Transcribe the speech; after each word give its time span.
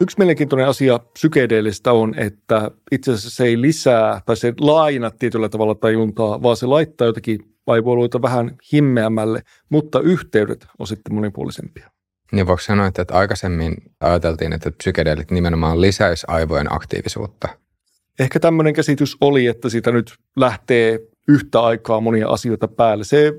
Yksi 0.00 0.18
mielenkiintoinen 0.18 0.68
asia 0.68 0.98
psykedeellistä 0.98 1.92
on, 1.92 2.14
että 2.18 2.70
itse 2.92 3.12
asiassa 3.12 3.30
se 3.30 3.44
ei 3.44 3.60
lisää 3.60 4.20
tai 4.26 4.36
se 4.36 4.54
laina 4.60 5.10
tietyllä 5.10 5.48
tavalla 5.48 5.74
tajuntaa, 5.74 6.42
vaan 6.42 6.56
se 6.56 6.66
laittaa 6.66 7.06
jotakin 7.06 7.38
aivoiluita 7.66 8.22
vähän 8.22 8.56
himmeämmälle, 8.72 9.42
mutta 9.68 10.00
yhteydet 10.00 10.66
on 10.78 10.86
sitten 10.86 11.14
monipuolisempia. 11.14 11.90
Niin 12.32 12.46
voiko 12.46 12.62
sanoa, 12.62 12.86
että 12.86 13.04
aikaisemmin 13.10 13.74
ajateltiin, 14.00 14.52
että 14.52 14.70
psykedeelit 14.70 15.30
nimenomaan 15.30 15.80
lisäisi 15.80 16.26
aivojen 16.28 16.72
aktiivisuutta? 16.74 17.48
Ehkä 18.18 18.40
tämmöinen 18.40 18.74
käsitys 18.74 19.16
oli, 19.20 19.46
että 19.46 19.68
siitä 19.68 19.92
nyt 19.92 20.14
lähtee 20.36 21.00
yhtä 21.28 21.60
aikaa 21.60 22.00
monia 22.00 22.28
asioita 22.28 22.68
päälle. 22.68 23.04
Se 23.04 23.32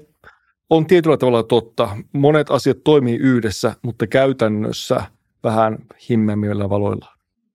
on 0.70 0.86
tietyllä 0.86 1.18
tavalla 1.18 1.44
totta. 1.44 1.98
Monet 2.14 2.52
asiat 2.52 2.78
toimii 2.84 3.16
yhdessä, 3.16 3.76
mutta 3.82 4.07
käytännössä 4.07 5.02
vähän 5.44 5.78
himmeämmillä 6.10 6.70
valoilla. 6.70 7.08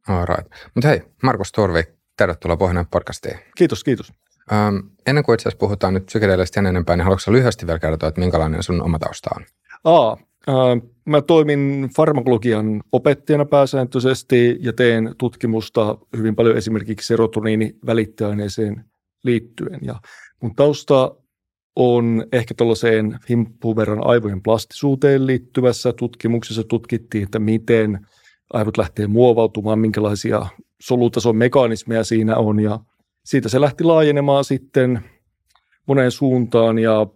All 0.09 0.27
right. 0.27 0.53
Mutta 0.75 0.89
hei, 0.89 1.03
Markus 1.23 1.53
Torvi, 1.53 1.83
tervetuloa 2.17 2.57
Pohjoinen 2.57 2.87
podcastiin. 2.87 3.39
Kiitos, 3.57 3.85
kiitos. 3.85 4.13
Ähm, 4.53 4.77
ennen 5.07 5.25
kuin 5.25 5.35
itse 5.35 5.49
asiassa 5.49 5.59
puhutaan 5.59 5.95
nyt 5.95 6.07
psykedeelistä 6.07 6.61
enempää, 6.61 6.97
niin 6.97 7.05
haluatko 7.05 7.33
lyhyesti 7.33 7.67
vielä 7.67 7.79
kertoa, 7.79 8.09
että 8.09 8.21
minkälainen 8.21 8.63
sun 8.63 8.83
oma 8.83 8.99
tausta 8.99 9.31
on? 9.37 9.45
Aa, 9.85 10.17
äh, 10.49 10.55
mä 11.05 11.23
toimin 11.23 11.91
farmakologian 11.97 12.83
opettajana 12.93 13.45
pääsääntöisesti 13.45 14.57
ja 14.61 14.73
teen 14.73 15.15
tutkimusta 15.19 15.99
hyvin 16.17 16.37
paljon 16.37 16.57
esimerkiksi 16.57 17.07
serotoniinivälittäjäaineeseen 17.07 18.85
liittyen. 19.25 19.79
Ja 19.83 19.95
mun 20.43 20.55
tausta 20.55 21.15
on 21.77 22.25
ehkä 22.33 22.55
tuollaiseen 22.55 23.19
himppuun 23.31 23.77
verran 23.77 24.07
aivojen 24.07 24.43
plastisuuteen 24.43 25.27
liittyvässä 25.27 25.93
tutkimuksessa 25.93 26.65
tutkittiin, 26.65 27.25
että 27.25 27.39
miten 27.39 28.07
aivot 28.53 28.79
lähtee 28.79 29.07
muovautumaan, 29.07 29.79
minkälaisia 29.79 30.47
solutason 30.83 31.37
mekanismeja 31.37 32.05
siinä 32.05 32.37
on 32.37 32.61
ja 32.61 32.81
siitä 33.25 33.49
se 33.49 33.61
lähti 33.61 33.85
laajenemaan 33.85 34.45
sitten 34.45 35.01
moneen 35.87 36.11
suuntaan 36.11 36.79
ja 36.79 37.07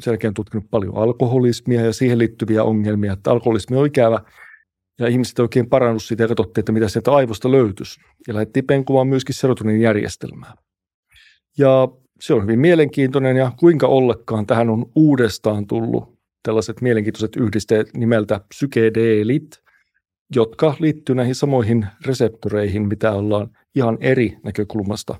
sen 0.00 0.10
jälkeen 0.10 0.34
tutkinut 0.34 0.70
paljon 0.70 0.96
alkoholismia 0.96 1.80
ja 1.80 1.92
siihen 1.92 2.18
liittyviä 2.18 2.64
ongelmia, 2.64 3.12
että 3.12 3.30
alkoholismi 3.30 3.76
on 3.76 3.86
ikävä 3.86 4.20
ja 4.98 5.08
ihmiset 5.08 5.38
oikein 5.38 5.68
parannut 5.68 6.02
siitä 6.02 6.22
ja 6.22 6.28
katsottiin, 6.28 6.62
että 6.62 6.72
mitä 6.72 6.88
sieltä 6.88 7.12
aivosta 7.12 7.50
löytyisi. 7.50 8.00
Ja 8.28 8.34
lähdettiin 8.34 8.66
penkumaan 8.66 9.08
myöskin 9.08 9.34
serotonin 9.34 9.80
järjestelmää. 9.80 10.54
Ja 11.58 11.88
se 12.20 12.34
on 12.34 12.42
hyvin 12.42 12.60
mielenkiintoinen 12.60 13.36
ja 13.36 13.52
kuinka 13.56 13.86
ollakaan 13.86 14.46
tähän 14.46 14.70
on 14.70 14.86
uudestaan 14.94 15.66
tullut 15.66 16.18
tällaiset 16.42 16.80
mielenkiintoiset 16.80 17.36
yhdisteet 17.36 17.94
nimeltä 17.94 18.40
psykedeelit, 18.48 19.62
jotka 20.34 20.76
liittyy 20.78 21.14
näihin 21.14 21.34
samoihin 21.34 21.86
reseptoreihin, 22.06 22.88
mitä 22.88 23.12
ollaan 23.12 23.50
ihan 23.74 23.98
eri 24.00 24.36
näkökulmasta 24.42 25.14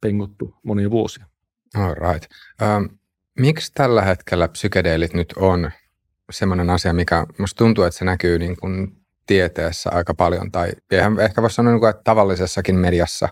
penguttu 0.00 0.54
monia 0.62 0.90
vuosia. 0.90 1.26
All 1.76 1.94
right. 1.94 2.30
Um, 2.62 2.98
miksi 3.38 3.72
tällä 3.74 4.02
hetkellä 4.02 4.48
psykedeelit 4.48 5.14
nyt 5.14 5.32
on 5.36 5.70
semmoinen 6.30 6.70
asia, 6.70 6.92
mikä 6.92 7.26
musta 7.38 7.58
tuntuu, 7.58 7.84
että 7.84 7.98
se 7.98 8.04
näkyy 8.04 8.38
niin 8.38 8.56
kuin 8.56 8.96
tieteessä 9.26 9.90
aika 9.90 10.14
paljon, 10.14 10.52
tai 10.52 10.72
ehkä 11.20 11.42
voisi 11.42 11.54
sanoa, 11.54 11.72
niin 11.72 11.88
että 11.88 12.02
tavallisessakin 12.04 12.76
mediassa 12.76 13.28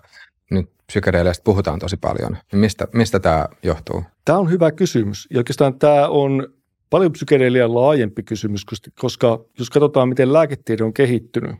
nyt 0.50 0.70
psykedeleistä 0.86 1.44
puhutaan 1.44 1.78
tosi 1.78 1.96
paljon. 1.96 2.36
Mistä, 2.52 2.88
mistä 2.92 3.20
tämä 3.20 3.46
johtuu? 3.62 4.04
Tämä 4.24 4.38
on 4.38 4.50
hyvä 4.50 4.72
kysymys. 4.72 5.26
Ja 5.30 5.38
oikeastaan 5.38 5.78
tämä 5.78 6.08
on 6.08 6.48
paljon 6.90 7.12
psykedeelian 7.12 7.74
laajempi 7.74 8.22
kysymys, 8.22 8.64
koska 9.00 9.44
jos 9.58 9.70
katsotaan, 9.70 10.08
miten 10.08 10.32
lääketiede 10.32 10.84
on 10.84 10.92
kehittynyt 10.92 11.56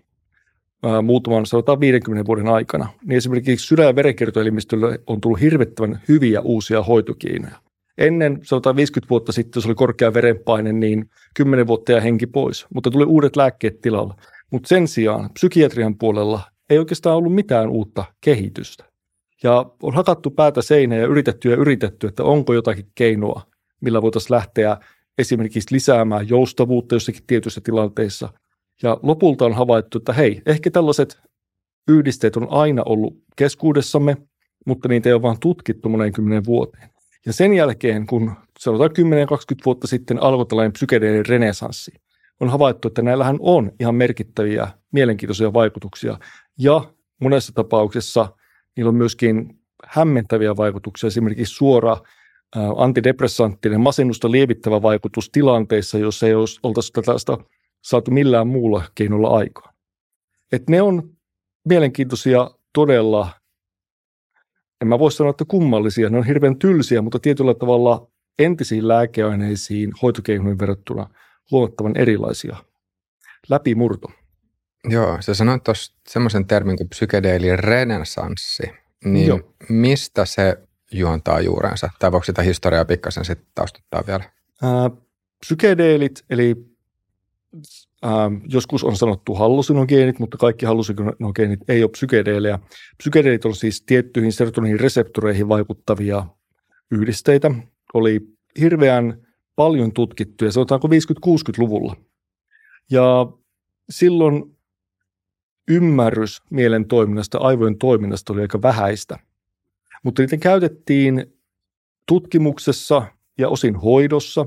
ää, 0.82 1.02
muutaman, 1.02 1.46
sanotaan 1.46 1.80
50 1.80 2.26
vuoden 2.26 2.48
aikana, 2.48 2.88
niin 3.04 3.16
esimerkiksi 3.16 3.66
sydän- 3.66 3.86
ja 3.86 3.96
verenkiertoelimistölle 3.96 5.00
on 5.06 5.20
tullut 5.20 5.40
hirvittävän 5.40 6.00
hyviä 6.08 6.40
uusia 6.40 6.82
hoitokeinoja. 6.82 7.56
Ennen, 7.98 8.38
sanotaan 8.42 8.76
50 8.76 9.10
vuotta 9.10 9.32
sitten, 9.32 9.58
jos 9.60 9.66
oli 9.66 9.74
korkea 9.74 10.14
verenpaine, 10.14 10.72
niin 10.72 11.10
10 11.34 11.66
vuotta 11.66 11.92
ja 11.92 12.00
henki 12.00 12.26
pois, 12.26 12.66
mutta 12.74 12.90
tuli 12.90 13.04
uudet 13.04 13.36
lääkkeet 13.36 13.80
tilalla. 13.80 14.16
Mutta 14.50 14.68
sen 14.68 14.88
sijaan 14.88 15.30
psykiatrian 15.32 15.98
puolella 15.98 16.40
ei 16.70 16.78
oikeastaan 16.78 17.16
ollut 17.16 17.34
mitään 17.34 17.68
uutta 17.68 18.04
kehitystä. 18.20 18.84
Ja 19.42 19.70
on 19.82 19.94
hakattu 19.94 20.30
päätä 20.30 20.62
seinään 20.62 21.00
ja 21.00 21.06
yritetty 21.06 21.50
ja 21.50 21.56
yritetty, 21.56 22.06
että 22.06 22.24
onko 22.24 22.54
jotakin 22.54 22.86
keinoa, 22.94 23.42
millä 23.80 24.02
voitaisiin 24.02 24.34
lähteä 24.34 24.76
esimerkiksi 25.18 25.74
lisäämään 25.74 26.28
joustavuutta 26.28 26.94
jossakin 26.94 27.22
tietyissä 27.26 27.60
tilanteissa. 27.64 28.28
Ja 28.82 29.00
lopulta 29.02 29.44
on 29.44 29.52
havaittu, 29.52 29.98
että 29.98 30.12
hei, 30.12 30.42
ehkä 30.46 30.70
tällaiset 30.70 31.20
yhdisteet 31.88 32.36
on 32.36 32.46
aina 32.50 32.82
ollut 32.86 33.16
keskuudessamme, 33.36 34.16
mutta 34.66 34.88
niitä 34.88 35.08
ei 35.08 35.12
ole 35.12 35.22
vaan 35.22 35.40
tutkittu 35.40 35.88
monen 35.88 36.12
kymmenen 36.12 36.44
vuoteen. 36.44 36.90
Ja 37.26 37.32
sen 37.32 37.54
jälkeen, 37.54 38.06
kun 38.06 38.32
sanotaan 38.58 38.90
10-20 38.90 38.94
vuotta 39.64 39.86
sitten 39.86 40.22
alkoi 40.22 40.46
tällainen 40.46 40.72
psykedeiden 40.72 41.26
renesanssi, 41.26 41.92
on 42.40 42.48
havaittu, 42.48 42.88
että 42.88 43.02
näillähän 43.02 43.36
on 43.40 43.72
ihan 43.80 43.94
merkittäviä 43.94 44.68
mielenkiintoisia 44.92 45.52
vaikutuksia. 45.52 46.18
Ja 46.58 46.92
monessa 47.20 47.52
tapauksessa 47.52 48.28
niillä 48.76 48.88
on 48.88 48.94
myöskin 48.94 49.58
hämmentäviä 49.86 50.56
vaikutuksia, 50.56 51.06
esimerkiksi 51.06 51.54
suora 51.54 51.96
antidepressanttinen 52.76 53.80
masennusta 53.80 54.30
lievittävä 54.30 54.82
vaikutus 54.82 55.30
tilanteissa, 55.30 55.98
jossa 55.98 56.26
ei 56.26 56.34
oltaisi 56.62 56.92
tällaista 56.92 57.38
saatu 57.82 58.10
millään 58.10 58.48
muulla 58.48 58.82
keinolla 58.94 59.28
aikaan. 59.28 59.74
Et 60.52 60.68
ne 60.68 60.82
on 60.82 61.10
mielenkiintoisia 61.68 62.50
todella, 62.72 63.30
en 64.80 64.88
mä 64.88 64.98
voi 64.98 65.12
sanoa, 65.12 65.30
että 65.30 65.44
kummallisia, 65.48 66.10
ne 66.10 66.18
on 66.18 66.26
hirveän 66.26 66.58
tylsiä, 66.58 67.02
mutta 67.02 67.18
tietyllä 67.18 67.54
tavalla 67.54 68.10
entisiin 68.38 68.88
lääkeaineisiin 68.88 69.92
hoitokeinoihin 70.02 70.58
verrattuna 70.58 71.10
huomattavan 71.50 71.96
erilaisia. 71.96 72.56
Läpimurto. 73.48 74.08
Joo, 74.88 75.16
sä 75.20 75.34
sanoit 75.34 75.64
tuossa 75.64 75.94
semmoisen 76.08 76.46
termin 76.46 76.76
kuin 76.76 76.88
psykedeelin 76.88 77.58
renesanssi. 77.58 78.62
Niin 79.04 79.28
Joo. 79.28 79.54
mistä 79.68 80.24
se 80.24 80.56
juontaa 80.92 81.40
juurensa? 81.40 81.90
Tai 81.98 82.12
voiko 82.12 82.24
sitä 82.24 82.42
historiaa 82.42 82.84
pikkasen 82.84 83.24
sitten 83.24 83.48
taustuttaa 83.54 84.04
vielä? 84.06 84.24
Ää, 84.62 84.90
psykedeelit, 85.40 86.24
eli 86.30 86.56
ää, 88.02 88.30
joskus 88.48 88.84
on 88.84 88.96
sanottu 88.96 89.34
hallusinogeenit, 89.34 90.18
mutta 90.18 90.36
kaikki 90.36 90.66
hallusinogeenit 90.66 91.60
ei 91.70 91.82
ole 91.82 91.90
psykedeelejä. 91.90 92.58
Psykedeelit 92.98 93.44
on 93.44 93.54
siis 93.54 93.82
tiettyihin 93.82 94.32
serotonin 94.32 94.80
reseptoreihin 94.80 95.48
vaikuttavia 95.48 96.26
yhdisteitä. 96.90 97.50
Oli 97.94 98.20
hirveän 98.60 99.25
paljon 99.56 99.92
tutkittuja, 99.92 100.52
sanotaanko 100.52 100.88
50-60-luvulla. 100.88 101.96
Ja 102.90 103.26
silloin 103.90 104.56
ymmärrys 105.68 106.42
mielen 106.50 106.86
toiminnasta, 106.88 107.38
aivojen 107.38 107.78
toiminnasta 107.78 108.32
oli 108.32 108.40
aika 108.40 108.62
vähäistä. 108.62 109.18
Mutta 110.02 110.22
niitä 110.22 110.36
käytettiin 110.36 111.36
tutkimuksessa 112.08 113.02
ja 113.38 113.48
osin 113.48 113.76
hoidossa 113.76 114.46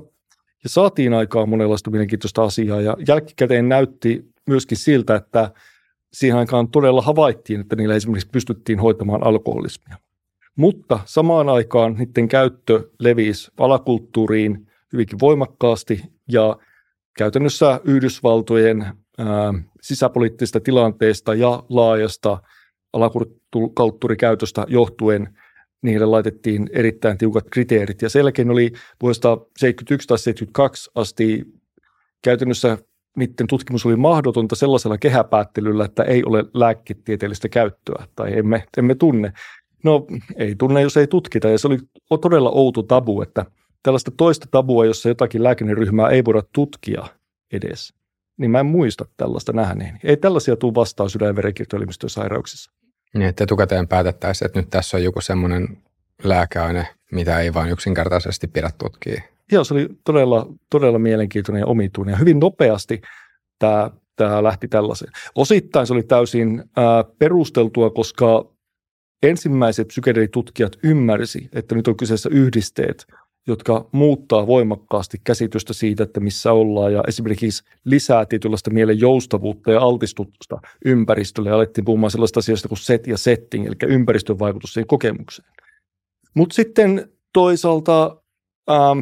ja 0.64 0.70
saatiin 0.70 1.14
aikaan 1.14 1.50
monenlaista 1.50 1.92
mielenkiintoista 1.92 2.44
asiaa 2.44 2.82
ja 2.82 2.98
jälkikäteen 3.08 3.70
näytti 3.70 4.26
myöskin 4.48 4.78
siltä, 4.78 5.16
että 5.16 5.52
siihen 6.14 6.38
aikaan 6.38 6.68
todella 6.68 7.02
havaittiin, 7.02 7.62
että 7.62 7.76
niillä 7.76 7.96
esimerkiksi 7.96 8.30
pystyttiin 8.32 8.80
hoitamaan 8.80 9.24
alkoholismia. 9.24 9.98
Mutta 10.56 11.00
samaan 11.06 11.50
aikaan 11.50 11.94
niiden 11.94 12.28
käyttö 12.28 12.90
levisi 13.00 13.52
alakulttuuriin 13.58 14.69
hyvinkin 14.94 15.20
voimakkaasti 15.20 16.02
ja 16.32 16.58
käytännössä 17.18 17.82
Yhdysvaltojen 17.84 18.86
sisäpoliittisesta 19.82 20.60
tilanteesta 20.60 21.34
ja 21.34 21.64
laajasta 21.70 22.42
alakulttuurikäytöstä 22.94 24.66
johtuen 24.68 25.38
niille 25.82 26.06
laitettiin 26.06 26.70
erittäin 26.74 27.18
tiukat 27.18 27.46
kriteerit. 27.52 28.02
Ja 28.02 28.10
selkein 28.10 28.52
oli 28.52 28.72
vuodesta 29.02 29.38
71 29.60 30.08
tai 30.08 30.18
72 30.18 30.92
asti 30.96 31.46
käytännössä 32.24 32.78
niiden 33.18 33.48
tutkimus 33.48 33.86
oli 33.86 33.96
mahdotonta 33.96 34.56
sellaisella 34.56 34.98
kehäpäättelyllä, 34.98 35.86
että 35.86 36.04
ei 36.04 36.24
ole 36.26 36.46
lääketieteellistä 36.54 37.50
käyttöä 37.50 38.08
tai 38.16 38.38
emme, 38.38 38.64
emme 38.78 38.96
tunne. 38.96 39.34
No 39.84 40.08
ei 40.36 40.56
tunne, 40.56 40.82
jos 40.82 40.98
ei 40.98 41.08
tutkita. 41.08 41.50
Ja 41.50 41.58
se 41.58 41.68
oli 41.68 41.78
todella 42.22 42.50
outo 42.50 42.84
tabu, 42.84 43.22
että 43.22 43.46
tällaista 43.84 44.12
toista 44.18 44.48
tabua, 44.52 44.86
jossa 44.86 45.10
jotakin 45.10 45.44
lääkineryhmää 45.44 46.10
ei 46.10 46.26
voida 46.26 46.42
tutkia 46.54 47.08
edes 47.54 48.00
niin 48.40 48.52
mä 48.52 48.60
en 48.60 48.66
muista 48.66 49.06
tällaista 49.18 49.54
nähneen. 49.54 50.00
Ei 50.04 50.18
tällaisia 50.18 50.56
tule 50.56 50.76
vastaan 50.76 51.10
sydän- 51.10 51.28
ja 51.28 51.36
verenkiertoelimistön 51.36 52.10
sairauksissa. 52.10 52.72
Niin, 53.14 53.28
että 53.28 53.44
etukäteen 53.44 53.88
päätettäisiin, 53.88 54.46
että 54.46 54.60
nyt 54.60 54.70
tässä 54.70 54.98
on 54.98 55.04
joku 55.04 55.22
semmoinen 55.22 55.78
lääkeaine, 56.24 56.88
mitä 57.12 57.40
ei 57.40 57.54
vain 57.54 57.72
yksinkertaisesti 57.72 58.48
pidä 58.48 58.70
tutkia. 58.78 59.22
Joo, 59.52 59.64
se 59.64 59.74
oli 59.74 59.90
todella, 60.06 60.48
todella 60.70 61.00
mielenkiintoinen 61.00 61.60
ja 61.60 61.66
omituinen. 61.66 62.14
Ja 62.14 62.18
hyvin 62.18 62.40
nopeasti 62.40 63.02
tämä 63.60 63.92
tämä 64.16 64.44
lähti 64.44 64.68
tällaiseen. 64.68 65.12
Osittain 65.36 65.88
se 65.88 65.94
oli 65.94 66.04
täysin 66.04 66.64
ää, 66.76 67.04
perusteltua, 67.20 67.90
koska 67.90 68.46
ensimmäiset 69.24 69.88
psykedelitutkijat 69.88 70.72
ymmärsi, 70.84 71.50
että 71.54 71.76
nyt 71.76 71.88
on 71.88 71.98
kyseessä 71.98 72.30
yhdisteet, 72.32 73.08
jotka 73.52 73.90
muuttaa 73.92 74.48
voimakkaasti 74.48 75.18
käsitystä 75.24 75.74
siitä, 75.74 76.04
että 76.04 76.20
missä 76.20 76.52
ollaan 76.52 76.94
ja 76.94 77.04
esimerkiksi 77.08 77.64
lisää 77.86 78.26
tietynlaista 78.26 78.72
mielen 78.72 79.00
joustavuutta 79.00 79.72
ja 79.72 79.82
altistusta 79.82 80.60
ympäristölle. 80.86 81.50
Ja 81.50 81.56
alettiin 81.56 81.86
puhumaan 81.86 82.12
sellaista 82.12 82.40
asioista 82.40 82.68
kuin 82.68 82.78
set 82.78 83.08
ja 83.08 83.18
setting, 83.18 83.68
eli 83.68 83.76
ympäristön 83.88 84.40
vaikutus 84.40 84.74
siihen 84.74 84.88
kokemukseen. 84.88 85.50
Mutta 86.34 86.56
sitten 86.56 87.10
toisaalta 87.34 88.18
ähm, 88.72 89.00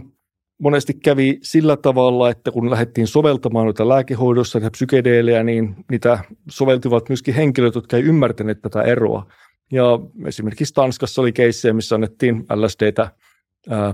monesti 0.62 0.94
kävi 0.94 1.40
sillä 1.44 1.78
tavalla, 1.78 2.30
että 2.30 2.52
kun 2.52 2.70
lähdettiin 2.70 3.08
soveltamaan 3.08 3.66
noita 3.66 3.90
lääkehoidossa 3.90 4.60
ja 4.60 4.72
psykedeelejä, 4.72 5.44
niin 5.44 5.76
niitä 5.92 6.20
soveltivat 6.50 7.10
myöskin 7.10 7.34
henkilöt, 7.34 7.76
jotka 7.76 7.98
ei 7.98 8.04
ymmärtäneet 8.04 8.62
tätä 8.62 8.82
eroa. 8.82 9.32
Ja 9.72 10.00
esimerkiksi 10.26 10.74
Tanskassa 10.74 11.22
oli 11.22 11.32
keissejä, 11.32 11.74
missä 11.74 11.96
annettiin 11.96 12.46
LSDtä 12.56 13.12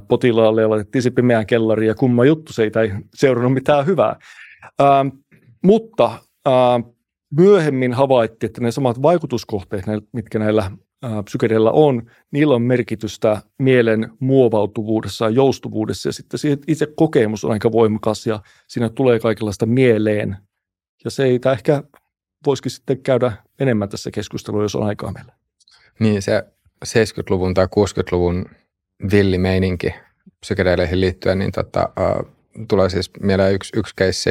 potilaalle 0.08 0.62
ja 0.62 0.70
laitettiin 0.70 1.02
se 1.02 1.10
pimeään 1.12 1.46
kellariin 1.46 1.88
ja 1.88 1.96
kumma 1.96 2.26
juttu, 2.26 2.54
se 2.54 2.64
ei 2.64 2.72
seurannut 3.16 3.54
mitään 3.54 3.86
hyvää. 3.86 4.16
Ää, 4.80 5.06
mutta 5.64 6.20
ää, 6.46 6.80
myöhemmin 7.38 7.94
havaittiin, 7.94 8.48
että 8.48 8.62
ne 8.62 8.72
samat 8.72 9.02
vaikutuskohteet, 9.02 9.86
mitkä 10.14 10.40
näillä 10.40 10.72
psykedeillä 11.24 11.72
on, 11.72 12.12
niillä 12.32 12.56
on 12.56 12.62
merkitystä 12.62 13.42
mielen 13.60 14.10
muovautuvuudessa 14.20 15.26
ja 15.26 15.32
joustuvuudessa 15.32 16.10
ja 16.10 16.14
sitten 16.14 16.40
itse 16.68 16.88
kokemus 16.96 17.46
on 17.46 17.52
aika 17.52 17.72
voimakas 17.72 18.28
ja 18.28 18.40
siinä 18.68 18.90
tulee 18.90 19.20
kaikenlaista 19.20 19.66
mieleen 19.66 20.38
ja 21.04 21.12
se 21.12 21.24
ei 21.24 21.40
ehkä 21.52 21.84
voisikin 22.46 22.72
sitten 22.72 23.04
käydä 23.04 23.34
enemmän 23.60 23.90
tässä 23.90 24.12
keskustelussa, 24.12 24.64
jos 24.64 24.76
on 24.76 24.84
aikaa 24.84 25.12
meillä. 25.12 25.34
Niin 26.00 26.22
se 26.22 26.44
70-luvun 26.86 27.54
tai 27.54 27.66
60-luvun 27.66 28.46
villimeininki 29.12 29.94
psykedeleihin 30.40 31.02
liittyen, 31.02 31.40
niin 31.40 31.52
tota, 31.52 31.90
uh, 32.00 32.28
tulee 32.68 32.90
siis 32.90 33.12
mieleen 33.20 33.54
yksi, 33.54 33.80
yksi 33.80 33.94
keissi. 33.96 34.30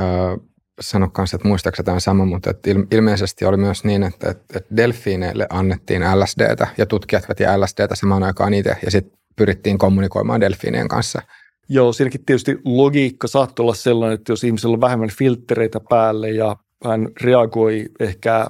Uh, 0.00 0.52
sano 0.80 1.08
kanssa, 1.08 1.36
että 1.36 1.48
muistaakseni 1.48 1.84
tämä 1.84 2.00
sama, 2.00 2.24
mutta 2.24 2.50
että 2.50 2.70
ilmeisesti 2.90 3.44
oli 3.44 3.56
myös 3.56 3.84
niin, 3.84 4.02
että, 4.02 4.30
että 4.30 4.76
delfiineille 4.76 5.46
annettiin 5.50 6.02
LSDtä 6.02 6.66
ja 6.78 6.86
tutkijat 6.86 7.28
veti 7.28 7.44
LSDtä 7.56 7.94
samaan 7.94 8.22
aikaan 8.22 8.54
itse 8.54 8.76
ja 8.84 8.90
sitten 8.90 9.18
pyrittiin 9.36 9.78
kommunikoimaan 9.78 10.40
delfiinien 10.40 10.88
kanssa. 10.88 11.22
Joo, 11.68 11.92
siinäkin 11.92 12.24
tietysti 12.24 12.58
logiikka 12.64 13.28
saattoi 13.28 13.64
olla 13.64 13.74
sellainen, 13.74 14.14
että 14.14 14.32
jos 14.32 14.44
ihmisellä 14.44 14.74
on 14.74 14.80
vähemmän 14.80 15.10
filtreitä 15.18 15.80
päälle 15.88 16.30
ja 16.30 16.56
hän 16.84 17.08
reagoi 17.20 17.84
ehkä 18.00 18.46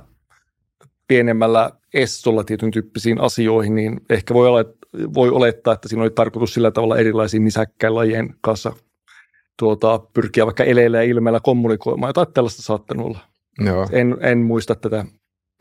pienemmällä 1.09 1.70
estolla 1.94 2.44
tietyn 2.44 2.70
tyyppisiin 2.70 3.20
asioihin, 3.20 3.75
niin 3.75 4.00
ehkä 4.11 4.35
voi, 4.35 4.49
olla, 4.49 4.64
voi 5.14 5.28
olettaa, 5.28 5.74
että 5.74 5.88
siinä 5.88 6.02
oli 6.02 6.10
tarkoitus 6.10 6.54
sillä 6.54 6.70
tavalla 6.70 6.98
erilaisiin 6.98 7.44
nisäkkäilajien 7.44 8.34
kanssa 8.40 8.72
tuota, 9.58 9.98
pyrkiä 10.14 10.46
vaikka 10.46 10.64
eleillä 10.64 10.98
ja 10.98 11.02
ilmeellä 11.10 11.40
kommunikoimaan. 11.42 12.08
Jotain 12.08 12.32
tällaista 12.34 12.62
saattanut 12.62 13.06
olla. 13.06 13.18
Joo. 13.58 13.88
En, 13.92 14.16
en 14.20 14.38
muista 14.38 14.74
tätä 14.74 15.04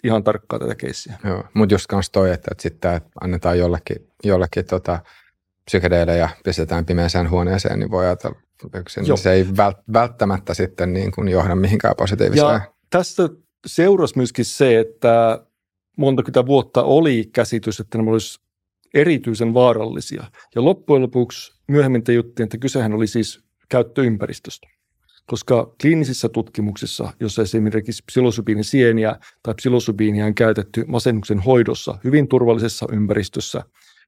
ihan 0.03 0.23
tarkkaa 0.23 0.59
tätä 0.59 0.75
keissiä. 0.75 1.17
Joo, 1.23 1.43
mutta 1.53 1.73
just 1.73 1.87
kanssa 1.87 2.11
toi, 2.11 2.31
että, 2.31 2.47
että 2.51 2.61
sitten 2.61 3.01
annetaan 3.21 3.59
jollekin, 3.59 4.07
jollekin 4.23 4.65
tota, 4.65 4.99
psykedeille 5.65 6.17
ja 6.17 6.29
pistetään 6.43 6.85
pimeäseen 6.85 7.29
huoneeseen, 7.29 7.79
niin 7.79 7.91
voi 7.91 8.05
ajatella, 8.05 8.39
että 8.65 8.91
se 9.15 9.31
ei 9.31 9.45
välttämättä 9.93 10.53
sitten 10.53 10.93
niin 10.93 11.11
kuin 11.11 11.27
johda 11.27 11.55
mihinkään 11.55 11.95
positiiviseen. 11.97 12.47
Ja 12.47 12.61
tästä 12.89 13.29
seurasi 13.65 14.17
myöskin 14.17 14.45
se, 14.45 14.79
että 14.79 15.45
monta 15.97 16.45
vuotta 16.45 16.83
oli 16.83 17.29
käsitys, 17.33 17.79
että 17.79 17.97
nämä 17.97 18.11
olisivat 18.11 18.50
erityisen 18.93 19.53
vaarallisia. 19.53 20.23
Ja 20.55 20.65
loppujen 20.65 21.01
lopuksi 21.01 21.51
myöhemmin 21.67 22.03
te 22.03 22.13
juttiin, 22.13 22.43
että 22.43 22.57
kysehän 22.57 22.93
oli 22.93 23.07
siis 23.07 23.43
käyttöympäristöstä. 23.69 24.67
Koska 25.27 25.75
kliinisissä 25.81 26.29
tutkimuksissa, 26.29 27.13
jossa 27.19 27.41
esimerkiksi 27.41 28.03
psilosybiinisieniä 28.07 29.15
tai 29.43 29.53
psilosybiinia 29.53 30.25
on 30.25 30.35
käytetty 30.35 30.85
masennuksen 30.87 31.39
hoidossa 31.39 31.97
hyvin 32.03 32.27
turvallisessa 32.27 32.85
ympäristössä, 32.91 33.63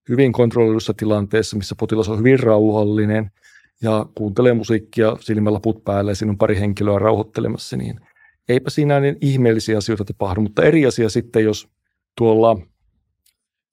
hyvin 0.10 0.32
kontrolloidussa 0.32 0.94
tilanteessa, 0.94 1.58
missä 1.58 1.76
potilas 1.80 2.10
on 2.10 2.20
hyvin 2.20 2.40
rauhallinen 2.40 3.32
ja 3.82 4.06
kuuntelee 4.16 4.54
musiikkia 4.54 5.18
silmälaput 5.20 5.84
päällä 5.84 6.12
ja 6.12 6.16
siinä 6.16 6.32
on 6.32 6.38
pari 6.38 6.60
henkilöä 6.60 7.00
rauhoittelemassa, 7.00 7.78
niin 7.78 8.00
eipä 8.50 8.70
siinä 8.70 9.00
niin 9.00 9.18
ihmeellisiä 9.22 9.78
asioita 9.78 10.06
tapahdu. 10.06 10.42
Mutta 10.42 10.64
eri 10.64 10.86
asia 10.86 11.10
sitten, 11.10 11.44
jos 11.44 11.68
tuolla 12.18 12.58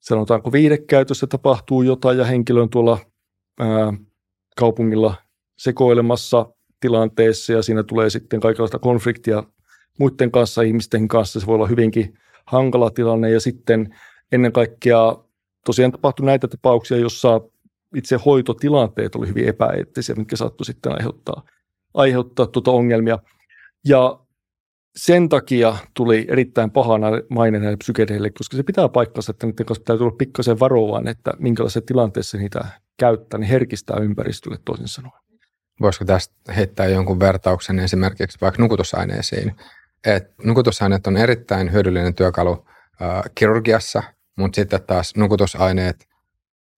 sanotaanko 0.01 0.51
viidekäytössä 0.51 1.27
tapahtuu 1.27 1.81
jotain 1.81 2.17
ja 2.17 2.25
henkilö 2.25 2.61
on 2.61 2.69
tuolla 2.69 2.99
ää, 3.59 3.93
kaupungilla 4.57 5.15
sekoilemassa 5.57 6.45
tilanteessa 6.79 7.53
ja 7.53 7.61
siinä 7.61 7.83
tulee 7.83 8.09
sitten 8.09 8.39
kaikenlaista 8.39 8.79
konfliktia 8.79 9.43
muiden 9.99 10.31
kanssa, 10.31 10.61
ihmisten 10.61 11.07
kanssa. 11.07 11.39
Se 11.39 11.45
voi 11.45 11.55
olla 11.55 11.67
hyvinkin 11.67 12.17
hankala 12.45 12.89
tilanne 12.89 13.29
ja 13.29 13.39
sitten 13.39 13.95
ennen 14.31 14.51
kaikkea 14.51 15.15
tosiaan 15.65 15.91
tapahtui 15.91 16.25
näitä 16.25 16.47
tapauksia, 16.47 16.97
jossa 16.97 17.41
itse 17.95 18.19
hoitotilanteet 18.25 19.15
oli 19.15 19.27
hyvin 19.27 19.47
epäeettisiä, 19.47 20.15
mitkä 20.15 20.35
saattoi 20.35 20.65
sitten 20.65 20.91
aiheuttaa, 20.91 21.43
aiheuttaa 21.93 22.47
tuota 22.47 22.71
ongelmia. 22.71 23.19
Ja 23.85 24.19
sen 24.95 25.29
takia 25.29 25.75
tuli 25.93 26.25
erittäin 26.29 26.71
pahana 26.71 27.07
maine 27.29 27.59
näille 27.59 27.77
psykedeille, 27.77 28.29
koska 28.29 28.57
se 28.57 28.63
pitää 28.63 28.89
paikkansa, 28.89 29.31
että 29.31 29.47
niiden 29.47 29.65
kanssa 29.65 29.83
täytyy 29.83 30.05
olla 30.05 30.15
pikkasen 30.15 30.59
varovainen, 30.59 31.11
että 31.11 31.31
minkälaisessa 31.39 31.81
tilanteessa 31.81 32.37
niitä 32.37 32.65
käyttää, 32.99 33.39
niin 33.39 33.49
herkistää 33.49 33.97
ympäristölle 34.01 34.57
toisin 34.65 34.87
sanoen. 34.87 35.21
Voisiko 35.81 36.05
tästä 36.05 36.53
heittää 36.55 36.87
jonkun 36.87 37.19
vertauksen 37.19 37.79
esimerkiksi 37.79 38.37
vaikka 38.41 38.61
nukutusaineisiin? 38.61 39.55
Et 40.05 40.23
nukutusaineet 40.43 41.07
on 41.07 41.17
erittäin 41.17 41.71
hyödyllinen 41.71 42.15
työkalu 42.15 42.65
äh, 43.01 43.21
kirurgiassa, 43.35 44.03
mutta 44.37 44.55
sitten 44.55 44.83
taas 44.87 45.15
nukutusaineet 45.15 46.07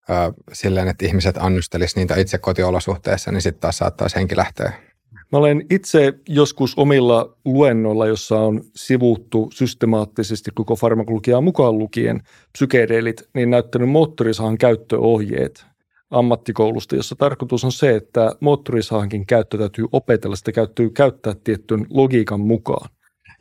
äh, 0.09 0.33
silleen, 0.53 0.87
että 0.87 1.05
ihmiset 1.05 1.37
annustelisivat 1.37 1.95
niitä 1.95 2.15
itse 2.15 2.37
kotiolosuhteissa, 2.37 3.31
niin 3.31 3.41
sitten 3.41 3.61
taas 3.61 3.77
saattaisi 3.77 4.15
henki 4.15 4.37
lähteä 4.37 4.92
Mä 5.31 5.37
olen 5.37 5.65
itse 5.69 6.13
joskus 6.29 6.73
omilla 6.77 7.37
luennoilla, 7.45 8.07
jossa 8.07 8.39
on 8.39 8.61
sivuttu 8.75 9.49
systemaattisesti 9.53 10.51
koko 10.53 10.75
farmakologiaa 10.75 11.41
mukaan 11.41 11.79
lukien 11.79 12.21
psykedeelit, 12.51 13.29
niin 13.33 13.49
näyttänyt 13.49 13.89
moottorisahan 13.89 14.57
käyttöohjeet 14.57 15.65
ammattikoulusta, 16.09 16.95
jossa 16.95 17.15
tarkoitus 17.15 17.63
on 17.63 17.71
se, 17.71 17.95
että 17.95 18.35
moottorisahankin 18.39 19.25
käyttö 19.25 19.57
täytyy 19.57 19.85
opetella, 19.91 20.35
sitä 20.35 20.51
käyttöä 20.51 20.89
käyttää 20.93 21.33
tietyn 21.43 21.85
logiikan 21.89 22.39
mukaan. 22.39 22.89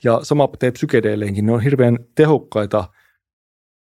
Ja 0.04 0.20
sama 0.22 0.48
pätee 0.48 0.70
psykedeeleinkin, 0.70 1.46
ne 1.46 1.52
on 1.52 1.62
hirveän 1.62 1.98
tehokkaita– 2.14 2.84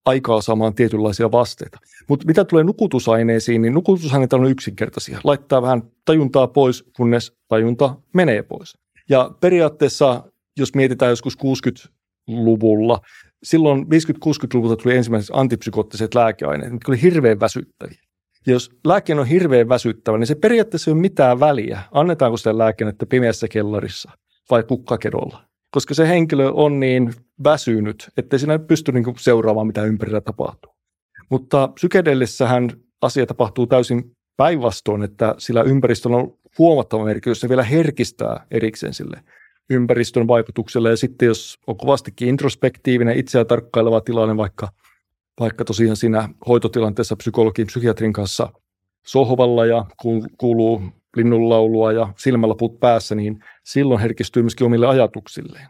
aikaa 0.05 0.41
saamaan 0.41 0.73
tietynlaisia 0.73 1.31
vasteita. 1.31 1.77
Mutta 2.07 2.27
mitä 2.27 2.45
tulee 2.45 2.63
nukutusaineisiin, 2.63 3.61
niin 3.61 3.73
nukutusaineet 3.73 4.33
on 4.33 4.45
yksinkertaisia. 4.45 5.19
Laittaa 5.23 5.61
vähän 5.61 5.83
tajuntaa 6.05 6.47
pois, 6.47 6.83
kunnes 6.95 7.33
tajunta 7.47 7.95
menee 8.13 8.43
pois. 8.43 8.77
Ja 9.09 9.31
periaatteessa, 9.39 10.23
jos 10.59 10.75
mietitään 10.75 11.09
joskus 11.09 11.37
60-luvulla, 11.37 12.99
silloin 13.43 13.85
50-60-luvulta 13.85 14.83
tuli 14.83 14.95
ensimmäiset 14.95 15.35
antipsykoottiset 15.35 16.15
lääkeaineet, 16.15 16.71
mitkä 16.71 16.91
oli 16.91 17.01
hirveän 17.01 17.39
väsyttäviä. 17.39 17.99
Ja 18.47 18.53
jos 18.53 18.71
lääke 18.87 19.15
on 19.15 19.27
hirveän 19.27 19.69
väsyttävä, 19.69 20.17
niin 20.17 20.27
se 20.27 20.35
periaatteessa 20.35 20.91
ei 20.91 20.93
ole 20.93 21.01
mitään 21.01 21.39
väliä. 21.39 21.81
Annetaanko 21.91 22.37
sitä 22.37 22.57
lääkennettä 22.57 23.05
pimeässä 23.05 23.47
kellarissa 23.47 24.11
vai 24.49 24.63
kukkakedolla 24.63 25.43
koska 25.73 25.93
se 25.93 26.07
henkilö 26.07 26.51
on 26.51 26.79
niin 26.79 27.13
väsynyt, 27.43 28.09
että 28.17 28.37
sinä 28.37 28.59
pysty 28.59 28.91
niin 28.91 29.03
kuin 29.03 29.15
seuraamaan, 29.19 29.67
mitä 29.67 29.83
ympärillä 29.83 30.21
tapahtuu. 30.21 30.73
Mutta 31.29 31.67
psykedellissähän 31.67 32.69
asia 33.01 33.25
tapahtuu 33.25 33.67
täysin 33.67 34.11
päinvastoin, 34.37 35.03
että 35.03 35.35
sillä 35.37 35.61
ympäristöllä 35.61 36.17
on 36.17 36.37
huomattava 36.59 37.05
merkitys, 37.05 37.39
se 37.39 37.49
vielä 37.49 37.63
herkistää 37.63 38.45
erikseen 38.51 38.93
sille 38.93 39.23
ympäristön 39.69 40.27
vaikutukselle. 40.27 40.89
Ja 40.89 40.97
sitten 40.97 41.25
jos 41.25 41.59
on 41.67 41.77
kovastikin 41.77 42.27
introspektiivinen, 42.27 43.17
itseä 43.17 43.45
tarkkaileva 43.45 44.01
tilanne, 44.01 44.37
vaikka, 44.37 44.67
vaikka 45.39 45.65
tosiaan 45.65 45.97
siinä 45.97 46.29
hoitotilanteessa 46.47 47.15
psykologin, 47.15 47.67
psykiatrin 47.67 48.13
kanssa 48.13 48.49
sohvalla 49.05 49.65
ja 49.65 49.85
kuuluu 50.37 50.81
linnunlaulua 51.17 51.91
ja 51.91 52.13
silmälaput 52.17 52.79
päässä, 52.79 53.15
niin 53.15 53.43
silloin 53.63 54.01
herkistyy 54.01 54.43
myöskin 54.43 54.67
omille 54.67 54.87
ajatuksilleen. 54.87 55.67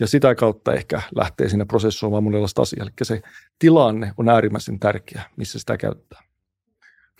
Ja 0.00 0.06
sitä 0.06 0.34
kautta 0.34 0.74
ehkä 0.74 1.02
lähtee 1.16 1.48
siinä 1.48 1.66
prosessoimaan 1.66 2.24
monenlaista 2.24 2.62
asiaa. 2.62 2.82
Eli 2.82 2.92
se 3.02 3.22
tilanne 3.58 4.12
on 4.16 4.28
äärimmäisen 4.28 4.78
tärkeä, 4.78 5.22
missä 5.36 5.58
sitä 5.58 5.76
käyttää. 5.76 6.22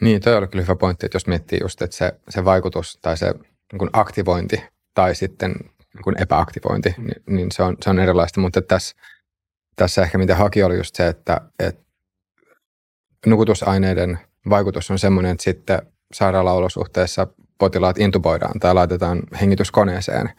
Niin, 0.01 0.21
toi 0.21 0.37
oli 0.37 0.49
kyllä 0.49 0.63
hyvä 0.63 0.77
pointti, 0.77 1.07
että 1.07 1.17
jos 1.17 1.27
miettii 1.27 1.59
just, 1.63 1.83
että 1.83 1.97
se, 1.97 2.13
se 2.29 2.45
vaikutus 2.45 2.99
tai 3.03 3.17
se 3.17 3.35
niin 3.73 3.91
aktivointi 3.93 4.65
tai 4.95 5.15
sitten 5.15 5.55
niin 5.95 6.23
epäaktivointi, 6.23 6.95
niin, 6.99 7.23
niin 7.27 7.53
se, 7.53 7.63
on, 7.63 7.77
se 7.83 7.91
on 7.91 7.99
erilaista, 7.99 8.41
mutta 8.41 8.63
tässä, 8.63 8.97
tässä 9.77 10.03
ehkä 10.03 10.19
mitä 10.19 10.37
haki 10.37 10.63
oli 10.63 10.77
just 10.77 10.95
se, 10.95 11.09
että, 11.09 11.41
että 11.59 11.83
nukutusaineiden 13.27 14.19
vaikutus 14.51 14.91
on 14.91 14.99
semmoinen, 14.99 15.33
että 15.33 15.45
sitten 15.45 15.83
sairaalaolosuhteissa 16.13 17.27
potilaat 17.59 17.99
intuboidaan 17.99 18.61
tai 18.61 18.75
laitetaan 18.75 19.23
hengityskoneeseen 19.41 20.31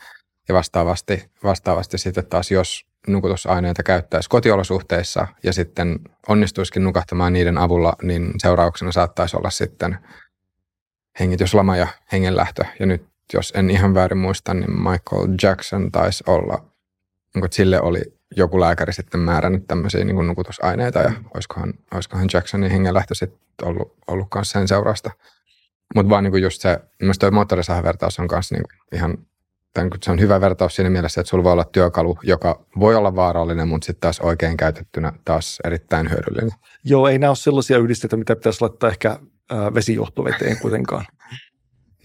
ja 0.47 0.55
vastaavasti, 0.55 1.29
vastaavasti 1.43 1.97
sitten 1.97 2.25
taas 2.25 2.51
jos 2.51 2.85
nukutusaineita 3.07 3.83
käyttäisi 3.83 4.29
kotiolosuhteissa 4.29 5.27
ja 5.43 5.53
sitten 5.53 5.99
onnistuisikin 6.27 6.83
nukahtamaan 6.83 7.33
niiden 7.33 7.57
avulla, 7.57 7.93
niin 8.01 8.33
seurauksena 8.37 8.91
saattaisi 8.91 9.37
olla 9.37 9.49
sitten 9.49 9.97
hengityslama 11.19 11.77
ja 11.77 11.87
hengenlähtö. 12.11 12.65
Ja 12.79 12.85
nyt, 12.85 13.05
jos 13.33 13.53
en 13.55 13.69
ihan 13.69 13.93
väärin 13.93 14.17
muista, 14.17 14.53
niin 14.53 14.71
Michael 14.71 15.27
Jackson 15.43 15.91
taisi 15.91 16.23
olla, 16.27 16.65
niin 17.35 17.45
että 17.45 17.55
sille 17.55 17.81
oli 17.81 18.01
joku 18.35 18.59
lääkäri 18.59 18.93
sitten 18.93 19.19
määrännyt 19.19 19.67
tämmöisiä 19.67 20.05
niin 20.05 20.15
kuin 20.15 20.27
nukutusaineita 20.27 20.99
ja 20.99 21.11
olisikohan, 21.33 21.73
olisikohan 21.93 22.29
Jacksonin 22.33 22.71
hengenlähtö 22.71 23.15
sitten 23.15 23.39
ollut, 23.63 23.93
ollut 24.07 24.27
kanssa 24.29 24.59
sen 24.59 24.67
seurausta. 24.67 25.11
Mutta 25.95 26.09
vaan 26.09 26.23
niin 26.23 26.31
kuin 26.31 26.43
just 26.43 26.61
se, 26.61 26.79
myös 27.01 27.19
tuo 27.19 27.31
moottorisahavertaus 27.31 28.19
on 28.19 28.27
kanssa 28.27 28.55
niin 28.55 28.65
ihan 28.93 29.17
se 30.03 30.11
on 30.11 30.19
hyvä 30.19 30.41
vertaus 30.41 30.75
siinä 30.75 30.89
mielessä, 30.89 31.21
että 31.21 31.29
sulla 31.29 31.43
voi 31.43 31.51
olla 31.51 31.69
työkalu, 31.71 32.17
joka 32.23 32.65
voi 32.79 32.95
olla 32.95 33.15
vaarallinen, 33.15 33.67
mutta 33.67 33.85
sitten 33.85 34.01
taas 34.01 34.19
oikein 34.19 34.57
käytettynä 34.57 35.13
taas 35.25 35.59
erittäin 35.63 36.09
hyödyllinen. 36.09 36.51
Joo, 36.83 37.07
ei 37.07 37.19
nämä 37.19 37.31
ole 37.31 37.35
sellaisia 37.35 37.77
yhdisteitä, 37.77 38.17
mitä 38.17 38.35
pitäisi 38.35 38.61
laittaa 38.61 38.89
ehkä 38.89 39.09
äh, 39.51 39.73
vesijohtoveteen 39.73 40.57
kuitenkaan. 40.57 41.05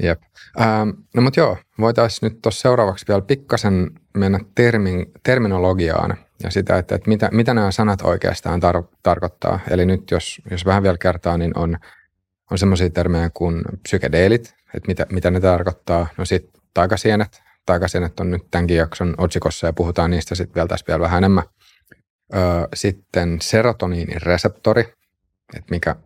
Jep. 0.02 0.22
Ähm, 0.60 0.88
no 1.14 1.22
mutta 1.22 1.40
joo, 1.40 1.56
voitaisiin 1.78 2.28
nyt 2.28 2.42
tuossa 2.42 2.60
seuraavaksi 2.60 3.04
vielä 3.08 3.20
pikkasen 3.20 3.90
mennä 4.16 4.40
termin, 4.54 5.06
terminologiaan 5.22 6.16
ja 6.42 6.50
sitä, 6.50 6.78
että, 6.78 6.94
että 6.94 7.08
mitä, 7.08 7.28
mitä 7.32 7.54
nämä 7.54 7.70
sanat 7.70 8.02
oikeastaan 8.02 8.60
tar- 8.62 8.96
tarkoittaa. 9.02 9.60
Eli 9.70 9.86
nyt 9.86 10.10
jos, 10.10 10.42
jos 10.50 10.66
vähän 10.66 10.82
vielä 10.82 10.98
kertaa, 10.98 11.38
niin 11.38 11.58
on, 11.58 11.78
on 12.50 12.58
semmoisia 12.58 12.90
termejä 12.90 13.30
kuin 13.34 13.62
psykedeelit, 13.82 14.54
että 14.74 14.86
mitä, 14.86 15.06
mitä 15.10 15.30
ne 15.30 15.40
tarkoittaa. 15.40 16.06
No 16.16 16.24
sitten 16.24 16.62
taikasienet, 16.74 17.41
taikasienet 17.66 18.20
on 18.20 18.30
nyt 18.30 18.42
tämänkin 18.50 18.76
jakson 18.76 19.14
otsikossa 19.18 19.66
ja 19.66 19.72
puhutaan 19.72 20.10
niistä 20.10 20.34
sitten 20.34 20.54
vielä 20.54 20.68
tässä 20.68 20.86
vielä 20.88 21.00
vähän 21.00 21.18
enemmän. 21.18 21.44
Öö, 22.34 22.42
sitten 22.74 23.38
serotoniinireseptori, 23.42 24.80
että 25.56 25.70
mikä, 25.70 25.96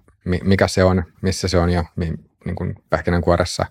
mikä 0.44 0.68
se 0.68 0.84
on, 0.84 1.04
missä 1.22 1.48
se 1.48 1.58
on 1.58 1.70
ja 1.70 1.84
niin 1.96 2.56
kuin 2.56 2.75
pähkinänkuoressa. 2.90 3.66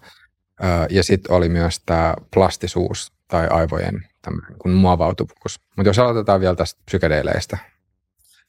Ja 0.89 1.03
sitten 1.03 1.31
oli 1.31 1.49
myös 1.49 1.81
tämä 1.85 2.13
plastisuus 2.33 3.13
tai 3.27 3.47
aivojen 3.47 4.05
kun 4.59 4.71
muovautuvuus. 4.71 5.59
Mutta 5.77 5.89
jos 5.89 5.99
aloitetaan 5.99 6.41
vielä 6.41 6.55
tästä 6.55 6.81
psykedeileistä. 6.85 7.57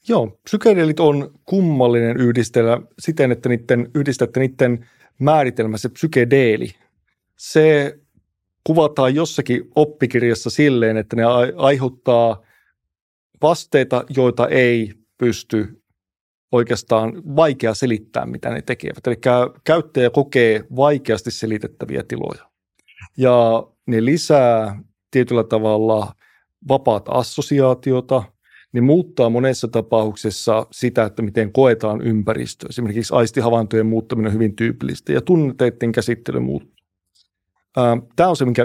Joo, 0.09 0.39
psykedeelit 0.45 1.01
on 1.01 1.31
kummallinen 1.45 2.17
yhdistelmä 2.17 2.79
siten, 2.99 3.33
että 3.33 3.49
niiden, 3.49 3.91
yhdistätte 3.95 4.41
niiden 4.41 4.89
määritelmä 5.19 5.77
se 5.77 5.89
psykedeeli. 5.89 6.75
Se 7.37 7.99
kuvataan 8.67 9.15
jossakin 9.15 9.71
oppikirjassa 9.75 10.51
silleen, 10.51 10.97
että 10.97 11.17
ne 11.17 11.23
aiheuttaa 11.57 12.43
vasteita, 13.43 14.05
joita 14.17 14.49
ei 14.49 14.93
pysty 15.19 15.83
oikeastaan 16.53 17.23
vaikea 17.37 17.75
selittää, 17.75 18.27
mitä 18.27 18.51
ne 18.51 18.63
tekevät. 18.63 19.07
Eli 19.07 19.17
käyttäjä 19.65 20.11
kokee 20.11 20.65
vaikeasti 20.77 21.31
selitettäviä 21.31 22.03
tiloja. 22.09 22.51
Ja 23.17 23.67
ne 23.87 24.05
lisää 24.05 24.83
tietyllä 25.11 25.45
tavalla 25.45 26.13
vapaata 26.69 27.13
assosiaatiota, 27.13 28.23
ne 28.73 28.81
muuttaa 28.81 29.31
monessa 29.31 29.69
tapauksessa 29.69 30.67
sitä, 30.73 31.05
että 31.05 31.23
miten 31.23 31.53
koetaan 31.53 32.01
ympäristö. 32.01 32.67
Esimerkiksi 32.69 33.15
aistihavaintojen 33.15 33.87
muuttaminen 33.87 34.29
on 34.29 34.35
hyvin 34.35 34.57
tyypillistä 34.57 35.13
ja 35.13 35.21
tunteiden 35.21 35.93
käsittely 35.93 36.41
muuttuu. 36.41 36.76
Tämä 38.17 38.29
on 38.29 38.37
se, 38.37 38.45
minkä 38.45 38.65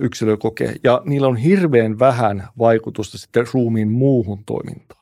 yksilö 0.00 0.36
kokee, 0.36 0.74
ja 0.84 1.02
niillä 1.04 1.28
on 1.28 1.36
hirveän 1.36 1.98
vähän 1.98 2.48
vaikutusta 2.58 3.18
sitten 3.18 3.46
ruumiin 3.54 3.90
muuhun 3.90 4.44
toimintaan 4.44 5.00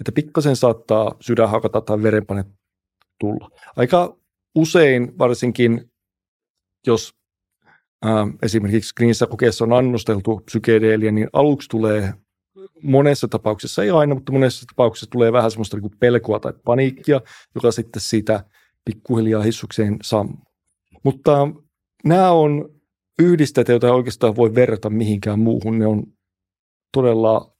että 0.00 0.12
pikkasen 0.12 0.56
saattaa 0.56 1.14
sydän 1.20 1.50
hakata 1.50 1.80
tai 1.80 2.02
verenpaine 2.02 2.44
tulla. 3.18 3.50
Aika 3.76 4.16
usein, 4.54 5.18
varsinkin 5.18 5.90
jos 6.86 7.14
esimerkiksi 8.42 8.94
klinissä 8.94 9.26
kokeessa 9.26 9.64
on 9.64 9.72
annosteltu 9.72 10.40
psykedeeliä, 10.46 11.10
niin 11.10 11.28
aluksi 11.32 11.68
tulee 11.68 12.14
monessa 12.82 13.28
tapauksessa, 13.28 13.82
ei 13.82 13.90
aina, 13.90 14.14
mutta 14.14 14.32
monessa 14.32 14.66
tapauksessa 14.66 15.10
tulee 15.10 15.32
vähän 15.32 15.50
semmoista 15.50 15.76
niin 15.76 15.98
pelkoa 16.00 16.40
tai 16.40 16.52
paniikkia, 16.64 17.20
joka 17.54 17.70
sitten 17.70 18.02
siitä 18.02 18.44
pikkuhiljaa 18.84 19.42
hissukseen 19.42 19.96
sammuu. 20.02 20.44
Mutta 21.02 21.48
nämä 22.04 22.30
on 22.30 22.79
yhdisteitä, 23.20 23.72
joita 23.72 23.94
oikeastaan 23.94 24.36
voi 24.36 24.54
verrata 24.54 24.90
mihinkään 24.90 25.40
muuhun. 25.40 25.78
Ne 25.78 25.86
on 25.86 26.02
todella 26.92 27.54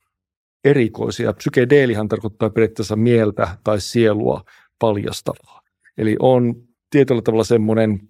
erikoisia. 0.64 1.32
Psykedeelihan 1.32 2.08
tarkoittaa 2.08 2.50
periaatteessa 2.50 2.96
mieltä 2.96 3.58
tai 3.64 3.80
sielua 3.80 4.44
paljastavaa. 4.78 5.60
Eli 5.98 6.16
on 6.18 6.54
tietyllä 6.90 7.22
tavalla 7.22 7.44
semmoinen 7.44 8.00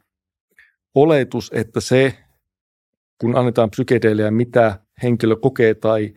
oletus, 0.95 1.50
että 1.54 1.80
se, 1.80 2.19
kun 3.21 3.37
annetaan 3.37 3.71
psykedeeliä, 3.71 4.30
mitä 4.30 4.80
henkilö 5.02 5.37
kokee 5.37 5.75
tai 5.75 6.14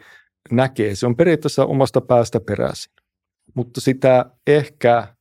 näkee, 0.52 0.96
se 0.96 1.06
on 1.06 1.16
periaatteessa 1.16 1.66
omasta 1.66 2.02
päästä 2.02 2.40
peräisin. 2.40 2.94
Mutta 3.56 3.82
sitä 3.82 4.26
ehkä 4.48 5.16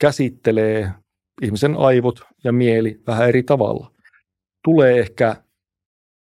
käsittelee 0.00 0.92
ihmisen 1.42 1.74
aivot 1.76 2.20
ja 2.44 2.52
mieli 2.52 3.00
vähän 3.06 3.28
eri 3.28 3.42
tavalla. 3.42 3.92
Tulee 4.64 4.98
ehkä 4.98 5.36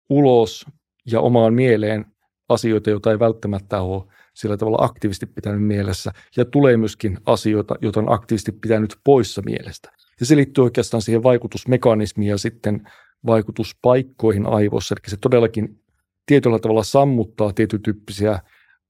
ulos 0.08 0.66
ja 1.06 1.20
omaan 1.20 1.54
mieleen 1.54 2.04
asioita, 2.48 2.90
joita 2.90 3.10
ei 3.10 3.18
välttämättä 3.18 3.80
ole 3.80 4.04
sillä 4.34 4.56
tavalla 4.56 4.84
aktiivisesti 4.84 5.26
pitänyt 5.26 5.62
mielessä. 5.62 6.12
Ja 6.36 6.44
tulee 6.44 6.76
myöskin 6.76 7.18
asioita, 7.26 7.74
joita 7.80 8.00
on 8.00 8.12
aktiivisesti 8.12 8.52
pitänyt 8.52 8.96
poissa 9.04 9.42
mielestä. 9.42 9.92
Ja 10.20 10.26
se 10.26 10.36
liittyy 10.36 10.64
oikeastaan 10.64 11.02
siihen 11.02 11.22
vaikutusmekanismiin 11.22 12.30
ja 12.30 12.38
sitten 12.38 12.90
vaikutuspaikkoihin 13.26 14.46
aivoissa. 14.46 14.94
Eli 14.94 15.10
se 15.10 15.16
todellakin 15.20 15.80
tietyllä 16.26 16.58
tavalla 16.58 16.82
sammuttaa 16.82 17.52
tietytyyppisiä 17.52 18.38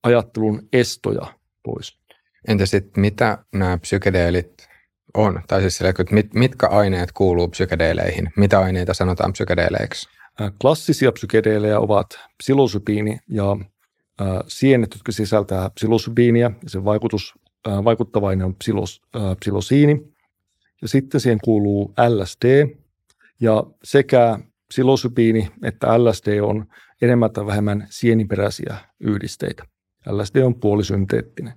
ajattelun 0.03 0.67
estoja 0.73 1.33
pois. 1.63 1.99
Entä 2.47 2.65
sitten 2.65 3.01
mitä 3.01 3.37
nämä 3.53 3.77
psykedeelit 3.77 4.67
on? 5.13 5.41
Tai 5.47 5.61
siis 5.61 5.77
sillä, 5.77 5.93
mit, 6.11 6.33
mitkä 6.33 6.67
aineet 6.67 7.11
kuuluu 7.11 7.47
psykedeeleihin? 7.47 8.29
Mitä 8.37 8.59
aineita 8.59 8.93
sanotaan 8.93 9.33
psykedeleiksi? 9.33 10.18
Klassisia 10.61 11.11
psykedeelejä 11.11 11.79
ovat 11.79 12.07
psilosypiini 12.37 13.19
ja 13.27 13.57
sienet, 14.47 14.93
jotka 14.93 15.11
sisältää 15.11 15.69
psilosybiinia 15.69 16.51
ja 16.63 16.69
sen 16.69 16.85
vaikutus, 16.85 17.33
vaikuttavainen 17.83 18.45
on 18.45 18.55
psilos, 18.55 19.01
psilosiini. 19.39 20.13
Ja 20.81 20.87
sitten 20.87 21.21
siihen 21.21 21.39
kuuluu 21.43 21.93
LSD 22.09 22.67
ja 23.41 23.63
sekä 23.83 24.39
psilosybiini 24.67 25.51
että 25.63 26.03
LSD 26.03 26.39
on 26.39 26.65
enemmän 27.01 27.31
tai 27.31 27.45
vähemmän 27.45 27.87
sieniperäisiä 27.89 28.77
yhdisteitä. 28.99 29.63
LSD 30.09 30.35
on 30.35 30.55
puolisynteettinen. 30.55 31.53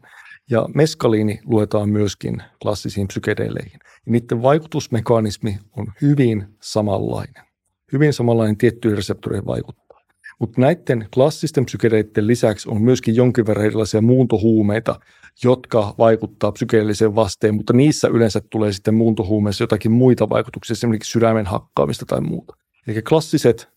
Ja 0.50 0.68
meskaliini 0.74 1.40
luetaan 1.44 1.88
myöskin 1.88 2.42
klassisiin 2.62 3.08
psykedeleihin. 3.08 3.80
Ja 3.82 4.12
niiden 4.12 4.42
vaikutusmekanismi 4.42 5.58
on 5.76 5.86
hyvin 6.02 6.46
samanlainen. 6.62 7.51
Hyvin 7.92 8.12
samanlainen 8.12 8.56
tiettyihin 8.56 8.96
reseptoreihin 8.96 9.46
vaikuttaa. 9.46 10.00
Mutta 10.38 10.60
näiden 10.60 11.08
klassisten 11.14 11.64
psykedeiden 11.64 12.26
lisäksi 12.26 12.68
on 12.68 12.82
myöskin 12.82 13.16
jonkin 13.16 13.46
verran 13.46 13.66
erilaisia 13.66 14.02
muuntohuumeita, 14.02 15.00
jotka 15.44 15.94
vaikuttaa 15.98 16.52
psykedelliseen 16.52 17.14
vasteen, 17.14 17.54
mutta 17.54 17.72
niissä 17.72 18.08
yleensä 18.08 18.40
tulee 18.50 18.72
sitten 18.72 18.94
muuntohuumeissa 18.94 19.62
jotakin 19.62 19.92
muita 19.92 20.28
vaikutuksia, 20.28 20.72
esimerkiksi 20.74 21.10
sydämen 21.10 21.46
hakkaamista 21.46 22.06
tai 22.06 22.20
muuta. 22.20 22.56
Eli 22.86 23.02
klassiset 23.02 23.68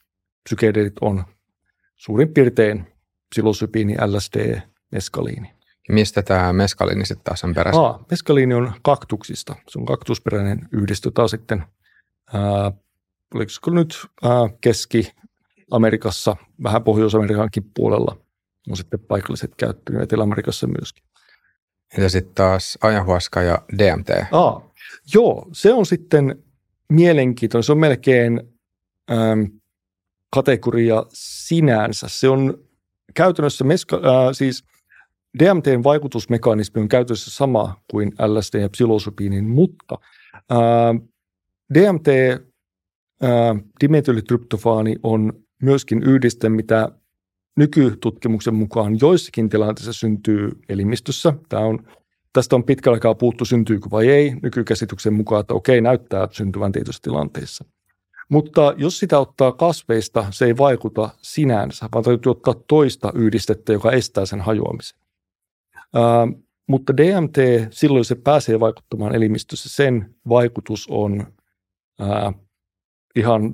psykedelit 0.44 0.94
on 1.02 1.24
suurin 1.96 2.34
piirtein 2.34 2.86
psilosybiini, 3.30 3.96
LSD, 4.08 4.62
meskaliini. 4.92 5.52
Mistä 5.90 6.22
tämä 6.22 6.54
meskaliini 6.54 7.06
sitten 7.06 7.24
taas 7.24 7.44
on 7.44 7.54
peräisin? 7.54 7.82
Aa, 7.82 8.06
meskaliini 8.12 8.54
on 8.54 8.72
kaktuksista. 8.82 9.56
Se 9.68 9.80
on 9.80 9.86
kaktusperäinen 9.86 10.60
yhdistö. 10.72 11.12
Tämä 11.12 11.28
sitten, 11.28 11.64
ää, 12.34 12.72
oliko 13.36 13.72
nyt 13.72 13.98
ää, 14.24 14.50
keski- 14.62 15.12
Amerikassa, 15.72 16.36
vähän 16.64 16.84
Pohjois-Amerikankin 16.84 17.72
puolella 17.76 18.18
on 18.70 18.78
sitten 18.78 19.00
paikalliset 19.00 19.56
käyttänyt, 19.58 20.02
Etelä-Amerikassa 20.02 20.68
myöskin. 20.68 21.04
Ja 21.98 22.10
sitten 22.10 22.36
taas 22.36 22.78
ayahuasca 22.82 23.42
ja 23.42 23.62
DMT. 23.78 24.10
Aa, 24.32 24.74
joo, 25.14 25.50
se 25.54 25.74
on 25.74 25.86
sitten 25.86 26.44
mielenkiintoinen. 26.90 27.64
Se 27.64 27.72
on 27.72 27.78
melkein, 27.78 28.42
ähm, 29.12 29.42
kategoria 30.30 31.06
sinänsä. 31.14 32.08
Se 32.10 32.30
on 32.30 32.58
käytännössä, 33.14 33.64
meska, 33.64 33.96
ää, 34.04 34.34
siis 34.34 34.64
DMTn 35.40 35.84
vaikutusmekanismi 35.84 36.82
on 36.82 36.88
käytössä 36.88 37.32
sama 37.32 37.82
kuin 37.92 38.12
LSD 38.20 38.62
ja 38.62 38.70
psilosopiinin, 38.70 39.46
mutta 39.46 39.98
ää, 40.50 40.96
DMT, 41.74 42.08
dimetylitryptofaani, 43.82 44.96
on 45.04 45.34
myöskin 45.62 46.04
yhdiste, 46.04 46.50
mitä 46.50 46.90
nykytutkimuksen 47.58 48.56
mukaan 48.56 48.98
joissakin 49.02 49.50
tilanteissa 49.50 49.94
syntyy 49.94 50.52
elimistössä. 50.70 51.34
Tämä 51.50 51.64
on, 51.66 51.88
tästä 52.34 52.56
on 52.56 52.64
pitkällä 52.64 52.96
aikaa 52.96 53.16
puhuttu, 53.16 53.46
syntyykö 53.46 53.90
vai 53.92 54.08
ei, 54.08 54.34
nykykäsityksen 54.44 55.14
mukaan, 55.14 55.42
että 55.42 55.54
okei, 55.54 55.82
näyttää 55.82 56.28
syntyvän 56.32 56.72
tietyissä 56.72 57.02
tilanteissa. 57.04 57.66
Mutta 58.30 58.74
jos 58.78 59.00
sitä 59.00 59.20
ottaa 59.20 59.52
kasveista, 59.52 60.26
se 60.32 60.46
ei 60.46 60.58
vaikuta 60.58 61.10
sinänsä, 61.22 61.90
vaan 61.94 62.04
täytyy 62.04 62.30
ottaa 62.30 62.54
toista 62.68 63.12
yhdistettä, 63.16 63.74
joka 63.74 63.92
estää 63.92 64.26
sen 64.26 64.42
hajoamisen. 64.42 65.00
Ää, 65.94 66.28
mutta 66.68 66.98
DMT, 66.98 67.38
silloin 67.72 68.06
se 68.06 68.16
pääsee 68.16 68.60
vaikuttamaan 68.60 69.16
elimistössä, 69.16 69.70
sen 69.70 70.16
vaikutus 70.30 70.88
on 70.90 71.28
ää, 72.00 72.34
ihan 73.16 73.54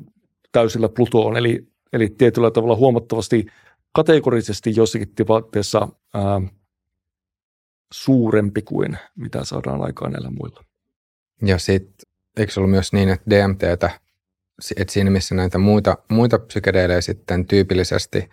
täysillä 0.51 0.89
Plutoon, 0.89 1.37
eli, 1.37 1.67
eli 1.93 2.09
tietyllä 2.09 2.51
tavalla 2.51 2.75
huomattavasti 2.75 3.45
kategorisesti 3.93 4.73
jossakin 4.75 5.15
tilanteessa 5.15 5.87
ää, 6.13 6.41
suurempi 7.93 8.61
kuin 8.61 8.97
mitä 9.15 9.45
saadaan 9.45 9.81
aikaan 9.81 10.11
näillä 10.11 10.31
muilla. 10.31 10.63
Ja 11.45 11.57
sitten 11.57 12.11
eikö 12.37 12.53
ollut 12.57 12.71
myös 12.71 12.93
niin, 12.93 13.09
että 13.09 13.29
DMTtä, 13.29 13.89
että 14.77 14.93
siinä 14.93 15.09
missä 15.09 15.35
näitä 15.35 15.57
muita, 15.57 15.97
muita 16.09 16.39
psykedeelejä 16.39 17.01
sitten 17.01 17.47
tyypillisesti 17.47 18.29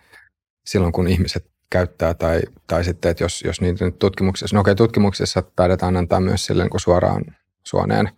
silloin, 0.65 0.93
kun 0.93 1.07
ihmiset 1.07 1.51
käyttää 1.69 2.13
tai, 2.13 2.41
tai 2.67 2.83
sitten, 2.83 3.11
että 3.11 3.23
jos, 3.23 3.41
jos 3.41 3.61
niitä 3.61 3.85
nyt 3.85 3.99
tutkimuksessa, 3.99 4.55
no 4.55 4.61
okei, 4.61 4.75
tutkimuksessa 4.75 5.43
taidetaan 5.55 5.97
antaa 5.97 6.19
myös 6.19 6.45
silleen 6.45 6.69
kuin 6.69 6.81
suoraan 6.81 7.25
suoneen. 7.63 8.09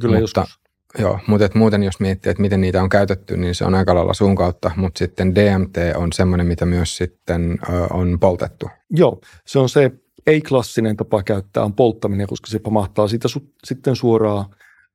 Kyllä 0.00 0.20
mutta, 0.20 0.40
joskus. 0.40 0.65
Joo, 0.98 1.18
mutta 1.26 1.46
et 1.46 1.54
muuten 1.54 1.82
jos 1.82 2.00
miettii, 2.00 2.30
että 2.30 2.40
miten 2.40 2.60
niitä 2.60 2.82
on 2.82 2.88
käytetty, 2.88 3.36
niin 3.36 3.54
se 3.54 3.64
on 3.64 3.74
aika 3.74 3.94
lailla 3.94 4.14
suun 4.14 4.36
kautta, 4.36 4.70
mutta 4.76 4.98
sitten 4.98 5.34
DMT 5.34 5.76
on 5.94 6.12
semmoinen, 6.12 6.46
mitä 6.46 6.66
myös 6.66 6.96
sitten 6.96 7.58
ö, 7.68 7.86
on 7.90 8.20
poltettu. 8.20 8.70
Joo, 8.90 9.20
se 9.46 9.58
on 9.58 9.68
se 9.68 9.92
ei-klassinen 10.26 10.96
tapa 10.96 11.22
käyttää 11.22 11.64
on 11.64 11.74
polttaminen, 11.74 12.26
koska 12.26 12.46
se 12.46 12.58
pamahtaa 12.58 13.08
siitä 13.08 13.28
su- 13.28 13.52
sitten 13.64 13.96
suoraan 13.96 14.44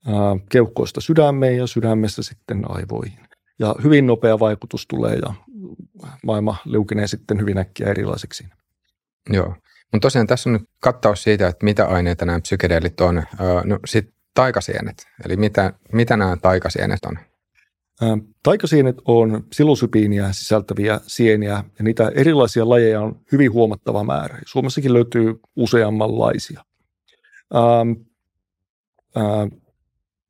ää, 0.08 0.14
keuhkoista 0.50 1.02
sydämeen 1.02 1.58
ja 1.58 1.68
sydämestä 1.68 2.22
sitten 2.22 2.72
aivoihin. 2.72 3.20
Ja 3.60 3.76
hyvin 3.84 4.08
nopea 4.08 4.40
vaikutus 4.40 4.88
tulee 4.88 5.16
ja 5.16 5.34
maailma 6.24 6.56
liukenee 6.66 7.08
sitten 7.08 7.40
hyvin 7.40 7.58
äkkiä 7.58 7.88
erilaiseksi. 7.88 8.46
Joo, 9.30 9.56
mutta 9.92 10.06
tosiaan 10.06 10.28
tässä 10.28 10.50
on 10.50 10.54
nyt 10.54 10.70
kattaus 10.80 11.24
siitä, 11.24 11.48
että 11.48 11.66
mitä 11.66 11.86
aineita 11.86 12.26
nämä 12.26 12.40
psykedeelit 12.40 13.02
on. 13.02 13.24
no 13.64 13.80
sitten 13.86 14.21
taikasienet, 14.34 15.08
eli 15.26 15.36
mitä, 15.36 15.74
mitä 15.94 16.18
nämä 16.18 16.38
taikasienet 16.42 17.00
on? 17.06 17.18
Taikasienet 18.44 18.96
on 19.06 19.44
psilosypiiniä 19.50 20.32
sisältäviä 20.32 21.00
sieniä 21.08 21.64
ja 21.78 21.84
niitä 21.84 22.12
erilaisia 22.16 22.70
lajeja 22.70 23.02
on 23.02 23.20
hyvin 23.32 23.54
huomattava 23.54 24.04
määrä. 24.04 24.40
Suomessakin 24.46 24.94
löytyy 24.94 25.40
useammanlaisia. 25.56 26.64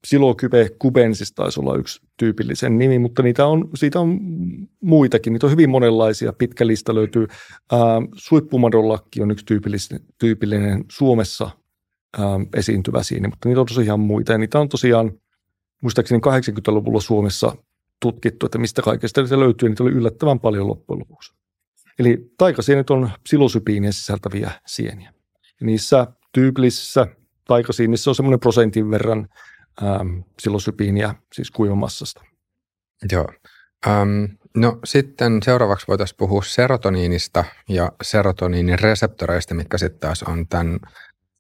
Psilokype 0.02 0.70
kubensis 0.80 1.34
taisi 1.34 1.60
olla 1.60 1.76
yksi 1.76 2.02
tyypillisen 2.18 2.78
nimi, 2.78 3.00
mutta 3.00 3.24
niitä 3.24 3.46
on, 3.46 3.70
siitä 3.76 4.00
on 4.00 4.20
muitakin. 4.82 5.34
Niitä 5.34 5.46
on 5.48 5.52
hyvin 5.52 5.70
monenlaisia. 5.70 6.34
Pitkä 6.34 6.68
lista 6.68 6.96
löytyy. 6.96 7.28
Äh, 7.74 7.80
suippumadonlakki 8.16 9.22
on 9.22 9.32
yksi 9.32 9.46
tyypillinen, 9.46 10.00
tyypillinen 10.20 10.86
Suomessa 10.92 11.50
äh, 12.20 12.26
esiintyvä 12.56 13.04
sieni, 13.04 13.28
mutta 13.28 13.50
niitä 13.50 13.62
on 13.62 13.68
tosiaan 13.68 14.00
muita. 14.00 14.32
Ja 14.32 14.38
niitä 14.38 14.60
on 14.60 14.70
tosiaan 14.70 15.12
muistaakseni 15.82 16.22
80-luvulla 16.22 17.02
Suomessa 17.02 17.56
tutkittu, 18.00 18.46
että 18.46 18.58
mistä 18.58 18.82
kaikesta 18.82 19.28
se 19.28 19.40
löytyy. 19.40 19.70
Niitä 19.70 19.84
oli 19.84 19.92
yllättävän 19.92 20.40
paljon 20.40 20.68
loppujen 20.68 21.00
lopuksi. 21.00 21.34
Eli 22.00 22.32
taikasienet 22.38 22.90
on 22.90 23.10
psilosypiiniä 23.24 23.92
sisältäviä 23.92 24.52
sieniä. 24.68 25.14
Ja 25.60 25.66
niissä 25.66 26.08
tyypillisissä 26.32 27.08
taikasiinissä 27.48 28.12
on 28.12 28.16
semmoinen 28.16 28.40
prosentin 28.40 28.92
verran– 28.92 29.28
ähm, 29.84 30.20
psilosybiiniä 30.38 31.16
siis 31.34 31.52
kuivamassasta. 31.52 32.22
Joo. 33.12 33.28
Ähm, 33.88 34.24
no 34.56 34.80
sitten 34.84 35.44
seuraavaksi 35.44 35.88
voitaisiin 35.88 36.18
puhua 36.18 36.42
serotoniinista 36.44 37.44
ja 37.70 37.92
serotoniinin 38.04 38.80
reseptoreista, 38.80 39.54
mitkä 39.54 39.78
sitten 39.78 40.00
taas 40.00 40.24
on 40.24 40.48
tämän, 40.48 40.80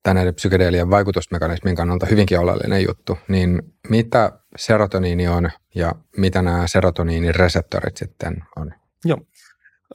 näiden 0.05 0.35
psykedeelien 0.35 0.89
vaikutusmekanismin 0.89 1.75
kannalta 1.75 2.05
hyvinkin 2.05 2.39
oleellinen 2.39 2.83
juttu. 2.87 3.17
Niin 3.27 3.61
mitä 3.89 4.31
serotoniini 4.55 5.27
on 5.27 5.49
ja 5.75 5.95
mitä 6.17 6.41
nämä 6.41 6.67
serotoniinin 6.67 7.35
reseptorit 7.35 7.97
sitten 7.97 8.43
on? 8.55 8.71
Joo. 9.05 9.17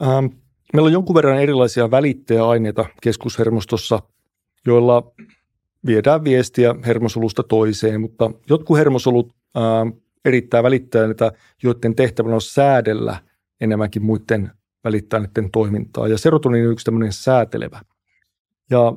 Ähm, 0.01 0.25
meillä 0.73 0.87
on 0.87 0.93
jonkun 0.93 1.15
verran 1.15 1.41
erilaisia 1.41 1.91
välittäjäaineita 1.91 2.85
keskushermostossa, 3.01 3.99
joilla 4.65 5.11
viedään 5.85 6.23
viestiä 6.23 6.75
hermosolusta 6.85 7.43
toiseen, 7.43 8.01
mutta 8.01 8.31
jotkut 8.49 8.77
hermosolut 8.77 9.35
ää, 9.55 9.85
erittää 10.25 10.63
välittäjäneitä, 10.63 11.31
joiden 11.63 11.95
tehtävänä 11.95 12.35
on 12.35 12.41
säädellä 12.41 13.19
enemmänkin 13.61 14.05
muiden 14.05 14.51
välittäjäneiden 14.83 15.51
toimintaa. 15.51 16.07
Ja 16.07 16.17
serotoniini 16.17 16.67
on 16.67 16.73
yksi 16.73 16.85
tämmöinen 16.85 17.13
säätelevä. 17.13 17.81
Ja 18.69 18.93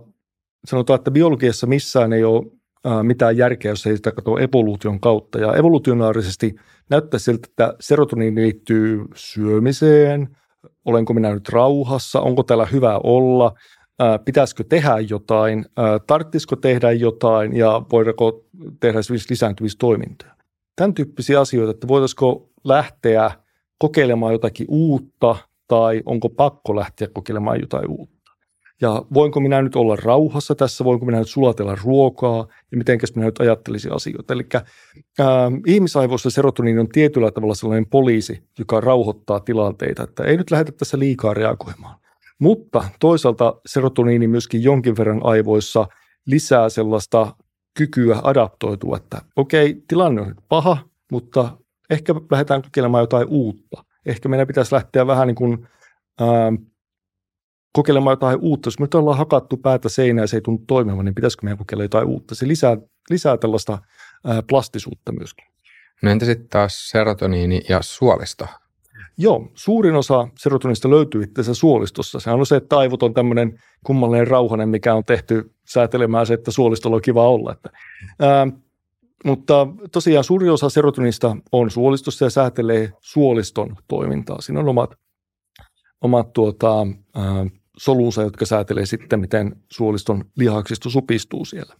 sanotaan, 0.66 0.98
että 0.98 1.10
biologiassa 1.10 1.66
missään 1.66 2.12
ei 2.12 2.24
ole 2.24 2.46
ää, 2.84 3.02
mitään 3.02 3.36
järkeä, 3.36 3.72
jos 3.72 3.86
ei 3.86 3.96
sitä 3.96 4.12
katso 4.12 4.38
evoluution 4.38 5.00
kautta. 5.00 5.38
Ja 5.38 5.54
evolutionaarisesti 5.54 6.54
näyttää 6.90 7.20
siltä, 7.20 7.46
että 7.50 7.74
serotoniini 7.80 8.42
liittyy 8.42 9.04
syömiseen, 9.14 10.28
olenko 10.84 11.14
minä 11.14 11.34
nyt 11.34 11.48
rauhassa, 11.48 12.20
onko 12.20 12.42
täällä 12.42 12.66
hyvä 12.66 13.00
olla, 13.04 13.52
pitäisikö 14.24 14.64
tehdä 14.64 14.98
jotain, 14.98 15.64
tarttisiko 16.06 16.56
tehdä 16.56 16.92
jotain 16.92 17.56
ja 17.56 17.82
voidaanko 17.92 18.44
tehdä 18.80 18.98
esimerkiksi 18.98 19.30
lisääntymistoimintoja. 19.30 20.34
Tämän 20.76 20.94
tyyppisiä 20.94 21.40
asioita, 21.40 21.70
että 21.70 21.88
voitaisiko 21.88 22.50
lähteä 22.64 23.30
kokeilemaan 23.78 24.32
jotakin 24.32 24.66
uutta 24.68 25.36
tai 25.68 26.02
onko 26.06 26.28
pakko 26.28 26.76
lähteä 26.76 27.08
kokeilemaan 27.12 27.60
jotain 27.60 27.88
uutta. 27.88 28.19
Ja 28.80 29.02
voinko 29.14 29.40
minä 29.40 29.62
nyt 29.62 29.76
olla 29.76 29.96
rauhassa 29.96 30.54
tässä, 30.54 30.84
voinko 30.84 31.06
minä 31.06 31.18
nyt 31.18 31.28
sulatella 31.28 31.76
ruokaa 31.84 32.46
ja 32.70 32.78
miten 32.78 32.98
minä 33.14 33.26
nyt 33.26 33.40
ajattelisin 33.40 33.92
asioita. 33.92 34.34
Eli 34.34 34.46
ää, 35.18 35.52
ihmisaivoissa 35.66 36.30
serotoniini 36.30 36.80
on 36.80 36.88
tietyllä 36.88 37.30
tavalla 37.30 37.54
sellainen 37.54 37.86
poliisi, 37.90 38.42
joka 38.58 38.80
rauhoittaa 38.80 39.40
tilanteita, 39.40 40.02
että 40.02 40.24
ei 40.24 40.36
nyt 40.36 40.50
lähdetä 40.50 40.72
tässä 40.72 40.98
liikaa 40.98 41.34
reagoimaan. 41.34 42.00
Mutta 42.38 42.84
toisaalta 43.00 43.60
serotoniini 43.66 44.28
myöskin 44.28 44.62
jonkin 44.62 44.96
verran 44.96 45.20
aivoissa 45.22 45.86
lisää 46.26 46.68
sellaista 46.68 47.34
kykyä 47.78 48.20
adaptoitua, 48.22 48.96
että 48.96 49.22
okei, 49.36 49.82
tilanne 49.88 50.20
on 50.20 50.34
paha, 50.48 50.76
mutta 51.12 51.56
ehkä 51.90 52.14
lähdetään 52.30 52.62
kokeilemaan 52.62 53.02
jotain 53.02 53.26
uutta. 53.28 53.84
Ehkä 54.06 54.28
meidän 54.28 54.46
pitäisi 54.46 54.74
lähteä 54.74 55.06
vähän 55.06 55.26
niin 55.26 55.34
kuin, 55.34 55.68
ää, 56.20 56.52
kokeilemaan 57.72 58.12
jotain 58.12 58.38
uutta. 58.40 58.66
Jos 58.66 58.78
me 58.78 58.84
nyt 58.84 58.94
ollaan 58.94 59.18
hakattu 59.18 59.56
päätä 59.56 59.88
seinään 59.88 60.22
ja 60.22 60.26
se 60.26 60.36
ei 60.36 60.40
tunnu 60.40 60.64
toimivan, 60.66 61.04
niin 61.04 61.14
pitäisikö 61.14 61.44
meidän 61.44 61.58
kokeilla 61.58 61.84
jotain 61.84 62.06
uutta? 62.06 62.34
Se 62.34 62.48
lisää, 62.48 62.76
lisää 63.10 63.36
tällaista 63.36 63.78
ää, 64.24 64.42
plastisuutta 64.42 65.12
myöskin. 65.12 65.46
No 66.02 66.10
entä 66.10 66.24
sitten 66.26 66.48
taas 66.48 66.90
serotoniini 66.90 67.60
ja 67.68 67.82
suolisto? 67.82 68.46
Joo, 69.18 69.50
suurin 69.54 69.94
osa 69.94 70.28
serotonista 70.38 70.90
löytyy 70.90 71.22
itse 71.22 71.54
suolistossa. 71.54 72.20
Se 72.20 72.30
on 72.30 72.46
se, 72.46 72.56
että 72.56 72.78
aivot 72.78 73.02
on 73.02 73.14
tämmöinen 73.14 73.58
kummallinen 73.86 74.28
rauhanen, 74.28 74.68
mikä 74.68 74.94
on 74.94 75.04
tehty 75.04 75.54
säätelemään 75.68 76.26
se, 76.26 76.34
että 76.34 76.50
suolistolla 76.50 76.96
on 76.96 77.02
kiva 77.02 77.28
olla. 77.28 77.52
Että, 77.52 77.70
ää, 78.20 78.46
mutta 79.24 79.66
tosiaan 79.92 80.24
suurin 80.24 80.50
osa 80.50 80.70
serotonista 80.70 81.36
on 81.52 81.70
suolistossa 81.70 82.24
ja 82.24 82.30
säätelee 82.30 82.92
suoliston 83.00 83.76
toimintaa. 83.88 84.40
Siinä 84.40 84.60
on 84.60 84.68
omat, 84.68 84.90
omat 86.00 86.32
tuota, 86.32 86.76
ää, 87.14 87.46
solunsa, 87.78 88.22
jotka 88.22 88.46
säätelee 88.46 88.86
sitten, 88.86 89.20
miten 89.20 89.56
suoliston 89.72 90.24
lihaksisto 90.36 90.90
supistuu 90.90 91.44
siellä. 91.44 91.74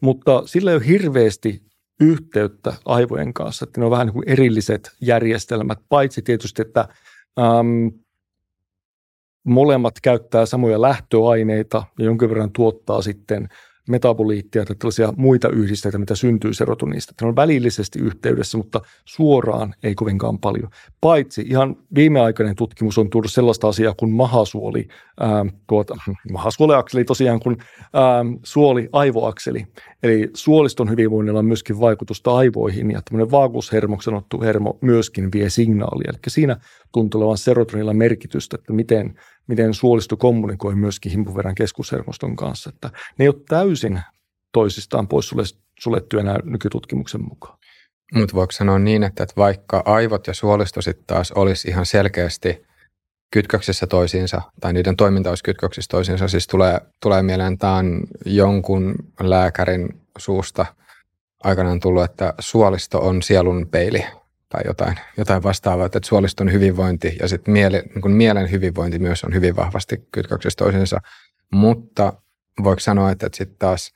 Mutta 0.00 0.42
sillä 0.46 0.70
ei 0.70 0.76
ole 0.76 0.86
hirveästi 0.86 1.62
yhteyttä 2.00 2.72
aivojen 2.84 3.34
kanssa, 3.34 3.64
että 3.64 3.80
ne 3.80 3.84
on 3.84 3.90
vähän 3.90 4.06
niin 4.06 4.14
kuin 4.14 4.28
erilliset 4.28 4.90
järjestelmät, 5.00 5.78
paitsi 5.88 6.22
tietysti, 6.22 6.62
että 6.62 6.88
äm, 7.38 7.90
molemmat 9.44 9.94
käyttää 10.02 10.46
samoja 10.46 10.80
lähtöaineita 10.80 11.84
ja 11.98 12.04
jonkin 12.04 12.28
verran 12.28 12.52
tuottaa 12.52 13.02
sitten 13.02 13.48
metaboliittia 13.88 14.64
tai 14.64 14.76
tällaisia 14.76 15.12
muita 15.16 15.48
yhdisteitä, 15.48 15.98
mitä 15.98 16.14
syntyy 16.14 16.54
serotoniinista. 16.54 17.14
Ne 17.20 17.28
on 17.28 17.36
välillisesti 17.36 17.98
yhteydessä, 17.98 18.58
mutta 18.58 18.80
suoraan 19.04 19.74
ei 19.82 19.94
kovinkaan 19.94 20.38
paljon. 20.38 20.70
Paitsi 21.00 21.42
ihan 21.48 21.76
viimeaikainen 21.94 22.56
tutkimus 22.56 22.98
on 22.98 23.10
tullut 23.10 23.32
sellaista 23.32 23.68
asiaa 23.68 23.94
kuin 23.96 24.12
mahasuoli, 24.12 24.88
mahasuoliakseli 26.32 27.04
tosiaan 27.14 27.40
kuin 27.40 27.56
ää, 27.94 28.24
suoli-aivoakseli. 28.42 29.66
Eli 30.02 30.30
suoliston 30.34 30.90
hyvinvoinnilla 30.90 31.38
on 31.38 31.44
myöskin 31.44 31.80
vaikutusta 31.80 32.36
aivoihin 32.36 32.90
ja 32.90 33.02
tämmöinen 33.02 33.30
vaagushermoksi 33.30 34.04
sanottu 34.04 34.40
hermo 34.40 34.78
myöskin 34.80 35.32
vie 35.32 35.50
signaalia. 35.50 36.10
Eli 36.10 36.18
siinä 36.28 36.56
tuntuu 36.92 37.20
olevan 37.20 37.38
serotonilla 37.38 37.94
merkitystä, 37.94 38.56
että 38.60 38.72
miten, 38.72 39.18
miten 39.46 39.74
suolisto 39.74 40.16
kommunikoi 40.16 40.74
myöskin 40.74 41.12
himpuverän 41.12 41.54
keskushermoston 41.54 42.36
kanssa. 42.36 42.70
Että 42.74 42.90
ne 43.18 43.24
ei 43.24 43.28
ole 43.28 43.42
täysin 43.48 44.00
toisistaan 44.52 45.08
pois 45.08 45.30
suljettuja 45.80 46.20
enää 46.20 46.38
nykytutkimuksen 46.44 47.24
mukaan. 47.24 47.58
Mutta 48.14 48.36
voiko 48.36 48.52
sanoa 48.52 48.78
niin, 48.78 49.02
että, 49.02 49.22
että 49.22 49.36
vaikka 49.36 49.82
aivot 49.84 50.26
ja 50.26 50.34
suolisto 50.34 50.82
sitten 50.82 51.06
taas 51.06 51.32
olisi 51.32 51.68
ihan 51.68 51.86
selkeästi 51.86 52.69
kytköksissä 53.30 53.86
toisiinsa, 53.86 54.42
tai 54.60 54.72
niiden 54.72 54.96
toiminta 54.96 55.28
olisi 55.28 55.44
kytköksissä 55.44 55.88
toisiinsa, 55.90 56.28
siis 56.28 56.46
tulee, 56.46 56.80
tulee 57.02 57.22
mieleen, 57.22 57.58
tämä 57.58 57.76
on 57.76 58.00
jonkun 58.24 58.94
lääkärin 59.20 60.00
suusta 60.18 60.66
aikanaan 61.44 61.80
tullut, 61.80 62.04
että 62.04 62.34
suolisto 62.38 62.98
on 62.98 63.22
sielun 63.22 63.68
peili 63.70 64.04
tai 64.48 64.62
jotain, 64.66 64.96
jotain 65.16 65.42
vastaavaa, 65.42 65.86
että 65.86 66.00
suoliston 66.04 66.52
hyvinvointi 66.52 67.16
ja 67.20 67.28
sitten 67.28 67.52
miele, 67.52 67.82
niin 67.94 68.16
mielen 68.16 68.50
hyvinvointi 68.50 68.98
myös 68.98 69.24
on 69.24 69.34
hyvin 69.34 69.56
vahvasti 69.56 70.08
kytköksissä 70.12 70.56
toisiinsa, 70.56 71.00
mutta 71.52 72.12
voiko 72.64 72.80
sanoa, 72.80 73.10
että, 73.10 73.26
että 73.26 73.36
sitten 73.36 73.58
taas 73.58 73.92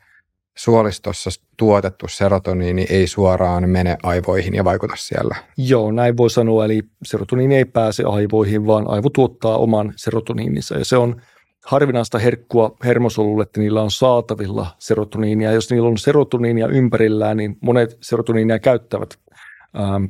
suolistossa 0.56 1.30
tuotettu 1.56 2.06
serotoniini 2.08 2.86
ei 2.90 3.06
suoraan 3.06 3.68
mene 3.68 3.96
aivoihin 4.02 4.54
ja 4.54 4.64
vaikuta 4.64 4.94
siellä. 4.96 5.36
Joo, 5.56 5.92
näin 5.92 6.16
voi 6.16 6.30
sanoa, 6.30 6.64
eli 6.64 6.82
serotoniini 7.04 7.56
ei 7.56 7.64
pääse 7.64 8.02
aivoihin, 8.02 8.66
vaan 8.66 8.88
aivo 8.88 9.10
tuottaa 9.10 9.56
oman 9.56 9.92
serotoniininsa 9.96 10.78
ja 10.78 10.84
se 10.84 10.96
on 10.96 11.20
harvinaista 11.64 12.18
herkkua 12.18 12.76
hermosolulle, 12.84 13.42
että 13.42 13.60
niillä 13.60 13.82
on 13.82 13.90
saatavilla 13.90 14.66
serotoniinia. 14.78 15.52
Jos 15.52 15.70
niillä 15.70 15.88
on 15.88 15.98
serotoniinia 15.98 16.68
ympärillään, 16.68 17.36
niin 17.36 17.56
monet 17.60 17.98
serotoniinia 18.00 18.58
käyttävät 18.58 19.18
ähm, 19.80 20.04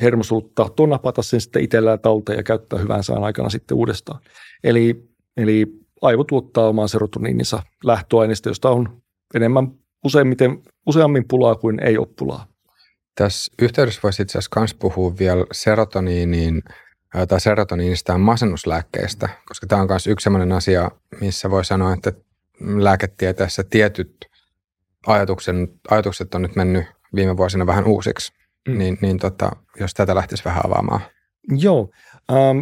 hermosolut 0.00 0.54
tahtoo 0.54 0.86
napata 0.86 1.22
sen 1.22 1.40
sitten 1.40 1.62
itsellään 1.62 2.00
talteen 2.00 2.36
ja 2.36 2.42
käyttää 2.42 2.78
hyvän 2.78 3.04
sään 3.04 3.24
aikana 3.24 3.48
sitten 3.48 3.76
uudestaan. 3.76 4.20
Eli, 4.64 5.08
eli 5.36 5.66
aivo 6.02 6.24
tuottaa 6.24 6.68
oman 6.68 6.88
serotoniininsa 6.88 7.62
lähtöaineista, 7.84 8.48
josta 8.48 8.70
on 8.70 9.02
enemmän 9.34 9.72
useimmiten, 10.04 10.62
useammin 10.86 11.24
pulaa 11.28 11.54
kuin 11.54 11.80
ei 11.80 11.98
ole 11.98 12.08
pulaa. 12.18 12.46
Tässä 13.14 13.52
yhteydessä 13.62 14.00
voisi 14.02 14.22
itse 14.22 14.38
asiassa 14.38 14.60
myös 14.60 14.74
puhua 14.74 15.18
vielä 15.18 15.44
serotoniiniin 15.52 16.62
tai 17.28 17.40
serotoniinista 17.40 18.12
ja 18.12 18.18
masennuslääkkeistä, 18.18 19.28
koska 19.48 19.66
tämä 19.66 19.82
on 19.82 19.88
myös 19.88 20.06
yksi 20.06 20.24
sellainen 20.24 20.52
asia, 20.52 20.90
missä 21.20 21.50
voi 21.50 21.64
sanoa, 21.64 21.92
että 21.92 22.12
lääketieteessä 22.60 23.64
tietyt 23.70 24.26
ajatuksen, 25.06 25.68
ajatukset 25.90 26.34
on 26.34 26.42
nyt 26.42 26.56
mennyt 26.56 26.84
viime 27.14 27.36
vuosina 27.36 27.66
vähän 27.66 27.84
uusiksi. 27.84 28.32
Mm. 28.68 28.78
Niin, 28.78 28.98
niin 29.02 29.18
tota, 29.18 29.50
jos 29.80 29.94
tätä 29.94 30.14
lähtisi 30.14 30.44
vähän 30.44 30.66
avaamaan. 30.66 31.00
Joo. 31.48 31.90
Ähm, 32.32 32.58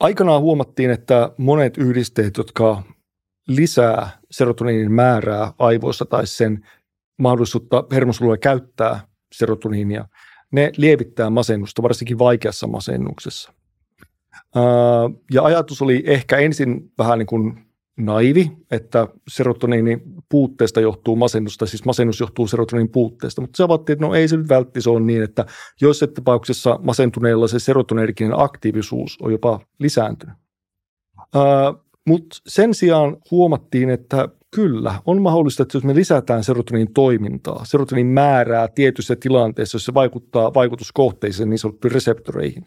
aikanaan 0.00 0.42
huomattiin, 0.42 0.90
että 0.90 1.30
monet 1.38 1.76
yhdisteet, 1.78 2.36
jotka 2.36 2.82
lisää 3.56 4.10
serotoniinin 4.30 4.92
määrää 4.92 5.52
aivoissa 5.58 6.04
tai 6.04 6.26
sen 6.26 6.66
mahdollisuutta 7.18 7.84
hermosoluja 7.92 8.36
käyttää 8.36 9.00
serotoniinia, 9.34 10.08
ne 10.50 10.72
lievittää 10.76 11.30
masennusta, 11.30 11.82
varsinkin 11.82 12.18
vaikeassa 12.18 12.66
masennuksessa. 12.66 13.52
Ja 15.32 15.42
ajatus 15.42 15.82
oli 15.82 16.02
ehkä 16.06 16.36
ensin 16.36 16.92
vähän 16.98 17.18
niin 17.18 17.26
kuin 17.26 17.66
naivi, 17.96 18.52
että 18.70 19.08
serotoniinin 19.28 20.02
puutteesta 20.28 20.80
johtuu 20.80 21.16
masennusta, 21.16 21.66
siis 21.66 21.84
masennus 21.84 22.20
johtuu 22.20 22.46
serotoniinin 22.46 22.92
puutteesta, 22.92 23.40
mutta 23.40 23.56
se 23.56 23.62
avattiin, 23.62 23.94
että 23.94 24.06
no 24.06 24.14
ei 24.14 24.28
se 24.28 24.36
nyt 24.36 24.48
vältti, 24.48 24.80
se 24.80 24.90
on 24.90 25.06
niin, 25.06 25.22
että 25.22 25.46
joissain 25.80 26.14
tapauksessa 26.14 26.78
masentuneilla 26.82 27.48
se 27.48 27.58
serotoninerginen 27.58 28.40
aktiivisuus 28.40 29.18
on 29.22 29.32
jopa 29.32 29.60
lisääntynyt. 29.78 30.36
Mutta 32.08 32.36
sen 32.46 32.74
sijaan 32.74 33.16
huomattiin, 33.30 33.90
että 33.90 34.28
kyllä, 34.54 34.94
on 35.06 35.22
mahdollista, 35.22 35.62
että 35.62 35.76
jos 35.76 35.84
me 35.84 35.94
lisätään 35.94 36.44
serotonin 36.44 36.92
toimintaa, 36.92 37.64
serotonin 37.64 38.06
määrää 38.06 38.68
tietyissä 38.68 39.16
tilanteissa, 39.16 39.76
jos 39.76 39.84
se 39.84 39.94
vaikuttaa 39.94 40.54
vaikutuskohteisiin 40.54 41.50
niin 41.50 41.58
sanottuihin 41.58 41.94
reseptoreihin, 41.94 42.66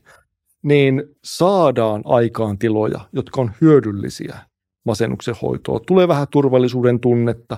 niin 0.63 1.04
saadaan 1.24 2.02
aikaan 2.06 2.58
tiloja, 2.58 3.00
jotka 3.13 3.41
on 3.41 3.52
hyödyllisiä 3.62 4.38
masennuksen 4.86 5.36
hoitoon. 5.41 5.82
Tulee 5.88 6.08
vähän 6.08 6.28
turvallisuuden 6.32 7.00
tunnetta. 7.00 7.58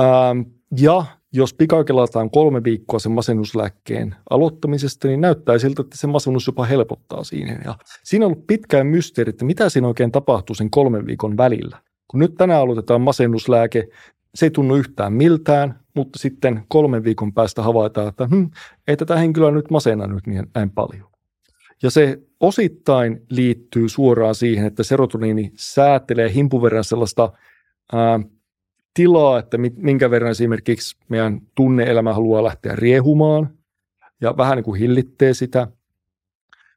Ähm, 0.00 0.40
ja 0.80 1.04
jos 1.34 1.54
pikakelataan 1.54 2.30
kolme 2.30 2.64
viikkoa 2.64 2.98
sen 2.98 3.12
masennuslääkkeen 3.12 4.16
aloittamisesta, 4.30 5.08
niin 5.08 5.20
näyttää 5.20 5.58
siltä, 5.58 5.82
että 5.82 5.96
se 5.98 6.06
masennus 6.06 6.46
jopa 6.46 6.64
helpottaa 6.64 7.24
siinä. 7.24 7.58
Ja 7.64 7.74
siinä 8.04 8.26
on 8.26 8.32
ollut 8.32 8.46
pitkään 8.46 8.86
mysteeri, 8.86 9.30
että 9.30 9.44
mitä 9.44 9.68
siinä 9.68 9.88
oikein 9.88 10.12
tapahtuu 10.12 10.54
sen 10.54 10.70
kolmen 10.70 11.06
viikon 11.06 11.36
välillä. 11.36 11.78
Kun 12.08 12.20
nyt 12.20 12.34
tänään 12.34 12.60
aloitetaan 12.60 13.00
masennuslääke, 13.00 13.88
se 14.34 14.46
ei 14.46 14.50
tunnu 14.50 14.76
yhtään 14.76 15.12
miltään, 15.12 15.80
mutta 15.94 16.18
sitten 16.18 16.62
kolmen 16.68 17.04
viikon 17.04 17.32
päästä 17.32 17.62
havaitaan, 17.62 18.08
että 18.08 18.26
hm, 18.26 18.44
ei 18.88 18.96
tätä 18.96 19.16
henkilöä 19.16 19.50
nyt 19.50 19.70
masenna 19.70 20.06
nyt 20.06 20.26
niin 20.26 20.46
näin 20.54 20.70
paljon. 20.70 21.10
Ja 21.82 21.90
se 21.90 22.18
osittain 22.40 23.22
liittyy 23.30 23.88
suoraan 23.88 24.34
siihen, 24.34 24.66
että 24.66 24.82
serotoniini 24.82 25.52
säätelee 25.56 26.34
himpuverran 26.34 26.84
sellaista 26.84 27.32
ää, 27.92 28.20
tilaa, 28.94 29.38
että 29.38 29.58
minkä 29.76 30.10
verran 30.10 30.30
esimerkiksi 30.30 30.96
meidän 31.08 31.40
tunneelämä 31.54 32.14
haluaa 32.14 32.44
lähteä 32.44 32.76
riehumaan 32.76 33.50
ja 34.20 34.36
vähän 34.36 34.56
niin 34.56 34.64
kuin 34.64 34.80
hillittee 34.80 35.34
sitä. 35.34 35.68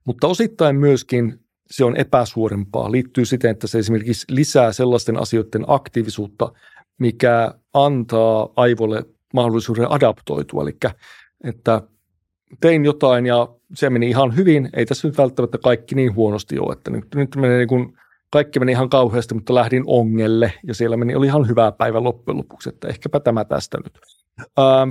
Mutta 0.06 0.28
osittain 0.28 0.76
myöskin 0.76 1.40
se 1.72 1.86
on 1.86 1.98
epäsuorempaa. 1.98 2.92
Liittyy 2.92 3.26
siten, 3.26 3.52
että 3.52 3.68
se 3.68 3.80
esimerkiksi 3.80 4.26
lisää 4.30 4.74
sellaisten 4.74 5.18
asioiden 5.18 5.64
aktiivisuutta, 5.68 6.54
mikä 7.00 7.54
antaa 7.74 8.50
aivolle 8.56 9.06
mahdollisuuden 9.34 9.92
adaptoitua. 9.92 10.64
Eli 10.64 10.78
että 11.44 11.82
tein 12.62 12.86
jotain 12.86 13.26
ja 13.26 13.48
se 13.74 13.90
meni 13.90 14.10
ihan 14.10 14.36
hyvin. 14.36 14.70
Ei 14.74 14.86
tässä 14.86 15.08
nyt 15.08 15.18
välttämättä 15.18 15.58
kaikki 15.58 15.96
niin 15.96 16.16
huonosti 16.16 16.60
ole, 16.60 16.74
että 16.74 16.92
nyt, 16.92 17.16
nyt 17.16 17.36
menee 17.36 17.58
niin 17.58 17.68
kuin, 17.68 17.98
kaikki 18.30 18.60
meni 18.60 18.72
ihan 18.72 18.90
kauheasti, 18.90 19.34
mutta 19.34 19.56
lähdin 19.56 19.84
ongelle 19.86 20.54
ja 20.64 20.74
siellä 20.74 20.98
meni, 20.98 21.16
oli 21.16 21.26
ihan 21.26 21.48
hyvä 21.48 21.72
päivä 21.72 22.04
loppujen 22.04 22.38
lopuksi, 22.38 22.70
että 22.70 22.88
ehkäpä 22.88 23.20
tämä 23.20 23.46
tästä 23.46 23.78
nyt. 23.78 24.00
Ähm, 24.60 24.90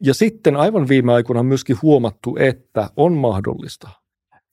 ja 0.00 0.14
sitten 0.14 0.56
aivan 0.56 0.88
viime 0.88 1.12
aikoina 1.12 1.40
on 1.40 1.46
myöskin 1.46 1.76
huomattu, 1.82 2.36
että 2.40 2.90
on 2.96 3.12
mahdollista, 3.12 3.88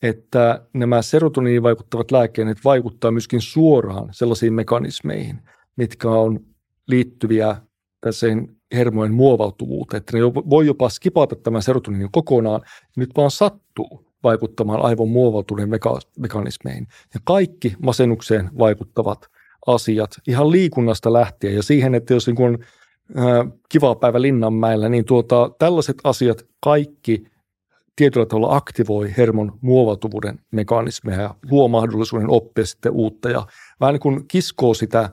että 0.01 0.65
nämä 0.73 1.01
serotoniin 1.01 1.63
vaikuttavat 1.63 2.12
lääkkeet 2.12 2.65
vaikuttaa 2.65 3.12
myöskin 3.12 3.41
suoraan 3.41 4.09
sellaisiin 4.12 4.53
mekanismeihin, 4.53 5.41
mitkä 5.75 6.09
on 6.09 6.39
liittyviä 6.88 7.55
tässä 8.01 8.27
hermojen 8.73 9.13
muovautuvuuteen, 9.13 9.97
että 9.97 10.17
ne 10.17 10.23
voi 10.23 10.65
jopa 10.65 10.89
skipata 10.89 11.35
tämän 11.35 11.62
serotoniinin 11.62 12.12
kokonaan, 12.12 12.62
nyt 12.97 13.09
vaan 13.17 13.31
sattuu 13.31 14.09
vaikuttamaan 14.23 14.82
aivon 14.82 15.10
muovautuneen 15.10 15.69
meka- 15.69 16.10
mekanismeihin. 16.19 16.88
Ja 17.13 17.19
kaikki 17.23 17.75
masennukseen 17.84 18.49
vaikuttavat 18.60 19.29
asiat, 19.67 20.12
ihan 20.27 20.51
liikunnasta 20.51 21.13
lähtien 21.13 21.55
ja 21.55 21.63
siihen, 21.63 21.95
että 21.95 22.13
jos 22.13 22.27
niin 22.27 22.41
on 22.41 22.58
äh, 23.17 23.53
kiva 23.69 23.95
päivä 23.95 24.21
Linnanmäellä, 24.21 24.89
niin 24.89 25.05
tuota, 25.05 25.51
tällaiset 25.60 25.97
asiat 26.03 26.45
kaikki 26.63 27.23
tietyllä 27.95 28.25
tavalla 28.25 28.55
aktivoi 28.55 29.13
hermon 29.17 29.58
muovautuvuuden 29.62 30.39
mekanismeja 30.51 31.21
ja 31.21 31.36
luo 31.51 31.67
mahdollisuuden 31.67 32.29
oppia 32.29 32.65
sitten 32.65 32.91
uutta 32.91 33.29
ja 33.29 33.47
vähän 33.79 33.93
niin 33.93 33.99
kuin 33.99 34.27
kiskoo 34.27 34.73
sitä 34.73 35.10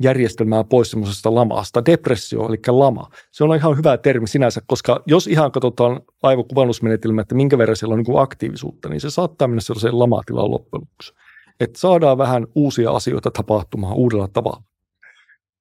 järjestelmää 0.00 0.64
pois 0.64 0.90
semmoisesta 0.90 1.34
lamasta. 1.34 1.84
Depressio, 1.84 2.48
eli 2.48 2.56
lama. 2.68 3.10
Se 3.30 3.44
on 3.44 3.56
ihan 3.56 3.76
hyvä 3.76 3.98
termi 3.98 4.26
sinänsä, 4.26 4.60
koska 4.66 5.02
jos 5.06 5.26
ihan 5.26 5.52
katsotaan 5.52 6.00
aivokuvannusmenetelmä, 6.22 7.22
että 7.22 7.34
minkä 7.34 7.58
verran 7.58 7.76
siellä 7.76 7.92
on 7.92 8.02
niin 8.06 8.18
aktiivisuutta, 8.18 8.88
niin 8.88 9.00
se 9.00 9.10
saattaa 9.10 9.48
mennä 9.48 9.60
sellaiseen 9.60 9.98
lamatilaan 9.98 10.50
loppujen 10.50 10.80
lopuksi. 10.80 11.14
Että 11.60 11.80
saadaan 11.80 12.18
vähän 12.18 12.46
uusia 12.54 12.90
asioita 12.90 13.30
tapahtumaan 13.30 13.94
uudella 13.94 14.28
tavalla. 14.28 14.62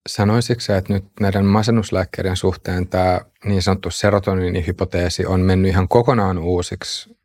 Sanoisitko 0.09 0.73
että 0.73 0.93
nyt 0.93 1.05
näiden 1.19 1.45
masennuslääkkeiden 1.45 2.35
suhteen 2.35 2.87
tämä 2.87 3.21
niin 3.45 3.61
sanottu 3.61 3.91
serotoniinihypoteesi 3.91 5.25
on 5.25 5.39
mennyt 5.41 5.71
ihan 5.71 5.87
kokonaan 5.87 6.37
uusiksi? 6.37 7.17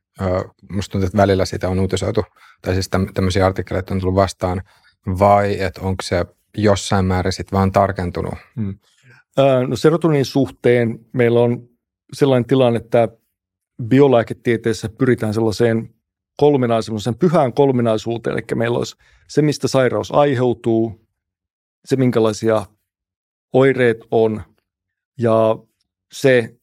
Minusta 0.69 0.93
tuntuu, 0.93 1.07
että 1.07 1.19
välillä 1.19 1.45
sitä 1.45 1.69
on 1.69 1.81
uutisoitu, 1.81 2.25
tai 2.63 2.75
siis 2.75 2.91
tämmöisiä 3.15 3.47
artikkeleita 3.47 3.95
on 3.95 4.01
tullut 4.01 4.15
vastaan, 4.15 4.63
vai 5.07 5.61
että 5.61 5.81
onko 5.81 6.03
se 6.03 6.27
jossain 6.57 7.05
määrin 7.05 7.33
sitten 7.33 7.57
vaan 7.57 7.73
tarkentunut? 7.73 8.35
Hmm. 8.57 8.79
No 9.69 9.77
serotoniin 9.77 10.25
suhteen 10.25 10.99
meillä 11.13 11.41
on 11.41 11.69
sellainen 12.13 12.47
tilanne, 12.47 12.77
että 12.77 13.09
biolääketieteessä 13.89 14.89
pyritään 14.89 15.35
sellaiseen 15.35 15.95
kolminaisuuteen, 16.37 17.19
pyhään 17.19 17.53
kolminaisuuteen, 17.53 18.35
eli 18.35 18.45
meillä 18.55 18.79
olisi 18.79 18.97
se, 19.29 19.43
mistä 19.43 19.69
sairaus 19.69 20.13
aiheutuu, 20.13 21.07
se, 21.85 21.97
minkälaisia 21.97 22.67
oireet 23.53 23.99
on 24.11 24.43
ja 25.19 25.57
se, 26.13 26.57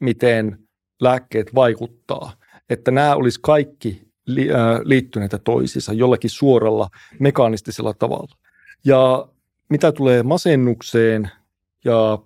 miten 0.00 0.58
lääkkeet 1.00 1.54
vaikuttaa. 1.54 2.32
Että 2.70 2.90
nämä 2.90 3.16
olisi 3.16 3.40
kaikki 3.42 4.08
liittyneitä 4.84 5.38
toisiinsa 5.38 5.92
jollakin 5.92 6.30
suoralla 6.30 6.88
mekaanistisella 7.20 7.94
tavalla. 7.94 8.36
Ja 8.84 9.28
mitä 9.70 9.92
tulee 9.92 10.22
masennukseen 10.22 11.30
ja 11.84 12.18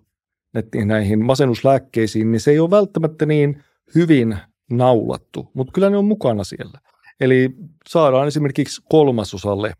näihin 0.84 1.24
masennuslääkkeisiin, 1.24 2.32
niin 2.32 2.40
se 2.40 2.50
ei 2.50 2.58
ole 2.58 2.70
välttämättä 2.70 3.26
niin 3.26 3.64
hyvin 3.94 4.38
naulattu, 4.70 5.50
mutta 5.54 5.72
kyllä 5.72 5.90
ne 5.90 5.96
on 5.96 6.04
mukana 6.04 6.44
siellä. 6.44 6.78
Eli 7.20 7.50
saadaan 7.88 8.28
esimerkiksi 8.28 8.82
kolmasosalle 8.88 9.72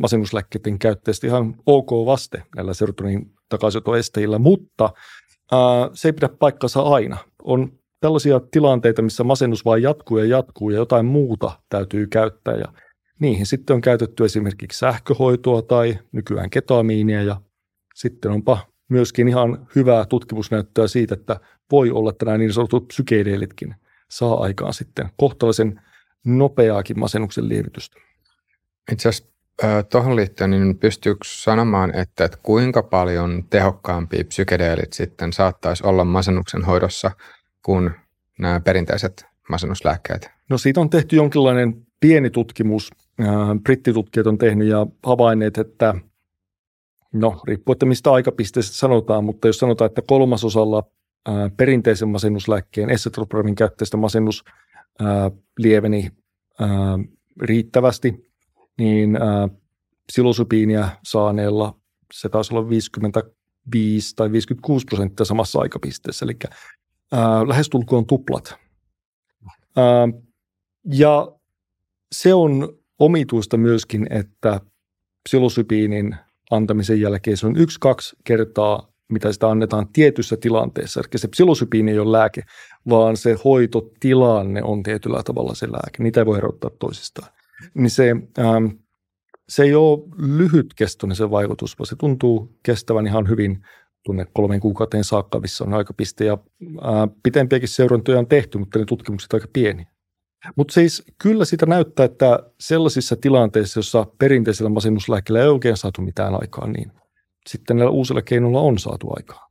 masennuslääkkeiden 0.00 0.78
käyttäjistä 0.78 1.26
ihan 1.26 1.54
ok 1.66 1.90
vaste 2.06 2.42
näillä 2.56 2.74
serotonin 2.74 3.32
takaisinotoesteillä, 3.48 4.38
mutta 4.38 4.90
ää, 5.52 5.90
se 5.92 6.08
ei 6.08 6.12
pidä 6.12 6.28
paikkansa 6.28 6.82
aina. 6.82 7.16
On 7.42 7.72
tällaisia 8.00 8.40
tilanteita, 8.50 9.02
missä 9.02 9.24
masennus 9.24 9.64
vain 9.64 9.82
jatkuu 9.82 10.18
ja 10.18 10.24
jatkuu 10.24 10.70
ja 10.70 10.76
jotain 10.76 11.06
muuta 11.06 11.52
täytyy 11.68 12.06
käyttää 12.06 12.54
ja 12.54 12.72
niihin 13.20 13.46
sitten 13.46 13.74
on 13.74 13.80
käytetty 13.80 14.24
esimerkiksi 14.24 14.78
sähköhoitoa 14.78 15.62
tai 15.62 15.98
nykyään 16.12 16.50
ketamiinia 16.50 17.22
ja 17.22 17.40
sitten 17.94 18.30
onpa 18.30 18.58
myöskin 18.88 19.28
ihan 19.28 19.68
hyvää 19.76 20.04
tutkimusnäyttöä 20.06 20.86
siitä, 20.86 21.14
että 21.14 21.40
voi 21.70 21.90
olla, 21.90 22.10
että 22.10 22.24
nämä 22.24 22.38
niin 22.38 22.52
sanotut 22.52 22.88
psykedeelitkin 22.88 23.74
saa 24.10 24.40
aikaan 24.40 24.74
sitten 24.74 25.08
kohtalaisen 25.16 25.80
nopeaakin 26.24 26.98
masennuksen 26.98 27.48
lievitystä. 27.48 27.96
Itse 28.92 29.08
asiassa 29.08 29.34
tuohon 29.90 30.16
liittyen, 30.16 30.50
niin 30.50 30.78
pystyykö 30.78 31.20
sanomaan, 31.24 31.94
että, 31.94 32.24
että 32.24 32.38
kuinka 32.42 32.82
paljon 32.82 33.44
tehokkaampia 33.50 34.24
psykedeelit 34.24 34.92
sitten 34.92 35.32
saattaisi 35.32 35.86
olla 35.86 36.04
masennuksen 36.04 36.64
hoidossa 36.64 37.10
kuin 37.62 37.90
nämä 38.38 38.60
perinteiset 38.60 39.26
masennuslääkkeet? 39.50 40.30
No 40.50 40.58
siitä 40.58 40.80
on 40.80 40.90
tehty 40.90 41.16
jonkinlainen 41.16 41.86
pieni 42.00 42.30
tutkimus. 42.30 42.90
Brittitutkijat 43.62 44.26
on 44.26 44.38
tehnyt 44.38 44.68
ja 44.68 44.86
havainneet, 45.02 45.58
että 45.58 45.94
no 47.12 47.40
riippuu, 47.46 47.72
että 47.72 47.86
mistä 47.86 48.12
aikapisteestä 48.12 48.76
sanotaan, 48.76 49.24
mutta 49.24 49.46
jos 49.48 49.58
sanotaan, 49.58 49.86
että 49.86 50.02
kolmasosalla 50.06 50.82
perinteisen 51.56 52.08
masennuslääkkeen 52.08 52.90
essetropramin 52.90 53.54
käyttäjistä 53.54 53.96
masennus 53.96 54.44
lieveni 55.58 56.10
riittävästi, 57.40 58.30
niin 58.78 59.18
psilosybiinia 60.06 60.88
saaneella 61.04 61.78
se 62.12 62.28
taisi 62.28 62.54
olla 62.54 62.68
55 62.68 64.16
tai 64.16 64.32
56 64.32 64.84
prosenttia 64.84 65.24
samassa 65.24 65.60
aikapisteessä, 65.60 66.24
eli 66.24 66.36
ää, 67.12 67.48
lähestulkoon 67.48 68.06
tuplat. 68.06 68.54
Ää, 69.76 70.08
ja 70.84 71.32
se 72.12 72.34
on 72.34 72.78
omituista 72.98 73.56
myöskin, 73.56 74.06
että 74.10 74.60
psilosybiinin 75.28 76.16
antamisen 76.50 77.00
jälkeen 77.00 77.36
se 77.36 77.46
on 77.46 77.56
yksi-kaksi 77.56 78.16
kertaa, 78.24 78.92
mitä 79.12 79.32
sitä 79.32 79.48
annetaan 79.48 79.88
tietyssä 79.92 80.36
tilanteessa. 80.36 81.00
Eli 81.00 81.18
se 81.18 81.28
psilosybiini 81.28 81.90
ei 81.92 81.98
ole 81.98 82.12
lääke, 82.12 82.42
vaan 82.88 83.16
se 83.16 83.36
hoitotilanne 83.44 84.62
on 84.62 84.82
tietyllä 84.82 85.22
tavalla 85.22 85.54
se 85.54 85.72
lääke. 85.72 86.02
Niitä 86.02 86.20
ei 86.20 86.26
voi 86.26 86.38
erottaa 86.38 86.70
toisistaan. 86.78 87.28
Niin 87.74 87.90
se, 87.90 88.10
ähm, 88.38 88.66
se 89.48 89.62
ei 89.62 89.74
ole 89.74 89.98
lyhytkestoinen 90.18 91.16
se 91.16 91.30
vaikutus, 91.30 91.78
vaan 91.78 91.86
se 91.86 91.96
tuntuu 91.96 92.58
kestävän 92.62 93.06
ihan 93.06 93.28
hyvin 93.28 93.62
tuonne 94.04 94.26
kolmen 94.32 94.60
kuukauteen 94.60 95.04
saakka, 95.04 95.40
missä 95.40 95.64
on 95.64 95.84
piste. 95.96 96.24
Ja 96.24 96.38
ää, 96.82 97.08
pitempiäkin 97.22 97.68
seurantoja 97.68 98.18
on 98.18 98.26
tehty, 98.26 98.58
mutta 98.58 98.78
ne 98.78 98.84
tutkimukset 98.84 99.34
aika 99.34 99.46
pieni. 99.52 99.86
Mutta 100.56 100.74
siis 100.74 101.02
kyllä 101.18 101.44
sitä 101.44 101.66
näyttää, 101.66 102.04
että 102.04 102.38
sellaisissa 102.60 103.16
tilanteissa, 103.16 103.78
jossa 103.78 104.06
perinteisellä 104.18 104.70
masennuslääkkeellä 104.70 105.40
ei 105.40 105.48
oikein 105.48 105.76
saatu 105.76 106.02
mitään 106.02 106.34
aikaa, 106.34 106.66
niin 106.66 106.92
sitten 107.46 107.76
näillä 107.76 107.90
uusilla 107.90 108.22
keinoilla 108.22 108.60
on 108.60 108.78
saatu 108.78 109.12
aikaa. 109.16 109.50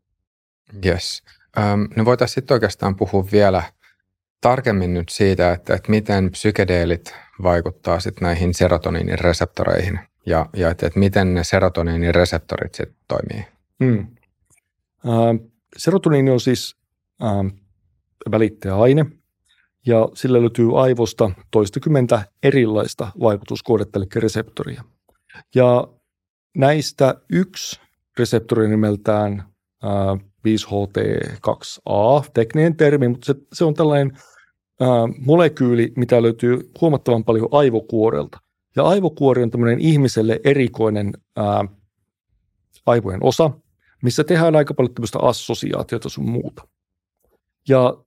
Yes. 0.86 1.24
Um, 1.58 1.88
no 1.96 2.06
voitaisiin 2.06 2.36
sitten 2.36 2.56
oikeastaan 2.56 2.96
puhua 2.96 3.28
vielä 3.32 3.64
tarkemmin 4.42 4.94
nyt 4.94 5.10
siitä, 5.10 5.52
että, 5.52 5.74
että 5.74 5.90
miten 5.90 6.32
psykedeelit 6.32 7.16
vaikuttaa 7.44 8.00
sitten 8.00 8.26
näihin 8.26 8.54
serotoniinin 8.54 9.20
reseptoreihin 9.20 10.00
ja, 10.26 10.50
ja 10.56 10.70
että, 10.70 10.88
että 10.88 11.00
miten 11.00 11.34
ne 11.34 11.44
serotoniinin 11.44 12.16
reseptorit 12.16 12.76
sitten 12.76 12.98
toimii. 13.08 13.46
Mm. 13.80 14.00
Äh, 15.06 15.50
serotoniini 15.78 16.32
on 16.32 16.40
siis 16.40 16.76
äh, 17.24 17.60
välittäjäaine 18.32 19.06
ja 19.86 20.10
sillä 20.14 20.42
löytyy 20.42 20.82
aivosta 20.82 21.32
toistakymmentä 21.52 22.24
erilaista 22.44 23.12
vaikutuskohdetta, 23.20 24.00
eli 24.00 24.06
reseptoria. 24.16 24.84
Ja 25.56 25.88
näistä 26.58 27.16
yksi 27.30 27.80
reseptori 28.20 28.68
nimeltään 28.68 29.44
äh, 29.84 30.20
5HT2A, 30.48 32.26
tekninen 32.34 32.76
termi, 32.76 33.08
mutta 33.08 33.26
se, 33.26 33.36
se 33.54 33.66
on 33.66 33.74
tällainen 33.74 34.12
äh, 34.82 34.88
molekyyli, 35.20 35.94
mitä 35.98 36.22
löytyy 36.22 36.72
huomattavan 36.82 37.24
paljon 37.24 37.48
aivokuorelta. 37.52 38.38
Ja 38.76 38.84
aivokuori 38.84 39.44
on 39.44 39.52
tämmöinen 39.52 39.80
ihmiselle 39.80 40.40
erikoinen 40.44 41.14
äh, 41.38 41.70
aivojen 42.86 43.24
osa, 43.24 43.52
missä 44.04 44.24
tehdään 44.24 44.56
aika 44.56 44.74
paljon 44.74 44.94
tämmöistä 44.94 45.20
assosiaatiota 45.22 46.10
sun 46.10 46.30
muuta. 46.30 46.68
Ja 47.70 47.98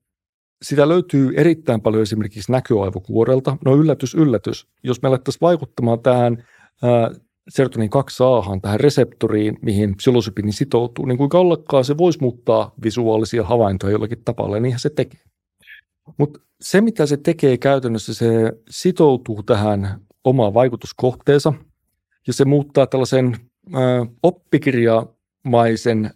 sitä 0.63 0.89
löytyy 0.89 1.33
erittäin 1.37 1.81
paljon 1.81 2.03
esimerkiksi 2.03 2.53
näköaivokuorelta. 2.53 3.57
No 3.65 3.77
yllätys, 3.77 4.15
yllätys. 4.15 4.67
Jos 4.83 5.03
me 5.03 5.09
alettaisiin 5.09 5.41
vaikuttamaan 5.41 6.01
tähän 6.01 6.45
ää, 6.83 7.11
serotonin 7.49 7.91
2 7.91 8.23
a 8.25 8.61
tähän 8.63 8.81
reseptoriin, 8.81 9.59
mihin 9.63 9.97
psilosybiini 9.97 10.53
sitoutuu, 10.53 11.07
niin 11.07 11.19
kuinka 11.19 11.39
ollakaan 11.39 11.85
se 11.85 11.99
voisi 11.99 12.19
muuttaa 12.21 12.75
visuaalisia 12.83 13.45
havaintoja 13.45 13.93
jollakin 13.93 14.23
tavalla, 14.25 14.61
niin 14.61 14.79
se 14.79 14.91
tekee. 14.91 15.21
Mutta 16.19 16.41
se, 16.61 16.81
mitä 16.81 17.07
se 17.07 17.17
tekee 17.17 17.59
käytännössä, 17.59 18.15
se 18.15 18.53
sitoutuu 18.71 19.43
tähän 19.43 20.01
omaan 20.25 20.55
vaikutuskohteensa 20.55 21.53
ja 22.27 22.33
se 22.33 22.45
muuttaa 22.45 22.87
tällaisen 22.87 23.37
ää, 23.75 24.07
oppikirjamaisen 24.23 26.11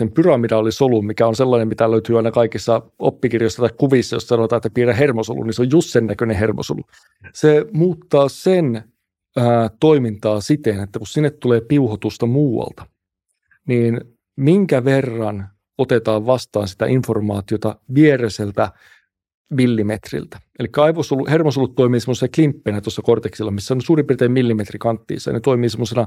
ää, 0.00 0.10
pyramidaalisolun, 0.14 1.06
mikä 1.06 1.26
on 1.26 1.36
sellainen, 1.36 1.68
mitä 1.68 1.90
löytyy 1.90 2.16
aina 2.16 2.30
kaikissa 2.30 2.82
oppikirjoissa 2.98 3.62
tai 3.62 3.70
kuvissa, 3.78 4.16
jos 4.16 4.28
sanotaan, 4.28 4.58
että 4.58 4.70
piirrä 4.74 4.94
hermosolu, 4.94 5.42
niin 5.42 5.54
se 5.54 5.62
on 5.62 5.70
just 5.70 5.90
sen 5.90 6.06
näköinen 6.06 6.36
hermosolu. 6.36 6.82
Se 7.34 7.66
muuttaa 7.72 8.28
sen 8.28 8.84
ää, 9.36 9.70
toimintaa 9.80 10.40
siten, 10.40 10.80
että 10.80 10.98
kun 10.98 11.06
sinne 11.06 11.30
tulee 11.30 11.60
piuhotusta 11.60 12.26
muualta, 12.26 12.86
niin 13.68 14.00
minkä 14.36 14.84
verran 14.84 15.48
otetaan 15.78 16.26
vastaan 16.26 16.68
sitä 16.68 16.86
informaatiota 16.86 17.76
viereiseltä 17.94 18.72
millimetriltä. 19.50 20.40
Eli 20.58 20.68
aivosolu, 20.76 21.26
hermosolut 21.26 21.74
toimii 21.74 22.00
semmoisena 22.00 22.32
klimppenä 22.34 22.80
tuossa 22.80 23.02
korteksilla, 23.02 23.50
missä 23.50 23.74
on 23.74 23.80
suurin 23.80 24.06
piirtein 24.06 24.32
millimetri 24.32 24.78
kanttiissa. 24.78 25.32
Ne 25.32 25.40
toimii 25.40 25.68
semmoisena, 25.68 26.06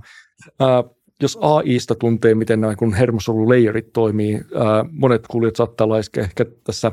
jos 1.22 1.38
AIsta 1.42 1.96
tuntee, 1.96 2.36
miten 2.36 2.62
nämä 2.62 2.76
kun 2.76 2.94
hermosoluleijerit 2.94 3.94
toimii, 3.94 4.34
ää, 4.34 4.86
monet 4.92 5.28
kuulijat 5.28 5.56
saattaa 5.56 5.90
laiskea 5.90 6.24
ehkä 6.24 6.46
tässä 6.64 6.92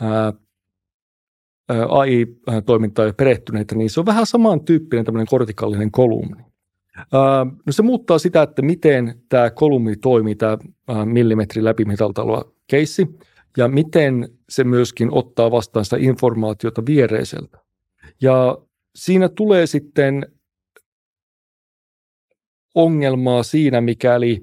ää, 0.00 0.32
AI-toimintaa 1.88 3.04
jo 3.04 3.12
perehtyneitä, 3.12 3.74
niin 3.74 3.90
se 3.90 4.00
on 4.00 4.06
vähän 4.06 4.26
samantyyppinen 4.26 5.04
tämmöinen 5.04 5.26
kortikallinen 5.26 5.90
kolumni. 5.90 6.42
No 7.66 7.72
se 7.72 7.82
muuttaa 7.82 8.18
sitä, 8.18 8.42
että 8.42 8.62
miten 8.62 9.22
tämä 9.28 9.50
kolumni 9.50 9.96
toimii, 9.96 10.34
tämä 10.34 10.58
millimetri 11.04 11.64
läpimitaltaloa 11.64 12.52
keissi, 12.66 13.06
ja 13.56 13.68
miten 13.68 14.28
se 14.48 14.64
myöskin 14.64 15.08
ottaa 15.12 15.50
vastaan 15.50 15.84
sitä 15.84 15.96
informaatiota 16.00 16.82
viereiseltä. 16.86 17.58
Ja 18.22 18.58
siinä 18.94 19.28
tulee 19.28 19.66
sitten 19.66 20.26
ongelmaa 22.74 23.42
siinä, 23.42 23.80
mikäli, 23.80 24.42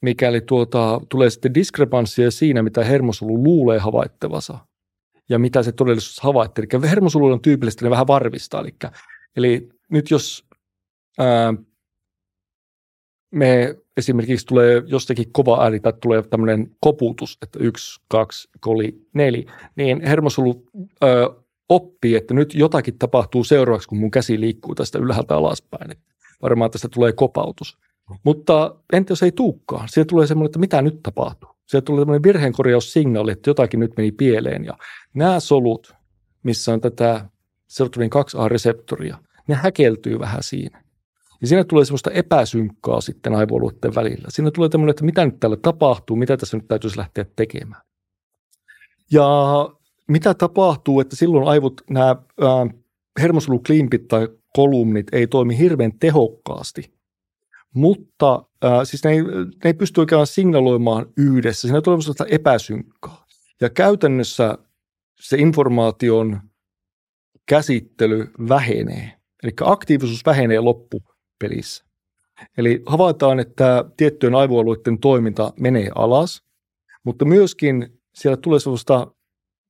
mikäli 0.00 0.40
tuota, 0.40 1.00
tulee 1.08 1.30
sitten 1.30 1.54
diskrepanssia 1.54 2.30
siinä, 2.30 2.62
mitä 2.62 2.84
hermosolu 2.84 3.44
luulee 3.44 3.78
havaittavansa 3.78 4.58
ja 5.28 5.38
mitä 5.38 5.62
se 5.62 5.72
todellisuus 5.72 6.20
havaittaa. 6.20 6.64
Eli 6.72 6.90
hermosoluilla 6.90 7.34
on 7.34 7.42
tyypillisesti 7.42 7.84
ne 7.84 7.90
vähän 7.90 8.06
varvistaa. 8.06 8.60
Eli, 8.60 8.74
eli 9.36 9.68
nyt 9.90 10.10
jos 10.10 10.44
ää, 11.18 11.54
me 13.30 13.76
esimerkiksi 13.96 14.46
tulee 14.46 14.82
jostakin 14.86 15.32
kova 15.32 15.62
ääni 15.62 15.80
tai 15.80 15.92
tulee 16.00 16.22
tämmöinen 16.22 16.76
koputus, 16.80 17.38
että 17.42 17.58
yksi, 17.62 18.00
kaksi, 18.08 18.48
koli, 18.60 19.06
neli, 19.14 19.46
niin 19.76 20.00
hermosolu 20.00 20.66
ö, 21.02 21.30
oppii, 21.68 22.16
että 22.16 22.34
nyt 22.34 22.54
jotakin 22.54 22.98
tapahtuu 22.98 23.44
seuraavaksi, 23.44 23.88
kun 23.88 23.98
mun 23.98 24.10
käsi 24.10 24.40
liikkuu 24.40 24.74
tästä 24.74 24.98
ylhäältä 24.98 25.36
alaspäin. 25.36 25.90
Varmaan 26.42 26.70
tästä 26.70 26.88
tulee 26.88 27.12
kopautus. 27.12 27.78
Mutta 28.24 28.74
entä 28.92 29.12
jos 29.12 29.22
ei 29.22 29.32
tuukkaan? 29.32 29.88
Siellä 29.88 30.08
tulee 30.08 30.26
semmoinen, 30.26 30.48
että 30.48 30.58
mitä 30.58 30.82
nyt 30.82 31.02
tapahtuu? 31.02 31.50
Siellä 31.66 31.84
tulee 31.84 32.00
semmoinen 32.00 32.22
virheenkorjaussignaali, 32.22 33.32
että 33.32 33.50
jotakin 33.50 33.80
nyt 33.80 33.92
meni 33.96 34.12
pieleen. 34.12 34.64
Ja 34.64 34.78
nämä 35.14 35.40
solut, 35.40 35.94
missä 36.42 36.72
on 36.72 36.80
tätä 36.80 37.24
serotonin 37.66 38.10
2A-reseptoria, 38.10 39.16
ne 39.48 39.54
häkeltyy 39.54 40.18
vähän 40.18 40.42
siinä. 40.42 40.82
Ja 41.40 41.46
siinä 41.46 41.64
tulee 41.64 41.84
semmoista 41.84 42.10
epäsynkkaa 42.10 43.00
sitten 43.00 43.34
aivoalueiden 43.34 43.94
välillä. 43.94 44.26
Siinä 44.28 44.50
tulee 44.50 44.68
tämmöinen, 44.68 44.90
että 44.90 45.04
mitä 45.04 45.24
nyt 45.24 45.40
täällä 45.40 45.56
tapahtuu, 45.56 46.16
mitä 46.16 46.36
tässä 46.36 46.56
nyt 46.56 46.68
täytyisi 46.68 46.98
lähteä 46.98 47.26
tekemään. 47.36 47.82
Ja 49.12 49.28
mitä 50.08 50.34
tapahtuu, 50.34 51.00
että 51.00 51.16
silloin 51.16 51.48
aivot, 51.48 51.80
nämä 51.90 52.16
hermosoluklimpit 53.20 54.08
tai 54.08 54.28
kolumnit 54.58 55.06
ei 55.12 55.26
toimi 55.26 55.58
hirveän 55.58 55.98
tehokkaasti, 55.98 56.92
mutta 57.74 58.42
äh, 58.64 58.80
siis 58.84 59.04
ne 59.04 59.10
ei, 59.10 59.22
ne 59.22 59.64
ei 59.64 59.74
pysty 59.74 60.00
oikein 60.00 60.26
signaloimaan 60.26 61.06
yhdessä. 61.16 61.68
Siinä 61.68 61.80
tulee 61.80 62.00
sellaista 62.00 62.26
epäsynkkaa. 62.30 63.26
Ja 63.60 63.70
käytännössä 63.70 64.58
se 65.20 65.36
informaation 65.36 66.40
käsittely 67.48 68.30
vähenee. 68.48 69.12
Eli 69.42 69.52
aktiivisuus 69.60 70.26
vähenee 70.26 70.60
loppupelissä. 70.60 71.84
Eli 72.58 72.82
havaitaan, 72.86 73.40
että 73.40 73.84
tiettyjen 73.96 74.34
aivoalueiden 74.34 74.98
toiminta 74.98 75.52
menee 75.60 75.90
alas, 75.94 76.42
mutta 77.04 77.24
myöskin 77.24 78.00
siellä 78.14 78.36
tulee 78.36 78.60
sellaista 78.60 79.06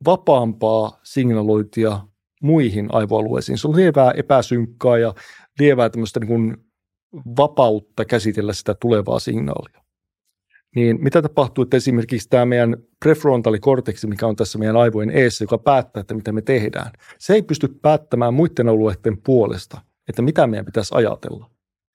vapaampaa 0.04 1.00
signalointia 1.02 2.00
muihin 2.42 2.88
aivoalueisiin. 2.92 3.58
Se 3.58 3.68
on 3.68 3.76
lievää 3.76 4.10
epäsynkkaa 4.10 4.98
ja 4.98 5.14
lievää 5.58 5.90
tämmöistä 5.90 6.20
niin 6.20 6.28
kuin 6.28 6.56
vapautta 7.36 8.04
käsitellä 8.04 8.52
sitä 8.52 8.74
tulevaa 8.74 9.18
signaalia. 9.18 9.82
Niin 10.76 11.02
mitä 11.02 11.22
tapahtuu, 11.22 11.62
että 11.62 11.76
esimerkiksi 11.76 12.28
tämä 12.28 12.46
meidän 12.46 12.76
prefrontalikorteksi, 13.00 14.06
mikä 14.06 14.26
on 14.26 14.36
tässä 14.36 14.58
meidän 14.58 14.76
aivojen 14.76 15.10
eessä, 15.10 15.44
joka 15.44 15.58
päättää, 15.58 16.00
että 16.00 16.14
mitä 16.14 16.32
me 16.32 16.42
tehdään, 16.42 16.90
se 17.18 17.34
ei 17.34 17.42
pysty 17.42 17.68
päättämään 17.82 18.34
muiden 18.34 18.68
alueiden 18.68 19.22
puolesta, 19.24 19.80
että 20.08 20.22
mitä 20.22 20.46
meidän 20.46 20.66
pitäisi 20.66 20.94
ajatella. 20.94 21.50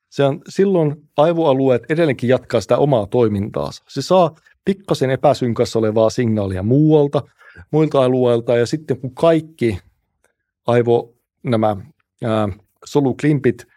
Se 0.09 0.23
on, 0.23 0.41
silloin 0.49 0.95
aivoalueet 1.17 1.83
edelleenkin 1.89 2.29
jatkaa 2.29 2.61
sitä 2.61 2.77
omaa 2.77 3.07
toimintaansa. 3.07 3.83
Se 3.87 4.01
saa 4.01 4.35
pikkasen 4.65 5.09
epäsynkassa 5.09 5.79
olevaa 5.79 6.09
signaalia 6.09 6.63
muualta, 6.63 7.21
muilta 7.71 8.03
alueilta, 8.03 8.57
ja 8.57 8.65
sitten 8.65 8.99
kun 8.99 9.15
kaikki 9.15 9.79
aivo 10.67 11.13
nämä 11.43 11.77
ää, 12.23 12.49
soluklimpit 12.85 13.67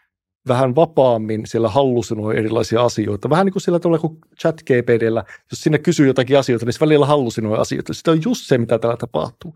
vähän 0.49 0.75
vapaammin 0.75 1.47
siellä 1.47 1.69
hallusinoi 1.69 2.37
erilaisia 2.37 2.85
asioita. 2.85 3.31
Vähän 3.31 3.47
niin 3.47 3.53
kuin 3.53 3.63
sillä 3.63 3.79
tavalla 3.79 3.99
kuin 3.99 4.19
chat 4.41 4.63
GPDllä, 4.63 5.25
jos 5.51 5.61
sinne 5.61 5.79
kysyy 5.79 6.07
jotakin 6.07 6.39
asioita, 6.39 6.67
niin 6.67 6.73
se 6.73 6.81
välillä 6.81 7.07
hallusinoi 7.07 7.59
asioita. 7.59 7.95
Sitä 7.95 8.11
on 8.11 8.23
just 8.25 8.47
se, 8.47 8.59
mitä 8.59 8.79
täällä 8.79 8.97
tapahtuu. 8.97 9.55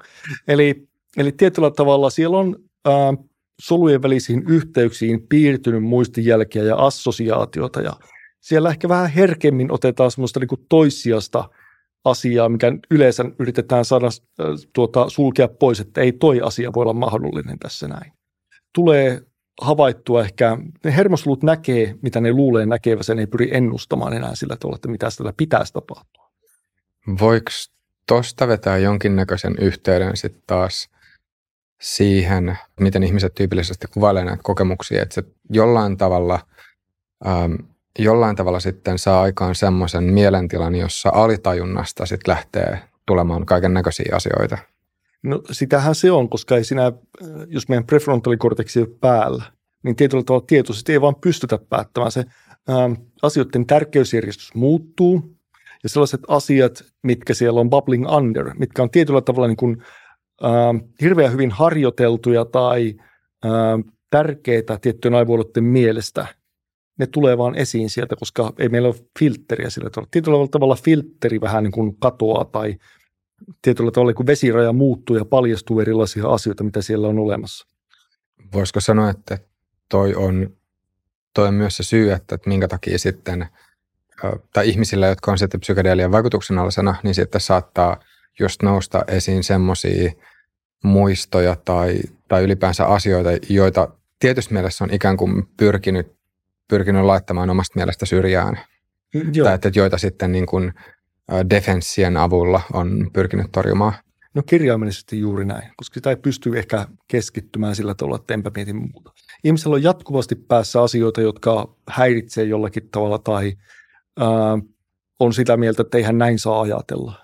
Eli, 0.48 0.88
eli 1.16 1.32
tietyllä 1.32 1.70
tavalla 1.70 2.10
siellä 2.10 2.38
on 2.38 2.56
ää, 2.84 3.14
solujen 3.60 4.02
välisiin 4.02 4.42
yhteyksiin 4.48 5.26
piirtynyt 5.28 5.82
muistijälkiä 5.82 6.62
ja 6.62 6.76
assosiaatiota 6.76 7.80
ja 7.80 7.92
siellä 8.40 8.70
ehkä 8.70 8.88
vähän 8.88 9.10
herkemmin 9.10 9.72
otetaan 9.72 10.10
semmoista 10.10 10.40
niin 10.40 10.66
toissijasta 10.68 11.48
asiaa, 12.04 12.48
mikä 12.48 12.72
yleensä 12.90 13.24
yritetään 13.38 13.84
saada 13.84 14.06
äh, 14.06 14.46
tuota, 14.72 15.08
sulkea 15.08 15.48
pois, 15.48 15.80
että 15.80 16.00
ei 16.00 16.12
toi 16.12 16.40
asia 16.40 16.72
voi 16.74 16.82
olla 16.82 16.92
mahdollinen 16.92 17.58
tässä 17.58 17.88
näin. 17.88 18.12
Tulee 18.74 19.22
havaittua 19.60 20.22
ehkä, 20.22 20.58
ne 20.84 20.96
hermosolut 20.96 21.42
näkee, 21.42 21.94
mitä 22.02 22.20
ne 22.20 22.32
luulee 22.32 22.66
näkevänsä, 22.66 23.14
ne 23.14 23.22
ei 23.22 23.26
pyri 23.26 23.48
ennustamaan 23.52 24.12
enää 24.12 24.34
sillä 24.34 24.56
tavalla, 24.56 24.76
että 24.76 24.88
mitä 24.88 25.08
tällä 25.16 25.32
pitäisi 25.36 25.72
tapahtua. 25.72 26.30
Voiko 27.20 27.50
tuosta 28.06 28.48
vetää 28.48 28.78
jonkinnäköisen 28.78 29.54
yhteyden 29.60 30.16
sitten 30.16 30.42
taas 30.46 30.88
siihen, 31.80 32.58
miten 32.80 33.02
ihmiset 33.02 33.34
tyypillisesti 33.34 33.86
kuvailevat 33.90 34.26
näitä 34.26 34.42
kokemuksia, 34.42 35.02
että 35.02 35.14
se 35.14 35.22
jollain 35.50 35.96
tavalla, 35.96 36.40
ähm, 37.26 37.54
jollain 37.98 38.36
tavalla 38.36 38.60
sitten 38.60 38.98
saa 38.98 39.22
aikaan 39.22 39.54
semmoisen 39.54 40.04
mielentilan, 40.04 40.74
jossa 40.74 41.10
alitajunnasta 41.14 42.06
sitten 42.06 42.32
lähtee 42.32 42.78
tulemaan 43.06 43.46
kaiken 43.46 43.74
näköisiä 43.74 44.12
asioita– 44.16 44.58
No 45.22 45.42
sitähän 45.50 45.94
se 45.94 46.10
on, 46.10 46.28
koska 46.28 46.56
ei 46.56 46.64
sinä, 46.64 46.92
jos 47.46 47.68
meidän 47.68 47.86
prefrontalikorteksi 47.86 48.86
päällä, 49.00 49.44
niin 49.82 49.96
tietyllä 49.96 50.22
tavalla 50.22 50.44
tietoisesti 50.46 50.92
ei 50.92 51.00
vaan 51.00 51.14
pystytä 51.14 51.58
päättämään. 51.68 52.12
Se 52.12 52.24
ää, 52.68 52.90
asioiden 53.22 53.66
tärkeysjärjestys 53.66 54.54
muuttuu 54.54 55.36
ja 55.82 55.88
sellaiset 55.88 56.20
asiat, 56.28 56.84
mitkä 57.02 57.34
siellä 57.34 57.60
on 57.60 57.70
bubbling 57.70 58.12
under, 58.12 58.54
mitkä 58.58 58.82
on 58.82 58.90
tietyllä 58.90 59.20
tavalla 59.20 59.48
niin 59.48 59.56
kuin, 59.56 59.82
ää, 60.42 60.74
hirveän 61.00 61.32
hyvin 61.32 61.50
harjoiteltuja 61.50 62.44
tai 62.44 62.94
ää, 63.44 63.78
tärkeitä 64.10 64.78
tiettyjen 64.82 65.14
aivoalueiden 65.14 65.64
mielestä, 65.64 66.26
ne 67.00 67.06
tulee 67.06 67.38
vaan 67.38 67.54
esiin 67.54 67.90
sieltä, 67.90 68.16
koska 68.16 68.52
ei 68.58 68.68
meillä 68.68 68.88
ole 68.88 69.04
filtteriä 69.18 69.70
sillä 69.70 69.90
tavalla. 69.90 70.08
Tietyllä 70.10 70.48
tavalla 70.50 70.76
filtteri 70.76 71.40
vähän 71.40 71.64
niin 71.64 71.72
kuin 71.72 71.96
katoaa 71.96 72.44
tai 72.44 72.76
tietyllä 73.62 73.90
tavalla, 73.90 74.14
kun 74.14 74.26
vesiraja 74.26 74.72
muuttuu 74.72 75.16
ja 75.16 75.24
paljastuu 75.24 75.80
erilaisia 75.80 76.28
asioita, 76.28 76.64
mitä 76.64 76.82
siellä 76.82 77.08
on 77.08 77.18
olemassa. 77.18 77.66
Voisiko 78.52 78.80
sanoa, 78.80 79.10
että 79.10 79.38
toi 79.88 80.14
on, 80.14 80.50
toi 81.34 81.48
on 81.48 81.54
myös 81.54 81.76
se 81.76 81.82
syy, 81.82 82.12
että, 82.12 82.34
että 82.34 82.48
minkä 82.48 82.68
takia 82.68 82.98
sitten, 82.98 83.46
tai 84.52 84.68
ihmisillä, 84.68 85.06
jotka 85.06 85.30
on 85.30 85.38
sitten 85.38 85.60
psykedelian 85.60 86.12
vaikutuksen 86.12 86.58
alasena, 86.58 86.94
niin 87.02 87.14
sitten 87.14 87.40
saattaa 87.40 88.00
just 88.40 88.62
nousta 88.62 89.04
esiin 89.08 89.44
semmoisia 89.44 90.12
muistoja 90.84 91.56
tai, 91.64 92.00
tai 92.28 92.42
ylipäänsä 92.42 92.86
asioita, 92.86 93.30
joita 93.48 93.88
tietysti 94.18 94.54
mielessä 94.54 94.84
on 94.84 94.94
ikään 94.94 95.16
kuin 95.16 95.48
pyrkinyt, 95.56 96.19
pyrkinyt 96.70 97.04
laittamaan 97.04 97.50
omasta 97.50 97.78
mielestä 97.78 98.06
syrjään. 98.06 98.60
Joo. 99.32 99.44
Tai 99.44 99.54
että 99.54 99.70
joita 99.74 99.98
sitten 99.98 100.32
niin 100.32 100.46
kuin 100.46 100.72
defenssien 101.50 102.16
avulla 102.16 102.60
on 102.72 103.10
pyrkinyt 103.12 103.46
torjumaan? 103.52 103.92
No 104.34 104.42
kirjaimellisesti 104.42 105.20
juuri 105.20 105.44
näin, 105.44 105.70
koska 105.76 105.94
sitä 105.94 106.10
ei 106.10 106.16
pysty 106.16 106.58
ehkä 106.58 106.86
keskittymään 107.08 107.76
sillä 107.76 107.94
tavalla, 107.94 108.16
että 108.16 108.34
enpä 108.34 108.50
mieti 108.56 108.72
muuta. 108.72 109.10
Ihmisellä 109.44 109.74
on 109.74 109.82
jatkuvasti 109.82 110.34
päässä 110.34 110.82
asioita, 110.82 111.20
jotka 111.20 111.76
häiritsee 111.88 112.44
jollakin 112.44 112.88
tavalla 112.92 113.18
tai 113.18 113.52
ää, 114.18 114.28
on 115.20 115.32
sitä 115.32 115.56
mieltä, 115.56 115.82
että 115.82 115.98
eihän 115.98 116.18
näin 116.18 116.38
saa 116.38 116.60
ajatella. 116.60 117.14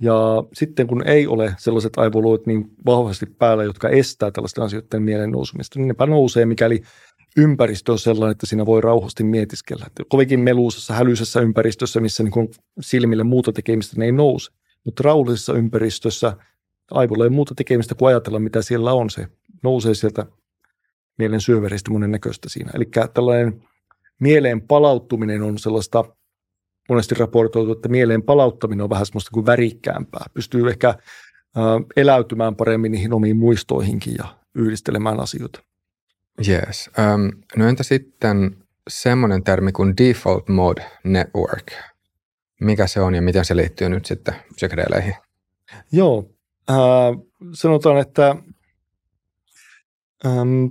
Ja 0.00 0.14
sitten 0.52 0.86
kun 0.86 1.06
ei 1.06 1.26
ole 1.26 1.54
sellaiset 1.58 1.92
aivoluot 1.96 2.46
niin 2.46 2.64
vahvasti 2.86 3.26
päällä, 3.26 3.64
jotka 3.64 3.88
estää 3.88 4.30
tällaisten 4.30 4.64
asioiden 4.64 5.02
mielen 5.02 5.30
nousumista, 5.30 5.78
niin 5.78 5.88
nepä 5.88 6.06
nousee, 6.06 6.46
mikäli 6.46 6.82
ympäristö 7.36 7.92
on 7.92 7.98
sellainen, 7.98 8.32
että 8.32 8.46
siinä 8.46 8.66
voi 8.66 8.80
rauhasti 8.80 9.24
mietiskellä. 9.24 9.86
Kovinkin 10.08 10.40
meluisessa, 10.40 10.94
hälyisessä 10.94 11.40
ympäristössä, 11.40 12.00
missä 12.00 12.22
niin 12.22 12.32
kuin 12.32 12.48
silmille 12.80 13.24
muuta 13.24 13.52
tekemistä 13.52 13.96
ne 13.98 14.04
ei 14.04 14.12
nouse. 14.12 14.52
Mutta 14.84 15.02
rauhallisessa 15.02 15.52
ympäristössä 15.52 16.36
aivolla 16.90 17.24
ei 17.24 17.30
muuta 17.30 17.54
tekemistä 17.54 17.94
kuin 17.94 18.08
ajatella, 18.08 18.38
mitä 18.38 18.62
siellä 18.62 18.92
on. 18.92 19.10
Se 19.10 19.26
nousee 19.62 19.94
sieltä 19.94 20.26
mielen 21.18 21.40
syöväristä 21.40 21.90
monen 21.90 22.10
näköistä 22.10 22.48
siinä. 22.48 22.70
Eli 22.74 22.88
tällainen 23.14 23.62
mieleen 24.20 24.60
palauttuminen 24.60 25.42
on 25.42 25.58
sellaista, 25.58 26.04
monesti 26.88 27.14
raportoitu, 27.14 27.72
että 27.72 27.88
mieleen 27.88 28.22
palauttaminen 28.22 28.84
on 28.84 28.90
vähän 28.90 29.06
semmoista 29.06 29.30
kuin 29.34 29.46
värikkäämpää. 29.46 30.26
Pystyy 30.34 30.68
ehkä 30.68 30.88
äh, 30.88 30.96
eläytymään 31.96 32.56
paremmin 32.56 32.92
niihin 32.92 33.12
omiin 33.12 33.36
muistoihinkin 33.36 34.14
ja 34.18 34.38
yhdistelemään 34.54 35.20
asioita. 35.20 35.62
Yes. 36.48 36.90
Um, 36.98 37.42
no 37.56 37.68
entä 37.68 37.82
sitten 37.82 38.56
semmoinen 38.88 39.44
termi 39.44 39.72
kuin 39.72 39.96
default 39.96 40.48
mode 40.48 40.86
network? 41.04 41.72
Mikä 42.60 42.86
se 42.86 43.00
on 43.00 43.14
ja 43.14 43.22
miten 43.22 43.44
se 43.44 43.56
liittyy 43.56 43.88
nyt 43.88 44.06
sitten 44.06 44.34
psykedeleihin? 44.54 45.14
Joo, 45.92 46.30
äh, 46.70 46.76
sanotaan, 47.52 47.98
että 47.98 48.36
ähm, 50.26 50.66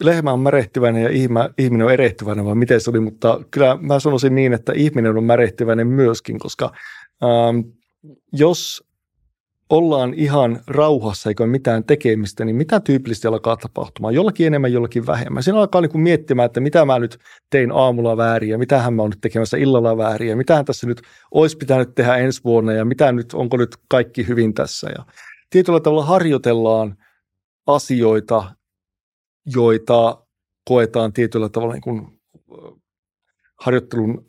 lehmä 0.00 0.32
on 0.32 0.40
märehtyväinen 0.40 1.02
ja 1.02 1.10
ihminen 1.58 1.86
on 1.86 1.92
erehtyväinen, 1.92 2.44
vai 2.44 2.54
miten 2.54 2.80
se 2.80 2.90
oli, 2.90 3.00
mutta 3.00 3.40
kyllä 3.50 3.78
mä 3.80 4.00
sanoisin 4.00 4.34
niin, 4.34 4.52
että 4.52 4.72
ihminen 4.72 5.16
on 5.16 5.24
märehtyväinen 5.24 5.86
myöskin, 5.86 6.38
koska 6.38 6.72
ähm, 7.22 7.58
jos 8.32 8.84
ollaan 9.70 10.14
ihan 10.14 10.60
rauhassa 10.66 11.30
eikä 11.30 11.44
ole 11.44 11.50
mitään 11.50 11.84
tekemistä, 11.84 12.44
niin 12.44 12.56
mitä 12.56 12.80
tyypillisesti 12.80 13.28
alkaa 13.28 13.56
tapahtumaan? 13.56 14.14
Jollakin 14.14 14.46
enemmän, 14.46 14.72
jollakin 14.72 15.06
vähemmän. 15.06 15.42
Siinä 15.42 15.58
alkaa 15.58 15.80
niin 15.80 15.90
kuin 15.90 16.02
miettimään, 16.02 16.46
että 16.46 16.60
mitä 16.60 16.84
mä 16.84 16.98
nyt 16.98 17.18
tein 17.50 17.72
aamulla 17.72 18.16
väärin 18.16 18.50
ja 18.50 18.58
mitähän 18.58 18.94
mä 18.94 19.02
oon 19.02 19.10
nyt 19.10 19.20
tekemässä 19.20 19.56
illalla 19.56 19.96
väärin 19.96 20.28
ja 20.28 20.36
mitähän 20.36 20.64
tässä 20.64 20.86
nyt 20.86 21.02
olisi 21.30 21.56
pitänyt 21.56 21.94
tehdä 21.94 22.16
ensi 22.16 22.40
vuonna 22.44 22.72
ja 22.72 22.84
mitä 22.84 23.12
nyt, 23.12 23.34
onko 23.34 23.56
nyt 23.56 23.76
kaikki 23.88 24.28
hyvin 24.28 24.54
tässä. 24.54 24.90
Ja 24.90 25.04
tietyllä 25.50 25.80
tavalla 25.80 26.04
harjoitellaan 26.04 26.96
asioita, 27.66 28.54
joita 29.46 30.22
koetaan 30.64 31.12
tietyllä 31.12 31.48
tavalla 31.48 31.74
niin 31.74 31.82
kuin 31.82 32.20
harjoittelun 33.60 34.26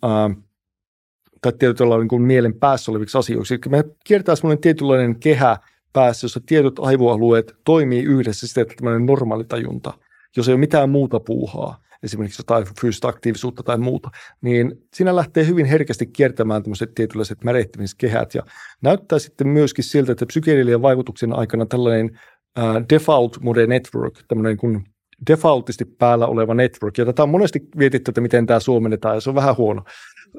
tai 1.41 1.53
tietyllä 1.59 1.97
niin 1.97 2.07
kuin 2.07 2.21
mielen 2.21 2.53
päässä 2.53 2.91
oleviksi 2.91 3.17
asioiksi. 3.17 3.53
Eli 3.53 3.61
me 3.69 3.83
kiertää 4.03 4.35
semmoinen 4.35 4.61
tietynlainen 4.61 5.19
kehä 5.19 5.57
päässä, 5.93 6.25
jossa 6.25 6.41
tietyt 6.45 6.79
aivoalueet 6.79 7.55
toimii 7.65 8.03
yhdessä 8.03 8.47
siten, 8.47 8.61
että 8.61 8.73
tämmöinen 8.77 9.05
normaali 9.05 9.43
tajunta, 9.43 9.93
jos 10.37 10.47
ei 10.47 10.53
ole 10.53 10.59
mitään 10.59 10.89
muuta 10.89 11.19
puuhaa, 11.19 11.79
esimerkiksi 12.03 12.39
jotain 12.39 12.65
fyysistä 12.81 13.07
aktiivisuutta 13.07 13.63
tai 13.63 13.77
muuta, 13.77 14.09
niin 14.41 14.87
siinä 14.93 15.15
lähtee 15.15 15.45
hyvin 15.45 15.65
herkästi 15.65 16.05
kiertämään 16.05 16.63
tämmöiset 16.63 16.95
tietynlaiset 16.95 17.43
märehtimiskehät 17.43 18.35
ja 18.35 18.43
näyttää 18.81 19.19
sitten 19.19 19.47
myöskin 19.47 19.83
siltä, 19.83 20.11
että 20.11 20.25
psykedelian 20.25 20.81
vaikutuksen 20.81 21.33
aikana 21.33 21.65
tällainen 21.65 22.19
uh, 22.59 22.89
default 22.89 23.37
mode 23.41 23.67
network, 23.67 24.13
tämmöinen 24.27 24.57
kuin 24.57 24.83
defaultisti 25.29 25.85
päällä 25.85 26.27
oleva 26.27 26.53
network, 26.53 26.97
ja 26.97 27.05
tätä 27.05 27.23
on 27.23 27.29
monesti 27.29 27.59
mietitty, 27.75 28.11
että 28.11 28.21
miten 28.21 28.45
tämä 28.45 28.59
suomennetaan, 28.59 29.15
ja 29.15 29.21
se 29.21 29.29
on 29.29 29.35
vähän 29.35 29.57
huono. 29.57 29.83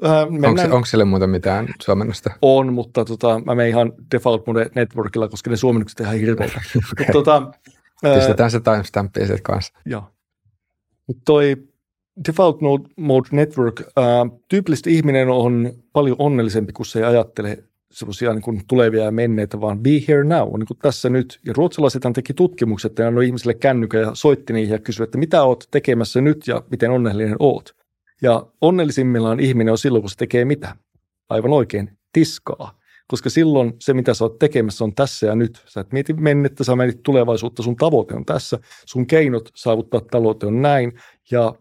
Äh, 0.05 0.29
mennään... 0.29 0.71
onko, 0.71 0.85
sille 0.85 1.05
muuta 1.05 1.27
mitään 1.27 1.67
suomennosta? 1.81 2.29
On, 2.41 2.73
mutta 2.73 3.05
tota, 3.05 3.41
mä 3.45 3.55
menen 3.55 3.69
ihan 3.69 3.93
default 4.11 4.47
mode 4.47 4.69
networkilla, 4.75 5.27
koska 5.27 5.49
ne 5.49 5.55
suomennukset 5.55 5.99
ihan 5.99 6.15
hirveitä. 6.15 6.61
tota, 7.11 7.51
Pistetään 8.15 8.51
se 8.51 8.59
timestampia 8.59 9.25
sitten 9.25 9.43
kanssa. 9.43 9.73
Joo. 9.85 10.03
Mutta 11.07 11.21
toi 11.25 11.55
default 12.27 12.57
mode 12.97 13.29
network, 13.31 13.81
äh, 13.81 14.39
tyypillisesti 14.47 14.95
ihminen 14.95 15.29
on 15.29 15.73
paljon 15.93 16.15
onnellisempi, 16.19 16.73
kun 16.73 16.85
se 16.85 16.99
ei 16.99 17.05
ajattele 17.05 17.63
semmoisia 17.91 18.33
niin 18.33 18.63
tulevia 18.67 19.03
ja 19.03 19.11
menneitä, 19.11 19.61
vaan 19.61 19.79
be 19.79 19.89
here 20.07 20.23
now, 20.23 20.57
niin 20.57 20.67
kuin 20.67 20.77
tässä 20.81 21.09
nyt. 21.09 21.39
Ja 21.45 21.53
ruotsalaiset 21.57 22.03
teki 22.13 22.33
tutkimukset 22.33 22.99
ja 22.99 23.07
annoi 23.07 23.25
ihmisille 23.25 23.53
kännykö 23.53 23.99
ja 23.99 24.11
soitti 24.13 24.53
niihin 24.53 24.73
ja 24.73 24.79
kysyi, 24.79 25.03
että 25.03 25.17
mitä 25.17 25.43
oot 25.43 25.67
tekemässä 25.71 26.21
nyt 26.21 26.47
ja 26.47 26.63
miten 26.71 26.91
onnellinen 26.91 27.35
oot. 27.39 27.75
Ja 28.21 28.47
onnellisimmillaan 28.61 29.39
ihminen 29.39 29.71
on 29.71 29.77
silloin, 29.77 30.01
kun 30.01 30.09
se 30.09 30.15
tekee 30.15 30.45
mitä? 30.45 30.75
Aivan 31.29 31.53
oikein, 31.53 31.97
tiskaa. 32.13 32.79
Koska 33.07 33.29
silloin 33.29 33.73
se, 33.79 33.93
mitä 33.93 34.13
sä 34.13 34.25
oot 34.25 34.39
tekemässä, 34.39 34.83
on 34.83 34.95
tässä 34.95 35.27
ja 35.27 35.35
nyt. 35.35 35.63
Sä 35.65 35.81
et 35.81 35.91
mieti 35.91 36.13
mennettä, 36.13 36.63
sä 36.63 36.75
mietit 36.75 37.03
tulevaisuutta, 37.03 37.63
sun 37.63 37.75
tavoite 37.75 38.15
on 38.15 38.25
tässä. 38.25 38.59
Sun 38.85 39.07
keinot 39.07 39.49
saavuttaa 39.55 40.01
tavoite 40.11 40.45
on 40.45 40.61
näin. 40.61 40.93
Ja, 41.31 41.55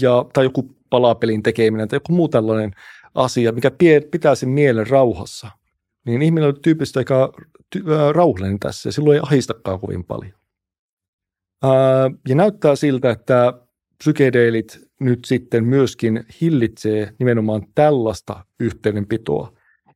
ja, 0.00 0.24
tai 0.32 0.44
joku 0.44 0.76
palapelin 0.90 1.42
tekeminen 1.42 1.88
tai 1.88 1.96
joku 1.96 2.12
muu 2.12 2.28
tällainen 2.28 2.70
asia, 3.14 3.52
mikä 3.52 3.70
pitää 4.10 4.34
sen 4.34 4.48
mielen 4.48 4.86
rauhassa. 4.86 5.50
Niin 6.06 6.22
ihminen 6.22 6.48
on 6.48 6.60
tyypillisesti 6.62 6.98
aika 6.98 7.32
rauhallinen 8.12 8.58
tässä 8.58 8.88
ja 8.88 8.92
silloin 8.92 9.14
ei 9.14 9.22
ahistakaan 9.24 9.80
kovin 9.80 10.04
paljon. 10.04 10.32
Ää, 11.62 12.10
ja 12.28 12.34
näyttää 12.34 12.76
siltä, 12.76 13.10
että 13.10 13.52
psykedeelit 13.98 14.78
nyt 15.00 15.24
sitten 15.24 15.64
myöskin 15.64 16.24
hillitsee 16.40 17.12
nimenomaan 17.18 17.62
tällaista 17.74 18.44
yhteydenpitoa. 18.60 19.52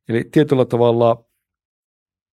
Eli 0.09 0.29
tietyllä 0.31 0.65
tavalla 0.65 1.25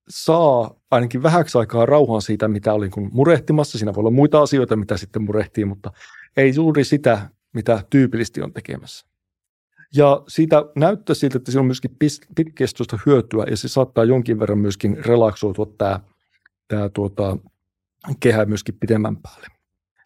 saa 0.09 0.81
ainakin 0.91 1.23
vähäksi 1.23 1.59
aikaa 1.59 1.87
rauhan 1.87 2.23
siitä, 2.23 2.49
mitä 2.49 2.73
oli 2.73 2.91
kun 2.91 3.11
murehtimassa. 3.13 3.79
Siinä 3.79 3.95
voi 3.95 4.01
olla 4.01 4.11
muita 4.11 4.43
asioita, 4.43 4.77
mitä 4.77 4.97
sitten 4.97 5.23
murehtii, 5.23 5.65
mutta 5.65 5.93
ei 6.37 6.55
juuri 6.55 6.85
sitä, 6.85 7.31
mitä 7.53 7.85
tyypillisesti 7.91 8.43
on 8.43 8.53
tekemässä. 8.53 9.07
Ja 9.95 10.23
siitä 10.29 10.65
näyttää 10.77 11.15
siltä, 11.15 11.39
että 11.39 11.51
siinä 11.51 11.61
on 11.61 11.67
myöskin 11.67 11.97
pitkäkestoista 12.35 12.99
hyötyä 13.07 13.45
ja 13.51 13.57
se 13.57 13.69
saattaa 13.69 14.05
jonkin 14.05 14.41
verran 14.41 14.59
myöskin 14.59 15.05
relaksoitua 15.05 15.67
tämä, 15.79 16.01
tämä 16.69 16.89
tuota, 16.89 17.37
kehä 18.21 18.45
myöskin 18.45 18.77
pidemmän 18.81 19.17
päälle. 19.17 19.47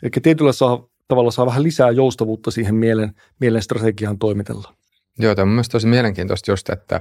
Eli 0.03 0.11
tietyllä 0.23 0.53
saa 0.53 0.89
tavalla 1.09 1.31
saa 1.31 1.47
vähän 1.47 1.63
lisää 1.63 1.91
joustavuutta 1.91 2.51
siihen 2.51 2.75
mielen, 2.75 3.15
mielen 3.41 3.63
strategiaan 3.63 4.19
toimitella. 4.19 4.75
Joo, 5.19 5.35
tämä 5.35 5.43
on 5.43 5.49
mielestäni 5.49 5.73
tosi 5.73 5.87
mielenkiintoista 5.87 6.51
just, 6.51 6.69
että 6.69 7.01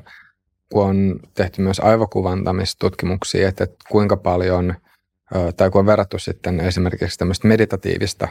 kun 0.72 0.86
on 0.86 1.20
tehty 1.34 1.62
myös 1.62 1.80
aivokuvantamistutkimuksia, 1.80 3.47
että, 3.47 3.68
kuinka 3.89 4.18
paljon, 4.18 4.76
tai 5.58 5.70
kun 5.70 5.80
on 5.80 5.86
verrattu 5.86 6.20
sitten 6.20 6.60
esimerkiksi 6.60 7.18
tämmöistä 7.18 7.47
meditatiivista, 7.47 8.28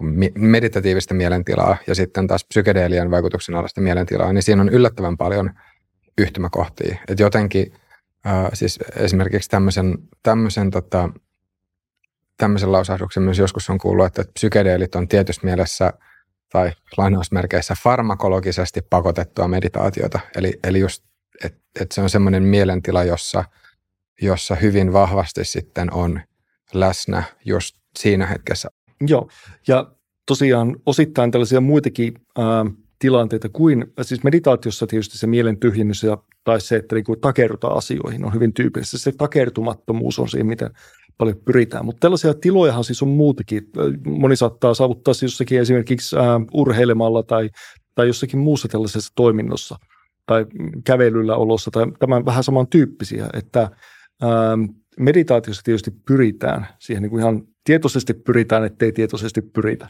niin 0.00 0.32
meditatiivista 0.34 1.14
mielentilaa 1.14 1.76
ja 1.86 1.94
sitten 1.94 2.26
taas 2.26 2.44
psykedeelian 2.44 3.10
vaikutuksen 3.10 3.54
alaista 3.54 3.80
mielentilaa, 3.80 4.32
niin 4.32 4.42
siinä 4.42 4.62
on 4.62 4.68
yllättävän 4.68 5.16
paljon 5.16 5.50
yhtymäkohtia. 6.18 6.98
Että 7.08 7.22
jotenkin 7.22 7.72
siis 8.52 8.78
esimerkiksi 8.96 9.50
tämmöisen, 9.50 9.98
tämmöisen 10.22 10.70
tota, 10.70 11.10
tämmöisen 12.38 12.72
lausahduksen 12.72 13.22
myös 13.22 13.38
joskus 13.38 13.70
on 13.70 13.78
kuullut, 13.78 14.06
että 14.06 14.24
psykedeelit 14.34 14.94
on 14.94 15.08
tietyssä 15.08 15.40
mielessä 15.44 15.92
tai 16.52 16.72
lainausmerkeissä 16.96 17.74
farmakologisesti 17.82 18.82
pakotettua 18.90 19.48
meditaatiota. 19.48 20.20
Eli, 20.36 20.58
eli 20.64 20.80
just, 20.80 21.04
että 21.44 21.60
et 21.80 21.92
se 21.92 22.00
on 22.00 22.10
semmoinen 22.10 22.42
mielentila, 22.42 23.04
jossa, 23.04 23.44
jossa 24.22 24.54
hyvin 24.54 24.92
vahvasti 24.92 25.44
sitten 25.44 25.92
on 25.92 26.20
läsnä 26.74 27.22
just 27.44 27.76
siinä 27.98 28.26
hetkessä. 28.26 28.68
Joo, 29.00 29.28
ja 29.68 29.92
tosiaan 30.26 30.76
osittain 30.86 31.30
tällaisia 31.30 31.60
muitakin 31.60 32.14
ää, 32.38 32.66
tilanteita 32.98 33.48
kuin, 33.48 33.92
siis 34.02 34.24
meditaatiossa 34.24 34.86
tietysti 34.86 35.18
se 35.18 35.26
mielen 35.26 35.58
tyhjennys 35.60 36.02
ja, 36.02 36.18
tai 36.44 36.60
se, 36.60 36.76
että 36.76 36.94
niin 36.94 37.04
kuin 37.04 37.20
takerrutaan 37.20 37.76
asioihin 37.76 38.24
on 38.24 38.34
hyvin 38.34 38.52
tyypillistä. 38.54 38.98
Se 38.98 39.12
takertumattomuus 39.12 40.18
on 40.18 40.28
siinä, 40.28 40.44
miten 40.44 40.70
paljon 41.18 41.36
pyritään. 41.44 41.84
Mutta 41.84 42.00
tällaisia 42.00 42.34
tilojahan 42.34 42.84
siis 42.84 43.02
on 43.02 43.08
muutakin. 43.08 43.62
Moni 44.06 44.36
saattaa 44.36 44.74
saavuttaa 44.74 45.14
siis 45.14 45.32
jossakin 45.32 45.60
esimerkiksi 45.60 46.16
ää, 46.16 46.40
urheilemalla 46.54 47.22
tai, 47.22 47.50
tai 47.94 48.06
jossakin 48.06 48.38
muussa 48.38 48.68
tällaisessa 48.68 49.12
toiminnossa 49.16 49.76
tai 50.26 50.46
kävelyllä 50.84 51.36
olossa 51.36 51.70
tai 51.70 51.86
tämän 51.98 52.24
vähän 52.24 52.44
samantyyppisiä, 52.44 53.26
että 53.32 53.60
ää, 54.22 54.58
meditaatiossa 55.00 55.62
tietysti 55.62 55.90
pyritään 55.90 56.66
siihen 56.78 57.02
niin 57.02 57.10
kuin 57.10 57.20
ihan 57.20 57.42
tietoisesti 57.64 58.14
pyritään, 58.14 58.64
ettei 58.64 58.92
tietoisesti 58.92 59.42
pyritä. 59.42 59.88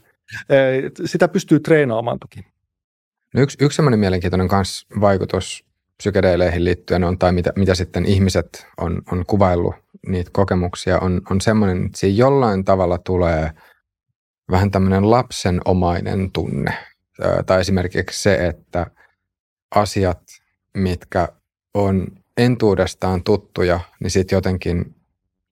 Sitä 1.05 1.29
pystyy 1.29 1.61
treenaamaan 1.61 2.19
toki. 2.19 2.41
No 3.35 3.43
yksi, 3.43 3.59
yksi 3.61 3.77
sellainen 3.77 4.01
mielenkiintoinen 4.01 4.49
kans 4.49 4.87
vaikutus 5.01 5.68
psykedeeleihin 5.99 6.65
liittyen 6.65 7.05
on, 7.05 7.19
tai 7.19 7.33
mitä, 7.33 7.53
mitä 7.57 7.75
sitten 7.75 8.07
ihmiset 8.07 8.67
on, 8.81 9.03
on 9.13 9.25
kuvaillut 9.27 9.75
niitä 10.07 10.31
kokemuksia, 10.33 10.99
on, 10.99 11.21
on 11.31 11.41
semmoinen, 11.41 11.87
että 11.87 11.99
siinä 11.99 12.17
jollain 12.17 12.65
tavalla 12.65 12.99
tulee 12.99 13.51
vähän 14.51 14.71
tämmöinen 14.71 15.11
lapsenomainen 15.11 16.33
tunne. 16.33 16.75
Tai 17.47 17.61
esimerkiksi 17.61 18.23
se, 18.23 18.47
että 18.47 18.87
asiat, 19.75 20.23
mitkä 20.75 21.29
on 21.75 22.07
entuudestaan 22.37 23.23
tuttuja, 23.23 23.81
niin 24.01 24.11
sitten 24.11 24.37
jotenkin 24.37 24.95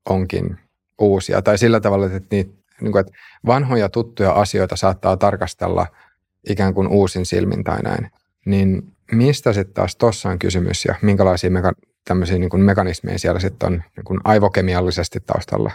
onkin 0.08 0.58
uusia. 0.98 1.42
Tai 1.42 1.58
sillä 1.58 1.80
tavalla, 1.80 2.06
että, 2.06 2.28
niitä, 2.30 2.52
niin 2.80 2.92
kuin, 2.92 3.00
että 3.00 3.12
vanhoja 3.46 3.88
tuttuja 3.88 4.32
asioita 4.32 4.76
saattaa 4.76 5.16
tarkastella 5.16 5.86
ikään 6.48 6.74
kuin 6.74 6.88
uusin 6.88 7.26
silmin 7.26 7.64
tai 7.64 7.82
näin. 7.82 8.10
Niin 8.46 8.95
mistä 9.12 9.52
sitten 9.52 9.74
taas 9.74 9.96
tuossa 9.96 10.28
on 10.28 10.38
kysymys 10.38 10.84
ja 10.84 10.94
minkälaisia 11.02 11.50
meka- 11.50 11.86
tämmöisiä 12.04 12.38
niin 12.38 12.60
mekanismeja 12.60 13.18
siellä 13.18 13.40
sitten 13.40 13.72
on 13.72 13.82
niin 13.96 14.04
kuin 14.04 14.20
aivokemiallisesti 14.24 15.18
taustalla? 15.26 15.72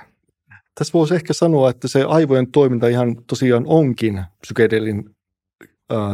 Tässä 0.76 0.94
voisi 0.94 1.16
ehkä 1.16 1.34
sanoa, 1.34 1.70
että 1.70 1.88
se 1.88 2.04
aivojen 2.04 2.52
toiminta 2.52 2.88
ihan 2.88 3.16
tosiaan 3.28 3.64
onkin 3.66 4.24
psykedelin 4.42 5.10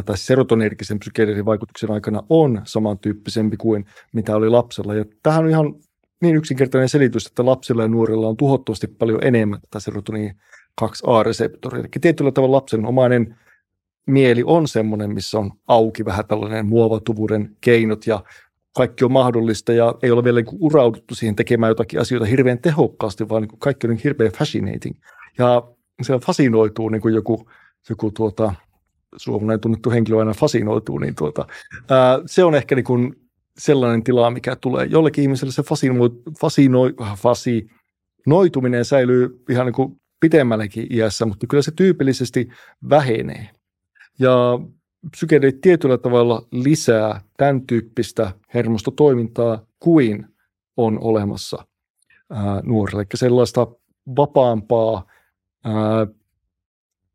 tai 0.04 0.18
serotonergisen 0.18 0.98
psykedelin 0.98 1.44
vaikutuksen 1.44 1.90
aikana 1.90 2.22
on 2.28 2.62
samantyyppisempi 2.64 3.56
kuin 3.56 3.84
mitä 4.12 4.36
oli 4.36 4.48
lapsella. 4.48 4.94
Ja 4.94 5.04
tähän 5.22 5.44
on 5.44 5.50
ihan 5.50 5.74
niin 6.22 6.36
yksinkertainen 6.36 6.88
selitys, 6.88 7.26
että 7.26 7.46
lapsilla 7.46 7.82
ja 7.82 7.88
nuorilla 7.88 8.28
on 8.28 8.36
tuhottavasti 8.36 8.86
paljon 8.86 9.20
enemmän 9.22 9.60
tätä 9.60 9.80
serotonin 9.80 10.36
2A-reseptoria. 10.82 11.80
Eli 11.80 11.88
tietyllä 12.00 12.32
tavalla 12.32 12.56
lapsen 12.56 12.86
omainen 12.86 13.36
mieli 14.08 14.42
on 14.46 14.68
semmoinen, 14.68 15.14
missä 15.14 15.38
on 15.38 15.50
auki 15.66 16.04
vähän 16.04 16.26
tällainen 16.26 16.66
muovautuvuuden 16.66 17.56
keinot 17.60 18.06
ja 18.06 18.24
kaikki 18.76 19.04
on 19.04 19.12
mahdollista 19.12 19.72
ja 19.72 19.94
ei 20.02 20.10
ole 20.10 20.24
vielä 20.24 20.40
niin 20.40 20.58
urauduttu 20.60 21.14
siihen 21.14 21.36
tekemään 21.36 21.70
jotakin 21.70 22.00
asioita 22.00 22.26
hirveän 22.26 22.58
tehokkaasti, 22.58 23.28
vaan 23.28 23.42
niin 23.42 23.58
kaikki 23.58 23.86
on 23.86 23.90
niin 23.90 24.00
hirveän 24.04 24.32
fascinating. 24.32 24.96
Ja 25.38 25.62
se 26.02 26.18
fasinoituu 26.26 26.88
niin 26.88 27.02
kuin 27.02 27.14
joku, 27.14 27.50
joku 27.88 28.10
tuota, 28.10 28.54
suomalainen 29.16 29.60
tunnettu 29.60 29.90
henkilö 29.90 30.18
aina 30.18 30.32
fasinoituu, 30.32 30.98
niin 30.98 31.14
tuota, 31.14 31.46
ää, 31.90 32.20
se 32.26 32.44
on 32.44 32.54
ehkä 32.54 32.74
niin 32.74 32.84
kuin 32.84 33.14
sellainen 33.58 34.04
tila, 34.04 34.30
mikä 34.30 34.56
tulee. 34.56 34.86
Jollekin 34.86 35.22
ihmiselle 35.22 35.52
se 35.52 35.62
fasino, 35.62 35.94
fasino, 36.40 36.80
fasinoituminen 37.16 38.84
säilyy 38.84 39.42
ihan 39.50 39.66
niin 39.66 39.74
kuin 39.74 40.00
pitemmällekin 40.20 40.86
iässä, 40.90 41.26
mutta 41.26 41.46
kyllä 41.46 41.62
se 41.62 41.70
tyypillisesti 41.70 42.48
vähenee. 42.90 43.57
Ja 44.18 44.58
psykedelit 45.10 45.60
tietyllä 45.60 45.98
tavalla 45.98 46.46
lisää 46.52 47.20
tämän 47.36 47.66
tyyppistä 47.66 48.32
hermostotoimintaa 48.54 49.66
kuin 49.78 50.26
on 50.76 50.98
olemassa 51.00 51.66
ää, 52.30 52.60
nuorille. 52.64 53.00
Eli 53.00 53.08
sellaista 53.14 53.66
vapaampaa 54.16 55.06
ää, 55.64 56.06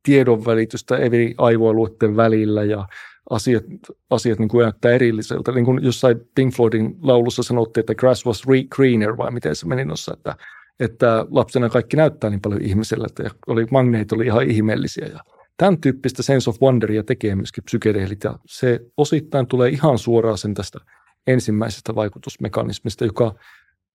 tiedonvälitystä 0.03 0.97
eri 0.97 1.35
aivoalueiden 1.37 2.15
välillä 2.15 2.63
ja 2.63 2.87
asiat, 3.29 3.63
asiat 4.09 4.39
niin 4.39 4.49
kuin 4.49 4.63
näyttää 4.63 4.91
erilliseltä. 4.91 5.51
Niin 5.51 5.65
kuin 5.65 5.83
jossain 5.83 6.21
Pink 6.35 6.55
Floydin 6.55 6.97
laulussa 7.01 7.43
sanottiin, 7.43 7.81
että 7.81 7.95
grass 7.95 8.25
was 8.25 8.43
greener, 8.69 9.17
vai 9.17 9.31
miten 9.31 9.55
se 9.55 9.67
meni 9.67 9.85
noissa, 9.85 10.13
että, 10.13 10.35
että 10.79 11.25
lapsena 11.29 11.69
kaikki 11.69 11.97
näyttää 11.97 12.29
niin 12.29 12.41
paljon 12.41 12.61
ihmiselle, 12.61 13.05
että 13.05 13.23
oli, 13.47 13.67
magneet 13.71 14.11
oli 14.11 14.25
ihan 14.25 14.49
ihmeellisiä. 14.49 15.07
Ja 15.07 15.19
tämän 15.57 15.81
tyyppistä 15.81 16.23
sense 16.23 16.49
of 16.49 16.61
wonderia 16.61 17.03
tekee 17.03 17.35
myöskin 17.35 17.63
psykedeelit, 17.63 18.23
ja 18.23 18.39
se 18.45 18.79
osittain 18.97 19.47
tulee 19.47 19.69
ihan 19.69 19.97
suoraan 19.97 20.37
sen 20.37 20.53
tästä 20.53 20.79
ensimmäisestä 21.27 21.95
vaikutusmekanismista, 21.95 23.05
joka 23.05 23.35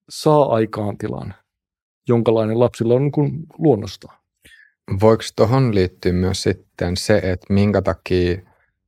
saa 0.09 0.54
aikaan 0.54 0.98
tilan, 0.98 1.34
jonkalainen 2.09 2.61
lapsilla 2.61 2.94
on 2.94 3.02
niin 3.02 3.46
luonnostaan. 3.59 4.18
Voiko 5.00 5.22
tuohon 5.36 5.74
liittyä 5.74 6.12
myös 6.12 6.42
sitten 6.42 6.96
se, 6.96 7.16
että 7.16 7.52
minkä 7.54 7.82
takia 7.82 8.38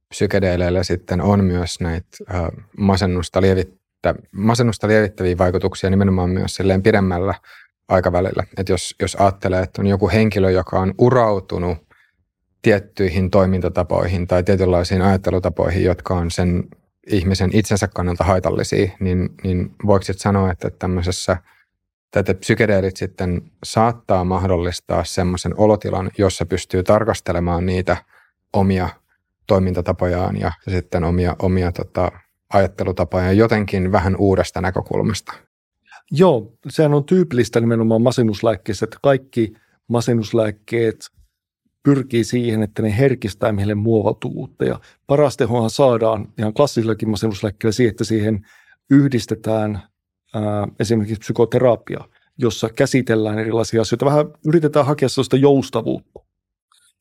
psykedeleillä 0.09 0.83
sitten 0.83 1.21
on 1.21 1.45
myös 1.45 1.81
näitä 1.81 2.07
äh, 2.35 2.43
masennusta, 2.79 3.41
lievittä, 3.41 4.15
masennusta 4.33 4.89
lievittäviä 4.89 5.39
vaikutuksia 5.39 5.91
nimenomaan 5.91 6.31
myös 6.31 6.55
silleen 6.55 6.83
pidemmällä 6.83 7.35
aikavälillä. 7.89 8.45
Että 8.57 8.73
jos, 8.73 8.95
jos 9.03 9.15
ajattelee, 9.15 9.63
että 9.63 9.83
on 9.83 9.87
joku 9.87 10.09
henkilö, 10.09 10.51
joka 10.51 10.81
on 10.81 10.95
urautunut 10.99 11.79
tiettyihin 12.63 13.31
toimintatapoihin 13.31 14.27
tai 14.27 14.43
tietynlaisiin 14.43 15.03
ajattelutapoihin, 15.03 15.85
jotka 15.85 16.15
on 16.15 16.31
sen 16.31 16.65
ihmisen 17.07 17.51
itsensä 17.53 17.89
kannalta 17.89 18.25
haitallisia, 18.25 18.91
niin, 19.01 19.29
niin 19.45 19.75
voiko 19.87 20.03
sitten 20.03 20.23
sanoa, 20.23 20.51
että 20.51 20.71
tämmöisessä 20.71 21.37
tätä 22.11 22.35
psykedeelit 22.35 22.97
sitten 22.97 23.43
saattaa 23.65 24.25
mahdollistaa 24.25 25.05
semmoisen 25.05 25.55
olotilan, 25.57 26.11
jossa 26.19 26.47
pystyy 26.47 26.83
tarkastelemaan 26.83 27.67
niitä 27.67 27.97
omia 28.53 28.89
toimintatapojaan 29.47 30.41
ja 30.41 30.53
sitten 30.69 31.05
omia, 31.05 31.37
omia 31.39 31.73
tota, 31.73 32.13
ajattelutapojaan 32.53 33.37
jotenkin 33.37 33.93
vähän 33.93 34.17
uudesta 34.17 34.61
näkökulmasta. 34.61 35.33
Joo, 36.11 36.53
sehän 36.69 36.95
on 36.95 37.05
tyypillistä 37.05 37.61
nimenomaan 37.61 38.03
masennuslääkkeissä, 38.03 38.85
että 38.85 38.99
kaikki 39.03 39.53
masennuslääkkeet 39.89 41.11
pyrkii 41.83 42.25
siihen, 42.25 42.63
että 42.63 42.83
ne 42.83 42.99
herkistää 42.99 43.53
meille 43.53 43.75
muovautuvuutta. 43.75 44.65
Ja 44.65 44.81
paras 45.07 45.37
tehohan 45.37 45.71
saadaan 45.71 46.29
ihan 46.39 46.55
klassisillakin 46.55 47.11
masennuslääkkeillä 47.11 47.73
siihen, 47.73 47.91
että 47.91 48.05
siihen 48.05 48.47
yhdistetään 48.91 49.83
ää, 50.35 50.69
esimerkiksi 50.81 51.21
psykoterapia, 51.21 52.01
jossa 52.39 52.69
käsitellään 52.69 53.39
erilaisia 53.39 53.81
asioita. 53.81 54.07
Vähän 54.07 54.27
yritetään 54.47 54.87
hakea 54.87 55.09
sellaista 55.09 55.37
joustavuutta. 55.37 56.21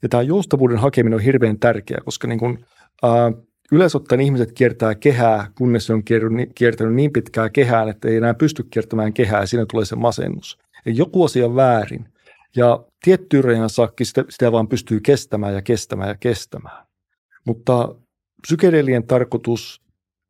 Ja 0.04 0.10
tämä 0.10 0.24
joustavuuden 0.24 0.78
hakeminen 0.78 1.18
on 1.18 1.24
hirveän 1.24 1.60
tärkeää, 1.60 2.02
koska 2.06 2.28
niin 2.28 2.40
kun, 2.40 2.66
ää, 3.04 3.32
yleensä 3.72 3.98
ottaen 3.98 4.22
ihmiset 4.22 4.52
kiertää 4.52 4.96
kehää, 4.96 5.52
kunnes 5.58 5.86
se 5.86 5.94
on 5.94 6.04
kiertänyt 6.56 6.94
niin 6.96 7.14
pitkää 7.14 7.50
kehään, 7.50 7.90
että 7.90 8.08
ei 8.08 8.16
enää 8.16 8.34
pysty 8.34 8.64
kiertämään 8.64 9.14
kehää 9.14 9.40
ja 9.40 9.48
siinä 9.48 9.66
tulee 9.66 9.86
se 9.86 9.96
masennus. 9.96 10.58
Eli 10.86 10.98
joku 10.98 11.24
asia 11.24 11.56
väärin. 11.56 12.08
Ja 12.56 12.86
tiettyyn 13.04 13.44
rajan 13.44 13.70
saakka 13.70 14.06
sitä, 14.06 14.26
sitä 14.30 14.52
vaan 14.52 14.68
pystyy 14.68 15.00
kestämään 15.00 15.54
ja 15.54 15.62
kestämään 15.62 16.10
ja 16.10 16.16
kestämään. 16.16 16.88
Mutta 17.46 17.96
psykedelien 18.42 19.08
tarkoitus 19.08 19.82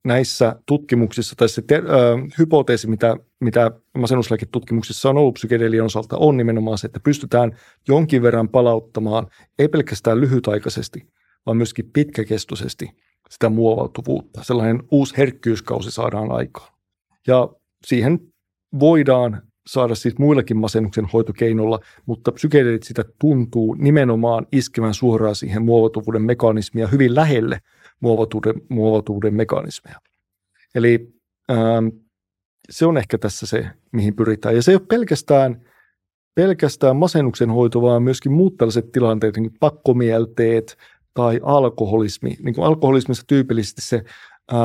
näissä 0.06 0.56
tutkimuksissa, 0.66 1.36
tai 1.36 1.50
se 1.50 1.62
ter- 1.62 1.86
äh, 1.86 2.20
hypoteesi, 2.38 2.88
mitä, 2.88 3.16
mitä 3.40 3.72
masennuslääketutkimuksissa 3.98 5.10
on 5.10 5.18
ollut 5.18 5.34
psykedelien 5.34 5.84
osalta, 5.84 6.18
on 6.18 6.38
nimenomaan 6.38 6.78
se, 6.78 6.88
että 6.88 7.00
pystytään 7.00 7.58
jonkin 7.88 8.22
verran 8.22 8.50
palauttamaan, 8.50 9.28
ei 9.60 9.68
pelkästään 9.68 10.22
lyhytaikaisesti, 10.22 11.08
vaan 11.46 11.58
myöskin 11.58 11.92
pitkäkestoisesti 11.94 12.90
sitä 13.30 13.50
muovautuvuutta. 13.50 14.44
Sellainen 14.44 14.84
uusi 14.92 15.18
herkkyyskausi 15.18 15.92
saadaan 15.92 16.32
aikaan. 16.32 16.74
Ja 17.28 17.50
siihen 17.86 18.20
voidaan 18.80 19.42
saada 19.72 19.96
siis 19.96 20.18
muillakin 20.18 20.58
masennuksen 20.58 21.06
hoitokeinolla, 21.06 21.80
mutta 22.06 22.32
psykedelit 22.32 22.84
sitä 22.84 23.06
tuntuu 23.20 23.74
nimenomaan 23.74 24.48
iskevän 24.52 24.94
suoraan 24.94 25.36
siihen 25.36 25.66
muovautuvuuden 25.66 26.22
mekanismia 26.22 26.88
hyvin 26.88 27.16
lähelle 27.16 27.60
muovautuvuuden, 28.00 28.62
muovautuvuuden 28.70 29.34
mekanismeja. 29.34 30.00
Eli 30.76 31.14
ähm, 31.52 31.88
se 32.70 32.86
on 32.86 32.98
ehkä 32.98 33.18
tässä 33.18 33.46
se, 33.46 33.68
mihin 33.92 34.16
pyritään. 34.16 34.56
Ja 34.56 34.64
se 34.64 34.72
ei 34.72 34.76
ole 34.76 34.86
pelkästään, 34.90 35.62
pelkästään 36.36 36.96
masennuksen 36.96 37.50
hoito, 37.50 37.82
vaan 37.82 38.04
myöskin 38.04 38.32
muut 38.32 38.58
tällaiset 38.58 38.92
tilanteet, 38.92 39.36
niin 39.36 39.50
kuin 39.50 39.60
pakkomielteet 39.60 40.78
tai 41.14 41.40
alkoholismi. 41.44 42.38
Niin 42.44 42.56
kuin 42.56 42.66
alkoholismissa 42.66 43.24
tyypillisesti 43.28 43.82
se 43.82 44.04
äh, 44.54 44.60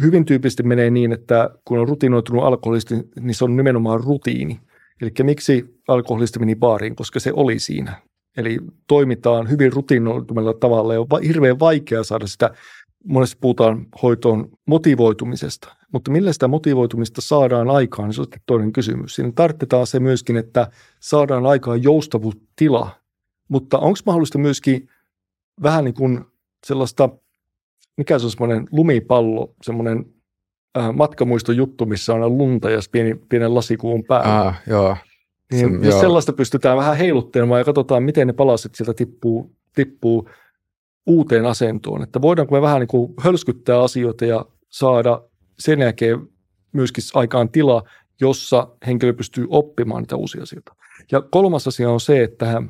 hyvin 0.00 0.24
tyypillisesti 0.24 0.62
menee 0.62 0.90
niin, 0.90 1.12
että 1.12 1.50
kun 1.64 1.78
on 1.78 1.88
rutinoitunut 1.88 2.44
alkoholisti, 2.44 2.94
niin 3.20 3.34
se 3.34 3.44
on 3.44 3.56
nimenomaan 3.56 4.00
rutiini. 4.00 4.60
Eli 5.02 5.10
miksi 5.22 5.80
alkoholisti 5.88 6.38
meni 6.38 6.56
baariin? 6.56 6.96
Koska 6.96 7.20
se 7.20 7.32
oli 7.34 7.58
siinä. 7.58 8.02
Eli 8.36 8.58
toimitaan 8.86 9.50
hyvin 9.50 9.72
rutinoitumalla 9.72 10.54
tavalla 10.54 10.94
ja 10.94 11.00
on 11.00 11.22
hirveän 11.26 11.58
vaikea 11.58 12.04
saada 12.04 12.26
sitä, 12.26 12.50
monesti 13.04 13.38
puhutaan 13.40 13.86
hoitoon 14.02 14.48
motivoitumisesta. 14.66 15.76
Mutta 15.92 16.10
millä 16.10 16.32
sitä 16.32 16.48
motivoitumista 16.48 17.20
saadaan 17.20 17.70
aikaan, 17.70 18.08
niin 18.08 18.14
se 18.14 18.20
on 18.20 18.26
toinen 18.46 18.72
kysymys. 18.72 19.14
Siinä 19.14 19.32
tarvitaan 19.34 19.86
se 19.86 20.00
myöskin, 20.00 20.36
että 20.36 20.70
saadaan 21.00 21.46
aikaan 21.46 21.82
joustavuustila. 21.82 22.90
Mutta 23.48 23.78
onko 23.78 23.98
mahdollista 24.06 24.38
myöskin 24.38 24.88
vähän 25.62 25.84
niin 25.84 25.94
kuin 25.94 26.24
sellaista 26.66 27.08
mikä 27.98 28.18
se 28.18 28.24
on 28.24 28.30
semmoinen 28.30 28.66
lumipallo, 28.72 29.54
semmoinen 29.62 30.04
äh, 30.78 30.92
matkamuistojuttu, 30.94 31.86
missä 31.86 32.14
on 32.14 32.38
lunta 32.38 32.70
ja 32.70 32.80
pieni, 32.92 33.14
pienen 33.28 33.54
lasikuun 33.54 34.04
päällä. 34.04 34.40
Ah, 34.40 34.60
joo. 34.66 34.96
Niin, 35.52 35.70
se, 35.70 35.86
jos 35.86 35.94
joo. 35.94 36.00
sellaista 36.00 36.32
pystytään 36.32 36.76
vähän 36.76 36.96
heiluttelemaan 36.96 37.60
ja 37.60 37.64
katsotaan, 37.64 38.02
miten 38.02 38.26
ne 38.26 38.32
palaset 38.32 38.74
sieltä 38.74 38.94
tippuu, 38.94 39.56
tippuu 39.74 40.28
uuteen 41.06 41.46
asentoon. 41.46 42.02
Että 42.02 42.22
voidaanko 42.22 42.54
me 42.54 42.62
vähän 42.62 42.80
niin 42.80 42.88
kuin 42.88 43.14
hölskyttää 43.20 43.82
asioita 43.82 44.24
ja 44.24 44.44
saada 44.68 45.22
sen 45.58 45.80
jälkeen 45.80 46.28
myöskin 46.72 47.04
aikaan 47.14 47.48
tila, 47.48 47.82
jossa 48.20 48.68
henkilö 48.86 49.12
pystyy 49.12 49.46
oppimaan 49.50 50.02
niitä 50.02 50.16
uusia 50.16 50.42
asioita. 50.42 50.74
Ja 51.12 51.22
kolmas 51.22 51.68
asia 51.68 51.90
on 51.90 52.00
se, 52.00 52.22
että 52.22 52.62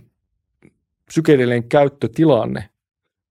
psykedelien 1.07 1.69
käyttötilanne 1.69 2.69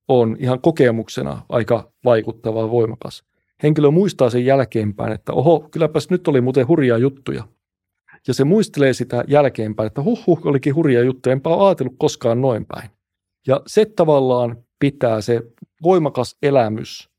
on 0.07 0.37
ihan 0.39 0.61
kokemuksena 0.61 1.41
aika 1.49 1.91
vaikuttava 2.05 2.71
voimakas. 2.71 3.23
Henkilö 3.63 3.91
muistaa 3.91 4.29
sen 4.29 4.45
jälkeenpäin, 4.45 5.11
että 5.11 5.33
oho, 5.33 5.59
kylläpäs 5.71 6.09
nyt 6.09 6.27
oli 6.27 6.41
muuten 6.41 6.67
hurjaa 6.67 6.97
juttuja. 6.97 7.43
Ja 8.27 8.33
se 8.33 8.43
muistelee 8.43 8.93
sitä 8.93 9.23
jälkeenpäin, 9.27 9.87
että 9.87 10.03
huh, 10.03 10.27
huh 10.27 10.41
olikin 10.45 10.75
hurjaa 10.75 11.03
juttuja, 11.03 11.33
enpä 11.33 11.49
ole 11.49 11.67
ajatellut 11.67 11.95
koskaan 11.97 12.41
noin 12.41 12.65
päin. 12.65 12.89
Ja 13.47 13.61
se 13.67 13.85
tavallaan 13.85 14.57
pitää 14.79 15.21
se 15.21 15.41
voimakas 15.83 16.37
elämys 16.41 17.09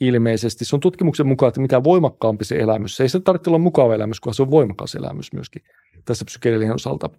ilmeisesti. 0.00 0.64
Se 0.64 0.76
on 0.76 0.80
tutkimuksen 0.80 1.26
mukaan, 1.26 1.48
että 1.48 1.60
mitä 1.60 1.84
voimakkaampi 1.84 2.44
se 2.44 2.56
elämys, 2.56 2.96
se 2.96 3.02
ei 3.02 3.08
se 3.08 3.20
tarvitse 3.20 3.50
olla 3.50 3.58
mukava 3.58 3.94
elämys, 3.94 4.20
kun 4.20 4.34
se 4.34 4.42
on 4.42 4.50
voimakas 4.50 4.94
elämys 4.94 5.32
myöskin 5.32 5.62
tässä 6.04 6.24
psykedelien 6.24 6.74
osalta 6.74 7.10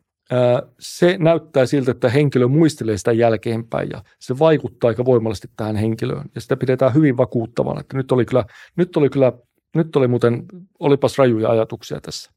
se 0.79 1.17
näyttää 1.19 1.65
siltä, 1.65 1.91
että 1.91 2.09
henkilö 2.09 2.47
muistelee 2.47 2.97
sitä 2.97 3.11
jälkeenpäin 3.11 3.89
ja 3.89 4.03
se 4.19 4.39
vaikuttaa 4.39 4.87
aika 4.87 5.05
voimallisesti 5.05 5.47
tähän 5.57 5.75
henkilöön 5.75 6.29
ja 6.35 6.41
sitä 6.41 6.57
pidetään 6.57 6.93
hyvin 6.93 7.17
vakuuttavana, 7.17 7.79
että 7.79 7.97
nyt 7.97 8.11
oli 8.11 8.25
kyllä, 8.25 8.45
nyt 8.75 8.97
oli 8.97 9.09
kyllä, 9.09 9.33
nyt 9.75 9.95
oli 9.95 10.07
muuten, 10.07 10.45
olipas 10.79 11.17
rajuja 11.17 11.49
ajatuksia 11.49 12.01
tässä. 12.01 12.31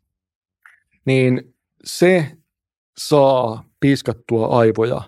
Niin 1.04 1.54
se 1.84 2.26
saa 2.98 3.64
piiskattua 3.80 4.46
aivoja, 4.46 5.02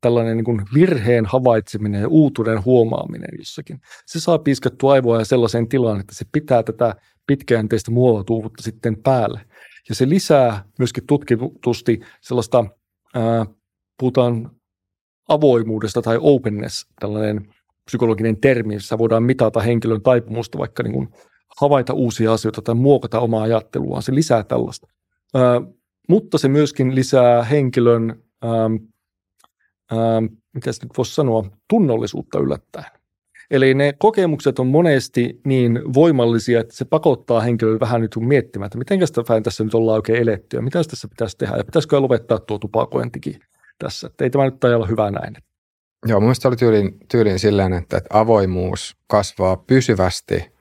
tällainen 0.00 0.36
niin 0.36 0.44
kuin 0.44 0.62
virheen 0.74 1.26
havaitseminen 1.26 2.00
ja 2.00 2.08
uutuuden 2.08 2.64
huomaaminen 2.64 3.30
jossakin. 3.38 3.80
Se 4.06 4.20
saa 4.20 4.38
piiskattua 4.38 4.92
aivoja 4.92 5.24
sellaiseen 5.24 5.68
tilaan, 5.68 6.00
että 6.00 6.14
se 6.14 6.24
pitää 6.32 6.62
tätä 6.62 6.94
pitkäjänteistä 7.26 7.90
muovautuvuutta 7.90 8.62
sitten 8.62 8.96
päälle. 9.02 9.40
Ja 9.90 9.94
se 9.94 10.08
lisää 10.08 10.64
myöskin 10.78 11.06
tutkitusti 11.06 12.00
sellaista, 12.20 12.64
ää, 13.14 13.46
puhutaan 13.98 14.50
avoimuudesta 15.28 16.02
tai 16.02 16.18
openness, 16.20 16.86
tällainen 17.00 17.54
psykologinen 17.84 18.40
termi, 18.40 18.74
jossa 18.74 18.98
voidaan 18.98 19.22
mitata 19.22 19.60
henkilön 19.60 20.02
taipumusta 20.02 20.58
vaikka 20.58 20.82
niin 20.82 20.92
kuin 20.92 21.08
havaita 21.60 21.92
uusia 21.92 22.32
asioita 22.32 22.62
tai 22.62 22.74
muokata 22.74 23.20
omaa 23.20 23.42
ajatteluaan. 23.42 24.02
Se 24.02 24.14
lisää 24.14 24.42
tällaista. 24.42 24.86
Ää, 25.34 25.60
mutta 26.08 26.38
se 26.38 26.48
myöskin 26.48 26.94
lisää 26.94 27.42
henkilön, 27.44 28.22
ää, 28.42 28.50
ää, 29.90 30.20
mitä 30.54 30.70
nyt 30.82 30.92
voisi 30.96 31.14
sanoa, 31.14 31.50
tunnollisuutta 31.68 32.38
yllättäen. 32.38 32.99
Eli 33.50 33.74
ne 33.74 33.94
kokemukset 33.98 34.58
on 34.58 34.66
monesti 34.66 35.40
niin 35.44 35.80
voimallisia, 35.94 36.60
että 36.60 36.76
se 36.76 36.84
pakottaa 36.84 37.40
henkilöä 37.40 37.80
vähän 37.80 38.00
nyt 38.00 38.16
miettimään, 38.20 38.66
että 38.66 38.78
miten 38.78 39.06
sitä 39.06 39.22
tässä 39.42 39.64
nyt 39.64 39.74
ollaan 39.74 39.96
oikein 39.96 40.22
eletty 40.22 40.56
ja 40.56 40.62
mitä 40.62 40.84
tässä 40.84 41.08
pitäisi 41.08 41.36
tehdä 41.38 41.56
ja 41.56 41.64
pitäisikö 41.64 42.00
lopettaa 42.00 42.38
tuo 42.38 42.58
tupakointikin 42.58 43.40
tässä. 43.78 44.06
Että 44.06 44.24
ei 44.24 44.30
tämä 44.30 44.44
nyt 44.44 44.64
olla 44.64 44.86
hyvä 44.86 45.10
näin. 45.10 45.34
Joo, 46.06 46.20
mun 46.20 46.34
oli 46.44 46.56
tyyliin, 46.56 46.98
tyyliin 47.10 47.38
silleen, 47.38 47.72
että, 47.72 47.96
että 47.96 48.18
avoimuus 48.18 48.96
kasvaa 49.06 49.56
pysyvästi 49.56 50.52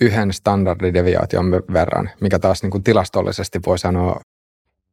yhden 0.00 0.32
standardideviaation 0.32 1.50
verran, 1.50 2.10
mikä 2.20 2.38
taas 2.38 2.62
niin 2.62 2.70
kuin 2.70 2.84
tilastollisesti 2.84 3.60
voi 3.66 3.78
sanoa, 3.78 4.20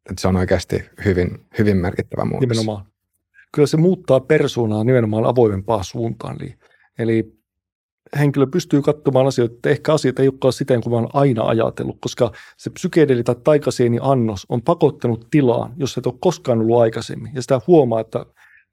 että 0.10 0.22
se 0.22 0.28
on 0.28 0.36
oikeasti 0.36 0.84
hyvin, 1.06 1.46
hyvin 1.60 1.78
merkittävä 1.78 2.26
muutos. 2.26 2.50
Nimenomaan. 2.50 2.86
Kyllä 3.54 3.68
se 3.68 3.78
muuttaa 3.78 4.20
persoonaa 4.20 4.84
nimenomaan 4.84 5.26
avoimempaan 5.26 5.84
suuntaan. 5.84 6.36
Eli, 6.39 6.56
eli 7.00 7.42
henkilö 8.20 8.48
pystyy 8.48 8.82
katsomaan 8.82 9.28
asioita, 9.28 9.56
että 9.56 9.70
ehkä 9.70 9.94
asiat 9.94 10.20
ei 10.20 10.28
olekaan 10.28 10.54
siten 10.54 10.82
kuin 10.82 10.94
mä 10.94 10.98
olen 10.98 11.10
aina 11.14 11.44
ajatellut, 11.44 11.98
koska 12.02 12.32
se 12.58 12.70
psykedeli 12.70 13.24
tai 13.24 13.36
taikasieni 13.44 14.00
annos 14.02 14.46
on 14.50 14.62
pakottanut 14.62 15.28
tilaan, 15.32 15.74
jos 15.78 15.98
et 15.98 16.06
ole 16.06 16.16
koskaan 16.20 16.60
ollut 16.60 16.82
aikaisemmin. 16.82 17.32
Ja 17.36 17.42
sitä 17.42 17.62
huomaa, 17.68 18.00
että 18.00 18.26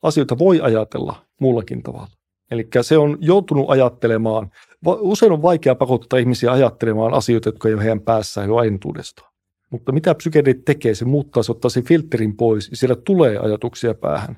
asioita 0.02 0.38
voi 0.38 0.60
ajatella 0.60 1.26
muullakin 1.40 1.82
tavalla. 1.82 2.08
Eli 2.50 2.68
se 2.80 2.98
on 2.98 3.18
joutunut 3.20 3.70
ajattelemaan, 3.70 4.50
usein 4.86 5.32
on 5.32 5.42
vaikea 5.42 5.74
pakottaa 5.74 6.18
ihmisiä 6.18 6.52
ajattelemaan 6.52 7.14
asioita, 7.14 7.48
jotka 7.48 7.68
ei 7.68 7.74
ole 7.74 7.82
heidän 7.82 8.00
päässään 8.00 8.48
jo 8.48 8.56
ainutuudestaan. 8.56 9.32
Mutta 9.70 9.92
mitä 9.92 10.14
psykedelit 10.14 10.64
tekee, 10.64 10.94
se 10.94 11.04
muuttaa, 11.04 11.42
se 11.42 11.52
ottaa 11.52 11.68
sen 11.68 11.84
filterin 11.84 12.36
pois 12.36 12.70
ja 12.70 12.76
siellä 12.76 12.96
tulee 12.96 13.38
ajatuksia 13.38 13.94
päähän. 13.94 14.36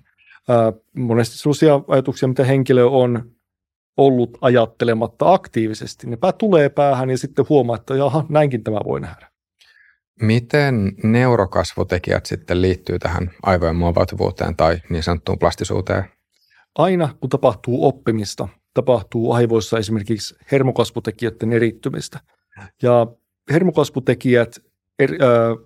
Ää, 0.49 0.73
monesti 0.97 1.39
sellaisia 1.39 1.81
ajatuksia, 1.89 2.29
mitä 2.29 2.45
henkilö 2.45 2.85
on 2.85 3.31
ollut 4.01 4.39
ajattelematta 4.41 5.33
aktiivisesti. 5.33 6.07
Ne 6.07 6.17
pää 6.17 6.33
tulee 6.33 6.69
päähän 6.69 7.11
ja 7.11 7.19
sitten 7.19 7.47
huomaa, 7.49 7.77
että 7.77 7.95
jaha, 7.95 8.27
näinkin 8.29 8.65
tämä 8.65 8.81
voi 8.85 9.01
nähdä. 9.01 9.31
Miten 10.23 10.93
neurokasvutekijät 11.03 12.27
sitten 12.27 12.63
liittyy 12.63 12.99
tähän 12.99 13.31
aivojen 13.43 13.77
muovautuvuuteen 13.77 14.57
tai 14.57 14.79
niin 14.91 15.03
sanottuun 15.03 15.39
plastisuuteen? 15.39 16.05
Aina 16.79 17.15
kun 17.21 17.31
tapahtuu 17.31 17.87
oppimista, 17.87 18.49
tapahtuu 18.75 19.33
aivoissa 19.33 19.79
esimerkiksi 19.79 20.35
hermokasvutekijöiden 20.53 21.53
erittymistä. 21.53 22.21
Ja 22.83 23.07
hermokasvutekijät 23.53 24.59
er, 24.99 25.11
äh, 25.13 25.19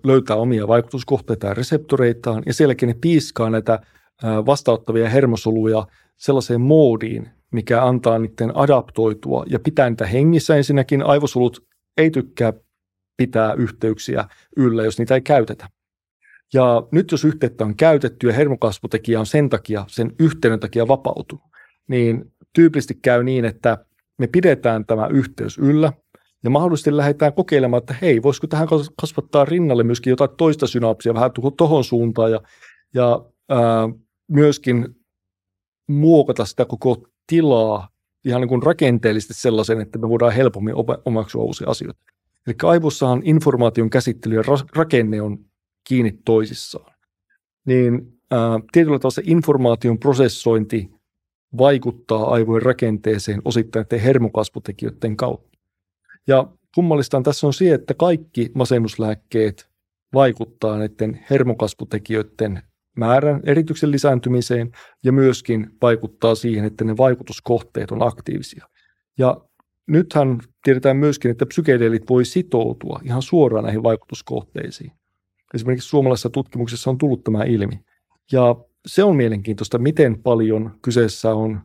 löytää 0.03 0.35
omia 0.35 0.67
vaikutuskohteita 0.67 1.47
ja 1.47 1.53
reseptoreitaan 1.53 2.43
ja 2.45 2.53
sielläkin 2.53 2.87
ne 2.87 2.95
piiskaa 3.01 3.49
näitä 3.49 3.79
vastauttavia 4.23 5.09
hermosoluja 5.09 5.87
sellaiseen 6.17 6.61
moodiin, 6.61 7.29
mikä 7.55 7.85
antaa 7.85 8.19
niiden 8.19 8.57
adaptoitua 8.57 9.43
ja 9.47 9.59
pitää 9.59 9.89
niitä 9.89 10.05
hengissä 10.05 10.55
ensinnäkin. 10.55 11.03
Aivosolut 11.03 11.65
ei 11.97 12.11
tykkää 12.11 12.53
pitää 13.17 13.53
yhteyksiä 13.53 14.25
yllä, 14.57 14.83
jos 14.83 14.99
niitä 14.99 15.15
ei 15.15 15.21
käytetä. 15.21 15.69
Ja 16.53 16.87
nyt 16.91 17.11
jos 17.11 17.25
yhteyttä 17.25 17.65
on 17.65 17.75
käytetty 17.75 18.27
ja 18.27 18.33
hermokasvutekijä 18.33 19.19
on 19.19 19.25
sen 19.25 19.49
takia, 19.49 19.85
sen 19.87 20.11
yhteyden 20.19 20.59
takia 20.59 20.87
vapautunut, 20.87 21.43
niin 21.87 22.33
tyypillisesti 22.53 22.99
käy 23.01 23.23
niin, 23.23 23.45
että 23.45 23.85
me 24.17 24.27
pidetään 24.27 24.85
tämä 24.85 25.07
yhteys 25.07 25.57
yllä 25.57 25.93
ja 26.43 26.49
mahdollisesti 26.49 26.97
lähdetään 26.97 27.33
kokeilemaan, 27.33 27.83
että 27.83 27.95
hei, 28.01 28.23
voisiko 28.23 28.47
tähän 28.47 28.67
kasvattaa 29.01 29.45
rinnalle 29.45 29.83
myöskin 29.83 30.11
jotain 30.11 30.29
toista 30.37 30.67
synapsia 30.67 31.13
vähän 31.13 31.31
tuohon 31.57 31.83
suuntaan 31.83 32.31
ja, 32.31 32.41
ja 32.93 33.25
ää, 33.49 33.89
myöskin 34.31 34.95
muokata 35.87 36.45
sitä 36.45 36.65
koko 36.65 37.07
tilaa 37.27 37.89
ihan 38.25 38.41
niin 38.41 38.49
kuin 38.49 38.63
rakenteellisesti 38.63 39.33
sellaisen, 39.33 39.81
että 39.81 39.97
me 39.97 40.09
voidaan 40.09 40.33
helpommin 40.33 40.75
omaksua 41.05 41.43
uusia 41.43 41.69
asioita. 41.69 41.99
Eli 42.47 42.55
aivossahan 42.63 43.21
informaation 43.23 43.89
käsittely 43.89 44.35
ja 44.35 44.43
rakenne 44.75 45.21
on 45.21 45.45
kiinni 45.83 46.19
toisissaan. 46.25 46.95
Niin 47.65 48.19
ää, 48.31 48.59
tietyllä 48.71 48.99
tavalla 48.99 49.15
se 49.15 49.21
informaation 49.25 49.99
prosessointi 49.99 50.91
vaikuttaa 51.57 52.29
aivojen 52.29 52.61
rakenteeseen 52.61 53.41
osittain 53.45 53.85
hermokasvutekijöiden 54.03 55.17
kautta. 55.17 55.57
Ja 56.27 56.47
kummallista 56.75 57.21
tässä 57.21 57.47
on 57.47 57.53
se, 57.53 57.73
että 57.73 57.93
kaikki 57.93 58.51
masennuslääkkeet 58.53 59.69
vaikuttaa 60.13 60.77
näiden 60.77 61.25
hermokasvutekijöiden 61.29 62.61
määrän 62.95 63.41
erityksen 63.43 63.91
lisääntymiseen 63.91 64.71
ja 65.03 65.11
myöskin 65.11 65.69
vaikuttaa 65.81 66.35
siihen, 66.35 66.65
että 66.65 66.85
ne 66.85 66.97
vaikutuskohteet 66.97 67.91
on 67.91 68.07
aktiivisia. 68.07 68.67
Ja 69.17 69.41
nythän 69.87 70.39
tiedetään 70.63 70.97
myöskin, 70.97 71.31
että 71.31 71.45
psykedeelit 71.45 72.09
voi 72.09 72.25
sitoutua 72.25 72.99
ihan 73.03 73.21
suoraan 73.21 73.63
näihin 73.63 73.83
vaikutuskohteisiin. 73.83 74.91
Esimerkiksi 75.53 75.89
suomalaisessa 75.89 76.29
tutkimuksessa 76.29 76.89
on 76.89 76.97
tullut 76.97 77.23
tämä 77.23 77.43
ilmi. 77.43 77.79
Ja 78.31 78.55
se 78.85 79.03
on 79.03 79.15
mielenkiintoista, 79.15 79.77
miten 79.77 80.21
paljon 80.23 80.71
kyseessä 80.81 81.33
on 81.33 81.61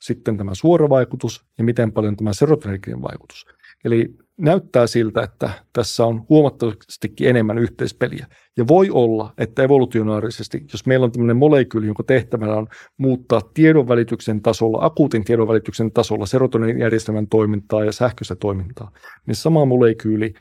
sitten 0.00 0.36
tämä 0.36 0.54
suora 0.54 0.88
vaikutus 0.88 1.44
ja 1.58 1.64
miten 1.64 1.92
paljon 1.92 2.16
tämä 2.16 2.32
serotonerginen 2.32 3.02
vaikutus. 3.02 3.46
Eli 3.84 4.14
näyttää 4.40 4.86
siltä, 4.86 5.22
että 5.22 5.50
tässä 5.72 6.06
on 6.06 6.26
huomattavastikin 6.28 7.28
enemmän 7.28 7.58
yhteispeliä. 7.58 8.26
Ja 8.56 8.68
voi 8.68 8.90
olla, 8.90 9.34
että 9.38 9.62
evolutionaarisesti, 9.62 10.64
jos 10.72 10.86
meillä 10.86 11.04
on 11.04 11.12
tämmöinen 11.12 11.36
molekyyli, 11.36 11.86
jonka 11.86 12.02
tehtävänä 12.02 12.54
on 12.54 12.66
muuttaa 12.96 13.40
tiedonvälityksen 13.54 14.42
tasolla, 14.42 14.84
akuutin 14.84 15.24
tiedonvälityksen 15.24 15.92
tasolla 15.92 16.26
serotonin 16.26 16.78
järjestelmän 16.78 17.28
toimintaa 17.28 17.84
ja 17.84 17.92
sähköistä 17.92 18.36
toimintaa, 18.36 18.90
niin 19.26 19.34
sama 19.34 19.64
molekyyli 19.64 20.34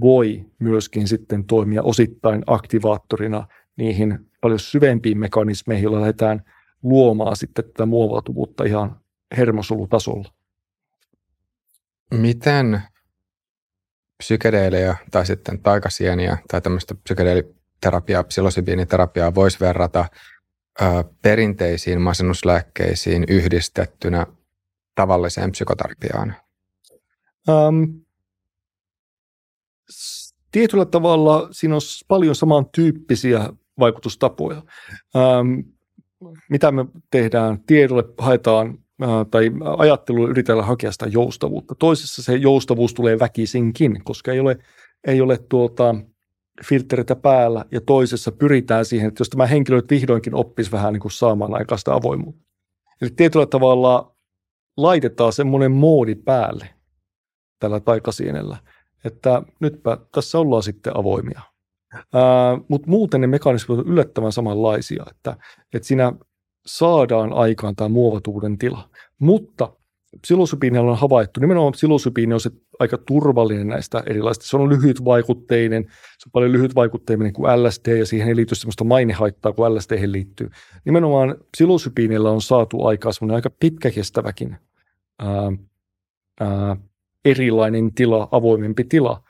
voi 0.00 0.44
myöskin 0.58 1.08
sitten 1.08 1.44
toimia 1.44 1.82
osittain 1.82 2.42
aktivaattorina 2.46 3.46
niihin 3.76 4.18
paljon 4.40 4.60
syvempiin 4.60 5.18
mekanismeihin, 5.18 5.82
joilla 5.82 6.00
lähdetään 6.00 6.42
luomaan 6.82 7.36
sitten 7.36 7.64
tätä 7.64 7.86
muovautuvuutta 7.86 8.64
ihan 8.64 9.00
hermosolutasolla. 9.36 10.28
Miten 12.10 12.82
psykedeelejä 14.18 14.96
tai 15.10 15.26
sitten 15.26 15.62
taikasieniä 15.62 16.38
tai 16.48 16.60
tämmöistä 16.60 16.94
psykedeeliterapiaa, 16.94 18.24
psilosybiiniterapiaa 18.24 19.34
voisi 19.34 19.60
verrata 19.60 20.04
ö, 20.82 20.84
perinteisiin 21.22 22.00
masennuslääkkeisiin 22.00 23.24
yhdistettynä 23.28 24.26
tavalliseen 24.94 25.50
psykoterapiaan? 25.50 26.36
Um, 27.48 28.04
tietyllä 30.52 30.84
tavalla 30.84 31.48
siinä 31.50 31.74
on 31.74 31.80
paljon 32.08 32.34
samantyyppisiä 32.34 33.48
vaikutustapoja. 33.78 34.62
Um, 35.14 35.64
mitä 36.50 36.72
me 36.72 36.84
tehdään? 37.10 37.60
Tiedolle 37.66 38.04
haetaan 38.18 38.78
tai 39.30 39.50
ajattelu 39.78 40.28
yritetään 40.28 40.64
hakea 40.64 40.92
sitä 40.92 41.06
joustavuutta. 41.06 41.74
Toisessa 41.74 42.22
se 42.22 42.34
joustavuus 42.34 42.94
tulee 42.94 43.18
väkisinkin, 43.18 44.04
koska 44.04 44.32
ei 44.32 44.40
ole, 44.40 44.58
ei 45.06 45.20
ole 45.20 45.38
tuota, 45.48 45.94
filtreitä 46.64 47.16
päällä, 47.16 47.64
ja 47.70 47.80
toisessa 47.80 48.32
pyritään 48.32 48.84
siihen, 48.84 49.08
että 49.08 49.20
jos 49.20 49.30
tämä 49.30 49.46
henkilö 49.46 49.82
vihdoinkin 49.90 50.34
oppisi 50.34 50.72
vähän 50.72 50.92
niin 50.92 51.00
kuin 51.00 51.12
saamaan 51.12 51.54
aikaista 51.54 51.94
avoimuutta. 51.94 52.44
Eli 53.02 53.10
tietyllä 53.16 53.46
tavalla 53.46 54.16
laitetaan 54.76 55.32
semmoinen 55.32 55.72
moodi 55.72 56.14
päälle 56.14 56.68
tällä 57.58 57.80
taikasienellä, 57.80 58.56
että 59.04 59.42
nytpä 59.60 59.98
tässä 60.12 60.38
ollaan 60.38 60.62
sitten 60.62 60.96
avoimia. 60.96 61.40
Mutta 62.68 62.90
muuten 62.90 63.20
ne 63.20 63.26
mekanismit 63.26 63.78
ovat 63.78 63.86
yllättävän 63.86 64.32
samanlaisia, 64.32 65.04
että, 65.10 65.36
että 65.74 65.88
siinä 65.88 66.12
saadaan 66.66 67.32
aikaan 67.32 67.76
tämä 67.76 67.88
muovatuuden 67.88 68.58
tila. 68.58 68.88
Mutta 69.18 69.72
psilosybiinilla 70.22 70.90
on 70.90 70.98
havaittu, 70.98 71.40
nimenomaan 71.40 71.72
psilosybiini 71.72 72.34
on 72.34 72.40
se 72.40 72.50
aika 72.78 72.98
turvallinen 72.98 73.68
näistä 73.68 74.02
erilaisista. 74.06 74.46
Se 74.46 74.56
on 74.56 74.68
lyhytvaikutteinen, 74.68 75.84
se 76.18 76.28
on 76.28 76.32
paljon 76.32 76.52
lyhytvaikutteinen 76.52 77.32
kuin 77.32 77.64
LSD 77.64 77.98
ja 77.98 78.06
siihen 78.06 78.28
ei 78.28 78.36
liity 78.36 78.54
sellaista 78.54 78.84
mainehaittaa 78.84 79.52
kuin 79.52 79.74
LSD 79.74 79.98
liittyy. 80.06 80.50
Nimenomaan 80.84 81.34
psilosybiinillä 81.52 82.30
on 82.30 82.42
saatu 82.42 82.84
aikaa 82.84 83.12
semmoinen 83.12 83.34
aika 83.34 83.50
pitkäkestäväkin 83.60 84.56
ää, 85.18 85.52
ää, 86.40 86.76
erilainen 87.24 87.94
tila, 87.94 88.28
avoimempi 88.30 88.84
tila. 88.84 89.22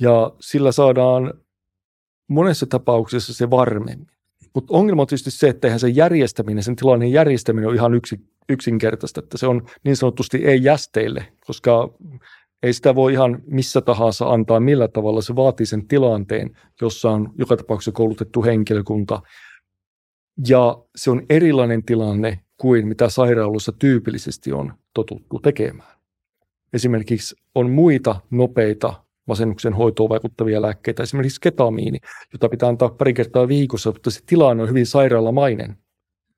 Ja 0.00 0.32
sillä 0.40 0.72
saadaan 0.72 1.34
monessa 2.28 2.66
tapauksessa 2.66 3.34
se 3.34 3.50
varmemmin. 3.50 4.06
Mutta 4.56 4.74
ongelma 4.74 5.02
on 5.02 5.06
tietysti 5.06 5.30
se, 5.30 5.48
että 5.48 5.68
eihän 5.68 5.80
se 5.80 5.88
järjestäminen, 5.88 6.62
sen 6.62 6.76
tilanne 6.76 7.06
järjestäminen 7.06 7.68
on 7.68 7.74
ihan 7.74 7.94
yksi, 7.94 8.20
yksinkertaista, 8.48 9.20
että 9.20 9.38
se 9.38 9.46
on 9.46 9.66
niin 9.84 9.96
sanotusti 9.96 10.44
ei 10.44 10.64
jästeille, 10.64 11.26
koska 11.46 11.90
Ei 12.62 12.72
sitä 12.72 12.94
voi 12.94 13.12
ihan 13.12 13.42
missä 13.46 13.80
tahansa 13.80 14.30
antaa 14.30 14.60
millä 14.60 14.88
tavalla. 14.88 15.22
Se 15.22 15.36
vaatii 15.36 15.66
sen 15.66 15.88
tilanteen, 15.88 16.56
jossa 16.80 17.10
on 17.10 17.32
joka 17.38 17.56
tapauksessa 17.56 17.92
koulutettu 17.92 18.44
henkilökunta. 18.44 19.22
Ja 20.48 20.78
se 20.96 21.10
on 21.10 21.22
erilainen 21.30 21.84
tilanne 21.84 22.40
kuin 22.56 22.88
mitä 22.88 23.08
sairaaloissa 23.08 23.72
tyypillisesti 23.72 24.52
on 24.52 24.74
totuttu 24.94 25.38
tekemään. 25.38 25.96
Esimerkiksi 26.72 27.34
on 27.54 27.70
muita 27.70 28.20
nopeita 28.30 29.05
masennuksen 29.26 29.72
hoitoon 29.74 30.08
vaikuttavia 30.08 30.62
lääkkeitä, 30.62 31.02
esimerkiksi 31.02 31.40
ketamiini, 31.40 31.98
jota 32.32 32.48
pitää 32.48 32.68
antaa 32.68 32.88
pari 32.88 33.14
kertaa 33.14 33.48
viikossa, 33.48 33.90
mutta 33.90 34.10
se 34.10 34.20
tilanne 34.26 34.62
on 34.62 34.68
hyvin 34.68 34.86
sairaalamainen. 34.86 35.76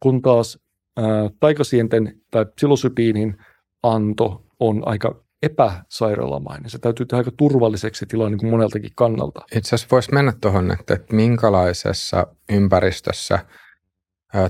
Kun 0.00 0.22
taas 0.22 0.58
ää, 0.96 1.30
taikasienten 1.40 2.20
tai 2.30 2.46
psilosybiinin 2.56 3.36
anto 3.82 4.44
on 4.60 4.82
aika 4.86 5.24
epäsairaalamainen. 5.42 6.70
Se 6.70 6.78
täytyy 6.78 7.06
tehdä 7.06 7.18
aika 7.18 7.30
turvalliseksi 7.36 8.06
tilanne 8.06 8.36
niin 8.36 8.50
moneltakin 8.50 8.90
kannalta. 8.94 9.40
Itse 9.56 9.68
asiassa 9.68 9.88
voisi 9.90 10.12
mennä 10.12 10.32
tuohon, 10.40 10.72
että, 10.72 10.94
että 10.94 11.16
minkälaisessa 11.16 12.26
ympäristössä, 12.48 13.38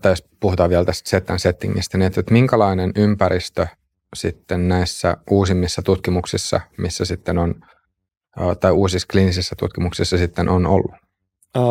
tai 0.03 0.13
jos 0.13 0.25
puhutaan 0.41 0.71
vielä 0.71 0.85
tästä 0.85 1.11
setan 1.11 1.39
settingistä, 1.39 1.99
niin 1.99 2.07
että, 2.07 2.21
että 2.21 2.33
minkälainen 2.33 2.93
ympäristö 2.97 3.67
sitten 4.17 4.69
näissä 4.69 5.17
uusimmissa 5.31 5.83
tutkimuksissa, 5.83 6.61
missä 6.79 7.05
sitten 7.05 7.39
on, 7.39 7.55
tai 8.61 8.73
uusissa 8.73 9.09
kliinisissä 9.13 9.57
tutkimuksissa 9.59 10.19
sitten 10.19 10.49
on 10.49 10.67
ollut? 10.67 10.91
Ää, 11.55 11.63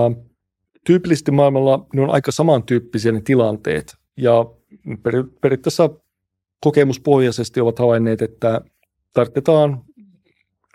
tyypillisesti 0.86 1.32
maailmalla 1.32 1.86
ne 1.94 2.02
on 2.02 2.10
aika 2.10 2.32
samantyyppisiä 2.32 3.12
ne 3.12 3.22
tilanteet, 3.22 3.96
ja 4.18 4.46
per, 5.04 5.24
periaatteessa 5.42 5.90
kokemuspohjaisesti 6.62 7.62
ovat 7.62 7.80
havainneet, 7.80 8.22
että 8.22 8.62
tarvitaan 9.14 9.82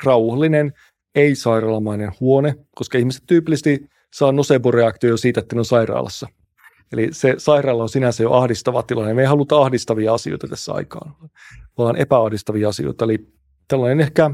rauhallinen, 0.05 0.73
ei-sairaalamainen 1.15 2.13
huone, 2.21 2.55
koska 2.75 2.99
ihmiset 2.99 3.23
tyypillisesti 3.27 3.87
saa 4.15 4.33
nocebo-reaktio 4.33 5.11
jo 5.11 5.17
siitä, 5.17 5.41
että 5.41 5.57
ne 5.57 5.59
on 5.59 5.65
sairaalassa. 5.65 6.29
Eli 6.93 7.09
se 7.13 7.35
sairaala 7.39 7.83
on 7.83 7.89
sinänsä 7.89 8.23
jo 8.23 8.33
ahdistava 8.33 8.83
tilanne. 8.83 9.15
Me 9.15 9.23
ei 9.23 9.27
haluta 9.27 9.59
ahdistavia 9.59 10.15
asioita 10.15 10.49
tässä 10.49 10.73
aikaan, 10.73 11.15
vaan 11.79 11.97
epäahdistavia 11.97 12.69
asioita. 12.69 13.05
Eli 13.05 13.29
tällainen 13.69 14.01
ehkä 14.01 14.31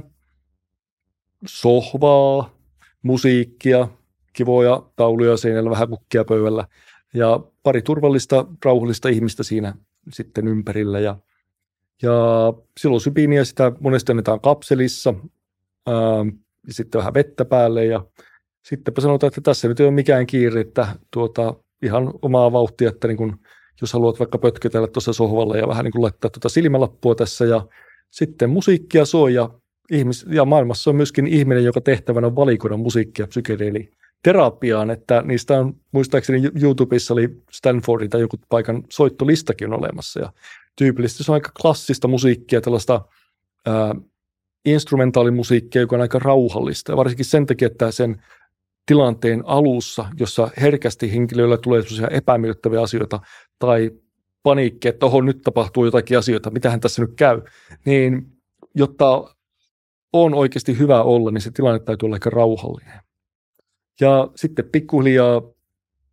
sohvaa, 1.46 2.54
musiikkia, 3.02 3.88
kivoja 4.32 4.82
tauluja 4.96 5.36
seinällä, 5.36 5.70
vähän 5.70 5.88
kukkia 5.88 6.24
pöydällä 6.24 6.66
ja 7.14 7.40
pari 7.62 7.82
turvallista, 7.82 8.46
rauhallista 8.64 9.08
ihmistä 9.08 9.42
siinä 9.42 9.74
sitten 10.12 10.48
ympärillä. 10.48 11.00
Ja 11.00 11.16
ja 12.02 12.52
psilosybiiniä 12.74 13.44
sitä 13.44 13.72
monesti 13.80 14.12
annetaan 14.12 14.40
kapselissa 14.40 15.14
ää, 15.86 15.94
ja 16.66 16.74
sitten 16.74 16.98
vähän 16.98 17.14
vettä 17.14 17.44
päälle 17.44 17.84
ja 17.84 18.04
sittenpä 18.62 19.00
sanotaan, 19.00 19.28
että 19.28 19.40
tässä 19.40 19.68
nyt 19.68 19.80
ei 19.80 19.86
ole 19.86 19.94
mikään 19.94 20.26
kiire, 20.26 20.60
että 20.60 20.88
tuota, 21.10 21.54
ihan 21.82 22.12
omaa 22.22 22.52
vauhtia, 22.52 22.88
että 22.88 23.08
niin 23.08 23.16
kun, 23.16 23.38
jos 23.80 23.92
haluat 23.92 24.18
vaikka 24.18 24.38
pötkötellä 24.38 24.86
tuossa 24.86 25.12
sohvalla 25.12 25.56
ja 25.56 25.68
vähän 25.68 25.84
niin 25.84 25.92
kuin 25.92 26.02
laittaa 26.02 26.30
tuota 26.30 26.48
silmälappua 26.48 27.14
tässä 27.14 27.44
ja 27.44 27.66
sitten 28.10 28.50
musiikkia 28.50 29.04
soi 29.04 29.34
ja, 29.34 29.50
ihmis, 29.92 30.26
ja 30.30 30.44
maailmassa 30.44 30.90
on 30.90 30.96
myöskin 30.96 31.26
ihminen, 31.26 31.64
joka 31.64 31.80
tehtävänä 31.80 32.26
on 32.26 32.36
valikoida 32.36 32.76
musiikkia 32.76 33.26
psykedeeli 33.26 33.90
terapiaan, 34.22 34.90
että 34.90 35.22
niistä 35.22 35.60
on 35.60 35.76
muistaakseni 35.92 36.50
YouTubessa 36.62 37.14
oli 37.14 37.28
Stanfordin 37.52 38.10
tai 38.10 38.20
joku 38.20 38.36
paikan 38.48 38.82
soittolistakin 38.90 39.72
on 39.72 39.78
olemassa 39.78 40.20
ja 40.20 40.32
tyypillisesti 40.76 41.24
se 41.24 41.32
on 41.32 41.34
aika 41.34 41.52
klassista 41.62 42.08
musiikkia, 42.08 42.60
tällaista 42.60 43.04
ää, 43.66 43.94
instrumentaalimusiikkia, 44.64 45.82
joka 45.82 45.96
on 45.96 46.02
aika 46.02 46.18
rauhallista. 46.18 46.92
Ja 46.92 46.96
varsinkin 46.96 47.24
sen 47.24 47.46
takia, 47.46 47.66
että 47.66 47.90
sen 47.90 48.22
tilanteen 48.86 49.42
alussa, 49.46 50.06
jossa 50.20 50.50
herkästi 50.60 51.12
henkilöillä 51.12 51.56
tulee 51.56 51.82
sellaisia 51.82 52.08
epämiellyttäviä 52.16 52.82
asioita 52.82 53.20
tai 53.58 53.90
paniikki, 54.42 54.88
että 54.88 55.06
oho, 55.06 55.20
nyt 55.20 55.42
tapahtuu 55.42 55.84
jotakin 55.84 56.18
asioita, 56.18 56.50
mitähän 56.50 56.80
tässä 56.80 57.02
nyt 57.02 57.14
käy, 57.16 57.42
niin 57.84 58.26
jotta 58.74 59.34
on 60.12 60.34
oikeasti 60.34 60.78
hyvä 60.78 61.02
olla, 61.02 61.30
niin 61.30 61.40
se 61.40 61.50
tilanne 61.50 61.78
täytyy 61.78 62.06
olla 62.06 62.16
aika 62.16 62.30
rauhallinen. 62.30 63.00
Ja 64.00 64.30
sitten 64.36 64.64
pikkuhiljaa 64.72 65.42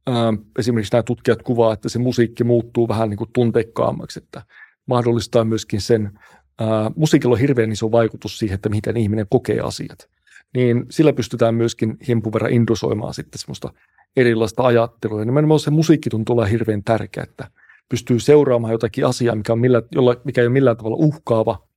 Ähm, 0.10 0.36
esimerkiksi 0.60 0.94
nämä 0.94 1.04
tutkijat 1.04 1.42
kuvaa, 1.42 1.74
että 1.74 1.90
se 1.90 2.00
musiikki 2.00 2.44
muuttuu 2.44 2.88
vähän 2.88 3.10
niin 3.10 3.18
kuin 3.18 3.30
tunteikkaammaksi, 3.34 4.20
että 4.20 4.42
mahdollistaa 4.86 5.46
myöskin 5.46 5.82
sen, 5.82 6.20
ää, 6.60 6.92
musiikilla 6.96 7.34
on 7.34 7.40
hirveän 7.40 7.72
iso 7.72 7.92
vaikutus 7.92 8.40
siihen, 8.40 8.56
että 8.56 8.70
miten 8.70 8.98
ihminen 8.98 9.26
kokee 9.30 9.60
asiat. 9.60 10.10
Niin 10.56 10.86
sillä 10.90 11.14
pystytään 11.14 11.56
myöskin 11.56 11.98
himpun 12.08 12.34
verran 12.34 12.52
indusoimaan 12.52 13.14
sitten 13.14 13.40
semmoista 13.40 13.74
erilaista 14.18 14.64
ajattelua. 14.64 15.20
Ja 15.20 15.26
nimenomaan 15.26 15.60
se 15.60 15.72
musiikki 15.72 16.10
tuntuu 16.10 16.34
olla 16.34 16.46
hirveän 16.46 16.84
tärkeä, 16.84 17.24
että 17.24 17.48
pystyy 17.90 18.20
seuraamaan 18.20 18.74
jotakin 18.74 19.06
asiaa, 19.06 19.36
mikä, 19.36 19.54
on 19.54 19.60
millä, 19.60 19.82
jolla, 19.92 20.16
mikä 20.24 20.42
ei 20.42 20.48
ole 20.48 20.54
millään 20.54 20.78
tavalla 20.78 20.98
uhkaava, 21.00 21.68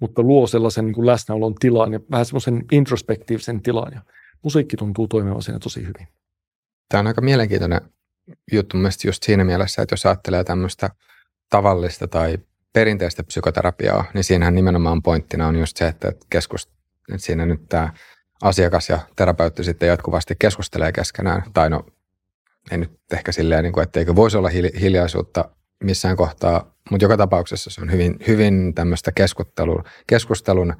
mutta 0.00 0.22
luo 0.22 0.46
sellaisen 0.46 0.84
niin 0.84 0.94
kuin 0.94 1.06
läsnäolon 1.06 1.54
tilan 1.54 1.92
ja 1.92 2.00
vähän 2.10 2.26
semmoisen 2.26 2.64
introspektiivisen 2.72 3.62
tilan. 3.62 3.92
Ja 3.94 4.00
musiikki 4.42 4.76
tuntuu 4.76 5.08
toimivan 5.08 5.42
siinä 5.42 5.58
tosi 5.58 5.80
hyvin. 5.80 6.08
Tämä 6.88 6.98
on 6.98 7.06
aika 7.06 7.20
mielenkiintoinen 7.20 7.80
juttu 8.52 8.76
mielestäni 8.76 9.08
just 9.08 9.22
siinä 9.22 9.44
mielessä, 9.44 9.82
että 9.82 9.92
jos 9.92 10.06
ajattelee 10.06 10.44
tämmöistä 10.44 10.90
tavallista 11.50 12.08
tai 12.08 12.38
perinteistä 12.72 13.24
psykoterapiaa, 13.24 14.04
niin 14.14 14.24
siinähän 14.24 14.54
nimenomaan 14.54 15.02
pointtina 15.02 15.46
on 15.46 15.56
just 15.56 15.76
se, 15.76 15.86
että, 15.86 16.12
keskust, 16.30 16.70
että 17.14 17.26
siinä 17.26 17.46
nyt 17.46 17.68
tämä 17.68 17.92
asiakas 18.42 18.88
ja 18.88 18.98
terapeutti 19.16 19.64
sitten 19.64 19.88
jatkuvasti 19.88 20.34
keskustelee 20.38 20.92
keskenään, 20.92 21.42
tai 21.52 21.70
no 21.70 21.86
ei 22.70 22.78
nyt 22.78 22.90
ehkä 23.12 23.32
silleen, 23.32 23.62
niin 23.62 23.72
kuin, 23.72 23.82
etteikö 23.82 24.16
voisi 24.16 24.36
olla 24.36 24.48
hiljaisuutta 24.80 25.48
missään 25.84 26.16
kohtaa, 26.16 26.69
mutta 26.90 27.04
joka 27.04 27.16
tapauksessa 27.16 27.70
se 27.70 27.80
on 27.80 27.92
hyvin, 27.92 28.16
hyvin 28.26 28.74
tämmöistä 28.74 29.12
keskustelun, 29.12 29.84
keskustelun 30.06 30.74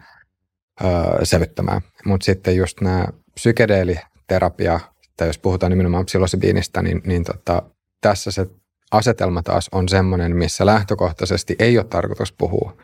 öö, 0.85 1.25
sevyttämää. 1.25 1.81
Mutta 2.05 2.25
sitten 2.25 2.57
just 2.57 2.81
nämä 2.81 3.07
psykedeeliterapia 3.35 4.81
että 5.21 5.29
jos 5.29 5.39
puhutaan 5.39 5.71
nimenomaan 5.71 6.07
psilosibiinistä, 6.07 6.83
niin, 6.83 7.03
niin 7.05 7.25
tota, 7.25 7.63
tässä 8.01 8.31
se 8.31 8.47
asetelma 8.91 9.43
taas 9.43 9.69
on 9.73 9.89
semmoinen, 9.89 10.37
missä 10.37 10.67
lähtökohtaisesti 10.67 11.57
ei 11.59 11.79
ole 11.79 11.87
tarkoitus 11.87 12.33
puhua 12.33 12.77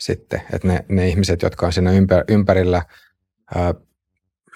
sitten, 0.00 0.42
että 0.52 0.68
ne, 0.68 0.84
ne 0.88 1.08
ihmiset, 1.08 1.42
jotka 1.42 1.66
on 1.66 1.72
siinä 1.72 1.90
ympärillä, 2.28 2.82
ää, 3.54 3.74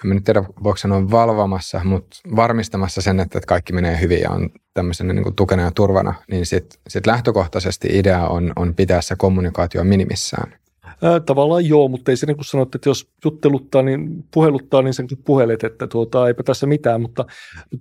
en 0.05 0.09
nyt 0.09 0.23
tiedä, 0.23 0.43
voiko 0.63 0.77
sanoa 0.77 1.11
valvomassa, 1.11 1.81
mutta 1.83 2.17
varmistamassa 2.35 3.01
sen, 3.01 3.19
että, 3.19 3.41
kaikki 3.47 3.73
menee 3.73 3.99
hyvin 4.01 4.19
ja 4.19 4.29
on 4.29 4.49
tämmöisenä 4.73 5.13
niin 5.13 5.35
tukena 5.35 5.63
ja 5.63 5.71
turvana, 5.71 6.13
niin 6.31 6.45
sitten 6.45 6.79
sit 6.87 7.07
lähtökohtaisesti 7.07 7.87
idea 7.91 8.27
on, 8.27 8.53
on 8.55 8.75
pitää 8.75 9.01
se 9.01 9.15
kommunikaatio 9.15 9.83
minimissään. 9.83 10.55
Ää, 11.01 11.19
tavallaan 11.19 11.65
joo, 11.65 11.87
mutta 11.87 12.11
ei 12.11 12.17
se 12.17 12.25
niin 12.25 12.37
kuin 12.37 12.45
sanot, 12.45 12.75
että 12.75 12.89
jos 12.89 13.11
jutteluttaa, 13.25 13.81
niin 13.81 14.23
puheluttaa, 14.33 14.81
niin 14.81 14.93
sen 14.93 15.07
puhelet, 15.25 15.63
että 15.63 15.87
tuota, 15.87 16.27
eipä 16.27 16.43
tässä 16.43 16.67
mitään, 16.67 17.01
mutta 17.01 17.25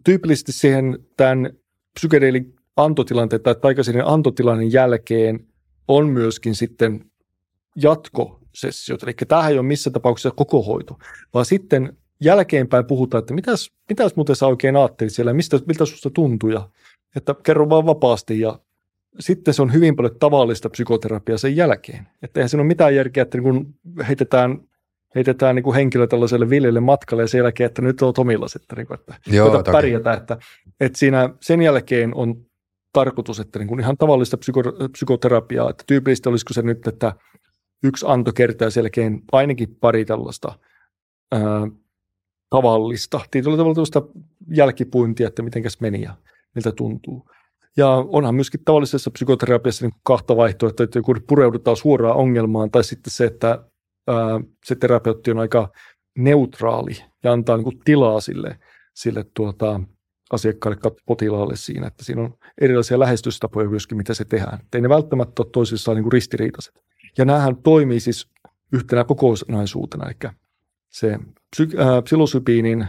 tyypillisesti 0.04 0.52
siihen 0.52 0.98
tämän 1.16 1.50
psykedeelin 1.94 2.54
antotilanteen 2.76 3.42
tai 3.42 3.54
taikaisen 3.54 4.06
antotilanteen 4.06 4.72
jälkeen 4.72 5.46
on 5.88 6.08
myöskin 6.08 6.54
sitten 6.54 7.04
jatkosessiot. 7.76 9.02
Eli 9.02 9.12
tämähän 9.28 9.52
ei 9.52 9.58
ole 9.58 9.66
missä 9.66 9.90
tapauksessa 9.90 10.30
koko 10.30 10.62
hoito, 10.62 10.98
vaan 11.34 11.44
sitten 11.44 11.96
jälkeenpäin 12.20 12.86
puhutaan, 12.86 13.18
että 13.18 13.34
mitäs, 13.34 13.72
mitäs 13.88 14.16
muuten 14.16 14.36
sä 14.36 14.46
oikein 14.46 14.76
ajattelit 14.76 15.12
siellä, 15.12 15.32
mistä, 15.32 15.58
miltä 15.66 15.84
susta 15.84 16.10
tuntui, 16.10 16.52
ja 16.52 16.68
että 17.16 17.34
kerro 17.42 17.68
vaan 17.68 17.86
vapaasti 17.86 18.40
ja 18.40 18.58
sitten 19.20 19.54
se 19.54 19.62
on 19.62 19.72
hyvin 19.72 19.96
paljon 19.96 20.16
tavallista 20.18 20.70
psykoterapiaa 20.70 21.38
sen 21.38 21.56
jälkeen. 21.56 22.08
Että 22.22 22.40
eihän 22.40 22.48
siinä 22.48 22.60
ole 22.60 22.68
mitään 22.68 22.94
järkeä, 22.94 23.22
että 23.22 23.38
niin 23.38 23.44
kun 23.44 23.74
heitetään, 24.08 24.60
heitetään 25.14 25.54
niin 25.54 25.62
kuin 25.62 25.74
henkilö 25.74 26.06
tällaiselle 26.06 26.50
viljelle 26.50 26.80
matkalle 26.80 27.22
ja 27.22 27.28
sen 27.28 27.38
jälkeen, 27.38 27.66
että 27.66 27.82
nyt 27.82 28.02
on 28.02 28.14
omillas, 28.18 28.56
että, 28.56 28.76
niin 28.76 28.86
kuin, 28.86 29.00
että 29.00 29.14
Joo, 29.26 29.62
pärjätä. 29.72 30.12
Että, 30.12 30.38
että 30.80 30.98
siinä 30.98 31.30
sen 31.40 31.62
jälkeen 31.62 32.14
on 32.14 32.46
tarkoitus, 32.92 33.40
että 33.40 33.58
niin 33.58 33.68
kuin 33.68 33.80
ihan 33.80 33.96
tavallista 33.96 34.36
psyko, 34.36 34.62
psykoterapiaa, 34.92 35.70
että 35.70 35.84
tyypillistä 35.86 36.30
olisiko 36.30 36.54
se 36.54 36.62
nyt, 36.62 36.86
että 36.86 37.12
yksi 37.82 38.06
anto 38.08 38.32
kertaa 38.32 38.70
sen 38.70 38.80
jälkeen 38.80 39.22
ainakin 39.32 39.76
pari 39.80 40.04
tällaista 40.04 40.58
ää, 41.32 41.40
tavallista, 42.50 43.20
tietyllä 43.30 43.56
tavalla 43.56 43.74
tällaista 43.74 44.02
jälkipuintia, 44.50 45.28
että 45.28 45.42
mitenkäs 45.42 45.80
meni 45.80 46.02
ja 46.02 46.14
miltä 46.54 46.72
tuntuu. 46.72 47.28
Ja 47.76 47.88
onhan 47.88 48.34
myöskin 48.34 48.60
tavallisessa 48.64 49.10
psykoterapiassa 49.10 49.86
niin 49.86 50.00
kahta 50.02 50.36
vaihtoehtoa, 50.36 50.84
että 50.84 51.02
kun 51.02 51.20
pureudutaan 51.28 51.76
suoraan 51.76 52.16
ongelmaan, 52.16 52.70
tai 52.70 52.84
sitten 52.84 53.10
se, 53.10 53.24
että 53.24 53.64
ää, 54.06 54.40
se 54.64 54.74
terapeutti 54.74 55.30
on 55.30 55.38
aika 55.38 55.72
neutraali 56.18 56.96
ja 57.24 57.32
antaa 57.32 57.56
niin 57.56 57.64
kuin 57.64 57.80
tilaa 57.84 58.20
sille, 58.20 58.58
sille 58.94 59.24
tuota, 59.34 59.80
asiakkaalle 60.32 60.78
potilaalle 61.06 61.56
siinä, 61.56 61.86
että 61.86 62.04
siinä 62.04 62.22
on 62.22 62.34
erilaisia 62.60 62.98
lähestystapoja 62.98 63.68
myöskin, 63.68 63.96
mitä 63.96 64.14
se 64.14 64.24
tehdään. 64.24 64.58
Ei 64.74 64.80
ne 64.80 64.88
välttämättä 64.88 65.42
ole 65.42 65.50
toisissaan 65.52 65.96
niin 65.96 66.02
kuin 66.02 66.12
ristiriitaiset. 66.12 66.74
Ja 67.18 67.24
näähän 67.24 67.56
toimii 67.56 68.00
siis 68.00 68.28
yhtenä 68.72 69.04
kokonaisuutena. 69.04 70.06
Eli 70.06 70.32
se 70.88 71.18
psy- 71.56 71.80
äh, 71.80 72.04
psilosybiinin 72.04 72.86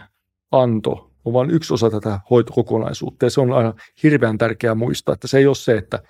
anto 0.52 1.12
on 1.26 1.34
vain 1.34 1.52
yksi 1.52 1.74
osa 1.74 1.90
tätä 1.90 2.20
hoitokokonaisuutta 2.30 3.26
ja 3.26 3.30
se 3.30 3.42
on 3.42 3.54
aina 3.54 3.74
hirveän 4.04 4.38
tärkeää 4.38 4.76
muistaa, 4.76 5.14
että 5.14 5.28
se 5.28 5.38
ei 5.38 5.48
ole 5.48 5.56
se, 5.56 5.78
että 5.78 6.04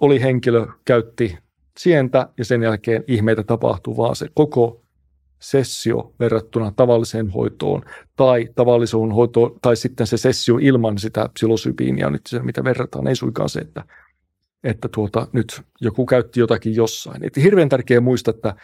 oli 0.00 0.20
henkilö, 0.20 0.66
käytti 0.84 1.38
sientä 1.78 2.28
ja 2.38 2.44
sen 2.44 2.62
jälkeen 2.62 3.04
ihmeitä 3.06 3.42
tapahtuu, 3.42 3.96
vaan 3.96 4.16
se 4.16 4.28
koko 4.34 4.82
sessio 5.40 6.14
verrattuna 6.20 6.72
tavalliseen 6.76 7.30
hoitoon 7.30 7.82
tai 8.16 8.48
tavalliseen 8.54 9.12
hoitoon 9.12 9.58
tai 9.62 9.76
sitten 9.76 10.06
se 10.06 10.16
sessio 10.16 10.58
ilman 10.60 10.98
sitä 10.98 11.28
psilosybiinia, 11.34 12.10
nyt 12.10 12.26
se 12.26 12.42
mitä 12.42 12.64
verrataan, 12.64 13.06
ei 13.06 13.16
suinkaan 13.16 13.48
se, 13.48 13.60
että, 13.60 13.84
että 14.64 14.88
tuota, 14.88 15.26
nyt 15.32 15.62
joku 15.80 16.06
käytti 16.06 16.40
jotakin 16.40 16.74
jossain. 16.74 17.24
Et 17.24 17.36
hirveän 17.36 17.68
tärkeää 17.68 18.00
muistaa, 18.00 18.34
että 18.34 18.54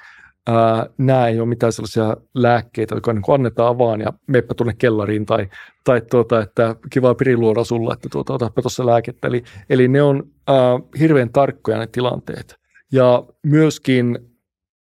ää, 0.47 0.87
nämä 0.99 1.29
ei 1.29 1.41
ole 1.41 1.49
mitään 1.49 1.73
sellaisia 1.73 2.17
lääkkeitä, 2.35 2.95
jotka 2.95 3.13
niin 3.13 3.23
annetaan 3.35 3.79
vaan 3.79 4.01
ja 4.01 4.13
meppä 4.27 4.55
tuonne 4.55 4.75
kellariin 4.79 5.27
tai, 5.27 5.49
tai 5.85 6.01
tuota, 6.11 6.43
että 6.43 6.77
kiva 6.91 7.15
piriluoda 7.15 7.65
sulla, 7.65 7.95
että 7.95 8.09
tuota, 8.13 8.35
otapa 8.35 8.63
tuossa 8.63 8.87
lääkettä. 8.87 9.29
Eli, 9.29 9.45
eli 9.71 9.89
ne 9.89 10.03
on 10.03 10.31
ää, 10.49 10.57
hirveän 10.99 11.33
tarkkoja 11.33 11.79
ne 11.79 11.87
tilanteet. 11.87 12.57
Ja 12.93 13.25
myöskin 13.43 14.19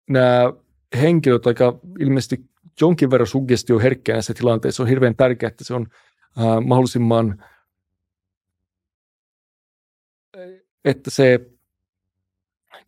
nämä 0.09 0.53
henkilöt 1.01 1.47
aika 1.47 1.79
ilmeisesti 1.99 2.49
jonkin 2.81 3.11
verran 3.11 3.27
herkkiä 3.83 4.15
näissä 4.15 4.33
tilanteissa. 4.33 4.83
On 4.83 4.89
hirveän 4.89 5.15
tärkeää, 5.15 5.47
että 5.47 5.63
se 5.63 5.73
on 5.73 5.87
ää, 6.37 6.61
mahdollisimman, 6.61 7.43
että 10.85 11.09
se, 11.09 11.39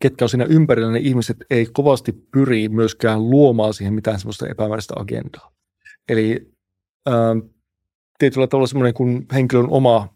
ketkä 0.00 0.24
on 0.24 0.28
siinä 0.28 0.44
ympärillä, 0.44 0.92
ne 0.92 0.98
ihmiset 0.98 1.36
ei 1.50 1.66
kovasti 1.72 2.12
pyri 2.12 2.68
myöskään 2.68 3.30
luomaan 3.30 3.74
siihen 3.74 3.94
mitään 3.94 4.18
semmoista 4.18 4.48
epämääräistä 4.48 4.94
agendaa. 4.96 5.52
Eli 6.08 6.52
ää, 7.06 7.36
tietyllä 8.18 8.46
tavalla 8.46 8.66
semmoinen, 8.66 8.94
kun 8.94 9.26
henkilön 9.32 9.70
oma 9.70 10.08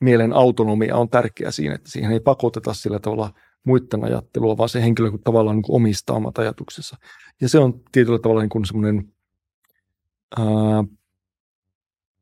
mielen 0.00 0.32
autonomia 0.32 0.96
on 0.96 1.08
tärkeä 1.08 1.50
siinä, 1.50 1.74
että 1.74 1.90
siihen 1.90 2.12
ei 2.12 2.20
pakoteta 2.20 2.74
sillä 2.74 2.98
tavalla– 2.98 3.30
muiden 3.66 4.04
ajattelua, 4.04 4.56
vaan 4.56 4.68
se 4.68 4.82
henkilö 4.82 5.10
kun 5.10 5.22
tavallaan 5.22 5.56
niin 5.56 5.62
kuin 5.62 5.76
omistaa 5.76 6.16
omat 6.16 6.38
ajatuksensa. 6.38 6.96
Ja 7.40 7.48
se 7.48 7.58
on 7.58 7.80
tietyllä 7.92 8.18
tavalla 8.18 8.42
niin 8.42 8.48
kuin 8.48 8.66
semmoinen 8.66 9.12
ää, 10.38 10.44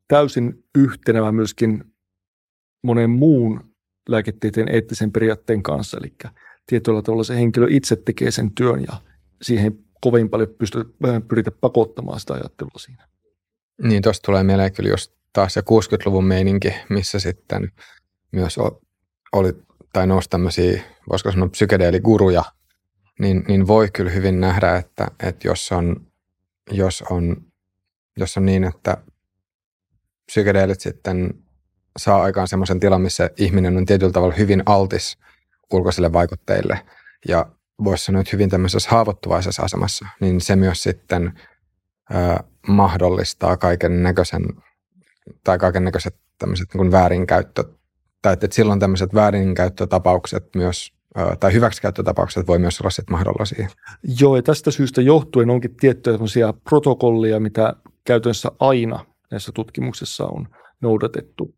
täysin 0.07 0.63
yhtenevä 0.77 1.31
myöskin 1.31 1.83
monen 2.83 3.09
muun 3.09 3.75
lääketieteen 4.09 4.75
eettisen 4.75 5.11
periaatteen 5.11 5.63
kanssa. 5.63 5.97
Eli 5.97 6.15
tietyllä 6.67 7.01
tavalla 7.01 7.23
se 7.23 7.35
henkilö 7.35 7.67
itse 7.69 7.95
tekee 7.95 8.31
sen 8.31 8.51
työn 8.51 8.81
ja 8.81 9.01
siihen 9.41 9.79
kovin 10.01 10.29
paljon 10.29 10.49
pysty, 10.57 10.95
pyritä 11.27 11.51
pakottamaan 11.51 12.19
sitä 12.19 12.33
ajattelua 12.33 12.79
siinä. 12.79 13.07
Niin, 13.83 14.01
tuosta 14.01 14.25
tulee 14.25 14.43
mieleen 14.43 14.73
kyllä 14.73 14.89
just 14.89 15.13
taas 15.33 15.53
se 15.53 15.61
60-luvun 15.61 16.25
meininki, 16.25 16.73
missä 16.89 17.19
sitten 17.19 17.71
myös 18.31 18.55
oli 19.33 19.53
tai 19.93 20.07
nousi 20.07 20.29
tämmöisiä, 20.29 20.83
voisiko 21.09 21.31
sanoa 21.31 21.49
psykedeeliguruja, 21.49 22.43
niin, 23.19 23.43
niin 23.47 23.67
voi 23.67 23.89
kyllä 23.93 24.11
hyvin 24.11 24.39
nähdä, 24.39 24.75
että, 24.75 25.07
että 25.23 25.47
jos, 25.47 25.71
on, 25.71 26.07
jos, 26.71 27.03
on, 27.09 27.37
jos 28.17 28.37
on 28.37 28.45
niin, 28.45 28.63
että 28.63 28.97
psykedeelit 30.25 30.81
sitten 30.81 31.33
saa 31.97 32.21
aikaan 32.21 32.47
semmoisen 32.47 32.79
tilan, 32.79 33.01
missä 33.01 33.29
ihminen 33.37 33.77
on 33.77 33.85
tietyllä 33.85 34.11
tavalla 34.11 34.35
hyvin 34.35 34.63
altis 34.65 35.17
ulkoisille 35.73 36.13
vaikutteille 36.13 36.85
ja 37.27 37.45
voisi 37.83 38.05
sanoa, 38.05 38.21
että 38.21 38.29
hyvin 38.33 38.49
tämmöisessä 38.49 38.89
haavoittuvaisessa 38.89 39.63
asemassa, 39.63 40.05
niin 40.19 40.41
se 40.41 40.55
myös 40.55 40.83
sitten 40.83 41.33
ö, 42.11 42.43
mahdollistaa 42.67 43.57
kaiken 43.57 44.03
näköisen 44.03 44.45
tai 45.43 45.57
kaiken 45.57 45.83
näköiset 45.83 46.15
tämmöiset 46.37 46.73
niin 46.73 46.91
väärinkäyttö 46.91 47.63
tai 48.21 48.33
että, 48.33 48.47
silloin 48.51 48.79
tämmöiset 48.79 49.13
väärinkäyttötapaukset 49.13 50.55
myös 50.55 50.95
tai 51.39 51.53
hyväksikäyttötapaukset 51.53 52.47
voi 52.47 52.59
myös 52.59 52.81
olla 52.81 52.89
sitten 52.89 53.13
mahdollisia. 53.13 53.67
Joo, 54.19 54.35
ja 54.35 54.41
tästä 54.41 54.71
syystä 54.71 55.01
johtuen 55.01 55.49
onkin 55.49 55.75
tiettyjä 55.75 56.17
protokollia, 56.69 57.39
mitä 57.39 57.73
käytännössä 58.03 58.51
aina 58.59 59.05
näissä 59.31 59.51
tutkimuksissa 59.51 60.25
on 60.25 60.47
noudatettu 60.81 61.55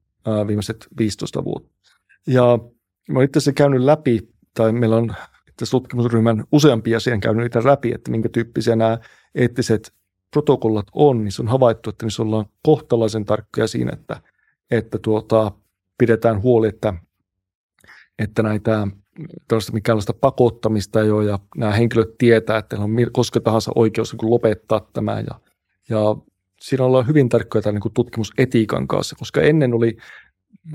viimeiset 0.48 0.88
15 0.98 1.44
vuotta. 1.44 1.72
Ja 2.28 2.60
mä 3.08 3.24
itse 3.24 3.38
asiassa 3.38 3.54
käynyt 3.54 3.82
läpi, 3.82 4.30
tai 4.54 4.72
meillä 4.72 4.96
on 4.96 5.16
tässä 5.58 5.72
tutkimusryhmän 5.72 6.44
useampia 6.52 6.98
asian 6.98 7.20
käynyt 7.20 7.44
niitä 7.44 7.64
läpi, 7.64 7.92
että 7.96 8.12
minkä 8.12 8.30
tyyppisiä 8.30 8.76
nämä 8.76 8.98
eettiset 9.36 9.94
protokollat 10.32 10.88
on, 10.94 11.24
niin 11.24 11.32
se 11.32 11.42
on 11.42 11.48
havaittu, 11.48 11.90
että 11.90 12.06
niissä 12.06 12.24
ollaan 12.24 12.46
kohtalaisen 12.64 13.26
tarkkoja 13.26 13.68
siinä, 13.68 13.92
että, 13.94 14.22
että 14.72 14.98
tuota, 14.98 15.52
pidetään 15.98 16.42
huoli, 16.42 16.68
että, 16.68 16.94
että 18.20 18.44
näitä 18.44 18.88
tällaista 19.48 19.74
mikäänlaista 19.74 20.14
pakottamista 20.14 21.02
ei 21.02 21.12
ole 21.12 21.26
ja 21.26 21.40
nämä 21.58 21.72
henkilöt 21.72 22.18
tietää, 22.18 22.58
että 22.58 22.80
on 22.80 22.96
koska 23.12 23.40
tahansa 23.40 23.72
oikeus 23.76 24.14
niin 24.14 24.30
lopettaa 24.30 24.88
tämä. 24.94 25.20
Ja, 25.20 25.40
ja 25.90 26.16
siinä 26.62 26.86
ollaan 26.86 27.08
hyvin 27.08 27.30
tarkkoja 27.30 27.62
tämän 27.62 27.82
niin 27.84 27.94
tutkimusetiikan 27.94 28.88
kanssa, 28.88 29.16
koska 29.20 29.42
ennen 29.42 29.74
oli, 29.74 29.98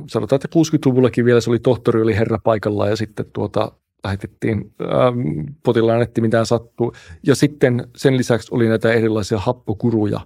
sanotaan, 0.06 0.36
että 0.44 0.58
60-luvullakin 0.58 1.24
vielä 1.24 1.40
se 1.40 1.50
oli 1.50 1.58
tohtori, 1.58 2.02
oli 2.02 2.16
herra 2.16 2.38
paikalla 2.44 2.88
ja 2.88 2.96
sitten 2.96 3.26
tuota, 3.32 3.72
lähetettiin 4.04 4.74
ähm, 4.82 5.54
potilaan 5.62 6.02
etti 6.02 6.20
mitään 6.20 6.46
sattuu. 6.46 6.92
Ja 7.26 7.34
sitten 7.34 7.88
sen 7.96 8.16
lisäksi 8.16 8.48
oli 8.54 8.68
näitä 8.68 8.92
erilaisia 8.92 9.38
happokuruja, 9.38 10.20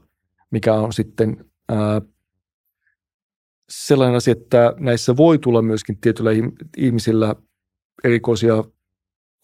mikä 0.51 0.75
on 0.75 0.93
sitten 0.93 1.45
äh, 1.73 2.03
sellainen 3.69 4.17
asia, 4.17 4.33
että 4.33 4.75
näissä 4.79 5.17
voi 5.17 5.39
tulla 5.39 5.63
myöskin 5.63 5.97
tietyillä 6.01 6.31
ihmisillä 6.77 7.35
erikoisia, 8.05 8.65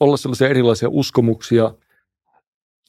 olla 0.01 0.17
sellaisia 0.17 0.49
erilaisia 0.49 0.89
uskomuksia, 0.89 1.75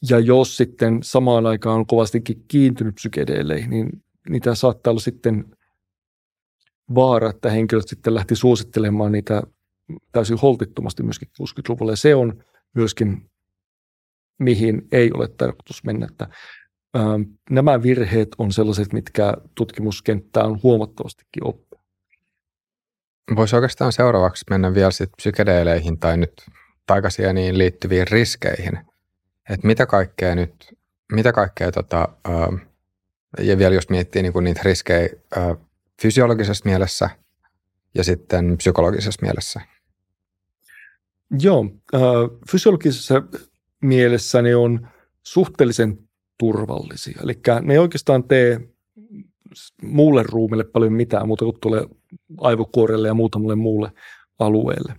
ja 0.09 0.19
jos 0.19 0.57
sitten 0.57 0.99
samaan 1.03 1.45
aikaan 1.45 1.79
on 1.79 1.87
kovastikin 1.87 2.43
kiintynyt 2.47 2.95
psykedeeleihin, 2.95 3.69
niin 3.69 4.03
niitä 4.29 4.55
saattaa 4.55 4.91
olla 4.91 5.01
sitten 5.01 5.45
vaara, 6.95 7.29
että 7.29 7.49
henkilöt 7.49 7.87
sitten 7.87 8.15
lähti 8.15 8.35
suosittelemaan 8.35 9.11
niitä 9.11 9.43
täysin 10.11 10.37
holtittomasti 10.37 11.03
myöskin 11.03 11.27
60-luvulla. 11.41 11.91
Ja 11.91 11.95
se 11.95 12.15
on 12.15 12.43
myöskin, 12.75 13.29
mihin 14.39 14.87
ei 14.91 15.11
ole 15.13 15.27
tarkoitus 15.27 15.83
mennä. 15.83 16.07
Että 16.11 16.27
Ähm, 16.97 17.21
nämä 17.49 17.83
virheet 17.83 18.29
on 18.37 18.51
sellaiset, 18.51 18.93
mitkä 18.93 19.33
tutkimuskenttä 19.55 20.43
on 20.43 20.59
huomattavastikin 20.63 21.47
oppia. 21.47 21.79
Voisi 23.35 23.55
oikeastaan 23.55 23.91
seuraavaksi 23.91 24.45
mennä 24.49 24.73
vielä 24.73 24.91
sitten 24.91 25.17
psykedeeleihin 25.17 25.99
tai 25.99 26.17
nyt 26.17 26.33
taikasieniin 26.85 27.57
liittyviin 27.57 28.07
riskeihin. 28.07 28.79
Että 29.49 29.67
mitä 29.67 29.85
kaikkea 29.85 30.35
nyt, 30.35 30.75
mitä 31.11 31.31
kaikkea 31.31 31.71
tota, 31.71 32.07
äh, 32.29 32.67
ja 33.39 33.57
vielä 33.57 33.75
jos 33.75 33.89
miettii 33.89 34.21
niin 34.21 34.43
niitä 34.43 34.61
riskejä 34.63 35.09
äh, 35.37 35.57
fysiologisessa 36.03 36.65
mielessä 36.65 37.09
ja 37.95 38.03
sitten 38.03 38.57
psykologisessa 38.57 39.19
mielessä. 39.21 39.61
Joo, 41.39 41.65
äh, 41.95 42.01
fysiologisessa 42.51 43.23
mielessä 43.81 44.41
ne 44.41 44.55
on 44.55 44.87
suhteellisen 45.23 45.99
turvallisia. 46.37 47.19
Eli 47.23 47.39
ne 47.61 47.73
ei 47.73 47.79
oikeastaan 47.79 48.23
tee 48.23 48.59
muulle 49.81 50.23
ruumille 50.23 50.63
paljon 50.63 50.93
mitään 50.93 51.27
muuta 51.27 51.45
kuin 51.45 51.59
tulee 51.61 51.85
aivokuorelle 52.37 53.07
ja 53.07 53.13
muutamalle 53.13 53.55
muulle 53.55 53.91
alueelle. 54.39 54.95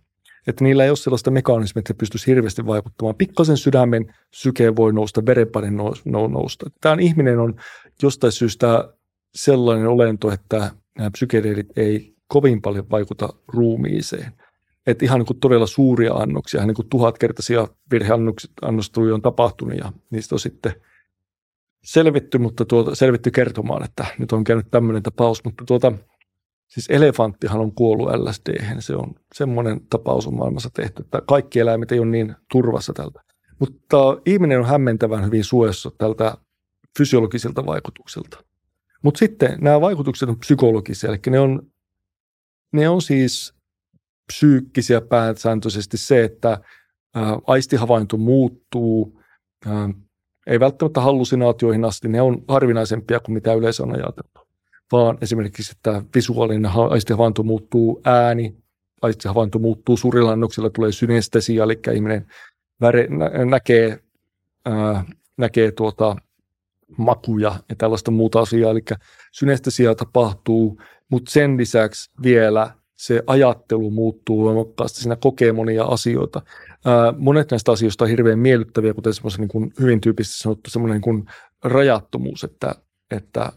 Että 0.47 0.65
niillä 0.65 0.85
ei 0.85 0.91
ole 0.91 0.97
sellaista 0.97 1.31
mekanismia, 1.31 1.81
että 1.81 1.89
se 1.89 1.95
pystyisi 1.95 2.27
hirveästi 2.27 2.67
vaikuttamaan. 2.67 3.15
Pikkasen 3.15 3.57
sydämen 3.57 4.15
syke 4.35 4.77
voi 4.77 4.93
nousta, 4.93 5.27
verenpaine 5.27 5.71
nousta. 6.29 6.71
Tämä 6.81 6.97
ihminen 7.01 7.39
on 7.39 7.55
jostain 8.03 8.33
syystä 8.33 8.95
sellainen 9.35 9.89
olento, 9.89 10.33
että 10.33 10.71
nämä 10.99 11.11
psykedeelit 11.11 11.79
ei 11.79 12.15
kovin 12.27 12.63
paljon 12.63 12.91
vaikuta 12.91 13.29
ruumiiseen. 13.49 14.33
Että 14.87 15.05
ihan 15.05 15.19
niin 15.19 15.27
kuin 15.27 15.41
todella 15.41 15.67
suuria 15.67 16.15
annoksia, 16.15 16.59
ihan 16.59 16.69
niin 16.69 16.75
kuin 16.75 16.89
tuhatkertaisia 16.89 17.69
virheannostuja 17.91 19.15
on 19.15 19.23
tapahtunut 19.23 19.79
ja 19.79 19.93
niistä 20.11 20.35
on 20.35 20.41
sitten– 20.41 20.73
selvitty, 21.85 22.39
mutta 22.39 22.65
tuota, 22.65 22.95
selvitty 22.95 23.31
kertomaan, 23.31 23.85
että 23.85 24.07
nyt 24.19 24.33
on 24.33 24.45
käynyt 24.45 24.71
tämmöinen 24.71 25.03
tapaus, 25.03 25.45
mutta 25.45 25.65
tuota, 25.65 25.93
siis 26.67 26.87
elefanttihan 26.91 27.61
on 27.61 27.75
kuollut 27.75 28.09
LSD, 28.09 28.65
se 28.79 28.97
on 28.97 29.15
semmoinen 29.35 29.81
tapaus 29.91 30.27
on 30.27 30.35
maailmassa 30.35 30.71
tehty, 30.75 31.03
että 31.03 31.23
kaikki 31.27 31.61
eläimet 31.61 31.93
ei 31.93 31.99
ole 31.99 32.07
niin 32.07 32.35
turvassa 32.51 32.93
tältä. 32.93 33.21
Mutta 33.59 33.97
ihminen 34.27 34.59
on 34.59 34.67
hämmentävän 34.67 35.25
hyvin 35.27 35.45
suojassa 35.45 35.91
tältä 35.99 36.37
fysiologisilta 36.99 37.67
vaikutuksilta. 37.67 38.45
Mutta 39.05 39.19
sitten 39.19 39.59
nämä 39.61 39.81
vaikutukset 39.81 40.29
on 40.29 40.39
psykologisia, 40.39 41.11
eli 41.11 41.19
ne 41.31 41.41
on, 41.41 41.63
ne 42.73 42.89
on 42.89 43.03
siis 43.03 43.55
psyykkisiä 44.33 45.01
pääsääntöisesti 45.01 45.97
se, 45.97 46.25
että 46.25 46.61
ää, 47.15 47.39
aistihavainto 47.47 48.17
muuttuu, 48.17 49.21
ää, 49.67 49.89
ei 50.47 50.61
välttämättä 50.61 51.01
hallusinaatioihin 51.01 51.85
asti, 51.85 52.09
ne 52.09 52.23
on 52.23 52.45
harvinaisempia 52.49 53.21
kuin 53.21 53.35
mitä 53.35 53.55
yleensä 53.55 53.83
on 53.83 53.95
ajateltu, 53.95 54.41
vaan 54.93 55.19
esimerkiksi, 55.21 55.73
että 55.77 56.03
visuaalinen 56.15 56.71
aistihavainto 56.91 57.43
muuttuu 57.43 58.01
ääni, 58.05 58.57
aistihavainto 59.03 59.59
muuttuu 59.59 59.97
surilannoksella, 59.97 60.71
tulee 60.71 60.93
synestesia, 60.93 61.65
eli 61.65 61.79
ihminen 61.95 62.27
väre, 62.81 63.07
nä, 63.07 63.45
näkee, 63.45 63.99
ää, 64.65 65.05
näkee 65.37 65.73
tuota, 65.73 66.17
makuja 66.99 67.55
ja 67.69 67.77
tällaista 67.77 68.11
muuta 68.11 68.41
asiaa, 68.41 68.71
eli 68.71 68.85
synestesia 69.33 69.95
tapahtuu, 69.95 70.81
mutta 71.11 71.31
sen 71.31 71.57
lisäksi 71.57 72.11
vielä 72.23 72.71
se 72.97 73.23
ajattelu 73.27 73.91
muuttuu 73.91 74.45
voimakkaasti, 74.45 75.01
siinä 75.01 75.17
kokee 75.17 75.53
monia 75.53 75.85
asioita. 75.85 76.43
Ää, 76.85 77.15
monet 77.19 77.51
näistä 77.51 77.73
asioista 77.73 78.05
on 78.05 78.11
hirveän 78.11 78.39
miellyttäviä, 78.39 78.95
kuten 78.95 79.15
semmoisen 79.15 79.41
niin 79.41 79.49
kuin 79.49 79.73
hyvin 79.81 80.01
tyypisesti 80.01 80.39
sanottu 80.39 80.71
semmoinen 80.71 81.01
niin 81.07 81.27
rajattomuus, 81.65 82.45
että, 82.45 82.75
että 83.11 83.53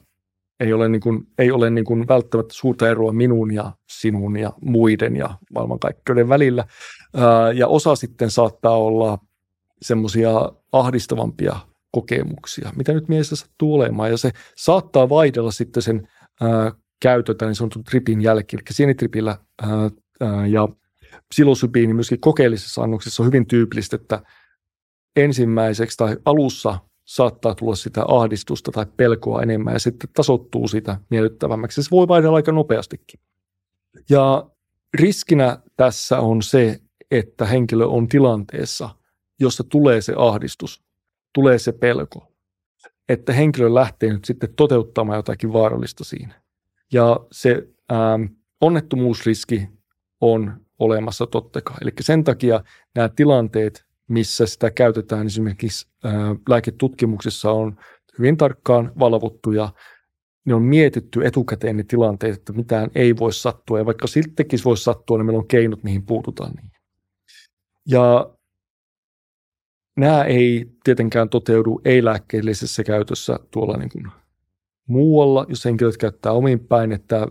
ei 0.59 0.73
ole, 0.73 0.89
niin 0.89 1.01
kuin, 1.01 1.27
ei 1.37 1.51
ole 1.51 1.69
niin 1.69 1.85
kuin 1.85 2.07
välttämättä 2.07 2.53
suurta 2.53 2.89
eroa 2.89 3.11
minun 3.11 3.53
ja 3.53 3.71
sinun 3.89 4.37
ja 4.37 4.53
muiden 4.61 5.15
ja 5.15 5.29
maailmankaikkeuden 5.53 6.29
välillä. 6.29 6.65
Ää, 7.15 7.51
ja 7.51 7.67
osa 7.67 7.95
sitten 7.95 8.31
saattaa 8.31 8.77
olla 8.77 9.17
semmoisia 9.81 10.31
ahdistavampia 10.71 11.55
kokemuksia, 11.97 12.71
mitä 12.75 12.93
nyt 12.93 13.07
mielessä 13.07 13.35
sattuu 13.35 13.75
olemaan. 13.75 14.11
Ja 14.11 14.17
se 14.17 14.31
saattaa 14.55 15.09
vaihdella 15.09 15.51
sitten 15.51 15.83
sen 15.83 16.07
ää, 16.41 16.71
käytöltä 17.01 17.45
niin 17.45 17.55
sanotun 17.55 17.83
tripin 17.83 18.21
jälkeen. 18.21 18.59
Eli 18.59 18.65
sienitripillä 18.71 19.37
ää, 19.61 19.89
ää, 20.21 20.47
ja 20.47 20.67
psilosybiini 21.29 21.93
myöskin 21.93 22.19
kokeellisessa 22.19 22.83
annoksessa 22.83 23.23
on 23.23 23.27
hyvin 23.27 23.47
tyypillistä, 23.47 23.95
että 23.95 24.21
ensimmäiseksi 25.15 25.97
tai 25.97 26.17
alussa 26.25 26.79
saattaa 27.05 27.55
tulla 27.55 27.75
sitä 27.75 28.05
ahdistusta 28.07 28.71
tai 28.71 28.85
pelkoa 28.97 29.41
enemmän 29.41 29.73
ja 29.73 29.79
sitten 29.79 30.09
tasottuu 30.13 30.67
sitä 30.67 30.97
miellyttävämmäksi. 31.09 31.83
Se 31.83 31.89
voi 31.91 32.07
vaihdella 32.07 32.35
aika 32.35 32.51
nopeastikin. 32.51 33.19
Ja 34.09 34.49
riskinä 34.93 35.59
tässä 35.75 36.19
on 36.19 36.41
se, 36.41 36.79
että 37.11 37.45
henkilö 37.45 37.85
on 37.85 38.07
tilanteessa, 38.07 38.89
jossa 39.39 39.63
tulee 39.63 40.01
se 40.01 40.13
ahdistus, 40.17 40.86
tulee 41.37 41.59
se 41.59 41.71
pelko, 41.71 42.33
että 43.09 43.33
henkilö 43.33 43.73
lähtee 43.73 44.13
nyt 44.13 44.25
sitten 44.25 44.53
toteuttamaan 44.55 45.17
jotakin 45.17 45.53
vaarallista 45.53 46.03
siinä. 46.03 46.41
Ja 46.93 47.19
se 47.31 47.67
ähm, 47.91 48.23
onnettomuusriski 48.61 49.69
on 50.21 50.61
olemassa 50.79 51.27
totta 51.27 51.61
kai. 51.61 51.77
Eli 51.81 51.91
sen 52.01 52.23
takia 52.23 52.63
nämä 52.95 53.09
tilanteet, 53.09 53.85
missä 54.07 54.45
sitä 54.45 54.71
käytetään 54.71 55.25
esimerkiksi 55.25 55.87
äh, 56.05 56.13
lääketutkimuksessa 56.49 57.51
on 57.51 57.77
hyvin 58.19 58.37
tarkkaan 58.37 58.91
valvottuja. 58.99 59.69
Ne 60.45 60.53
on 60.53 60.61
mietitty 60.61 61.25
etukäteen 61.25 61.77
ne 61.77 61.83
tilanteet, 61.83 62.35
että 62.35 62.53
mitään 62.53 62.91
ei 62.95 63.17
voi 63.17 63.33
sattua. 63.33 63.79
Ja 63.79 63.85
vaikka 63.85 64.07
siltäkin 64.07 64.59
voisi 64.65 64.83
sattua, 64.83 65.17
niin 65.17 65.25
meillä 65.25 65.39
on 65.39 65.47
keinot, 65.47 65.83
mihin 65.83 66.05
puututaan. 66.05 66.53
Ja 67.85 68.36
nämä 69.97 70.23
ei 70.23 70.71
tietenkään 70.83 71.29
toteudu 71.29 71.81
ei-lääkkeellisessä 71.85 72.83
käytössä 72.83 73.39
tuolla 73.51 73.77
niin 73.77 73.89
kuin 73.89 74.07
muualla, 74.87 75.45
jos 75.49 75.65
henkilöt 75.65 75.97
käyttää 75.97 76.31
omin 76.31 76.59
päin, 76.59 76.91
että, 76.91 77.27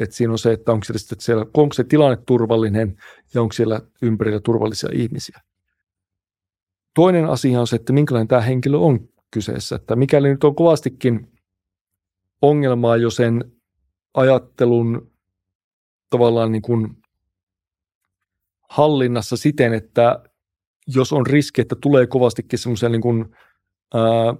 että 0.00 0.16
siinä 0.16 0.32
on 0.32 0.38
se, 0.38 0.52
että 0.52 0.72
onko, 0.72 0.84
se, 0.84 0.92
siellä, 1.18 1.46
onko 1.54 1.72
se 1.72 1.84
tilanne 1.84 2.16
turvallinen 2.26 2.96
ja 3.34 3.42
onko 3.42 3.52
siellä 3.52 3.80
ympärillä 4.02 4.40
turvallisia 4.40 4.88
ihmisiä. 4.92 5.40
Toinen 6.94 7.26
asia 7.26 7.60
on 7.60 7.66
se, 7.66 7.76
että 7.76 7.92
minkälainen 7.92 8.28
tämä 8.28 8.40
henkilö 8.40 8.78
on 8.78 9.08
kyseessä, 9.30 9.76
että 9.76 9.96
mikäli 9.96 10.28
nyt 10.28 10.44
on 10.44 10.54
kovastikin 10.54 11.32
ongelmaa 12.42 12.96
jo 12.96 13.10
sen 13.10 13.52
ajattelun 14.14 15.10
tavallaan 16.10 16.52
niin 16.52 16.62
kuin 16.62 16.96
hallinnassa 18.68 19.36
siten, 19.36 19.74
että 19.74 20.22
jos 20.86 21.12
on 21.12 21.26
riski, 21.26 21.60
että 21.60 21.76
tulee 21.80 22.06
kovastikin 22.06 22.58
semmoisia 22.58 22.88
niin 22.88 23.00
kuin, 23.00 23.36
ää, 23.94 24.34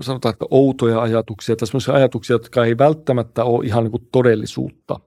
sanotaan, 0.00 0.32
että 0.32 0.44
outoja 0.50 1.00
ajatuksia 1.02 1.56
tai 1.56 1.66
sellaisia 1.66 1.94
ajatuksia, 1.94 2.34
jotka 2.34 2.64
ei 2.64 2.78
välttämättä 2.78 3.44
ole 3.44 3.66
ihan 3.66 3.84
niin 3.84 3.90
kuin 3.90 4.08
todellisuutta. 4.12 5.00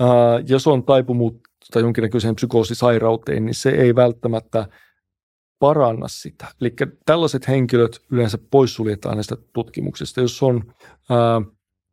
Ää, 0.00 0.08
jos 0.48 0.66
on 0.66 0.84
tai 0.84 1.82
jonkinnäköiseen 1.82 2.34
psykoosisairauteen, 2.34 3.46
niin 3.46 3.54
se 3.54 3.70
ei 3.70 3.94
välttämättä 3.94 4.66
paranna 5.58 6.08
sitä. 6.08 6.46
Eli 6.60 6.74
tällaiset 7.06 7.48
henkilöt 7.48 8.00
yleensä 8.10 8.38
poissuljetaan 8.50 9.16
näistä 9.16 9.36
tutkimuksista, 9.52 10.20
jos 10.20 10.42
on 10.42 10.74
ää, 11.10 11.42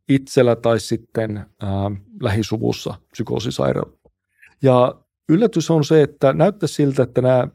itsellä 0.08 0.56
tai 0.56 0.80
sitten 0.80 1.36
ää, 1.36 1.90
lähisuvussa 2.22 2.94
psykoosisairautta. 3.10 4.10
Ja 4.62 4.94
yllätys 5.28 5.70
on 5.70 5.84
se, 5.84 6.02
että 6.02 6.32
näyttää 6.32 6.66
siltä, 6.66 7.02
että 7.02 7.20
nämä 7.20 7.48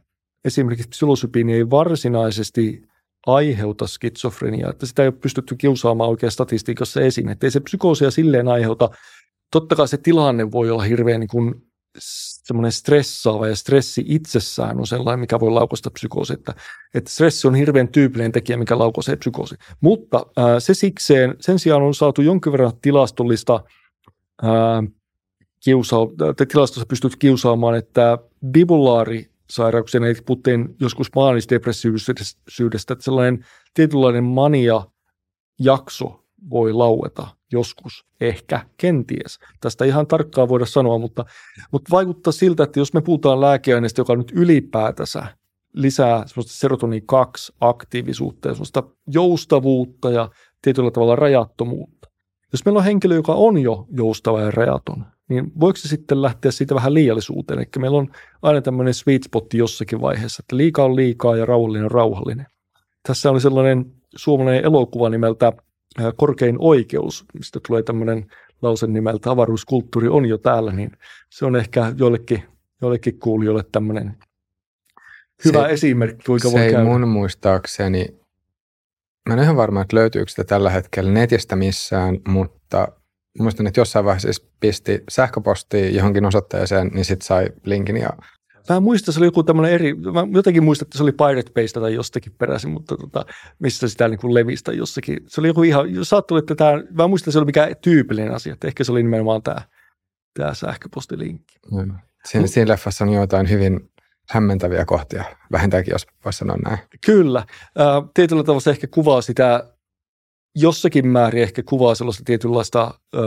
esimerkiksi 0.45 0.89
psilosybiini 0.89 1.53
ei 1.53 1.69
varsinaisesti 1.69 2.81
aiheuta 3.27 3.87
skitsofreniaa, 3.87 4.69
että 4.69 4.85
sitä 4.85 5.01
ei 5.01 5.07
ole 5.07 5.15
pystytty 5.21 5.55
kiusaamaan 5.55 6.09
oikein 6.09 6.31
statistiikassa 6.31 7.01
esiin, 7.01 7.29
että 7.29 7.47
ei 7.47 7.51
se 7.51 7.59
psykoosia 7.59 8.11
silleen 8.11 8.47
aiheuta. 8.47 8.89
Totta 9.51 9.75
kai 9.75 9.87
se 9.87 9.97
tilanne 9.97 10.51
voi 10.51 10.69
olla 10.69 10.83
hirveän 10.83 11.19
niin 11.19 11.27
kuin 11.27 11.55
semmoinen 11.99 12.71
stressaava 12.71 13.47
ja 13.47 13.55
stressi 13.55 14.03
itsessään 14.07 14.79
on 14.79 14.87
sellainen, 14.87 15.19
mikä 15.19 15.39
voi 15.39 15.51
laukosta 15.51 15.91
psykoosi, 15.91 16.33
että, 16.33 16.53
että 16.93 17.11
stressi 17.11 17.47
on 17.47 17.55
hirveän 17.55 17.87
tyypillinen 17.87 18.31
tekijä, 18.31 18.57
mikä 18.57 18.79
laukaisee 18.79 19.15
psykoosi. 19.15 19.55
Mutta 19.81 20.25
ää, 20.37 20.59
se 20.59 20.73
sikseen, 20.73 21.35
sen 21.39 21.59
sijaan 21.59 21.83
on 21.83 21.93
saatu 21.93 22.21
jonkin 22.21 22.51
verran 22.51 22.71
tilastollista 22.81 23.63
ää, 24.41 24.83
kiusaa, 25.63 25.99
tilastossa 26.47 26.85
pystyt 26.85 27.15
kiusaamaan, 27.15 27.75
että 27.75 28.17
bipolaari 28.47 29.29
sairauksien, 29.49 30.03
eli 30.03 30.15
puhuttiin 30.25 30.75
joskus 30.79 31.07
maanisdepressiivisyydestä, 31.15 32.93
että 32.93 33.03
sellainen 33.03 33.45
tietynlainen 33.73 34.23
mania-jakso 34.23 36.23
voi 36.49 36.73
laueta 36.73 37.27
joskus, 37.51 38.05
ehkä, 38.21 38.65
kenties. 38.77 39.39
Tästä 39.61 39.85
ihan 39.85 40.07
tarkkaan 40.07 40.49
voida 40.49 40.65
sanoa, 40.65 40.97
mutta, 40.97 41.25
mutta 41.71 41.91
vaikuttaa 41.91 42.33
siltä, 42.33 42.63
että 42.63 42.79
jos 42.79 42.93
me 42.93 43.01
puhutaan 43.01 43.41
lääkeaineesta, 43.41 44.01
joka 44.01 44.15
nyt 44.15 44.31
ylipäätänsä 44.35 45.25
lisää 45.73 46.27
semmoista 46.27 46.53
serotonin 46.53 47.05
2 47.05 47.53
aktiivisuutta 47.59 48.47
ja 48.47 48.53
semmoista 48.53 48.83
joustavuutta 49.07 50.11
ja 50.11 50.29
tietyllä 50.61 50.91
tavalla 50.91 51.15
rajattomuutta. 51.15 52.09
Jos 52.51 52.65
meillä 52.65 52.77
on 52.77 52.83
henkilö, 52.83 53.15
joka 53.15 53.33
on 53.33 53.57
jo 53.57 53.87
joustava 53.91 54.41
ja 54.41 54.51
rajaton, 54.51 55.05
niin 55.33 55.51
voiko 55.59 55.77
se 55.77 55.87
sitten 55.87 56.21
lähteä 56.21 56.51
siitä 56.51 56.75
vähän 56.75 56.93
liiallisuuteen? 56.93 57.59
Eli 57.59 57.67
meillä 57.77 57.97
on 57.97 58.11
aina 58.41 58.61
tämmöinen 58.61 58.93
sweet 58.93 59.23
spot 59.23 59.53
jossakin 59.53 60.01
vaiheessa, 60.01 60.43
että 60.43 60.57
liikaa 60.57 60.85
on 60.85 60.95
liikaa 60.95 61.37
ja 61.37 61.45
rauhallinen 61.45 61.85
on 61.85 61.91
rauhallinen. 61.91 62.45
Tässä 63.07 63.31
oli 63.31 63.41
sellainen 63.41 63.85
suomalainen 64.15 64.65
elokuva 64.65 65.09
nimeltä 65.09 65.53
Korkein 66.15 66.55
oikeus, 66.59 67.25
mistä 67.33 67.59
tulee 67.67 67.83
tämmöinen 67.83 68.25
lause 68.61 68.87
nimeltä 68.87 69.31
avaruuskulttuuri 69.31 70.07
on 70.07 70.25
jo 70.25 70.37
täällä, 70.37 70.71
niin 70.71 70.91
se 71.29 71.45
on 71.45 71.55
ehkä 71.55 71.93
joillekin, 71.97 72.43
joillekin 72.81 73.19
kuulijoille 73.19 73.63
tämmöinen 73.71 74.17
hyvä 75.45 75.67
se, 75.67 75.73
esimerkki, 75.73 76.23
kuinka 76.25 76.49
se 76.49 76.57
voi 76.57 76.71
käydä. 76.71 76.83
mun 76.83 77.07
muistaakseni, 77.07 78.05
mä 79.29 79.33
en 79.33 79.43
ihan 79.43 79.55
varma, 79.55 79.81
että 79.81 79.95
löytyykö 79.95 80.29
sitä 80.29 80.43
tällä 80.43 80.69
hetkellä 80.69 81.11
netistä 81.11 81.55
missään, 81.55 82.19
mutta 82.27 82.87
muistan, 83.39 83.67
että 83.67 83.79
jossain 83.79 84.05
vaiheessa 84.05 84.43
pisti 84.59 85.03
sähköpostiin 85.09 85.95
johonkin 85.95 86.25
osoitteeseen, 86.25 86.87
niin 86.87 87.05
sitten 87.05 87.25
sai 87.25 87.47
linkin 87.65 87.97
ja 87.97 88.09
Mä 88.69 88.79
muistan, 88.79 89.13
se 89.13 89.19
oli 89.19 89.27
joku 89.27 89.43
tämmöinen 89.43 89.71
eri, 89.71 89.93
mä 89.93 90.27
jotenkin 90.33 90.63
muistan, 90.63 90.85
että 90.85 90.97
se 90.97 91.03
oli 91.03 91.11
Pirate 91.11 91.51
Baystä 91.53 91.79
tai 91.79 91.93
jostakin 91.93 92.35
peräisin, 92.37 92.71
mutta 92.71 92.97
tota, 92.97 93.25
missä 93.59 93.87
sitä 93.87 94.07
niin 94.07 94.19
kuin 94.19 94.33
levistä 94.33 94.71
jossakin. 94.71 95.19
Se 95.27 95.41
oli 95.41 95.47
joku 95.47 95.63
ihan, 95.63 95.85
saattoi, 96.03 96.39
että 96.39 96.55
tämä, 96.55 96.71
mä 96.91 97.07
muistan, 97.07 97.29
että 97.29 97.31
se 97.31 97.39
oli 97.39 97.45
mikä 97.45 97.75
tyypillinen 97.81 98.33
asia, 98.33 98.53
että 98.53 98.67
ehkä 98.67 98.83
se 98.83 98.91
oli 98.91 99.03
nimenomaan 99.03 99.43
tämä, 99.43 99.61
tämä 100.33 100.53
sähköpostilinkki. 100.53 101.59
Mm. 101.71 101.93
Siinä, 102.25 102.47
siinä 102.47 102.71
leffassa 102.71 103.05
on 103.05 103.13
jotain 103.13 103.49
hyvin 103.49 103.89
hämmentäviä 104.29 104.85
kohtia, 104.85 105.23
vähintäänkin 105.51 105.91
jos 105.91 106.07
voisi 106.25 106.37
sanoa 106.37 106.57
näin. 106.65 106.79
Kyllä. 107.05 107.39
Äh, 107.39 108.09
tietyllä 108.13 108.43
tavalla 108.43 108.61
se 108.61 108.69
ehkä 108.69 108.87
kuvaa 108.87 109.21
sitä 109.21 109.72
jossakin 110.55 111.07
määrin 111.07 111.43
ehkä 111.43 111.63
kuvaa 111.63 111.95
sellaista 111.95 112.23
tietynlaista 112.25 112.99
äh, 113.15 113.21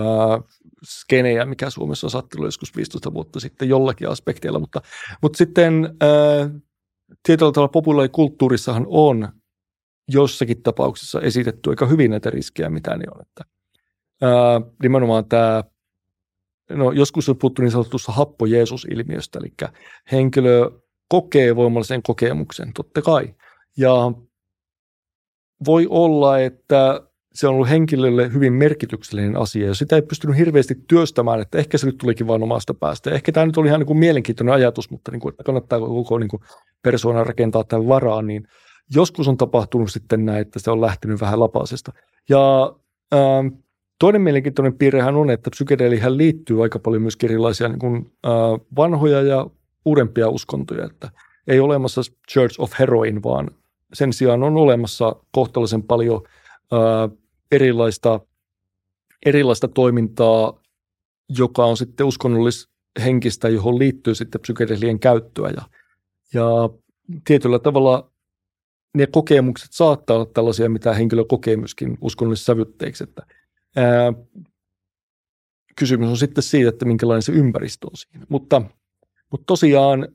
skenejä, 0.85 1.45
mikä 1.45 1.71
Suomessa 1.71 2.07
on 2.07 2.11
sattunut 2.11 2.47
joskus 2.47 2.77
15 2.77 3.15
vuotta 3.15 3.41
sitten 3.41 3.69
jollakin 3.69 4.09
aspekteilla, 4.09 4.59
mutta, 4.59 4.81
mutta 5.23 5.37
sitten 5.37 5.85
äh, 6.03 6.51
tietyllä 7.23 7.53
tavalla 7.53 7.69
populaarikulttuurissahan 7.69 8.87
on 8.89 9.29
jossakin 10.09 10.63
tapauksessa 10.63 11.21
esitetty 11.21 11.71
aika 11.71 11.87
hyvin 11.87 12.11
näitä 12.11 12.31
riskejä, 12.31 12.71
mitä 12.71 12.97
ne 12.97 13.05
on. 13.15 13.23
Että, 13.23 13.45
äh, 14.25 14.73
nimenomaan 14.83 15.25
tämä, 15.25 15.65
no 16.71 16.93
joskus 16.93 17.29
on 17.29 17.37
puhuttu 17.37 17.63
niin 17.63 17.71
sanotusta 17.71 18.13
happo 18.13 18.47
Jeesus-ilmiöstä, 18.47 19.39
eli 19.39 19.53
henkilö 20.13 20.71
kokee 21.09 21.57
voimallisen 21.57 22.03
kokemuksen, 22.03 22.73
totta 22.73 23.03
kai, 23.03 23.35
Ja 23.77 24.13
voi 25.67 25.87
olla, 25.91 26.39
että 26.39 27.06
se 27.37 27.49
on 27.49 27.55
ollut 27.55 27.69
henkilölle 27.69 28.33
hyvin 28.33 28.53
merkityksellinen 28.53 29.37
asia, 29.37 29.67
ja 29.67 29.75
sitä 29.75 29.97
ei 29.97 30.03
pystynyt 30.03 30.37
hirveästi 30.37 30.75
työstämään, 30.89 31.41
että 31.41 31.59
ehkä 31.59 31.79
se 31.79 31.87
nyt 31.87 31.99
tulikin 31.99 32.27
vain 32.27 32.43
omasta 32.43 32.75
päästä. 32.75 33.11
Ehkä 33.11 33.33
tämä 33.33 33.47
nyt 33.47 33.57
oli 33.57 33.69
ihan 33.69 33.81
niin 33.81 33.87
kuin 33.87 33.99
mielenkiintoinen 33.99 34.55
ajatus, 34.55 34.91
mutta 34.91 35.11
niin 35.11 35.21
kuin, 35.21 35.33
että 35.33 35.45
kannattaa 35.45 35.81
koko 35.81 36.19
niin 36.19 36.29
kuin 36.29 36.43
persoona 36.83 37.25
rakentaa 37.25 37.65
tämän 37.65 37.89
varaan, 37.89 38.27
niin 38.27 38.49
joskus 38.95 39.29
on 39.29 39.37
tapahtunut 39.37 39.93
sitten 39.93 40.25
näin, 40.25 40.41
että 40.41 40.59
se 40.59 40.71
on 40.71 40.81
lähtenyt 40.81 41.21
vähän 41.21 41.41
lapasesta. 41.41 41.93
Ja 42.29 42.73
ähm, 43.15 43.47
toinen 43.99 44.23
mielenkiintoinen 44.23 44.79
piirrehän 44.79 45.17
on, 45.17 45.31
että 45.31 45.51
psykedeelihän 45.51 46.17
liittyy 46.17 46.63
aika 46.63 46.79
paljon 46.79 47.03
myös 47.03 47.17
erilaisia 47.25 47.69
niin 47.69 47.79
kuin, 47.79 48.13
äh, 48.27 48.33
vanhoja 48.77 49.23
ja 49.23 49.47
uudempia 49.85 50.29
uskontoja, 50.29 50.85
että 50.85 51.11
ei 51.47 51.61
olemassa 51.61 52.01
Church 52.33 52.61
of 52.61 52.73
Heroin, 52.79 53.23
vaan 53.23 53.51
sen 53.93 54.13
sijaan 54.13 54.43
on 54.43 54.57
olemassa 54.57 55.17
kohtalaisen 55.31 55.83
paljon 55.83 56.23
äh, 56.73 57.19
erilaista, 57.53 58.21
erilaista 59.27 59.69
toimintaa, 59.69 60.61
joka 61.29 61.65
on 61.65 61.77
sitten 61.77 62.07
uskonnollishenkistä, 62.07 63.49
johon 63.49 63.79
liittyy 63.79 64.15
sitten 64.15 64.41
psykedelien 64.41 65.01
käyttöä. 65.01 65.51
Ja, 65.51 65.63
ja 66.35 66.45
tietyllä 67.25 67.59
tavalla 67.59 68.11
ne 68.95 69.07
kokemukset 69.07 69.73
saattaa 69.73 70.17
olla 70.17 70.27
tällaisia, 70.27 70.69
mitä 70.69 70.95
henkilö 70.95 71.25
kokee 71.25 71.57
myöskin 71.57 71.99
uskonnollisissa 72.01 72.53
sävytteiksi. 72.53 73.05
Että, 73.05 73.23
ää, 73.77 74.13
kysymys 75.77 76.09
on 76.09 76.17
sitten 76.17 76.43
siitä, 76.43 76.69
että 76.69 76.85
minkälainen 76.85 77.23
se 77.23 77.33
ympäristö 77.33 77.87
on 77.87 77.97
siinä. 77.97 78.27
Mutta, 78.29 78.63
mutta 79.31 79.45
tosiaan 79.47 80.09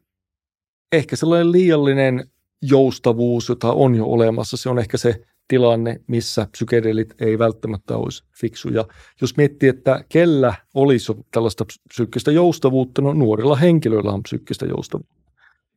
ehkä 0.91 1.15
sellainen 1.15 1.51
liiallinen 1.51 2.29
joustavuus, 2.61 3.49
jota 3.49 3.73
on 3.73 3.95
jo 3.95 4.05
olemassa, 4.05 4.57
se 4.57 4.69
on 4.69 4.79
ehkä 4.79 4.97
se 4.97 5.21
tilanne, 5.51 6.01
missä 6.07 6.47
psykedelit 6.51 7.13
ei 7.21 7.39
välttämättä 7.39 7.97
olisi 7.97 8.23
fiksuja. 8.41 8.85
Jos 9.21 9.37
miettii, 9.37 9.69
että 9.69 10.03
kellä 10.09 10.53
olisi 10.73 11.13
tällaista 11.31 11.65
psyykkistä 11.89 12.31
joustavuutta, 12.31 13.01
no 13.01 13.13
nuorilla 13.13 13.55
henkilöillä 13.55 14.11
on 14.11 14.23
psyykkistä 14.23 14.65
joustavuutta. 14.65 15.31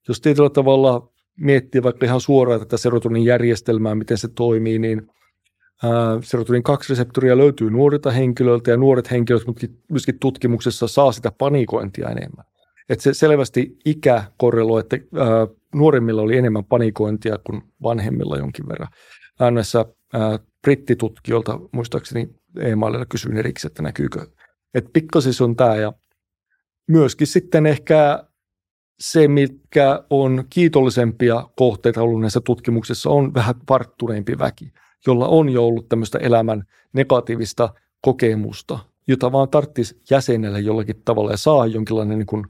Jos 0.08 0.20
tietyllä 0.20 0.50
tavalla 0.50 1.08
miettii 1.40 1.82
vaikka 1.82 2.06
ihan 2.06 2.20
suoraan 2.20 2.60
tätä 2.60 2.76
serotonin 2.76 3.24
järjestelmää, 3.24 3.94
miten 3.94 4.18
se 4.18 4.28
toimii, 4.28 4.78
niin 4.78 5.08
serotonin 6.22 6.62
kaksi 6.62 6.92
reseptoria 6.92 7.38
löytyy 7.38 7.70
nuorilta 7.70 8.10
henkilöiltä 8.10 8.70
ja 8.70 8.76
nuoret 8.76 9.10
henkilöt 9.10 9.42
myöskin 9.90 10.18
tutkimuksessa 10.18 10.88
saa 10.88 11.12
sitä 11.12 11.32
panikointia 11.38 12.08
enemmän. 12.08 12.44
Et 12.88 13.00
se 13.00 13.14
selvästi 13.14 13.76
ikä 13.84 14.24
korreloi, 14.36 14.80
että 14.80 14.96
ää, 14.96 15.46
nuoremmilla 15.74 16.22
oli 16.22 16.36
enemmän 16.36 16.64
panikointia 16.64 17.38
kuin 17.46 17.62
vanhemmilla 17.82 18.36
jonkin 18.36 18.68
verran 18.68 18.88
näissä 19.38 19.84
brittitutkijoilta, 20.62 21.60
muistaakseni 21.72 22.28
e-maililla 22.60 23.06
kysyin 23.06 23.36
erikseen, 23.36 23.70
että 23.70 23.82
näkyykö. 23.82 24.26
Että 24.74 24.90
pikkasis 24.92 25.40
on 25.40 25.56
tämä 25.56 25.76
ja 25.76 25.92
myöskin 26.88 27.26
sitten 27.26 27.66
ehkä 27.66 28.24
se, 29.00 29.28
mitkä 29.28 30.04
on 30.10 30.44
kiitollisempia 30.50 31.48
kohteita 31.56 32.02
ollut 32.02 32.20
näissä 32.20 32.40
tutkimuksissa, 32.40 33.10
on 33.10 33.34
vähän 33.34 33.54
varttuneempi 33.68 34.38
väki, 34.38 34.72
jolla 35.06 35.28
on 35.28 35.48
jo 35.48 35.66
ollut 35.66 35.88
tämmöistä 35.88 36.18
elämän 36.18 36.64
negatiivista 36.92 37.74
kokemusta, 38.00 38.78
jota 39.08 39.32
vaan 39.32 39.48
tarvitsisi 39.48 40.00
jäsenelle 40.10 40.60
jollakin 40.60 41.02
tavalla 41.04 41.30
ja 41.30 41.36
saa 41.36 41.66
jonkinlainen 41.66 42.18
niin 42.18 42.26
kuin 42.26 42.44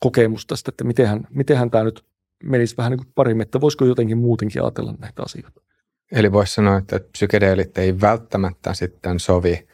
kokemus 0.00 0.46
tästä, 0.46 0.68
että 0.68 0.84
mitenhän, 0.84 1.26
mitenhän 1.30 1.70
tämä 1.70 1.84
nyt 1.84 2.04
menisi 2.44 2.76
vähän 2.76 2.90
niin 2.90 2.98
kuin 2.98 3.12
paremmin, 3.14 3.42
että 3.42 3.60
voisiko 3.60 3.84
jotenkin 3.84 4.18
muutenkin 4.18 4.62
ajatella 4.62 4.94
näitä 4.98 5.22
asioita. 5.22 5.60
Eli 6.12 6.32
voisi 6.32 6.54
sanoa, 6.54 6.78
että 6.78 7.00
psykedeelit 7.12 7.78
ei 7.78 8.00
välttämättä 8.00 8.74
sitten 8.74 9.20
sovi 9.20 9.68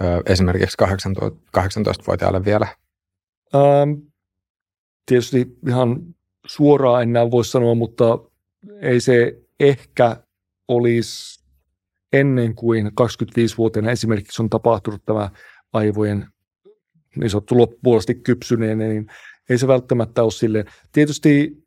ö, 0.00 0.22
esimerkiksi 0.26 0.76
18-vuotiaalle 1.58 2.44
vielä? 2.44 2.66
Ähm, 3.54 3.92
tietysti 5.06 5.58
ihan 5.68 6.14
suoraan 6.46 7.02
enää 7.02 7.30
voi 7.30 7.44
sanoa, 7.44 7.74
mutta 7.74 8.18
ei 8.80 9.00
se 9.00 9.38
ehkä 9.60 10.16
olisi 10.68 11.44
ennen 12.12 12.54
kuin 12.54 12.86
25-vuotiaana 12.86 13.90
esimerkiksi 13.90 14.42
on 14.42 14.50
tapahtunut 14.50 15.04
tämä 15.04 15.30
aivojen 15.72 16.26
niin 17.16 17.30
sanottu 17.30 17.58
loppupuolisesti 17.58 18.14
kypsyneen, 18.14 18.78
niin 18.78 19.06
ei 19.48 19.58
se 19.58 19.68
välttämättä 19.68 20.22
ole 20.22 20.30
silleen. 20.30 20.64
Tietysti 20.92 21.62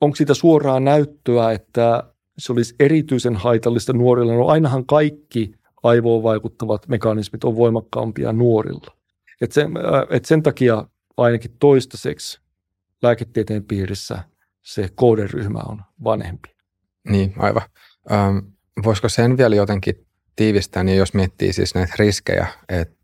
onko 0.00 0.16
siitä 0.16 0.34
suoraa 0.34 0.80
näyttöä, 0.80 1.52
että 1.52 2.12
se 2.38 2.52
olisi 2.52 2.74
erityisen 2.80 3.36
haitallista 3.36 3.92
nuorilla? 3.92 4.34
No 4.34 4.46
ainahan 4.46 4.86
kaikki 4.86 5.52
aivoon 5.82 6.22
vaikuttavat 6.22 6.88
mekanismit 6.88 7.44
on 7.44 7.56
voimakkaampia 7.56 8.32
nuorilla. 8.32 8.96
Et 9.40 9.52
sen, 9.52 9.76
äh, 9.76 10.06
et 10.10 10.24
sen 10.24 10.42
takia 10.42 10.84
ainakin 11.16 11.56
toistaiseksi 11.58 12.40
lääketieteen 13.02 13.64
piirissä 13.64 14.18
se 14.62 14.88
kohderyhmä 14.94 15.60
on 15.68 15.82
vanhempi. 16.04 16.48
Niin, 17.08 17.34
aivan. 17.38 17.62
Ähm, 18.12 18.38
voisiko 18.84 19.08
sen 19.08 19.36
vielä 19.36 19.54
jotenkin 19.54 20.06
tiivistää, 20.36 20.84
niin 20.84 20.98
jos 20.98 21.14
miettii 21.14 21.52
siis 21.52 21.74
näitä 21.74 21.94
riskejä, 21.98 22.46
että 22.68 23.00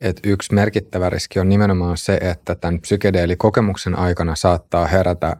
et 0.00 0.20
yksi 0.24 0.54
merkittävä 0.54 1.10
riski 1.10 1.40
on 1.40 1.48
nimenomaan 1.48 1.96
se, 1.96 2.14
että 2.14 2.54
tämän 2.54 2.80
psykedeelikokemuksen 2.80 3.98
aikana 3.98 4.34
saattaa 4.34 4.86
herätä 4.86 5.36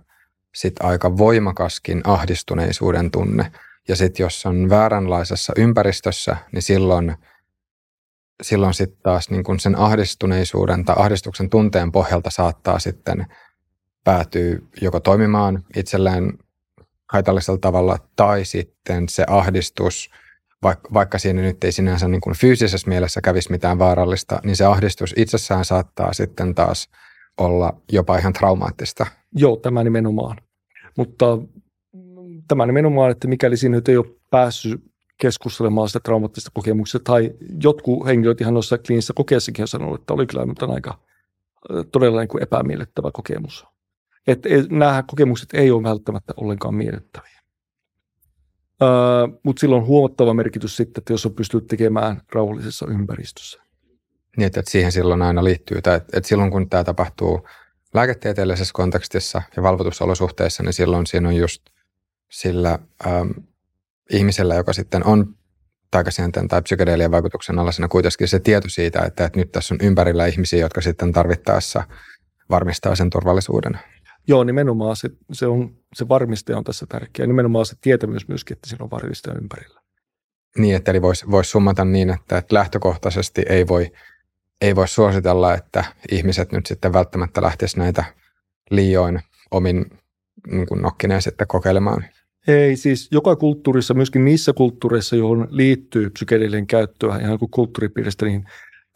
sit 0.54 0.74
aika 0.82 1.16
voimakaskin 1.16 2.00
ahdistuneisuuden 2.04 3.10
tunne. 3.10 3.52
Ja 3.88 3.96
sitten 3.96 4.24
jos 4.24 4.46
on 4.46 4.70
vääränlaisessa 4.70 5.52
ympäristössä, 5.56 6.36
niin 6.52 6.62
silloin, 6.62 7.16
silloin 8.42 8.74
sitten 8.74 9.02
taas 9.02 9.30
niin 9.30 9.44
kun 9.44 9.60
sen 9.60 9.78
ahdistuneisuuden 9.78 10.84
tai 10.84 10.96
ahdistuksen 10.98 11.50
tunteen 11.50 11.92
pohjalta 11.92 12.30
saattaa 12.30 12.78
sitten 12.78 13.26
päätyä 14.04 14.58
joko 14.80 15.00
toimimaan 15.00 15.64
itselleen 15.76 16.38
haitallisella 17.12 17.58
tavalla 17.58 17.98
tai 18.16 18.44
sitten 18.44 19.08
se 19.08 19.24
ahdistus, 19.28 20.10
vaikka, 20.62 20.88
vaikka 20.94 21.18
siinä 21.18 21.42
nyt 21.42 21.64
ei 21.64 21.72
sinänsä 21.72 22.08
niin 22.08 22.20
kuin 22.20 22.36
fyysisessä 22.36 22.88
mielessä 22.88 23.20
kävisi 23.20 23.50
mitään 23.50 23.78
vaarallista, 23.78 24.40
niin 24.44 24.56
se 24.56 24.64
ahdistus 24.64 25.14
itsessään 25.16 25.64
saattaa 25.64 26.12
sitten 26.12 26.54
taas 26.54 26.88
olla 27.38 27.80
jopa 27.92 28.18
ihan 28.18 28.32
traumaattista. 28.32 29.06
Joo, 29.32 29.56
tämä 29.56 29.84
nimenomaan. 29.84 30.36
Mutta 30.96 31.38
tämä 32.48 32.66
nimenomaan, 32.66 33.10
että 33.10 33.28
mikäli 33.28 33.56
siinä 33.56 33.76
nyt 33.76 33.88
ei 33.88 33.96
ole 33.96 34.06
päässyt 34.30 34.80
keskustelemaan 35.18 35.88
sitä 35.88 36.00
traumaattisesta 36.00 36.50
kokemuksesta, 36.54 37.12
tai 37.12 37.34
jotkut 37.62 38.06
henkilöt 38.06 38.40
ihan 38.40 38.54
noissa 38.54 38.78
kliinisissä 38.78 39.12
kokeessakin 39.16 39.62
on 39.62 39.68
sanonut, 39.68 40.00
että 40.00 40.14
oli 40.14 40.26
kyllä 40.26 40.46
nyt 40.46 40.62
aika 40.62 40.98
todella 41.92 42.20
niin 42.20 42.28
kuin 42.28 42.42
epämiellyttävä 42.42 43.10
kokemus. 43.12 43.66
Että 44.26 44.48
nämä 44.70 45.04
kokemukset 45.06 45.48
ei 45.52 45.70
ole 45.70 45.82
välttämättä 45.82 46.34
ollenkaan 46.36 46.74
miellyttäviä. 46.74 47.40
Uh, 48.82 49.40
mutta 49.42 49.60
sillä 49.60 49.76
on 49.76 49.86
huomattava 49.86 50.34
merkitys 50.34 50.76
sitten, 50.76 51.00
että 51.00 51.12
jos 51.12 51.26
on 51.26 51.34
pystynyt 51.34 51.66
tekemään 51.66 52.20
rauhallisessa 52.32 52.86
ympäristössä. 52.90 53.62
Niin, 54.36 54.46
että 54.46 54.62
siihen 54.66 54.92
silloin 54.92 55.22
aina 55.22 55.44
liittyy, 55.44 55.78
että, 55.78 55.94
että 55.94 56.28
silloin 56.28 56.50
kun 56.50 56.68
tämä 56.68 56.84
tapahtuu 56.84 57.48
lääketieteellisessä 57.94 58.72
kontekstissa 58.74 59.42
ja 59.56 59.62
valvotusolosuhteissa, 59.62 60.62
niin 60.62 60.72
silloin 60.72 61.06
siinä 61.06 61.28
on 61.28 61.36
just 61.36 61.62
sillä 62.30 62.78
ähm, 63.06 63.30
ihmisellä, 64.10 64.54
joka 64.54 64.72
sitten 64.72 65.06
on 65.06 65.34
taikasienten 65.90 66.48
tai 66.48 66.62
psykedeelien 66.62 67.10
vaikutuksen 67.10 67.58
alaisena 67.58 67.88
kuitenkin 67.88 68.28
se 68.28 68.38
tieto 68.40 68.68
siitä, 68.68 69.00
että, 69.00 69.24
että 69.24 69.38
nyt 69.38 69.52
tässä 69.52 69.74
on 69.74 69.78
ympärillä 69.82 70.26
ihmisiä, 70.26 70.60
jotka 70.60 70.80
sitten 70.80 71.12
tarvittaessa 71.12 71.84
varmistaa 72.50 72.94
sen 72.96 73.10
turvallisuuden. 73.10 73.78
Joo, 74.28 74.44
nimenomaan 74.44 74.96
se, 74.96 75.10
se, 75.32 75.46
on, 75.46 75.76
se 75.94 76.08
varmistaja 76.08 76.58
on 76.58 76.64
tässä 76.64 76.86
tärkeä. 76.88 77.26
Nimenomaan 77.26 77.66
se 77.66 77.76
tietämys 77.80 78.28
myöskin, 78.28 78.54
että 78.54 78.68
siinä 78.68 78.84
on 78.84 78.90
varmistaja 78.90 79.38
ympärillä. 79.42 79.80
Niin, 80.58 80.76
että 80.76 80.90
eli 80.90 81.02
voisi 81.02 81.30
vois 81.30 81.50
summata 81.50 81.84
niin, 81.84 82.10
että, 82.10 82.38
että 82.38 82.54
lähtökohtaisesti 82.54 83.42
ei 83.48 83.68
voi 83.68 83.92
ei 84.64 84.76
voi 84.76 84.88
suositella, 84.88 85.54
että 85.54 85.84
ihmiset 86.12 86.52
nyt 86.52 86.66
sitten 86.66 86.92
välttämättä 86.92 87.42
lähtisivät 87.42 87.82
näitä 87.84 88.04
liioin 88.70 89.20
omin 89.50 89.86
niin 90.50 90.66
nokkineen 90.82 91.22
sitten 91.22 91.46
kokeilemaan. 91.46 92.04
Ei, 92.48 92.76
siis 92.76 93.08
joka 93.12 93.36
kulttuurissa, 93.36 93.94
myöskin 93.94 94.24
niissä 94.24 94.52
kulttuureissa, 94.52 95.16
johon 95.16 95.48
liittyy 95.50 96.10
psykedelien 96.10 96.66
käyttöä 96.66 97.18
ihan 97.18 97.38
kuin 97.38 97.50
kulttuuripiiristä, 97.50 98.26
niin 98.26 98.44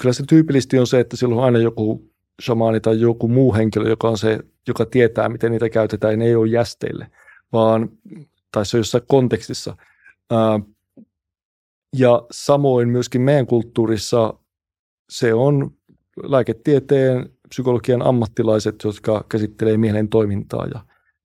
kyllä 0.03 0.12
se 0.12 0.24
tyypillisesti 0.28 0.78
on 0.78 0.86
se, 0.86 1.01
että 1.01 1.16
silloin 1.16 1.39
on 1.39 1.45
aina 1.45 1.59
joku 1.59 2.11
shamaani 2.43 2.81
tai 2.81 3.01
joku 3.01 3.28
muu 3.28 3.55
henkilö, 3.55 3.89
joka 3.89 4.09
on 4.09 4.19
se, 4.19 4.39
joka 4.69 4.86
tietää, 4.86 5.28
miten 5.28 5.53
niitä 5.53 5.69
käytetään, 5.69 6.12
ja 6.12 6.16
ne 6.16 6.24
ei 6.24 6.35
ole 6.35 6.49
jästeille, 6.49 7.11
vaan, 7.53 7.90
tai 8.53 8.66
se 8.66 8.77
on 8.77 8.81
jossain 8.81 9.05
kontekstissa. 9.09 9.77
Ja 11.97 12.27
samoin 12.31 12.89
myöskin 12.89 13.20
meidän 13.20 13.47
kulttuurissa 13.47 14.35
se 15.09 15.35
on 15.35 15.71
lääketieteen, 16.23 17.31
psykologian 17.49 18.03
ammattilaiset, 18.03 18.75
jotka 18.85 19.25
käsittelee 19.29 19.77
mielen 19.77 20.09
toimintaa 20.09 20.67
ja 20.67 20.81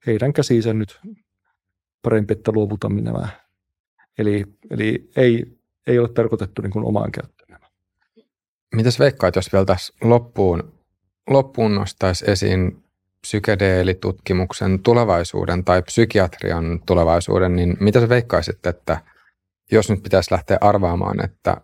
heidän 0.08 0.34
käsiinsä 0.34 0.74
nyt 0.74 1.00
parempi, 2.02 2.34
että 2.34 2.52
luovutamme 2.52 3.02
nämä. 3.02 3.28
Eli, 4.18 4.46
eli 4.70 5.10
ei, 5.16 5.46
ei 5.88 6.00
ole 6.00 6.10
tarkoitettu 6.10 6.62
niin 6.62 6.72
kuin 6.72 6.86
omaan 6.86 7.12
käyttöön. 7.12 7.60
Mitäs 8.76 9.00
veikkaat, 9.00 9.36
jos 9.36 9.54
vielä 9.54 9.66
tässä 9.66 9.94
loppuun, 10.02 10.74
loppuun 11.30 11.76
nostaisi 11.76 12.32
esiin 12.32 12.84
psykedeelitutkimuksen 13.22 14.80
tulevaisuuden 14.80 15.64
tai 15.64 15.82
psykiatrian 15.82 16.82
tulevaisuuden, 16.86 17.56
niin 17.56 17.78
mitä 17.80 18.00
sä 18.00 18.10
veikkaisit, 18.10 18.66
että 18.66 19.02
jos 19.72 19.90
nyt 19.90 20.04
pitäisi 20.04 20.32
lähteä 20.32 20.58
arvaamaan, 20.62 21.26
että 21.26 21.62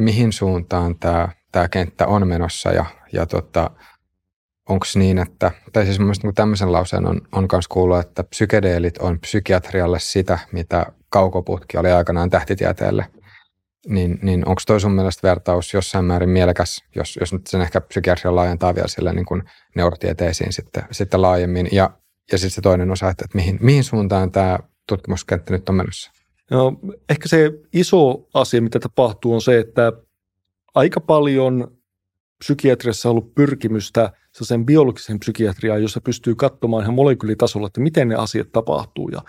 mihin 0.00 0.32
suuntaan 0.32 0.98
tämä, 0.98 1.28
tämä 1.52 1.68
kenttä 1.68 2.06
on 2.06 2.28
menossa 2.28 2.72
ja, 2.72 2.86
ja 3.12 3.26
tota, 3.26 3.70
onko 4.68 4.86
niin, 4.94 5.18
että, 5.18 5.50
tai 5.72 5.84
siis 5.84 5.98
mielestäni 5.98 6.28
niin 6.28 6.34
tämmöisen 6.34 6.72
lauseen 6.72 7.06
on, 7.06 7.20
on 7.32 7.48
myös 7.52 7.68
kuullut, 7.68 7.98
että 7.98 8.24
psykedeelit 8.24 8.98
on 8.98 9.20
psykiatrialle 9.20 9.98
sitä, 9.98 10.38
mitä 10.52 10.86
kaukoputki 11.08 11.78
oli 11.78 11.90
aikanaan 11.90 12.30
tähtitieteelle. 12.30 13.06
Niin, 13.88 14.18
niin 14.22 14.48
onko 14.48 14.62
toi 14.66 14.80
sun 14.80 14.92
mielestä 14.92 15.28
vertaus 15.28 15.74
jossain 15.74 16.04
määrin 16.04 16.28
mielekäs, 16.28 16.84
jos, 16.96 17.18
jos 17.20 17.32
nyt 17.32 17.46
sen 17.46 17.60
ehkä 17.60 17.80
psykiatria 17.80 18.34
laajentaa 18.34 18.74
vielä 18.74 18.88
sille 18.88 19.12
niin 19.12 19.42
neurotieteisiin 19.76 20.52
sitten, 20.52 20.82
sitten 20.90 21.22
laajemmin. 21.22 21.68
Ja, 21.72 21.90
ja 22.32 22.38
sitten 22.38 22.50
se 22.50 22.60
toinen 22.60 22.90
osa, 22.90 23.08
että, 23.08 23.24
että 23.24 23.38
mihin, 23.38 23.58
mihin 23.60 23.84
suuntaan 23.84 24.32
tämä 24.32 24.58
tutkimuskenttä 24.88 25.52
nyt 25.52 25.68
on 25.68 25.74
menossa? 25.74 26.10
No, 26.50 26.72
ehkä 27.08 27.28
se 27.28 27.50
iso 27.72 28.28
asia, 28.34 28.62
mitä 28.62 28.78
tapahtuu, 28.80 29.34
on 29.34 29.42
se, 29.42 29.58
että 29.58 29.92
aika 30.74 31.00
paljon 31.00 31.78
psykiatriassa 32.38 33.10
ollut 33.10 33.34
pyrkimystä 33.34 34.12
sen 34.32 34.66
biologisen 34.66 35.18
psykiatriaan, 35.18 35.82
jossa 35.82 36.00
pystyy 36.00 36.34
katsomaan 36.34 36.82
ihan 36.82 36.94
molekyylitasolla, 36.94 37.66
että 37.66 37.80
miten 37.80 38.08
ne 38.08 38.14
asiat 38.14 38.52
tapahtuu. 38.52 39.08
Ja 39.08 39.22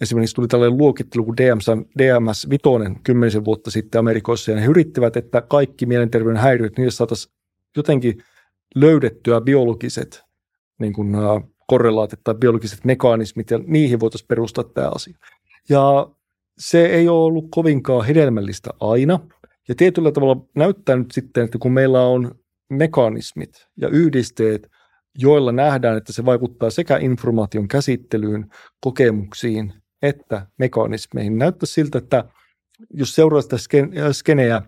esimerkiksi 0.00 0.34
tuli 0.34 0.48
tällainen 0.48 0.78
luokittelu 0.78 1.24
kuin 1.24 1.36
DMS, 1.36 1.66
DMS 1.98 2.50
5 2.50 2.62
kymmenisen 3.04 3.44
vuotta 3.44 3.70
sitten 3.70 3.98
Amerikoissa, 3.98 4.50
ja 4.50 4.60
he 4.60 4.66
yrittivät, 4.66 5.16
että 5.16 5.40
kaikki 5.40 5.86
mielenterveyden 5.86 6.42
häiriöt, 6.42 6.76
niille 6.76 6.90
saataisiin 6.90 7.34
jotenkin 7.76 8.22
löydettyä 8.74 9.40
biologiset 9.40 10.22
niin 10.78 10.92
kuin, 10.92 11.16
uh, 11.16 11.56
korrelaatit 11.66 12.20
tai 12.24 12.34
biologiset 12.34 12.84
mekaanismit, 12.84 13.50
ja 13.50 13.60
niihin 13.66 14.00
voitaisiin 14.00 14.28
perustaa 14.28 14.64
tämä 14.64 14.90
asia. 14.94 15.18
Ja 15.68 16.10
se 16.58 16.86
ei 16.86 17.08
ole 17.08 17.24
ollut 17.24 17.46
kovinkaan 17.50 18.06
hedelmällistä 18.06 18.70
aina, 18.80 19.20
ja 19.68 19.74
tietyllä 19.74 20.12
tavalla 20.12 20.46
näyttää 20.54 20.96
nyt 20.96 21.10
sitten, 21.10 21.44
että 21.44 21.58
kun 21.58 21.72
meillä 21.72 22.02
on 22.02 22.34
mekanismit 22.70 23.66
ja 23.76 23.88
yhdisteet, 23.88 24.68
joilla 25.18 25.52
nähdään, 25.52 25.96
että 25.96 26.12
se 26.12 26.24
vaikuttaa 26.24 26.70
sekä 26.70 26.96
informaation 26.96 27.68
käsittelyyn, 27.68 28.50
kokemuksiin 28.80 29.72
että 30.02 30.46
mekanismeihin. 30.58 31.38
Näyttää 31.38 31.66
siltä, 31.66 31.98
että 31.98 32.24
jos 32.90 33.14
seuraa 33.14 33.42
sitä 33.42 33.56
skeneä, 34.12 34.62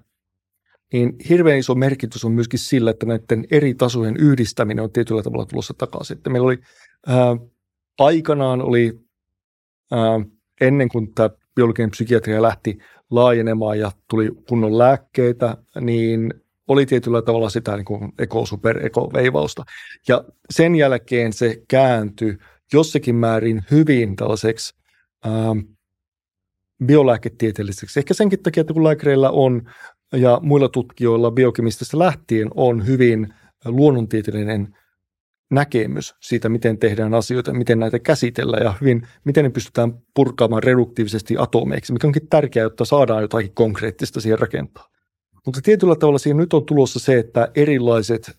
niin 0.92 1.16
hirveän 1.28 1.58
iso 1.58 1.74
merkitys 1.74 2.24
on 2.24 2.32
myöskin 2.32 2.58
sillä, 2.58 2.90
että 2.90 3.06
näiden 3.06 3.44
eri 3.50 3.74
tasojen 3.74 4.16
yhdistäminen 4.16 4.84
on 4.84 4.92
tietyllä 4.92 5.22
tavalla 5.22 5.46
tulossa 5.46 5.74
takaisin. 5.78 6.16
Että 6.16 6.30
meillä 6.30 6.46
oli 6.46 6.58
ää, 7.06 7.36
aikanaan 7.98 8.62
oli 8.62 9.00
ää, 9.92 10.20
ennen 10.60 10.88
kuin 10.88 11.14
tämä 11.14 11.30
biologinen 11.54 11.90
psykiatria 11.90 12.42
lähti 12.42 12.78
laajenemaan 13.10 13.78
ja 13.78 13.92
tuli 14.10 14.30
kunnon 14.48 14.78
lääkkeitä, 14.78 15.56
niin 15.80 16.34
oli 16.68 16.86
tietyllä 16.86 17.22
tavalla 17.22 17.50
sitä 17.50 17.76
niin 17.76 17.84
kuin 17.84 18.12
eko, 18.18 18.46
super, 18.46 18.86
eko 18.86 19.10
veivausta. 19.12 19.64
Ja 20.08 20.24
sen 20.50 20.74
jälkeen 20.74 21.32
se 21.32 21.62
kääntyi 21.68 22.38
jossakin 22.72 23.14
määrin 23.14 23.64
hyvin 23.70 24.16
tällaiseksi 24.16 24.74
ähm, 25.26 25.58
biolääketieteelliseksi. 26.84 28.00
Ehkä 28.00 28.14
senkin 28.14 28.42
takia, 28.42 28.60
että 28.60 28.72
kun 28.72 28.84
lääkäreillä 28.84 29.30
on 29.30 29.70
ja 30.12 30.40
muilla 30.42 30.68
tutkijoilla 30.68 31.30
biokemististä 31.30 31.98
lähtien 31.98 32.48
on 32.54 32.86
hyvin 32.86 33.34
luonnontieteellinen 33.64 34.76
näkemys 35.50 36.14
siitä, 36.20 36.48
miten 36.48 36.78
tehdään 36.78 37.14
asioita, 37.14 37.52
miten 37.52 37.78
näitä 37.78 37.98
käsitellään 37.98 38.62
ja 38.62 38.74
hyvin, 38.80 39.08
miten 39.24 39.44
ne 39.44 39.50
pystytään 39.50 39.94
purkaamaan 40.14 40.62
reduktiivisesti 40.62 41.34
atomeiksi, 41.38 41.92
mikä 41.92 42.06
onkin 42.06 42.28
tärkeää, 42.28 42.64
jotta 42.64 42.84
saadaan 42.84 43.22
jotakin 43.22 43.54
konkreettista 43.54 44.20
siihen 44.20 44.38
rakentaa. 44.38 44.88
Mutta 45.46 45.60
tietyllä 45.62 45.96
tavalla 45.96 46.18
siihen 46.18 46.36
nyt 46.36 46.52
on 46.52 46.66
tulossa 46.66 46.98
se, 46.98 47.18
että 47.18 47.48
erilaiset 47.54 48.38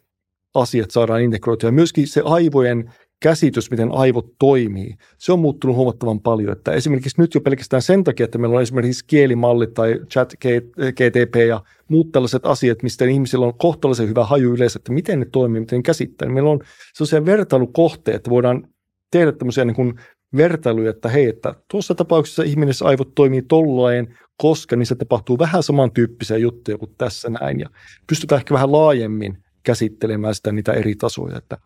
asiat 0.55 0.91
saadaan 0.91 1.21
integroitua. 1.21 1.71
Myöskin 1.71 2.07
se 2.07 2.21
aivojen 2.25 2.93
käsitys, 3.19 3.71
miten 3.71 3.91
aivot 3.91 4.33
toimii, 4.39 4.95
se 5.17 5.33
on 5.33 5.39
muuttunut 5.39 5.75
huomattavan 5.75 6.19
paljon. 6.19 6.51
Että 6.51 6.71
esimerkiksi 6.71 7.21
nyt 7.21 7.35
jo 7.35 7.41
pelkästään 7.41 7.81
sen 7.81 8.03
takia, 8.03 8.23
että 8.23 8.37
meillä 8.37 8.55
on 8.55 8.61
esimerkiksi 8.61 9.05
kielimallit 9.07 9.73
tai 9.73 9.99
chat 10.13 10.33
GTP 10.77 11.35
ja 11.47 11.63
muut 11.87 12.11
tällaiset 12.11 12.45
asiat, 12.45 12.83
mistä 12.83 13.05
ihmisillä 13.05 13.45
on 13.45 13.57
kohtalaisen 13.57 14.09
hyvä 14.09 14.25
haju 14.25 14.53
yleensä, 14.53 14.79
että 14.79 14.91
miten 14.91 15.19
ne 15.19 15.25
toimii, 15.31 15.59
miten 15.59 15.79
ne 15.79 15.83
käsittää. 15.83 16.29
Meillä 16.29 16.49
on 16.49 16.59
sellaisia 16.93 17.25
vertailukohteita, 17.25 18.15
että 18.15 18.29
voidaan 18.29 18.67
tehdä 19.11 19.31
tämmöisiä 19.31 19.65
niin 19.65 19.75
kuin 19.75 19.93
vertailuja, 20.37 20.89
että 20.89 21.09
hei, 21.09 21.25
että 21.25 21.55
tuossa 21.71 21.95
tapauksessa 21.95 22.43
ihminen 22.43 22.73
aivot 22.83 23.15
toimii 23.15 23.41
tollain, 23.41 24.15
koska 24.37 24.75
niissä 24.75 24.95
tapahtuu 24.95 25.39
vähän 25.39 25.63
samantyyppisiä 25.63 26.37
juttuja 26.37 26.77
kuin 26.77 26.95
tässä 26.97 27.29
näin, 27.29 27.59
ja 27.59 27.69
pystytään 28.07 28.39
ehkä 28.39 28.53
vähän 28.53 28.71
laajemmin 28.71 29.37
käsittelemään 29.63 30.35
sitä 30.35 30.51
niitä 30.51 30.73
eri 30.73 30.95
tasoja. 30.95 31.37
Että, 31.37 31.57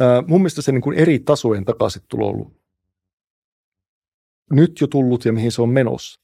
ää, 0.00 0.22
mun 0.26 0.40
mielestä 0.40 0.62
se 0.62 0.72
niin 0.72 0.82
kuin 0.82 0.98
eri 0.98 1.18
tasojen 1.18 1.64
takaisin 1.64 2.02
tulo 2.08 2.28
ollut 2.28 2.64
nyt 4.50 4.80
jo 4.80 4.86
tullut 4.86 5.24
ja 5.24 5.32
mihin 5.32 5.52
se 5.52 5.62
on 5.62 5.68
menossa. 5.68 6.20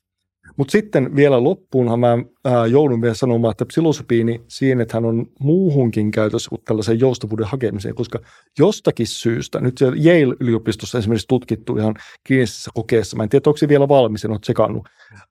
Mutta 0.57 0.73
sitten 0.73 1.17
vielä 1.17 1.45
loppuunhan 1.45 2.01
mä 2.01 2.19
ää, 2.45 2.67
joudun 2.67 3.03
vielä 3.03 3.15
sanomaan, 3.15 3.53
että 3.53 3.67
psilosopiini 3.67 4.45
siinä, 4.49 4.83
että 4.83 4.97
hän 4.97 5.05
on 5.05 5.27
muuhunkin 5.41 6.11
käytössä 6.11 6.49
kuin 6.49 6.63
tällaisen 6.65 7.01
joustavuuden 7.01 7.47
hakemiseen, 7.47 7.95
koska 7.95 8.19
jostakin 8.59 9.07
syystä, 9.07 9.61
nyt 9.61 9.81
Yale-yliopistossa 9.81 10.99
esimerkiksi 10.99 11.29
tutkittu 11.29 11.77
ihan 11.77 11.95
kliinisessä 12.27 12.71
kokeessa, 12.75 13.17
mä 13.17 13.23
en 13.23 13.29
tiedä, 13.29 13.43
onko 13.47 13.57
se 13.57 13.69
vielä 13.69 13.89
valmis, 13.89 14.25
en 14.25 14.31
ole 14.31 14.83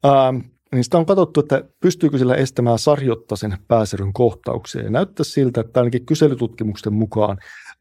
ää, 0.03 0.33
niin 0.71 0.83
sitä 0.83 0.97
on 0.97 1.05
katsottu, 1.05 1.39
että 1.39 1.63
pystyykö 1.79 2.17
sillä 2.17 2.35
estämään 2.35 2.79
sarjottaisen 2.79 3.57
pääsäryn 3.67 4.13
kohtauksia. 4.13 4.83
Ja 4.83 4.89
näyttää 4.89 5.23
siltä, 5.23 5.61
että 5.61 5.79
ainakin 5.79 6.05
kyselytutkimusten 6.05 6.93
mukaan 6.93 7.37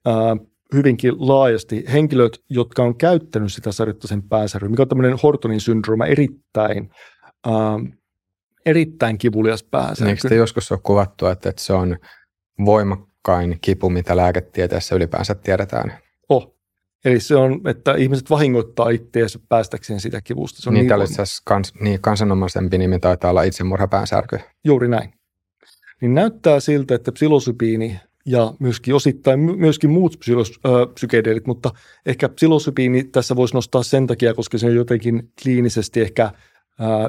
ää, 0.06 0.36
hyvinkin 0.74 1.14
laajasti 1.18 1.84
henkilöt, 1.92 2.44
jotka 2.50 2.82
on 2.82 2.96
käyttänyt 2.96 3.52
sitä 3.52 3.72
sarjottaisen 3.72 4.22
pääsäryn, 4.22 4.70
mikä 4.70 4.82
on 4.82 4.88
tämmöinen 4.88 5.18
Hortonin 5.22 5.60
syndrooma, 5.60 6.06
erittäin 6.06 6.90
ähm, 7.46 7.98
erittäin 8.66 9.18
kivulias 9.18 9.62
pääsärky. 9.62 10.10
Eikö 10.10 10.34
joskus 10.34 10.72
ole 10.72 10.80
kuvattu, 10.82 11.26
että, 11.26 11.48
että 11.48 11.62
se 11.62 11.72
on 11.72 11.96
voimakkain 12.64 13.58
kipu, 13.60 13.90
mitä 13.90 14.16
lääketieteessä 14.16 14.94
ylipäänsä 14.94 15.34
tiedetään? 15.34 15.98
Oh. 16.28 16.54
Eli 17.04 17.20
se 17.20 17.36
on, 17.36 17.60
että 17.68 17.94
ihmiset 17.94 18.30
vahingoittaa 18.30 18.90
itseänsä 18.90 19.38
päästäkseen 19.48 20.00
sitä 20.00 20.20
kivusta. 20.20 20.62
Se 20.62 20.68
on 20.68 20.74
niin, 20.74 20.88
niin, 20.88 21.26
kans, 21.44 21.74
niin 21.80 22.00
kansanomaisempi 22.00 22.78
nimi 22.78 22.98
taitaa 22.98 23.30
olla 23.30 23.42
itsemurhapäänsärky. 23.42 24.38
Juuri 24.64 24.88
näin. 24.88 25.12
Niin 26.00 26.14
näyttää 26.14 26.60
siltä, 26.60 26.94
että 26.94 27.12
psilosybiini 27.12 28.00
ja 28.28 28.54
myöskin 28.58 28.94
osittain 28.94 29.40
myöskin 29.40 29.90
muut 29.90 30.16
psylos, 30.18 30.60
psykedeelit, 30.94 31.46
mutta 31.46 31.70
ehkä 32.06 32.28
psilosybiini 32.28 33.04
tässä 33.04 33.36
voisi 33.36 33.54
nostaa 33.54 33.82
sen 33.82 34.06
takia, 34.06 34.34
koska 34.34 34.58
se 34.58 34.66
on 34.66 34.74
jotenkin 34.74 35.32
kliinisesti 35.42 36.00
ehkä 36.00 36.30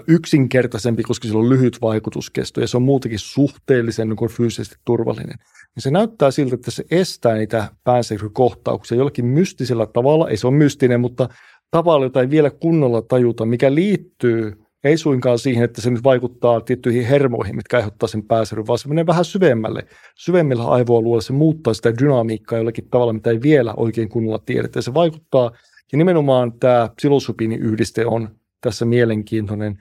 yksinkertaisempi, 0.08 1.04
koska 1.04 1.28
sillä 1.28 1.40
on 1.40 1.50
lyhyt 1.50 1.82
vaikutuskesto 1.82 2.62
ja 2.62 2.68
se 2.68 2.78
on 2.78 2.84
muutenkin 2.84 3.20
suhteellisen 3.20 4.10
niin 4.10 4.18
kuin 4.18 4.32
fyysisesti 4.32 4.76
turvallinen. 4.86 5.38
Niin 5.76 5.84
se 5.84 5.92
näyttää 5.92 6.32
siltä, 6.32 6.56
että 6.56 6.72
se 6.72 6.84
estää 6.92 7.36
niitä 7.36 7.68
päänsäkykohtauksia 7.84 8.98
jollakin 8.98 9.26
mystisellä 9.26 9.86
tavalla, 9.86 10.30
ei 10.30 10.38
se 10.38 10.48
ole 10.48 10.56
mystinen, 10.56 11.02
mutta 11.02 11.30
tavalla, 11.72 12.06
jota 12.06 12.22
ei 12.22 12.30
vielä 12.30 12.50
kunnolla 12.50 13.02
tajuta, 13.02 13.46
mikä 13.46 13.76
liittyy 13.76 14.54
ei 14.84 14.98
suinkaan 14.98 15.40
siihen, 15.40 15.64
että 15.64 15.82
se 15.82 15.90
nyt 15.90 16.04
vaikuttaa 16.04 16.62
tiettyihin 16.62 17.06
hermoihin, 17.06 17.56
mitkä 17.56 17.78
aiheuttaa 17.78 18.08
sen 18.08 18.24
pääsäryn, 18.24 18.68
vaan 18.68 18.80
se 18.80 18.88
menee 18.88 19.06
vähän 19.06 19.26
syvemmälle. 19.26 19.88
Syvemmällä 20.16 20.64
aivoalueella 20.64 21.22
se 21.22 21.34
muuttaa 21.34 21.74
sitä 21.74 21.98
dynamiikkaa 21.98 22.58
jollakin 22.58 22.90
tavalla, 22.90 23.14
mitä 23.14 23.30
ei 23.30 23.42
vielä 23.42 23.74
oikein 23.78 24.10
kunnolla 24.10 24.40
tiedetä. 24.40 24.78
Ja 24.80 24.84
se 24.84 24.94
vaikuttaa, 24.94 25.52
ja 25.92 25.98
nimenomaan 25.98 26.60
tämä 26.60 26.90
psilosybiiniyhdiste 26.96 28.06
on 28.06 28.30
tässä 28.62 28.86
mielenkiintoinen. 28.86 29.78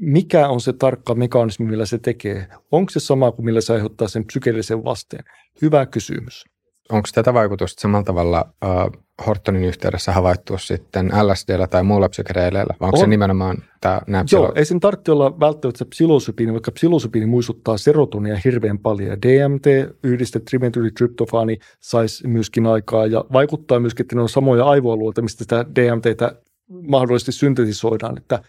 Mikä 0.00 0.48
on 0.48 0.60
se 0.60 0.72
tarkka 0.72 1.14
mekanismi, 1.14 1.66
millä 1.66 1.86
se 1.86 1.98
tekee? 1.98 2.46
Onko 2.70 2.90
se 2.90 3.00
sama 3.00 3.32
kuin 3.32 3.46
millä 3.46 3.60
se 3.60 3.72
aiheuttaa 3.72 4.08
sen 4.08 4.24
psykeellisen 4.24 4.84
vasteen? 4.84 5.24
Hyvä 5.62 5.86
kysymys. 5.86 6.44
Onko 6.92 7.08
tätä 7.14 7.34
vaikutusta 7.34 7.80
samalla 7.80 8.04
tavalla 8.04 8.48
uh, 8.64 9.02
Hortonin 9.26 9.64
yhteydessä 9.64 10.12
havaittu 10.12 10.58
sitten 10.58 11.10
LSDllä 11.22 11.66
tai 11.66 11.82
muilla 11.82 12.08
psykedeeleillä, 12.08 12.74
vai 12.80 12.86
onko 12.86 12.96
on. 12.96 13.00
se 13.00 13.06
nimenomaan 13.06 13.56
tämä 13.80 14.00
nämä 14.06 14.24
Joo, 14.32 14.52
ei 14.54 14.64
sen 14.64 14.80
tarvitse 14.80 15.12
olla 15.12 15.40
välttämättä 15.40 15.78
se 15.78 15.84
psilosybiini, 15.84 16.52
vaikka 16.52 16.72
psilosybiini 16.72 17.26
muistuttaa 17.26 17.78
serotonia 17.78 18.40
hirveän 18.44 18.78
paljon. 18.78 19.22
DMT, 19.22 19.66
yhdistet 20.02 20.44
trimetylitryptofaani, 20.44 21.58
saisi 21.80 22.28
myöskin 22.28 22.66
aikaa 22.66 23.06
ja 23.06 23.24
vaikuttaa 23.32 23.80
myöskin, 23.80 24.04
että 24.04 24.16
ne 24.16 24.22
on 24.22 24.28
samoja 24.28 24.64
aivoalueita, 24.64 25.22
mistä 25.22 25.44
sitä 25.44 25.66
DMTtä 25.74 26.32
mahdollisesti 26.68 27.32
syntetisoidaan. 27.32 28.18
Että, 28.18 28.42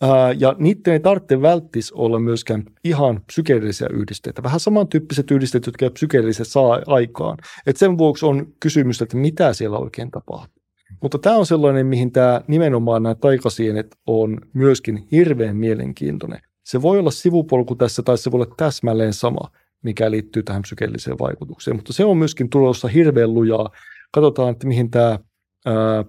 ää, 0.00 0.32
ja 0.32 0.56
niiden 0.58 0.92
ei 0.92 1.00
tarvitse 1.00 1.42
välttis 1.42 1.92
olla 1.92 2.18
myöskään 2.18 2.64
ihan 2.84 3.20
psykedeellisiä 3.26 3.88
yhdisteitä. 3.92 4.42
Vähän 4.42 4.60
samantyyppiset 4.60 5.30
yhdisteet, 5.30 5.66
jotka 5.66 5.90
psykedeelliset 5.90 6.48
saa 6.48 6.82
aikaan. 6.86 7.38
Et 7.66 7.76
sen 7.76 7.98
vuoksi 7.98 8.26
on 8.26 8.46
kysymys, 8.60 9.02
että 9.02 9.16
mitä 9.16 9.52
siellä 9.52 9.78
oikein 9.78 10.10
tapahtuu. 10.10 10.62
Mutta 11.02 11.18
tämä 11.18 11.36
on 11.36 11.46
sellainen, 11.46 11.86
mihin 11.86 12.12
tämä 12.12 12.40
nimenomaan 12.46 13.02
nämä 13.02 13.14
taikasienet 13.14 13.96
on 14.06 14.40
myöskin 14.52 15.08
hirveän 15.12 15.56
mielenkiintoinen. 15.56 16.40
Se 16.64 16.82
voi 16.82 16.98
olla 16.98 17.10
sivupolku 17.10 17.74
tässä 17.74 18.02
tai 18.02 18.18
se 18.18 18.32
voi 18.32 18.40
olla 18.42 18.54
täsmälleen 18.56 19.12
sama, 19.12 19.50
mikä 19.82 20.10
liittyy 20.10 20.42
tähän 20.42 20.62
psykeelliseen 20.62 21.18
vaikutukseen. 21.18 21.76
Mutta 21.76 21.92
se 21.92 22.04
on 22.04 22.16
myöskin 22.16 22.50
tulossa 22.50 22.88
hirveän 22.88 23.34
lujaa. 23.34 23.70
Katsotaan, 24.12 24.50
että 24.50 24.66
mihin 24.66 24.90
tämä 24.90 25.18
ää, 25.66 26.04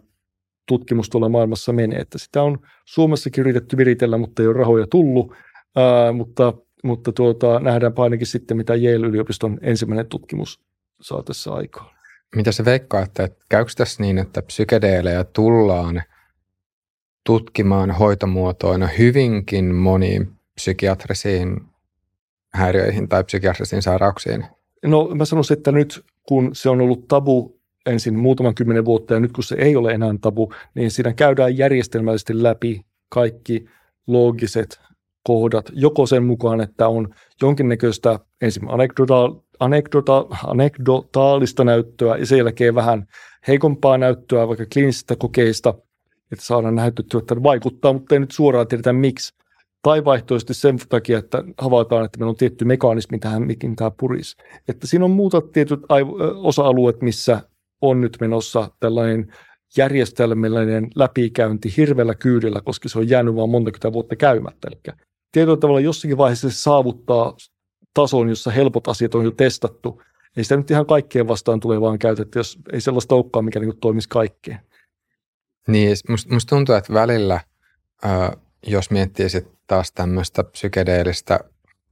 tutkimus 0.67 1.09
tuolla 1.09 1.29
maailmassa 1.29 1.73
menee. 1.73 1.99
Että 1.99 2.17
sitä 2.17 2.43
on 2.43 2.59
Suomessakin 2.85 3.41
yritetty 3.41 3.77
viritellä, 3.77 4.17
mutta 4.17 4.41
ei 4.41 4.47
ole 4.47 4.57
rahoja 4.57 4.87
tullut, 4.87 5.33
ää, 5.75 6.11
mutta, 6.11 6.53
mutta 6.83 7.11
tuota, 7.11 7.59
nähdäänpä 7.59 8.03
ainakin 8.03 8.27
sitten, 8.27 8.57
mitä 8.57 8.73
Yale-yliopiston 8.73 9.57
ensimmäinen 9.61 10.07
tutkimus 10.07 10.61
saa 11.01 11.23
tässä 11.23 11.53
aikaan. 11.53 11.97
Mitä 12.35 12.51
se 12.51 12.65
veikkaa, 12.65 13.01
että 13.01 13.29
käykö 13.49 13.71
tässä 13.77 14.03
niin, 14.03 14.17
että 14.17 14.41
psykedeelejä 14.41 15.23
tullaan 15.23 16.03
tutkimaan 17.25 17.91
hoitomuotoina 17.91 18.87
hyvinkin 18.87 19.75
moniin 19.75 20.31
psykiatrisiin 20.55 21.61
häiriöihin 22.53 23.09
tai 23.09 23.23
psykiatrisiin 23.23 23.81
sairauksiin? 23.81 24.45
No 24.85 25.11
mä 25.15 25.25
sanoisin, 25.25 25.57
että 25.57 25.71
nyt 25.71 26.05
kun 26.23 26.49
se 26.53 26.69
on 26.69 26.81
ollut 26.81 27.07
tabu 27.07 27.56
ensin 27.87 28.19
muutaman 28.19 28.55
kymmenen 28.55 28.85
vuotta 28.85 29.13
ja 29.13 29.19
nyt 29.19 29.31
kun 29.31 29.43
se 29.43 29.55
ei 29.59 29.75
ole 29.75 29.91
enää 29.91 30.15
tabu, 30.21 30.53
niin 30.75 30.91
siinä 30.91 31.13
käydään 31.13 31.57
järjestelmällisesti 31.57 32.43
läpi 32.43 32.81
kaikki 33.09 33.65
loogiset 34.07 34.79
kohdat, 35.23 35.71
joko 35.73 36.05
sen 36.05 36.23
mukaan, 36.23 36.61
että 36.61 36.87
on 36.87 37.13
jonkinnäköistä 37.41 38.19
ensin 38.41 38.63
anekdota, 38.67 39.31
anekdota, 39.59 40.25
anekdotaalista 40.47 41.63
näyttöä 41.63 42.17
ja 42.17 42.25
sen 42.25 42.37
jälkeen 42.37 42.75
vähän 42.75 43.07
heikompaa 43.47 43.97
näyttöä 43.97 44.47
vaikka 44.47 44.65
kliinisistä 44.73 45.15
kokeista, 45.15 45.73
että 46.31 46.45
saadaan 46.45 46.75
näytettyä, 46.75 47.19
että 47.19 47.43
vaikuttaa, 47.43 47.93
mutta 47.93 48.15
ei 48.15 48.19
nyt 48.19 48.31
suoraan 48.31 48.67
tiedetä 48.67 48.93
miksi. 48.93 49.37
Tai 49.81 50.05
vaihtoehtoisesti 50.05 50.53
sen 50.53 50.77
takia, 50.89 51.19
että 51.19 51.43
havaitaan, 51.57 52.05
että 52.05 52.19
meillä 52.19 52.29
on 52.29 52.35
tietty 52.35 52.65
mekanismi 52.65 53.19
tähän, 53.19 53.41
mikin 53.47 53.75
tämä 53.75 53.91
puris. 53.99 54.35
Että 54.67 54.87
siinä 54.87 55.05
on 55.05 55.11
muuta 55.11 55.41
tietyt 55.41 55.79
osa-alueet, 56.35 57.01
missä 57.01 57.41
on 57.81 58.01
nyt 58.01 58.17
menossa 58.21 58.71
tällainen 58.79 59.33
järjestelmällinen 59.77 60.87
läpikäynti 60.95 61.73
hirveällä 61.77 62.15
kyydellä, 62.15 62.61
koska 62.61 62.89
se 62.89 62.99
on 62.99 63.09
jäänyt 63.09 63.35
vain 63.35 63.49
monta 63.49 63.93
vuotta 63.93 64.15
käymättä. 64.15 64.67
Eli 64.67 64.95
tietyllä 65.31 65.57
tavalla 65.57 65.79
jossakin 65.79 66.17
vaiheessa 66.17 66.49
se 66.49 66.55
saavuttaa 66.55 67.33
tason, 67.93 68.29
jossa 68.29 68.51
helpot 68.51 68.87
asiat 68.87 69.15
on 69.15 69.25
jo 69.25 69.31
testattu. 69.31 70.01
Ei 70.37 70.43
sitä 70.43 70.57
nyt 70.57 70.71
ihan 70.71 70.85
kaikkeen 70.85 71.27
vastaan 71.27 71.59
tule 71.59 71.81
vaan 71.81 71.99
käytetty, 71.99 72.39
jos 72.39 72.59
ei 72.73 72.81
sellaista 72.81 73.15
olekaan, 73.15 73.45
mikä 73.45 73.59
niin 73.59 73.79
toimisi 73.79 74.09
kaikkeen. 74.09 74.59
Niin, 75.67 75.97
musta 76.09 76.33
must 76.33 76.49
tuntuu, 76.49 76.75
että 76.75 76.93
välillä, 76.93 77.39
äh, 78.05 78.31
jos 78.67 78.91
miettii 78.91 79.29
sit 79.29 79.47
taas 79.67 79.91
tämmöistä 79.91 80.43
psykedeellistä 80.43 81.39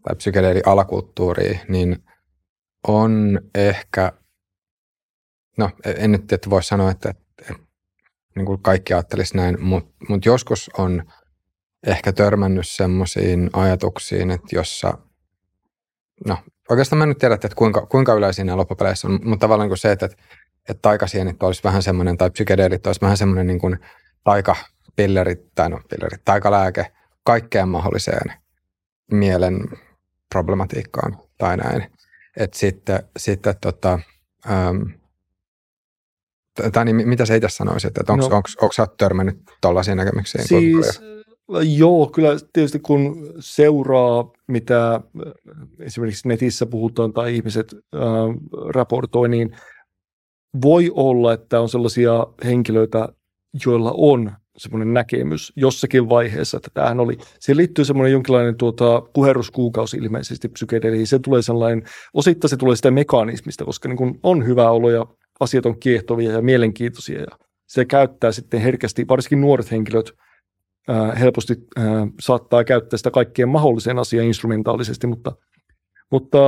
tai 0.03 0.15
psykedeeli-alakulttuuria, 0.15 1.59
niin 1.67 2.03
on 2.87 3.41
ehkä, 3.55 4.13
no 5.57 5.69
en 5.85 6.11
nyt 6.11 6.33
että 6.33 6.49
voi 6.49 6.63
sanoa, 6.63 6.91
että, 6.91 7.09
että, 7.09 7.53
niin 8.35 8.45
kuin 8.45 8.61
kaikki 8.61 8.93
ajattelisi 8.93 9.37
näin, 9.37 9.61
mutta 9.61 10.05
mut 10.09 10.25
joskus 10.25 10.69
on 10.77 11.03
ehkä 11.87 12.13
törmännyt 12.13 12.67
semmoisiin 12.67 13.49
ajatuksiin, 13.53 14.31
että 14.31 14.55
jossa, 14.55 14.97
no 16.27 16.37
oikeastaan 16.69 16.97
mä 16.97 17.05
nyt 17.05 17.17
tiedä, 17.17 17.35
että 17.35 17.49
kuinka, 17.55 17.85
kuinka 17.85 18.13
yleisiä 18.13 18.45
nämä 18.45 18.57
loppupeleissä 18.57 19.07
on, 19.07 19.19
mutta 19.23 19.43
tavallaan 19.43 19.69
kuin 19.69 19.77
se, 19.77 19.91
että, 19.91 20.05
että, 20.05 20.23
että 20.69 20.81
taikasienit 20.81 21.43
olisi 21.43 21.63
vähän 21.63 21.83
semmoinen, 21.83 22.17
tai 22.17 22.31
psykedeelit 22.31 22.87
olisi 22.87 23.01
vähän 23.01 23.17
semmoinen 23.17 23.47
niin 23.47 23.59
kuin 23.59 23.79
taikapillerit, 24.23 25.55
tai 25.55 25.69
no 25.69 25.79
pillerit, 25.89 26.21
taikalääke 26.25 26.91
kaikkeen 27.23 27.69
mahdolliseen 27.69 28.33
mielen 29.11 29.59
problematiikkaan 30.29 31.17
tai 31.37 31.57
näin. 31.57 31.91
Että 32.37 32.57
sitten, 32.57 33.03
sitten 33.17 33.55
tota, 33.61 33.99
ähm, 34.49 34.81
tai 36.71 36.85
niin, 36.85 37.09
mitä 37.09 37.25
sä 37.25 37.35
itse 37.35 37.49
sanoisit, 37.49 37.97
että 37.97 38.13
onko 38.13 38.29
no, 38.61 38.69
sä 38.71 38.87
törmännyt 38.97 39.37
tuollaisiin 39.61 39.97
näkemyksiin? 39.97 40.47
Siis, 40.47 41.01
Joo, 41.77 42.07
kyllä 42.07 42.37
tietysti 42.53 42.79
kun 42.79 43.33
seuraa, 43.39 44.31
mitä 44.47 45.01
esimerkiksi 45.79 46.27
netissä 46.27 46.65
puhutaan 46.65 47.13
tai 47.13 47.35
ihmiset 47.35 47.73
äh, 47.73 48.01
raportoi, 48.73 49.29
niin 49.29 49.55
voi 50.61 50.91
olla, 50.93 51.33
että 51.33 51.61
on 51.61 51.69
sellaisia 51.69 52.27
henkilöitä, 52.45 53.09
joilla 53.65 53.93
on 53.97 54.31
semmoinen 54.57 54.93
näkemys 54.93 55.53
jossakin 55.55 56.09
vaiheessa, 56.09 56.57
että 56.57 56.71
tämähän 56.73 56.99
oli, 56.99 57.17
siihen 57.39 57.57
liittyy 57.57 57.85
semmoinen 57.85 58.11
jonkinlainen 58.11 58.55
tuota, 58.55 59.01
kuheruskuukausi 59.13 59.97
ilmeisesti 59.97 60.49
psykedeliin, 60.49 61.07
se 61.07 61.19
tulee 61.19 61.41
sellainen, 61.41 61.83
osittain 62.13 62.49
se 62.49 62.57
tulee 62.57 62.75
sitä 62.75 62.91
mekanismista, 62.91 63.65
koska 63.65 63.89
niin 63.89 63.97
kun 63.97 64.19
on 64.23 64.45
hyvä 64.45 64.69
olo 64.69 64.89
ja 64.89 65.05
asiat 65.39 65.65
on 65.65 65.79
kiehtovia 65.79 66.31
ja 66.31 66.41
mielenkiintoisia 66.41 67.19
ja 67.19 67.37
se 67.67 67.85
käyttää 67.85 68.31
sitten 68.31 68.61
herkästi, 68.61 69.07
varsinkin 69.07 69.41
nuoret 69.41 69.71
henkilöt, 69.71 70.11
helposti 71.19 71.55
saattaa 72.19 72.63
käyttää 72.63 72.97
sitä 72.97 73.11
kaikkien 73.11 73.49
mahdolliseen 73.49 73.99
asiaan 73.99 74.27
instrumentaalisesti, 74.27 75.07
mutta, 75.07 75.31
mutta 76.11 76.39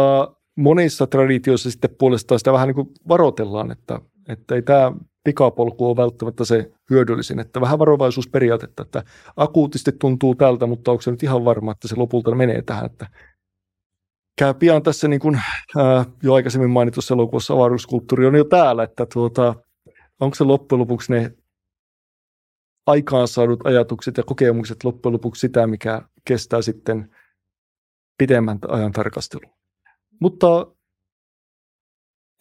monissa 0.56 1.08
traditioissa 1.08 1.72
sitten 1.72 1.96
puolestaan 2.00 2.40
sitä 2.40 2.54
vähän 2.54 2.68
niin 2.68 2.76
kuin 2.76 2.88
varoitellaan, 3.08 3.72
että, 3.72 4.00
että 4.28 4.56
ei 4.56 4.62
tämä 4.62 4.92
pikapolku 5.24 5.88
ole 5.88 5.98
välttämättä 5.98 6.46
se 6.46 6.72
hyödyllisin, 6.90 7.40
että 7.40 7.62
vähän 7.62 7.80
varovaisuusperiaatetta, 7.80 8.84
että 8.84 9.04
akuutisti 9.36 9.92
tuntuu 9.92 10.36
tältä, 10.36 10.66
mutta 10.66 10.92
onko 10.92 11.02
se 11.02 11.12
nyt 11.12 11.24
ihan 11.24 11.46
varma, 11.46 11.72
että 11.72 11.88
se 11.88 11.96
lopulta 11.98 12.36
menee 12.36 12.62
tähän, 12.62 12.86
että 12.86 13.08
käy 14.38 14.54
pian 14.54 14.84
tässä 14.84 15.08
niin 15.08 15.20
kuin, 15.20 15.36
ää, 15.78 16.06
jo 16.24 16.34
aikaisemmin 16.34 16.70
mainitussa 16.70 17.14
elokuvassa 17.14 17.54
avaruuskulttuuri 17.54 18.26
on 18.26 18.36
jo 18.36 18.44
täällä, 18.44 18.84
että 18.84 19.06
tuota, 19.14 19.56
onko 20.20 20.36
se 20.36 20.44
loppujen 20.44 20.80
lopuksi 20.80 21.14
ne 21.14 21.32
aikaansaadut 22.88 23.66
ajatukset 23.66 24.18
ja 24.18 24.24
kokemukset 24.24 24.84
loppujen 24.84 25.14
lopuksi 25.14 25.40
sitä, 25.40 25.68
mikä 25.68 26.02
kestää 26.26 26.62
sitten 26.62 27.16
pidemmän 28.18 28.60
ajan 28.68 28.92
tarkastelu. 28.92 29.52
Mutta 30.22 30.48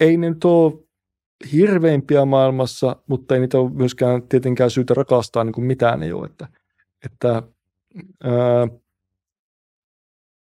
ei 0.01 0.16
ne 0.16 0.28
nyt 0.28 0.44
ole 0.44 0.73
hirveimpiä 1.52 2.24
maailmassa, 2.24 2.97
mutta 3.09 3.35
ei 3.35 3.40
niitä 3.40 3.59
ole 3.59 3.70
myöskään 3.70 4.28
tietenkään 4.28 4.70
syytä 4.70 4.94
rakastaa 4.94 5.44
niin 5.44 5.52
kuin 5.52 5.64
mitään 5.64 6.02
ei 6.02 6.12
ole. 6.12 6.27
Että, 6.27 6.48
että 7.05 7.43
ää, 8.24 8.68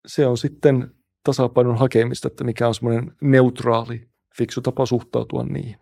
se 0.06 0.26
on 0.26 0.38
sitten 0.38 0.94
tasapainon 1.24 1.78
hakemista, 1.78 2.28
että 2.28 2.44
mikä 2.44 2.68
on 2.68 2.74
semmoinen 2.74 3.12
neutraali, 3.20 4.08
fiksu 4.36 4.60
tapa 4.60 4.86
suhtautua 4.86 5.44
niihin. 5.44 5.76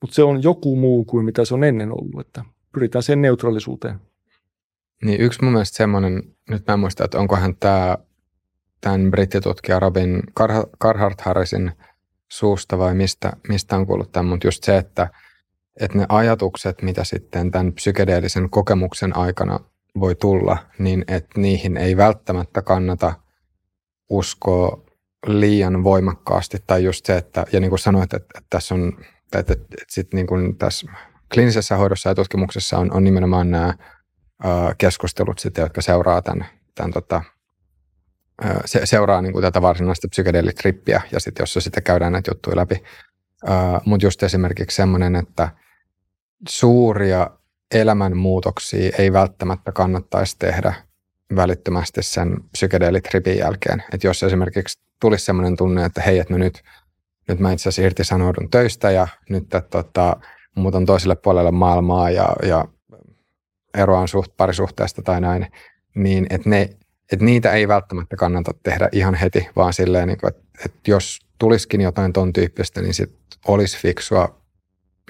Mutta 0.00 0.14
se 0.14 0.22
on 0.22 0.42
joku 0.42 0.76
muu 0.76 1.04
kuin 1.04 1.24
mitä 1.24 1.44
se 1.44 1.54
on 1.54 1.64
ennen 1.64 1.92
ollut, 1.92 2.20
että 2.26 2.44
pyritään 2.72 3.02
sen 3.02 3.22
neutraalisuuteen. 3.22 4.00
Niin 5.04 5.20
yksi 5.20 5.42
mun 5.42 5.52
mielestä 5.52 5.76
semmoinen, 5.76 6.22
nyt 6.50 6.66
mä 6.66 6.74
en 6.74 6.80
muista, 6.80 7.04
että 7.04 7.18
onkohan 7.18 7.56
tämä 7.56 7.98
tämän 8.80 9.10
brittitutkija 9.10 9.80
Robin 9.80 10.22
Carhart 10.82 11.20
Harrisin 11.20 11.72
suusta 12.28 12.78
vai 12.78 12.94
mistä, 12.94 13.32
mistä 13.48 13.76
on 13.76 13.86
kuullut 13.86 14.12
tämän, 14.12 14.26
mutta 14.26 14.46
just 14.46 14.64
se, 14.64 14.76
että, 14.76 15.08
että 15.80 15.98
ne 15.98 16.06
ajatukset, 16.08 16.82
mitä 16.82 17.04
sitten 17.04 17.50
tämän 17.50 17.72
psykedeellisen 17.72 18.50
kokemuksen 18.50 19.16
aikana 19.16 19.60
voi 20.00 20.14
tulla, 20.14 20.58
niin 20.78 21.04
että 21.08 21.40
niihin 21.40 21.76
ei 21.76 21.96
välttämättä 21.96 22.62
kannata 22.62 23.14
uskoa 24.12 24.84
liian 25.26 25.84
voimakkaasti. 25.84 26.58
Tai 26.66 26.84
just 26.84 27.06
se, 27.06 27.16
että, 27.16 27.44
ja 27.52 27.60
niin 27.60 27.70
kuin 27.70 27.78
sanoit, 27.78 28.14
että, 28.14 28.28
että 28.38 28.46
tässä 28.50 28.74
on, 28.74 28.92
että, 29.24 29.38
että, 29.38 29.52
että 29.52 29.84
sit 29.88 30.14
niin 30.14 30.26
kuin 30.26 30.56
tässä 30.56 30.86
kliinisessä 31.34 31.76
hoidossa 31.76 32.08
ja 32.08 32.14
tutkimuksessa 32.14 32.78
on, 32.78 32.92
on 32.92 33.04
nimenomaan 33.04 33.50
nämä 33.50 33.74
keskustelut 34.78 35.38
sitten, 35.38 35.62
jotka 35.62 35.82
seuraa 35.82 36.22
tämän, 36.22 36.46
tämän 36.74 36.92
tota, 36.92 37.22
se, 38.64 38.86
seuraa 38.86 39.22
niin 39.22 39.32
kuin 39.32 39.42
tätä 39.42 39.62
varsinaista 39.62 40.08
psykedelitrippiä 40.08 41.02
ja 41.12 41.20
sitten 41.20 41.42
jossa 41.42 41.60
sitten 41.60 41.82
käydään 41.82 42.12
näitä 42.12 42.30
juttuja 42.30 42.56
läpi. 42.56 42.82
Mutta 43.84 44.06
just 44.06 44.22
esimerkiksi 44.22 44.76
semmoinen, 44.76 45.16
että 45.16 45.48
suuria 46.48 47.30
elämänmuutoksia 47.74 48.92
ei 48.98 49.12
välttämättä 49.12 49.72
kannattaisi 49.72 50.36
tehdä 50.38 50.74
välittömästi 51.36 52.02
sen 52.02 52.36
psykedelitripin 52.52 53.38
jälkeen. 53.38 53.82
Että 53.92 54.06
jos 54.06 54.22
esimerkiksi 54.22 54.80
tulisi 55.00 55.24
semmoinen 55.24 55.56
tunne, 55.56 55.84
että 55.84 56.02
hei, 56.02 56.18
että 56.18 56.34
no 56.34 56.38
nyt, 56.38 56.62
nyt 57.28 57.40
mä 57.40 57.52
itse 57.52 57.62
asiassa 57.62 57.82
irtisanoudun 57.82 58.50
töistä 58.50 58.90
ja 58.90 59.08
nyt 59.28 59.44
tota, 59.70 60.16
muutan 60.56 60.86
toiselle 60.86 61.16
puolelle 61.16 61.50
maailmaa 61.50 62.10
ja, 62.10 62.36
ja 62.42 62.68
eroan 63.78 64.08
suht, 64.08 64.32
parisuhteesta 64.36 65.02
tai 65.02 65.20
näin, 65.20 65.46
niin 65.94 66.26
että 66.30 66.50
ne, 66.50 66.70
että 67.12 67.24
niitä 67.24 67.52
ei 67.52 67.68
välttämättä 67.68 68.16
kannata 68.16 68.54
tehdä 68.62 68.88
ihan 68.92 69.14
heti, 69.14 69.48
vaan 69.56 69.72
silleen, 69.72 70.08
niin 70.08 70.18
kuin, 70.18 70.28
että, 70.28 70.42
että 70.64 70.90
jos 70.90 71.20
tulisikin 71.38 71.80
jotain 71.80 72.12
ton 72.12 72.32
tyyppistä, 72.32 72.82
niin 72.82 72.94
sit 72.94 73.12
olisi 73.48 73.78
fiksua 73.78 74.42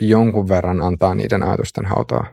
jonkun 0.01 0.49
verran 0.49 0.83
antaa 0.83 1.15
niiden 1.15 1.43
ajatusten 1.43 1.87
hautaa. 1.87 2.27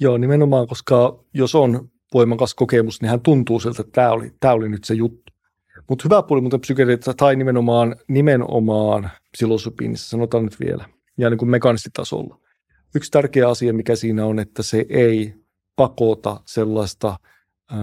Joo, 0.00 0.18
nimenomaan, 0.18 0.66
koska 0.66 1.24
jos 1.34 1.54
on 1.54 1.90
voimakas 2.14 2.54
kokemus, 2.54 3.02
niin 3.02 3.10
hän 3.10 3.20
tuntuu 3.20 3.60
siltä, 3.60 3.82
että 3.82 3.92
tämä 3.92 4.10
oli, 4.10 4.32
tämä 4.40 4.54
oli 4.54 4.68
nyt 4.68 4.84
se 4.84 4.94
juttu. 4.94 5.32
Mutta 5.88 6.02
hyvä 6.04 6.22
puoli 6.22 6.40
muuten 6.40 6.60
psykedeelissä 6.60 7.14
tai 7.16 7.36
nimenomaan, 7.36 7.96
nimenomaan 8.08 9.10
psilosopiinissa, 9.32 10.08
sanotaan 10.08 10.44
nyt 10.44 10.60
vielä, 10.60 10.84
ja 11.18 11.30
niin 11.30 11.38
kuin 11.38 11.50
mekanisitasolla. 11.50 12.38
Yksi 12.94 13.10
tärkeä 13.10 13.48
asia, 13.48 13.72
mikä 13.72 13.96
siinä 13.96 14.26
on, 14.26 14.38
että 14.38 14.62
se 14.62 14.86
ei 14.88 15.34
pakota 15.76 16.40
sellaista 16.44 17.16
ää, 17.70 17.78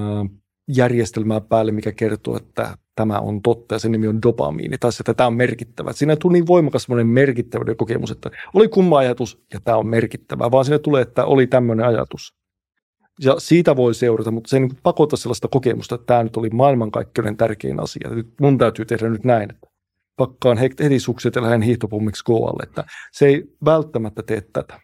järjestelmää 0.67 1.41
päälle, 1.41 1.71
mikä 1.71 1.91
kertoo, 1.91 2.37
että 2.37 2.77
tämä 2.95 3.19
on 3.19 3.41
totta 3.41 3.75
ja 3.75 3.79
sen 3.79 3.91
nimi 3.91 4.07
on 4.07 4.21
dopamiini, 4.21 4.77
tai 4.77 4.91
että 4.99 5.13
tämä 5.13 5.27
on 5.27 5.33
merkittävä. 5.33 5.93
Siinä 5.93 6.15
tuli 6.15 6.33
niin 6.33 6.47
voimakas 6.47 6.83
semmoinen 6.83 7.07
merkittävyyden 7.07 7.77
kokemus, 7.77 8.11
että 8.11 8.31
oli 8.53 8.67
kumma 8.67 8.97
ajatus 8.97 9.43
ja 9.53 9.59
tämä 9.59 9.77
on 9.77 9.87
merkittävä, 9.87 10.51
vaan 10.51 10.65
sinne 10.65 10.79
tulee, 10.79 11.01
että 11.01 11.25
oli 11.25 11.47
tämmöinen 11.47 11.85
ajatus. 11.85 12.35
Ja 13.21 13.35
siitä 13.37 13.75
voi 13.75 13.93
seurata, 13.93 14.31
mutta 14.31 14.49
se 14.49 14.55
ei 14.55 14.59
niin 14.59 14.77
pakota 14.83 15.17
sellaista 15.17 15.47
kokemusta, 15.47 15.95
että 15.95 16.05
tämä 16.05 16.23
nyt 16.23 16.37
oli 16.37 16.49
maailmankaikkeuden 16.49 17.37
tärkein 17.37 17.79
asia. 17.79 18.09
Nyt 18.09 18.27
mun 18.41 18.57
täytyy 18.57 18.85
tehdä 18.85 19.09
nyt 19.09 19.23
näin, 19.23 19.51
että 19.51 19.67
pakkaan 20.15 20.57
heti 20.57 20.99
sukset 20.99 21.35
ja 21.35 21.41
lähden 21.41 21.61
hiihtopummiksi 21.61 22.23
Goalle. 22.25 22.63
Että 22.63 22.83
se 23.11 23.25
ei 23.25 23.43
välttämättä 23.65 24.23
tee 24.23 24.41
tätä. 24.53 24.79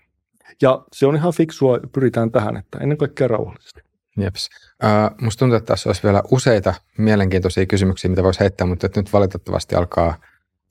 Ja 0.61 0.85
se 0.93 1.05
on 1.05 1.15
ihan 1.15 1.33
fiksua, 1.33 1.79
pyritään 1.93 2.31
tähän, 2.31 2.57
että 2.57 2.77
ennen 2.77 2.97
kaikkea 2.97 3.27
rauhallisesti. 3.27 3.81
Jeps. 4.17 4.49
Uh, 4.83 5.21
musta 5.21 5.39
tuntuu, 5.39 5.57
että 5.57 5.73
tässä 5.73 5.89
olisi 5.89 6.03
vielä 6.03 6.23
useita 6.31 6.73
mielenkiintoisia 6.97 7.65
kysymyksiä, 7.65 8.09
mitä 8.09 8.23
voisi 8.23 8.39
heittää, 8.39 8.67
mutta 8.67 8.89
nyt 8.95 9.13
valitettavasti 9.13 9.75
alkaa 9.75 10.15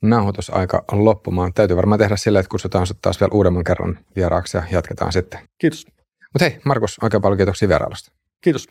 nauhoitusaika 0.01 0.83
loppumaan. 0.91 1.53
Täytyy 1.53 1.77
varmaan 1.77 1.99
tehdä 1.99 2.15
sillä, 2.15 2.39
että 2.39 2.49
kutsutaan 2.49 2.87
sinut 2.87 3.01
taas 3.01 3.19
vielä 3.21 3.31
uudemman 3.33 3.63
kerran 3.63 3.99
vieraaksi 4.15 4.57
ja 4.57 4.63
jatketaan 4.71 5.13
sitten. 5.13 5.39
Kiitos. 5.57 5.85
Mutta 6.33 6.45
hei, 6.45 6.59
Markus, 6.65 6.97
oikein 7.03 7.21
paljon 7.21 7.37
kiitoksia 7.37 7.67
vierailusta. 7.67 8.11
Kiitos. 8.41 8.67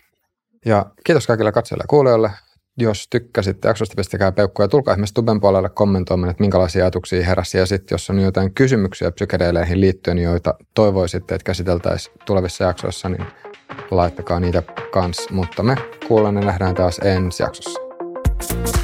Ja 0.66 0.87
kiitos 1.05 1.27
kaikille 1.27 1.53
katsojille 1.53 1.82
ja 1.82 1.89
kuulijoille. 1.89 2.31
Jos 2.77 3.09
tykkäsitte 3.11 3.69
jaksosta, 3.69 3.95
pistäkää 3.97 4.32
peukkuja 4.32 4.65
ja 4.65 4.69
tulkaa 4.69 4.95
esimerkiksi 4.95 5.15
Tuben 5.15 5.41
puolelle 5.41 5.69
kommentoimaan, 5.69 6.31
että 6.31 6.41
minkälaisia 6.41 6.85
ajatuksia 6.85 7.27
heräsi. 7.27 7.59
Ja 7.59 7.66
sitten 7.66 7.95
jos 7.95 8.11
on 8.11 8.20
jotain 8.20 8.55
kysymyksiä 8.55 9.11
psykedeleihin 9.11 9.81
liittyen, 9.81 10.19
joita 10.19 10.55
toivoisitte, 10.74 11.35
että 11.35 11.45
käsiteltäisiin 11.45 12.16
tulevissa 12.27 12.65
jaksoissa, 12.65 13.09
niin 13.09 13.27
laittakaa 13.91 14.41
niitä 14.41 14.62
kans. 14.93 15.31
Mutta 15.31 15.62
me 15.62 15.77
kuulemme 16.09 16.41
ja 16.41 16.47
nähdään 16.47 16.74
taas 16.74 16.99
ensi 16.99 17.43
jaksossa. 17.43 18.80